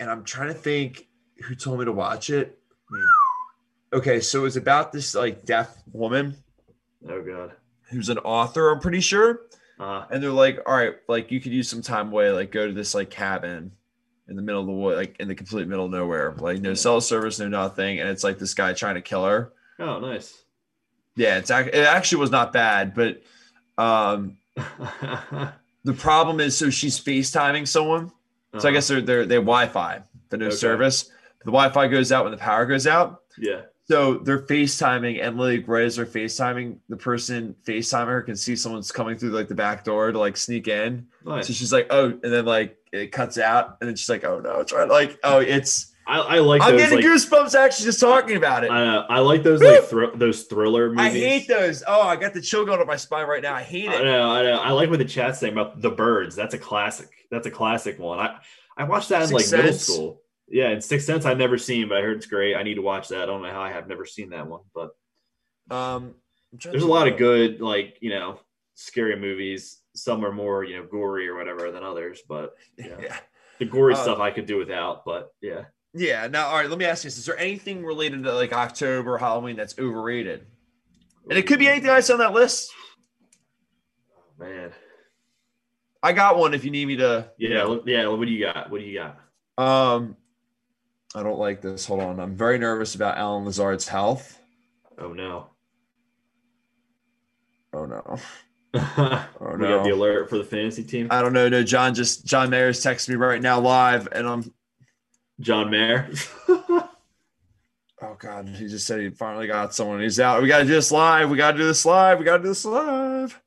and 0.00 0.10
I'm 0.10 0.24
trying 0.24 0.48
to 0.48 0.54
think 0.54 1.06
who 1.46 1.54
told 1.54 1.78
me 1.78 1.84
to 1.84 1.92
watch 1.92 2.30
it. 2.30 2.58
Hmm. 2.90 3.98
Okay, 3.98 4.20
so 4.20 4.40
it 4.40 4.42
was 4.42 4.56
about 4.56 4.92
this 4.92 5.14
like 5.14 5.44
deaf 5.44 5.76
woman 5.92 6.36
Oh 7.08 7.22
god. 7.22 7.52
who's 7.90 8.08
an 8.08 8.18
author, 8.18 8.70
I'm 8.70 8.80
pretty 8.80 9.00
sure, 9.00 9.42
Uh, 9.78 10.06
and 10.10 10.22
they're 10.22 10.30
like, 10.30 10.58
"All 10.66 10.74
right, 10.76 10.94
like 11.08 11.30
you 11.30 11.40
could 11.40 11.52
use 11.52 11.68
some 11.68 11.82
time 11.82 12.08
away, 12.10 12.30
like 12.30 12.50
go 12.50 12.66
to 12.66 12.72
this 12.72 12.94
like 12.94 13.10
cabin 13.10 13.72
in 14.28 14.36
the 14.36 14.42
middle 14.42 14.60
of 14.62 14.66
the 14.66 14.72
wood, 14.72 14.96
like 14.96 15.16
in 15.20 15.28
the 15.28 15.34
complete 15.34 15.68
middle 15.68 15.84
of 15.84 15.90
nowhere, 15.90 16.34
like 16.38 16.60
no 16.60 16.74
cell 16.74 17.00
service, 17.00 17.38
no 17.38 17.48
nothing, 17.48 18.00
and 18.00 18.08
it's 18.08 18.24
like 18.24 18.38
this 18.38 18.54
guy 18.54 18.72
trying 18.72 18.94
to 18.94 19.02
kill 19.02 19.24
her." 19.24 19.52
oh, 19.80 19.98
nice. 20.00 20.43
Yeah, 21.16 21.38
it's 21.38 21.50
ac- 21.50 21.70
it 21.72 21.86
actually 21.86 22.18
was 22.20 22.30
not 22.30 22.52
bad, 22.52 22.94
but 22.94 23.22
um, 23.78 24.36
the 24.56 25.92
problem 25.96 26.40
is 26.40 26.56
so 26.56 26.70
she's 26.70 26.98
FaceTiming 26.98 27.66
someone. 27.68 28.08
So 28.08 28.14
I 28.14 28.58
Uh-huh. 28.58 28.70
guess 28.72 28.88
they're 28.88 29.00
they're 29.00 29.26
they 29.26 29.36
Wi-Fi, 29.36 30.00
but 30.30 30.38
no 30.40 30.46
Okay. 30.46 30.54
service. 30.56 31.04
The 31.40 31.50
Wi-Fi 31.50 31.88
goes 31.88 32.12
out 32.12 32.24
when 32.24 32.30
the 32.30 32.38
power 32.38 32.66
goes 32.66 32.86
out. 32.86 33.22
Yeah. 33.38 33.62
So 33.86 34.14
they're 34.18 34.40
FaceTiming, 34.46 35.22
and 35.22 35.38
like 35.38 35.68
right 35.68 35.84
as 35.84 35.96
they're 35.96 36.06
FaceTiming, 36.06 36.78
the 36.88 36.96
person 36.96 37.54
FaceTiming 37.66 38.06
her 38.06 38.22
can 38.22 38.34
see 38.36 38.56
someone's 38.56 38.90
coming 38.90 39.18
through 39.18 39.30
like 39.30 39.48
the 39.48 39.54
back 39.54 39.84
door 39.84 40.10
to 40.10 40.18
like 40.18 40.36
sneak 40.36 40.68
in. 40.68 41.06
Nice. 41.24 41.48
So 41.48 41.52
she's 41.52 41.72
like, 41.72 41.88
oh, 41.90 42.06
and 42.06 42.22
then 42.32 42.44
like 42.46 42.78
it 42.92 43.12
cuts 43.12 43.36
out, 43.38 43.76
and 43.80 43.88
then 43.88 43.96
she's 43.96 44.08
like, 44.08 44.24
oh 44.24 44.40
no, 44.40 44.60
it's 44.60 44.72
right. 44.72 44.88
Like, 44.88 45.18
oh, 45.22 45.38
it's 45.40 45.92
I, 46.06 46.18
I 46.18 46.38
like 46.40 46.60
I'm 46.62 46.72
those. 46.72 46.80
getting 46.82 46.96
Like, 46.98 47.06
goosebumps 47.06 47.54
actually 47.54 47.84
just 47.86 48.00
talking 48.00 48.36
about 48.36 48.62
it. 48.64 48.70
I, 48.70 48.84
uh, 48.96 49.06
I 49.08 49.20
like 49.20 49.42
those 49.42 49.62
like 49.62 49.84
thr- 49.84 50.14
those 50.16 50.42
thriller 50.42 50.90
movies. 50.90 51.00
I 51.06 51.10
hate 51.10 51.48
those. 51.48 51.82
Oh, 51.86 52.02
I 52.02 52.16
got 52.16 52.34
the 52.34 52.40
chill 52.42 52.64
going 52.66 52.80
up 52.80 52.86
my 52.86 52.96
spine 52.96 53.26
right 53.26 53.42
now. 53.42 53.54
I 53.54 53.62
hate 53.62 53.86
it. 53.86 54.00
I 54.00 54.02
know, 54.04 54.30
I 54.30 54.42
know. 54.42 54.58
I 54.58 54.72
like 54.72 54.90
what 54.90 54.98
the 54.98 55.04
chat's 55.06 55.38
saying 55.40 55.54
about 55.54 55.80
the 55.80 55.90
birds. 55.90 56.36
That's 56.36 56.54
a 56.54 56.58
classic. 56.58 57.08
That's 57.30 57.46
a 57.46 57.50
classic 57.50 57.98
one. 57.98 58.18
I 58.18 58.36
I 58.76 58.84
watched 58.84 59.08
that 59.10 59.22
in 59.22 59.30
like 59.30 59.44
Sixth 59.44 59.56
middle 59.56 59.72
school. 59.78 60.20
Yeah, 60.48 60.68
and 60.68 60.84
Sixth 60.84 61.06
Sense 61.06 61.24
I've 61.24 61.38
never 61.38 61.56
seen, 61.56 61.88
but 61.88 61.98
I 61.98 62.02
heard 62.02 62.18
it's 62.18 62.26
great. 62.26 62.54
I 62.54 62.62
need 62.64 62.74
to 62.74 62.82
watch 62.82 63.08
that. 63.08 63.22
I 63.22 63.26
don't 63.26 63.40
know 63.42 63.50
how 63.50 63.62
I 63.62 63.70
have 63.72 63.88
never 63.88 64.04
seen 64.04 64.30
that 64.30 64.46
one, 64.46 64.60
but 64.74 64.90
Um, 65.70 66.14
I'm 66.52 66.58
trying 66.58 66.60
to 66.60 66.70
there's 66.72 66.82
a 66.82 66.86
lot 66.86 67.08
of 67.08 67.16
good 67.16 67.62
like 67.62 67.96
you 68.00 68.10
know 68.10 68.38
scary 68.74 69.16
movies. 69.16 69.80
Some 69.94 70.24
are 70.24 70.32
more 70.32 70.64
you 70.64 70.76
know 70.76 70.84
gory 70.86 71.28
or 71.28 71.36
whatever 71.36 71.70
than 71.70 71.82
others, 71.82 72.20
but 72.28 72.54
Yeah. 72.76 72.96
Yeah. 73.00 73.16
the 73.58 73.64
gory 73.64 73.94
Uh, 73.94 74.02
stuff 74.02 74.18
I 74.18 74.30
could 74.32 74.46
do 74.46 74.58
without. 74.58 75.04
But 75.06 75.32
yeah, 75.40 75.64
Yeah. 75.94 76.26
Now, 76.26 76.48
all 76.48 76.56
right. 76.56 76.68
Let 76.68 76.78
me 76.78 76.84
ask 76.84 77.04
you: 77.04 77.08
this. 77.08 77.18
Is 77.18 77.26
there 77.26 77.38
anything 77.38 77.84
related 77.84 78.22
to 78.24 78.32
like 78.34 78.52
October, 78.52 79.16
Halloween 79.16 79.56
that's 79.56 79.78
overrated? 79.78 80.46
And 81.28 81.38
it 81.38 81.46
could 81.46 81.58
be 81.58 81.68
anything 81.68 81.90
I 81.90 82.00
said 82.00 82.14
on 82.14 82.18
that 82.20 82.32
list. 82.32 82.70
man. 84.38 84.72
I 86.02 86.12
got 86.12 86.36
one 86.36 86.52
if 86.52 86.66
you 86.66 86.70
need 86.70 86.86
me 86.86 86.96
to. 86.96 87.30
Yeah, 87.38 87.78
yeah. 87.86 88.06
What 88.08 88.26
do 88.26 88.30
you 88.30 88.44
got? 88.44 88.70
What 88.70 88.80
do 88.80 88.86
you 88.86 88.98
got? 88.98 89.18
Um, 89.56 90.16
I 91.14 91.22
don't 91.22 91.38
like 91.38 91.62
this. 91.62 91.86
Hold 91.86 92.00
on. 92.00 92.20
I'm 92.20 92.36
very 92.36 92.58
nervous 92.58 92.94
about 92.94 93.16
Allen 93.16 93.46
Lazard's 93.46 93.88
health. 93.88 94.38
Oh 94.98 95.14
no. 95.14 95.46
Oh 97.72 97.86
no. 97.86 98.02
oh 98.74 99.26
no. 99.40 99.56
we 99.56 99.64
got 99.66 99.84
the 99.84 99.90
alert 99.90 100.28
for 100.28 100.36
the 100.36 100.44
fantasy 100.44 100.82
team. 100.82 101.08
I 101.10 101.22
don't 101.22 101.32
know. 101.32 101.48
No, 101.48 101.62
John 101.62 101.94
just 101.94 102.26
John 102.26 102.50
Mayer's 102.50 102.82
texting 102.82 103.10
me 103.10 103.14
right 103.14 103.40
now 103.40 103.60
live, 103.60 104.08
and 104.12 104.26
I'm. 104.26 104.52
John 105.40 105.70
Mayer. 105.70 106.10
Oh 108.02 108.16
God, 108.18 108.48
he 108.48 108.66
just 108.66 108.86
said 108.86 109.00
he 109.00 109.08
finally 109.08 109.46
got 109.46 109.74
someone. 109.74 110.00
He's 110.00 110.20
out. 110.20 110.42
We 110.42 110.48
got 110.48 110.58
to 110.58 110.64
do 110.64 110.72
this 110.72 110.92
live. 110.92 111.30
We 111.30 111.38
got 111.38 111.52
to 111.52 111.58
do 111.58 111.64
this 111.64 111.86
live. 111.86 112.18
We 112.18 112.24
got 112.24 112.38
to 112.38 112.42
do 112.42 112.48
this 112.50 112.64
live. 112.64 113.40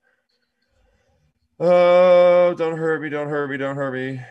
Oh, 1.59 2.55
don't 2.57 2.77
hurt 2.77 3.01
me. 3.01 3.09
Don't 3.09 3.29
hurt 3.29 3.51
me. 3.51 3.57
Don't 3.57 3.75
hurt 3.75 3.93
me. 3.93 4.21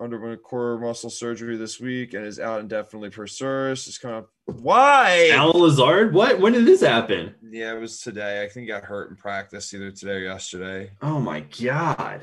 Underwent 0.00 0.42
core 0.42 0.78
muscle 0.78 1.10
surgery 1.10 1.56
this 1.56 1.80
week 1.80 2.14
and 2.14 2.26
is 2.26 2.40
out 2.40 2.60
indefinitely 2.60 3.10
per 3.10 3.26
service. 3.26 3.86
It's 3.86 3.98
kind 3.98 4.16
of 4.16 4.26
why? 4.62 5.30
Allen 5.32 5.60
Lazard? 5.60 6.12
What? 6.12 6.40
When 6.40 6.52
did 6.52 6.66
this 6.66 6.80
happen? 6.80 7.34
Yeah, 7.42 7.74
it 7.74 7.80
was 7.80 8.00
today. 8.00 8.42
I 8.42 8.48
think 8.48 8.64
he 8.64 8.66
got 8.66 8.84
hurt 8.84 9.10
in 9.10 9.16
practice 9.16 9.72
either 9.72 9.90
today 9.90 10.12
or 10.12 10.24
yesterday. 10.24 10.90
Oh 11.02 11.20
my 11.20 11.40
god. 11.40 12.22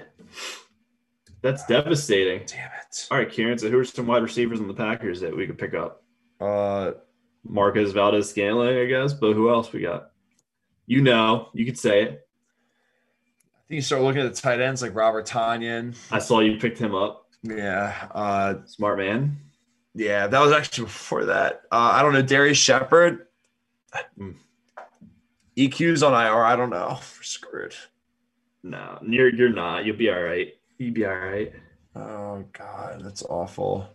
That's 1.44 1.66
devastating. 1.66 2.46
Damn 2.48 2.72
it. 2.80 3.08
All 3.12 3.18
right, 3.18 3.30
Kieran. 3.30 3.58
So 3.58 3.70
who 3.70 3.78
are 3.78 3.84
some 3.84 4.08
wide 4.08 4.24
receivers 4.24 4.62
in 4.62 4.68
the 4.68 4.74
Packers 4.74 5.20
that 5.20 5.36
we 5.36 5.46
could 5.46 5.58
pick 5.58 5.74
up? 5.74 6.02
Uh, 6.40 6.94
Marquez 7.44 7.92
Valdes-Scantling, 7.92 8.78
I 8.78 8.86
guess. 8.86 9.14
But 9.14 9.34
who 9.34 9.50
else 9.50 9.72
we 9.74 9.82
got? 9.82 10.12
You 10.88 11.02
know, 11.02 11.50
you 11.54 11.66
could 11.66 11.78
say 11.78 12.04
it. 12.04 12.28
I 13.56 13.60
think 13.68 13.76
you 13.76 13.82
start 13.82 14.04
looking 14.04 14.22
at 14.22 14.34
the 14.34 14.42
tight 14.42 14.62
ends 14.62 14.82
like 14.82 14.96
Robert 14.96 15.28
Tonyan. 15.28 15.96
I 16.12 16.20
saw 16.20 16.40
you 16.40 16.58
picked 16.58 16.80
him 16.80 16.96
up. 16.96 17.28
Yeah. 17.44 18.08
Uh, 18.12 18.56
Smart 18.66 18.98
man. 18.98 19.36
yeah, 19.94 20.28
that 20.28 20.40
was 20.40 20.54
actually 20.54 20.86
before 20.86 21.26
that. 21.26 21.64
Uh, 21.72 21.92
I 21.94 22.02
don't 22.02 22.14
know. 22.14 22.22
Darrius 22.22 22.58
Shepherd. 22.58 23.28
Mm. 24.18 24.36
EQ's 25.58 26.04
on 26.04 26.14
IR. 26.14 26.44
I 26.44 26.56
don't 26.56 26.70
know. 26.70 27.00
We're 27.18 27.24
screwed. 27.24 27.76
No, 28.64 28.98
you're 29.06 29.34
you're 29.36 29.50
not. 29.54 29.84
You'll 29.86 29.98
be 29.98 30.10
all 30.10 30.22
right. 30.22 30.54
You'll 30.78 30.94
be 30.94 31.06
all 31.06 31.16
right. 31.16 31.54
Oh 31.96 32.44
God, 32.54 33.02
that's 33.04 33.24
awful. 33.24 33.88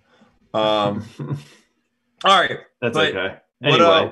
Um. 0.55 1.05
all 2.25 2.41
right. 2.41 2.59
That's 2.81 2.97
but 2.97 3.09
okay. 3.09 3.37
What, 3.59 3.73
Anyway, 3.81 3.81
uh, 3.81 4.11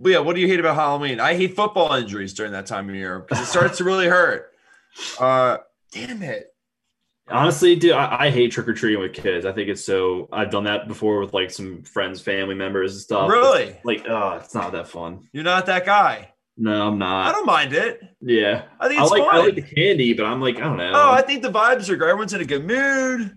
But 0.00 0.08
yeah, 0.10 0.18
what 0.20 0.36
do 0.36 0.40
you 0.40 0.46
hate 0.48 0.60
about 0.60 0.76
Halloween? 0.76 1.18
I 1.20 1.34
hate 1.34 1.56
football 1.56 1.92
injuries 1.94 2.32
during 2.32 2.52
that 2.52 2.66
time 2.66 2.88
of 2.88 2.94
year 2.94 3.18
because 3.18 3.40
it 3.42 3.50
starts 3.50 3.78
to 3.78 3.84
really 3.84 4.06
hurt. 4.06 4.52
Uh, 5.20 5.58
damn 5.92 6.22
it. 6.24 6.52
honestly, 7.28 7.76
dude, 7.76 7.92
I, 7.92 8.24
I 8.24 8.30
hate 8.30 8.50
trick 8.50 8.66
or 8.66 8.72
treating 8.74 9.00
with 9.00 9.12
kids. 9.12 9.46
I 9.46 9.52
think 9.52 9.68
it's 9.68 9.84
so. 9.84 10.28
I've 10.32 10.50
done 10.50 10.64
that 10.64 10.88
before 10.88 11.20
with 11.20 11.32
like 11.32 11.50
some 11.52 11.82
friends, 11.82 12.20
family 12.20 12.56
members, 12.56 12.94
and 12.94 13.00
stuff. 13.02 13.30
Really? 13.30 13.76
Like, 13.84 14.06
oh, 14.08 14.40
it's 14.42 14.54
not 14.54 14.72
that 14.72 14.88
fun. 14.88 15.28
You're 15.32 15.44
not 15.44 15.66
that 15.66 15.84
guy. 15.86 16.32
No, 16.60 16.88
I'm 16.88 16.98
not. 16.98 17.28
I 17.28 17.32
don't 17.32 17.46
mind 17.46 17.72
it. 17.72 18.02
Yeah, 18.20 18.64
I 18.80 18.88
think 18.88 19.00
I 19.00 19.04
it's 19.04 19.12
like 19.12 19.22
I 19.22 19.38
like 19.38 19.54
the 19.54 19.62
candy, 19.62 20.12
but 20.12 20.26
I'm 20.26 20.40
like, 20.40 20.56
I 20.56 20.60
don't 20.64 20.76
know. 20.76 20.90
oh, 20.92 21.12
I 21.12 21.22
think 21.22 21.42
the 21.42 21.52
vibes 21.52 21.88
are 21.88 21.94
great. 21.96 22.10
Everyone's 22.10 22.32
in 22.34 22.40
a 22.40 22.44
good 22.44 22.66
mood. 22.66 23.36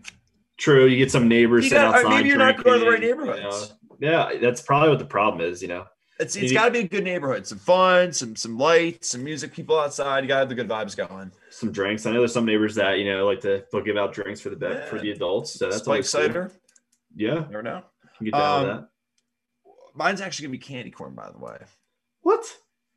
True, 0.57 0.85
you 0.87 0.97
get 0.97 1.11
some 1.11 1.27
neighbors 1.27 1.65
You 1.65 1.69
sitting 1.69 1.83
got- 1.83 1.95
outside. 1.99 2.09
maybe 2.09 2.29
you're 2.29 2.37
not 2.39 2.63
going 2.63 2.79
to 2.79 2.85
the 2.85 2.91
right 2.91 2.99
neighborhoods. 2.99 3.73
you 3.99 4.07
know? 4.09 4.29
Yeah, 4.31 4.39
that's 4.39 4.61
probably 4.61 4.89
what 4.89 4.97
the 4.99 5.05
problem 5.05 5.47
is. 5.47 5.61
You 5.61 5.67
know, 5.67 5.85
It's 6.19 6.35
it's 6.35 6.51
got 6.51 6.65
to 6.65 6.71
be 6.71 6.79
a 6.79 6.87
good 6.87 7.03
neighborhood. 7.03 7.45
Some 7.45 7.59
fun, 7.59 8.11
some 8.11 8.35
some 8.35 8.57
lights, 8.57 9.09
some 9.09 9.23
music, 9.23 9.53
people 9.53 9.77
outside. 9.79 10.23
You 10.23 10.27
got 10.27 10.35
to 10.35 10.39
have 10.39 10.49
the 10.49 10.55
good 10.55 10.67
vibes 10.67 10.97
going. 10.97 11.31
some 11.51 11.71
drinks. 11.71 12.07
I 12.07 12.11
know 12.11 12.19
there's 12.19 12.33
some 12.33 12.45
neighbors 12.45 12.73
that 12.75 12.97
you 12.97 13.05
know 13.05 13.25
like 13.27 13.41
to 13.41 13.63
they'll 13.71 13.83
give 13.83 13.97
out 13.97 14.13
drinks 14.13 14.41
for 14.41 14.49
the 14.49 14.55
be- 14.55 14.87
for 14.89 14.99
the 14.99 15.11
adults. 15.11 15.53
So 15.53 15.65
that's 15.65 15.77
Spike 15.83 15.87
always 15.87 16.11
cool. 16.11 16.21
cider. 16.21 16.51
Yeah, 17.15 17.45
Never 17.51 17.61
know. 17.61 17.83
get 18.23 18.33
down 18.33 18.61
with 18.61 18.69
Um, 18.71 18.77
that. 18.77 18.87
Mine's 19.93 20.21
actually 20.21 20.45
gonna 20.47 20.53
be 20.53 20.57
candy 20.59 20.89
corn, 20.91 21.13
by 21.13 21.29
the 21.31 21.37
way. 21.37 21.57
What? 22.21 22.45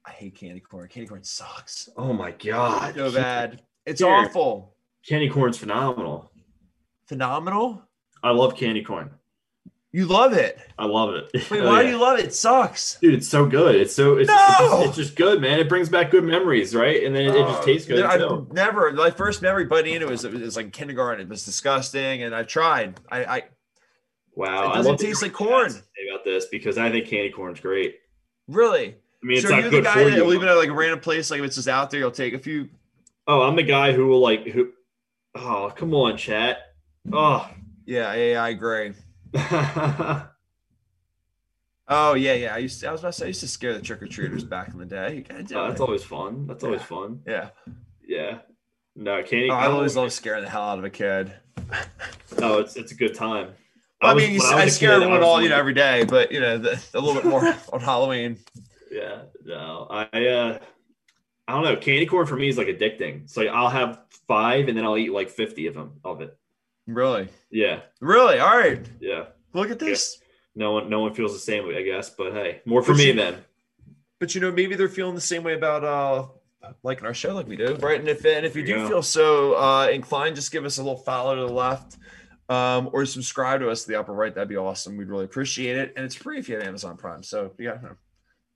I 0.06 0.10
hate 0.10 0.36
candy 0.36 0.60
corn. 0.60 0.88
Candy 0.88 1.08
corn 1.08 1.24
sucks. 1.24 1.88
Oh 1.96 2.12
my 2.12 2.30
god, 2.32 2.94
So 2.94 3.12
bad. 3.12 3.62
It's 3.86 4.00
Here. 4.00 4.10
awful. 4.10 4.74
Candy 5.06 5.28
corn's 5.28 5.58
phenomenal. 5.58 6.30
Phenomenal. 7.06 7.82
I 8.22 8.30
love 8.30 8.56
candy 8.56 8.82
corn. 8.82 9.10
You 9.92 10.06
love 10.06 10.32
it. 10.32 10.58
I 10.76 10.86
love 10.86 11.14
it. 11.14 11.30
Wait, 11.50 11.62
why 11.62 11.80
yeah. 11.80 11.82
do 11.84 11.88
you 11.90 12.00
love 12.00 12.18
it? 12.18 12.24
It 12.26 12.34
sucks. 12.34 12.98
Dude, 12.98 13.14
it's 13.14 13.28
so 13.28 13.46
good. 13.46 13.76
It's 13.76 13.94
so 13.94 14.16
it's, 14.16 14.28
No! 14.28 14.34
it's, 14.48 14.58
just, 14.58 14.86
it's 14.88 14.96
just 14.96 15.16
good, 15.16 15.40
man. 15.40 15.60
It 15.60 15.68
brings 15.68 15.88
back 15.88 16.10
good 16.10 16.24
memories, 16.24 16.74
right? 16.74 17.04
And 17.04 17.14
then 17.14 17.26
it, 17.26 17.36
it 17.36 17.46
just 17.46 17.62
Uh, 17.62 17.64
tastes 17.64 17.86
good. 17.86 18.04
I've 18.04 18.18
too. 18.20 18.48
never 18.52 18.92
my 18.92 19.10
first 19.10 19.40
memory 19.40 19.66
biting 19.66 19.94
into 19.94 20.06
it 20.08 20.10
was, 20.10 20.24
it 20.24 20.32
was 20.32 20.56
like 20.56 20.72
kindergarten. 20.72 21.26
It 21.26 21.28
was 21.30 21.44
disgusting, 21.44 22.24
and 22.24 22.34
I 22.34 22.42
tried. 22.42 22.98
I, 23.08 23.24
I 23.24 23.42
Wow, 24.34 24.64
It 24.64 24.66
I 24.70 24.74
doesn't 24.76 24.90
love 24.92 24.98
that 24.98 25.06
taste 25.06 25.22
like 25.22 25.32
corn. 25.32 25.70
About 25.70 26.24
this 26.24 26.46
because 26.46 26.76
I 26.76 26.90
think 26.90 27.06
candy 27.06 27.30
corn's 27.30 27.60
great. 27.60 27.96
really. 28.48 28.96
I 29.24 29.26
mean, 29.26 29.38
it's 29.38 29.46
so 29.46 29.54
not 29.54 29.62
you're 29.62 29.70
the 29.70 29.76
good 29.78 29.84
guy 29.84 29.92
for 29.94 30.10
that 30.10 30.16
you. 30.18 30.30
it 30.30 30.48
at 30.48 30.54
like 30.54 30.68
a 30.68 30.72
random 30.72 31.00
place, 31.00 31.30
like 31.30 31.40
if 31.40 31.46
it's 31.46 31.56
just 31.56 31.66
out 31.66 31.90
there, 31.90 31.98
you'll 31.98 32.10
take 32.10 32.34
a 32.34 32.38
few. 32.38 32.68
Oh, 33.26 33.40
I'm 33.40 33.56
the 33.56 33.62
guy 33.62 33.92
who 33.92 34.06
will 34.06 34.20
like 34.20 34.46
who. 34.46 34.70
Oh, 35.34 35.72
come 35.74 35.94
on, 35.94 36.18
chat. 36.18 36.58
Oh, 37.10 37.48
Yeah, 37.86 38.12
yeah, 38.14 38.42
I 38.42 38.50
agree. 38.50 38.92
Oh 41.86 42.14
yeah, 42.14 42.32
yeah. 42.32 42.54
I 42.54 42.58
used 42.58 42.80
to, 42.80 42.88
I 42.88 42.92
was 42.92 43.00
about 43.02 43.12
to 43.12 43.18
say 43.18 43.24
I 43.26 43.28
used 43.28 43.40
to 43.40 43.48
scare 43.48 43.74
the 43.74 43.80
trick 43.80 44.02
or 44.02 44.06
treaters 44.06 44.42
back 44.42 44.68
in 44.68 44.78
the 44.78 44.86
day. 44.86 45.16
You 45.16 45.20
gotta 45.22 45.42
do 45.42 45.58
Oh, 45.58 45.68
that's 45.68 45.80
always 45.80 46.02
fun. 46.02 46.46
That's 46.46 46.64
always 46.64 46.82
fun. 46.82 47.20
Yeah. 47.26 47.50
Yeah. 48.06 48.38
No, 48.96 49.22
candy. 49.22 49.50
Oh, 49.50 49.54
I 49.54 49.66
always 49.66 49.96
love 49.96 50.12
scaring 50.12 50.44
the 50.44 50.48
hell 50.48 50.62
out 50.62 50.78
of 50.78 50.84
a 50.84 50.90
kid. 50.90 51.34
Oh, 52.38 52.58
it's 52.58 52.76
it's 52.76 52.92
a 52.92 52.94
good 52.94 53.14
time. 53.14 53.50
I, 54.00 54.14
was- 54.14 54.24
mean, 54.24 54.34
you, 54.34 54.40
I, 54.42 54.64
a 54.64 54.70
scare 54.70 54.92
everyone 54.92 55.22
all 55.22 55.42
you 55.42 55.48
know 55.48 55.56
every 55.56 55.74
day, 55.74 56.04
but 56.04 56.32
you 56.32 56.40
know 56.40 56.58
the, 56.58 56.82
a 56.94 57.00
little 57.00 57.14
bit 57.14 57.26
more 57.26 57.54
on 57.72 57.80
Halloween. 57.80 58.38
Yeah, 58.94 59.22
no, 59.44 59.86
I 59.90 60.04
uh, 60.26 60.58
I 61.48 61.52
don't 61.52 61.64
know. 61.64 61.76
Candy 61.76 62.06
corn 62.06 62.26
for 62.26 62.36
me 62.36 62.48
is 62.48 62.56
like 62.56 62.68
addicting. 62.68 63.28
So 63.28 63.40
like, 63.42 63.50
I'll 63.50 63.68
have 63.68 64.00
five 64.28 64.68
and 64.68 64.76
then 64.78 64.84
I'll 64.84 64.96
eat 64.96 65.10
like 65.12 65.28
fifty 65.30 65.66
of 65.66 65.74
them 65.74 65.94
of 66.04 66.20
it. 66.20 66.36
Really, 66.86 67.28
Yeah, 67.50 67.80
really. 68.00 68.38
All 68.38 68.56
right, 68.56 68.86
yeah. 69.00 69.24
look 69.52 69.70
at 69.70 69.78
this. 69.78 70.20
No 70.54 70.72
one, 70.72 70.88
no 70.90 71.00
one 71.00 71.12
feels 71.14 71.32
the 71.32 71.38
same 71.40 71.66
way, 71.66 71.76
I 71.78 71.82
guess. 71.82 72.10
But 72.10 72.32
hey, 72.34 72.60
more 72.66 72.82
for 72.82 72.92
But 72.92 72.98
me 72.98 73.06
you- 73.08 73.14
then. 73.14 73.38
But 74.20 74.34
you 74.34 74.40
know, 74.40 74.52
maybe 74.52 74.74
they're 74.76 74.88
feeling 74.88 75.14
the 75.16 75.20
same 75.20 75.42
way 75.42 75.54
about 75.54 75.82
uh 75.84 76.28
liking 76.82 77.04
our 77.04 77.12
show 77.14 77.34
like 77.34 77.46
we 77.48 77.56
do, 77.56 77.74
right? 77.76 77.98
And 77.98 78.08
if 78.08 78.24
and 78.24 78.46
if 78.46 78.54
you 78.56 78.64
do 78.64 78.86
feel 78.88 79.02
so 79.02 79.54
uh 79.54 79.88
inclined, 79.88 80.36
just 80.36 80.52
give 80.52 80.64
us 80.64 80.78
a 80.78 80.82
little 80.82 80.96
follow 80.98 81.34
to 81.34 81.40
the 81.42 81.52
left. 81.52 81.96
Um, 82.50 82.90
or 82.92 83.06
subscribe 83.06 83.60
to 83.60 83.70
us 83.70 83.82
to 83.84 83.88
the 83.88 83.98
upper 83.98 84.12
right. 84.12 84.34
That'd 84.34 84.50
be 84.50 84.56
awesome. 84.58 84.98
We'd 84.98 85.08
really 85.08 85.24
appreciate 85.24 85.78
it. 85.78 85.94
And 85.96 86.04
it's 86.04 86.14
free 86.14 86.38
if 86.38 86.46
you 86.48 86.56
have 86.56 86.64
Amazon 86.64 86.96
Prime. 86.98 87.22
So 87.22 87.52
yeah, 87.58 87.78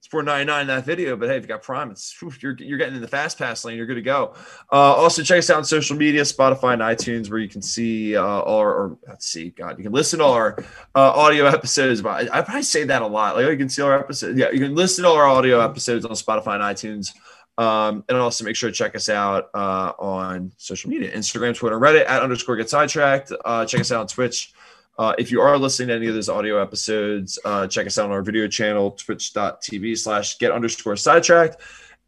four 0.09 0.23
ninety 0.23 0.47
nine 0.47 0.63
in 0.63 0.67
that 0.69 0.85
video. 0.85 1.17
But 1.17 1.29
hey, 1.29 1.37
if 1.37 1.43
you 1.43 1.49
got 1.49 1.63
Prime, 1.63 1.91
it's 1.91 2.15
you're 2.41 2.57
you're 2.59 2.79
getting 2.79 2.95
in 2.95 3.01
the 3.01 3.09
fast 3.09 3.39
pass 3.39 3.65
lane. 3.65 3.77
You're 3.77 3.87
good 3.87 3.95
to 3.95 4.03
go. 4.03 4.35
Uh, 4.73 4.95
also 4.95 5.23
check 5.23 5.39
us 5.39 5.51
out 5.51 5.59
on 5.59 5.65
social 5.65 5.97
media, 5.97 6.23
Spotify 6.23 6.73
and 6.75 6.83
iTunes, 6.83 7.31
where 7.31 7.39
you 7.39 7.49
can 7.49 7.63
see 7.63 8.17
uh, 8.17 8.23
all 8.23 8.59
our, 8.59 8.75
or 8.75 8.99
let's 9.07 9.27
see, 9.27 9.51
God, 9.51 9.79
you 9.79 9.85
can 9.85 9.93
listen 9.93 10.19
to 10.19 10.25
our 10.25 10.59
uh, 10.95 11.13
audio 11.13 11.47
episodes. 11.47 12.03
But 12.03 12.31
I, 12.31 12.39
I 12.39 12.43
probably 12.43 12.63
say 12.63 12.85
that 12.85 13.03
a 13.03 13.07
lot. 13.07 13.37
Like 13.37 13.47
oh, 13.47 13.51
you 13.51 13.59
can 13.59 13.69
see 13.69 13.83
our 13.83 13.99
episodes. 13.99 14.39
Yeah, 14.39 14.51
you 14.51 14.61
can 14.61 14.75
listen 14.75 15.05
to 15.05 15.11
all 15.11 15.17
our 15.17 15.29
audio 15.29 15.61
episodes 15.61 16.05
on 16.05 16.13
Spotify 16.13 16.55
and 16.55 16.63
iTunes. 16.63 17.13
Um, 17.59 18.05
and 18.09 18.17
also 18.17 18.45
make 18.45 18.55
sure 18.55 18.71
to 18.71 18.75
check 18.75 18.95
us 18.95 19.09
out 19.09 19.51
uh, 19.53 19.93
on 19.99 20.53
social 20.59 20.91
media 20.91 21.11
Instagram, 21.11 21.57
Twitter, 21.57 21.77
Reddit 21.77 22.07
at 22.07 22.23
underscore 22.23 22.55
get 22.55 22.71
sidetracked. 22.71 23.33
Uh, 23.45 23.67
check 23.67 23.81
us 23.81 23.91
out 23.91 24.01
on 24.03 24.07
Twitch. 24.07 24.55
Uh, 24.99 25.15
if 25.19 25.31
you 25.31 25.41
are 25.41 25.57
listening 25.57 25.87
to 25.89 25.95
any 25.95 26.09
of 26.09 26.15
those 26.15 26.29
audio 26.29 26.61
episodes, 26.61 27.39
uh, 27.45 27.67
check 27.69 27.87
us 27.87 27.97
out 27.99 28.07
on 28.07 28.11
our 28.11 28.23
video 28.23 28.49
channel, 28.49 28.91
twitch.tv 28.93 29.97
slash 29.97 30.39
get 30.39 30.51
underscore 30.51 30.97
sidetracked. 30.97 31.57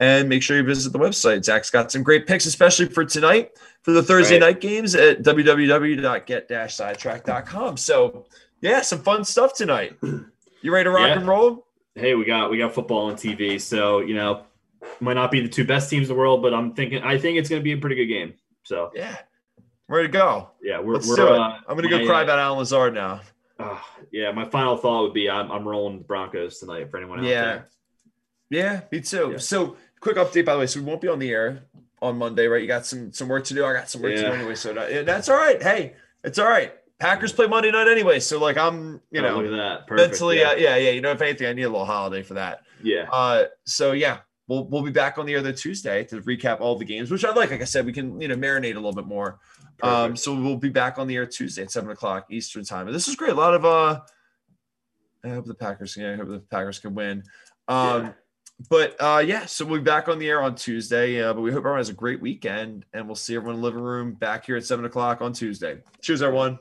And 0.00 0.28
make 0.30 0.42
sure 0.42 0.56
you 0.56 0.62
visit 0.64 0.92
the 0.94 0.98
website. 0.98 1.44
Zach's 1.44 1.68
got 1.70 1.92
some 1.92 2.02
great 2.02 2.26
picks, 2.26 2.46
especially 2.46 2.86
for 2.86 3.04
tonight 3.04 3.50
for 3.82 3.92
the 3.92 4.02
Thursday 4.02 4.36
Right. 4.36 4.54
night 4.54 4.60
games 4.62 4.94
at 4.94 5.20
www.get-sidetrack.com. 5.22 7.76
So, 7.76 8.26
yeah, 8.60 8.80
some 8.82 9.00
fun 9.00 9.24
stuff 9.24 9.54
tonight. 9.54 9.96
You 10.62 10.74
ready 10.74 10.84
to 10.84 10.90
rock 10.90 11.08
Yeah. 11.08 11.16
and 11.18 11.26
roll? 11.26 11.66
Hey, 11.94 12.14
we 12.14 12.26
got 12.26 12.50
we 12.50 12.58
got 12.58 12.74
football 12.74 13.06
on 13.06 13.14
TV, 13.14 13.58
so 13.58 14.00
you 14.00 14.12
know, 14.14 14.42
might 15.00 15.14
not 15.14 15.30
be 15.30 15.40
the 15.40 15.48
two 15.48 15.64
best 15.64 15.88
teams 15.88 16.10
in 16.10 16.14
the 16.14 16.18
world, 16.20 16.42
but 16.42 16.52
I'm 16.52 16.74
thinking 16.74 17.02
I 17.02 17.16
think 17.16 17.38
it's 17.38 17.48
going 17.48 17.60
to 17.60 17.64
be 17.64 17.72
a 17.72 17.78
pretty 17.78 17.96
good 17.96 18.08
game. 18.08 18.34
So 18.64 18.90
Yeah. 18.94 19.16
Ready 19.90 20.08
to 20.08 20.12
go. 20.12 20.50
yeah, 20.62 20.78
we're 20.80 20.94
Let's 20.94 21.08
we're. 21.08 21.16
do 21.16 21.26
it. 21.26 21.32
Uh, 21.38 21.56
I'm 21.68 21.76
going 21.76 21.82
to 21.82 21.88
go 21.88 21.98
my, 21.98 22.06
cry 22.06 22.20
uh, 22.20 22.24
about 22.24 22.38
Allen 22.38 22.58
Lazard 22.60 22.94
now. 22.94 23.20
uh, 23.58 23.78
yeah, 24.12 24.30
my 24.32 24.44
final 24.44 24.76
thought 24.76 25.02
would 25.02 25.14
be 25.14 25.28
I'm 25.28 25.50
I'm 25.50 25.66
rolling 25.66 25.98
the 25.98 26.04
Broncos 26.04 26.58
tonight 26.60 26.90
for 26.90 26.96
anyone 26.98 27.18
out 27.20 27.24
Yeah. 27.24 27.42
there. 27.44 27.68
Yeah, 28.50 28.80
me 28.90 29.00
too. 29.00 29.30
Yeah. 29.32 29.38
So, 29.38 29.76
quick 30.00 30.16
update 30.16 30.44
by 30.44 30.54
the 30.54 30.60
way. 30.60 30.66
So, 30.66 30.80
we 30.80 30.86
won't 30.86 31.00
be 31.00 31.08
on 31.08 31.18
the 31.18 31.30
air 31.30 31.62
on 32.02 32.16
Monday, 32.18 32.46
right? 32.46 32.62
You 32.62 32.68
got 32.68 32.86
some 32.86 33.12
some 33.12 33.28
work 33.28 33.44
to 33.44 33.54
do. 33.54 33.64
I 33.64 33.72
got 33.72 33.90
some 33.90 34.00
work 34.02 34.14
to 34.14 34.20
do 34.22 34.26
anyway. 34.28 34.54
So, 34.54 34.72
that, 34.74 35.06
that's 35.06 35.28
all 35.28 35.36
right. 35.36 35.60
Hey, 35.62 35.94
it's 36.24 36.38
all 36.38 36.48
right. 36.48 36.72
Packers 37.00 37.32
play 37.32 37.46
Monday 37.46 37.70
night 37.72 37.88
anyway. 37.88 38.20
So, 38.20 38.38
like, 38.38 38.56
I'm, 38.58 39.00
you 39.10 39.20
Oh, 39.20 39.22
know, 39.22 39.36
look 39.38 39.46
at 39.46 39.56
that. 39.56 39.86
Perfect. 39.86 40.10
mentally, 40.10 40.38
yeah. 40.40 40.50
uh, 40.50 40.54
yeah, 40.54 40.76
yeah. 40.76 40.90
You 40.90 41.00
know, 41.00 41.12
if 41.12 41.22
anything, 41.22 41.46
I 41.48 41.52
need 41.54 41.62
a 41.62 41.68
little 41.70 41.86
holiday 41.86 42.22
for 42.22 42.34
that. 42.34 42.60
yeah. 42.82 43.08
Uh, 43.10 43.44
so 43.64 43.92
yeah, 43.92 44.18
we'll 44.48 44.66
we'll 44.68 44.82
be 44.82 44.90
back 44.90 45.16
on 45.18 45.26
the 45.26 45.36
other 45.36 45.52
Tuesday 45.52 46.04
to 46.04 46.20
recap 46.22 46.60
all 46.60 46.76
the 46.76 46.84
games, 46.84 47.10
which 47.10 47.24
I 47.24 47.32
like. 47.32 47.50
Like 47.50 47.62
I 47.62 47.64
said, 47.64 47.86
we 47.86 47.92
can 47.92 48.20
you 48.20 48.28
know 48.28 48.36
marinate 48.36 48.72
a 48.72 48.80
little 48.80 48.92
bit 48.92 49.06
more. 49.06 49.38
Um, 49.82 50.16
so 50.16 50.34
we'll 50.34 50.56
be 50.56 50.68
back 50.68 50.98
on 50.98 51.06
the 51.06 51.16
air 51.16 51.26
Tuesday 51.26 51.62
at 51.62 51.70
seven 51.70 51.90
o'clock 51.90 52.26
Eastern 52.30 52.64
time. 52.64 52.86
And 52.86 52.94
this 52.94 53.08
is 53.08 53.16
great. 53.16 53.32
A 53.32 53.34
lot 53.34 53.54
of 53.54 53.64
uh, 53.64 54.00
I 55.24 55.28
hope 55.28 55.46
the 55.46 55.54
Packers. 55.54 55.96
Yeah, 55.96 56.12
I 56.12 56.16
hope 56.16 56.28
the 56.28 56.38
Packers 56.40 56.78
can 56.78 56.94
win. 56.94 57.22
Um, 57.68 58.04
Yeah. 58.06 58.12
but 58.68 58.96
uh, 59.00 59.22
yeah, 59.24 59.46
so 59.46 59.64
we'll 59.64 59.78
be 59.78 59.84
back 59.84 60.08
on 60.08 60.18
the 60.18 60.28
air 60.28 60.42
on 60.42 60.54
Tuesday. 60.54 61.22
Uh, 61.22 61.32
but 61.34 61.40
we 61.42 61.50
hope 61.50 61.58
everyone 61.60 61.78
has 61.78 61.88
a 61.88 61.94
great 61.94 62.20
weekend, 62.20 62.84
and 62.94 63.06
we'll 63.06 63.14
see 63.16 63.36
everyone 63.36 63.56
in 63.56 63.60
the 63.60 63.66
living 63.66 63.82
room 63.82 64.14
back 64.14 64.46
here 64.46 64.56
at 64.56 64.64
seven 64.64 64.84
o'clock 64.84 65.20
on 65.20 65.32
Tuesday. 65.32 65.78
Cheers, 66.00 66.22
everyone. 66.22 66.58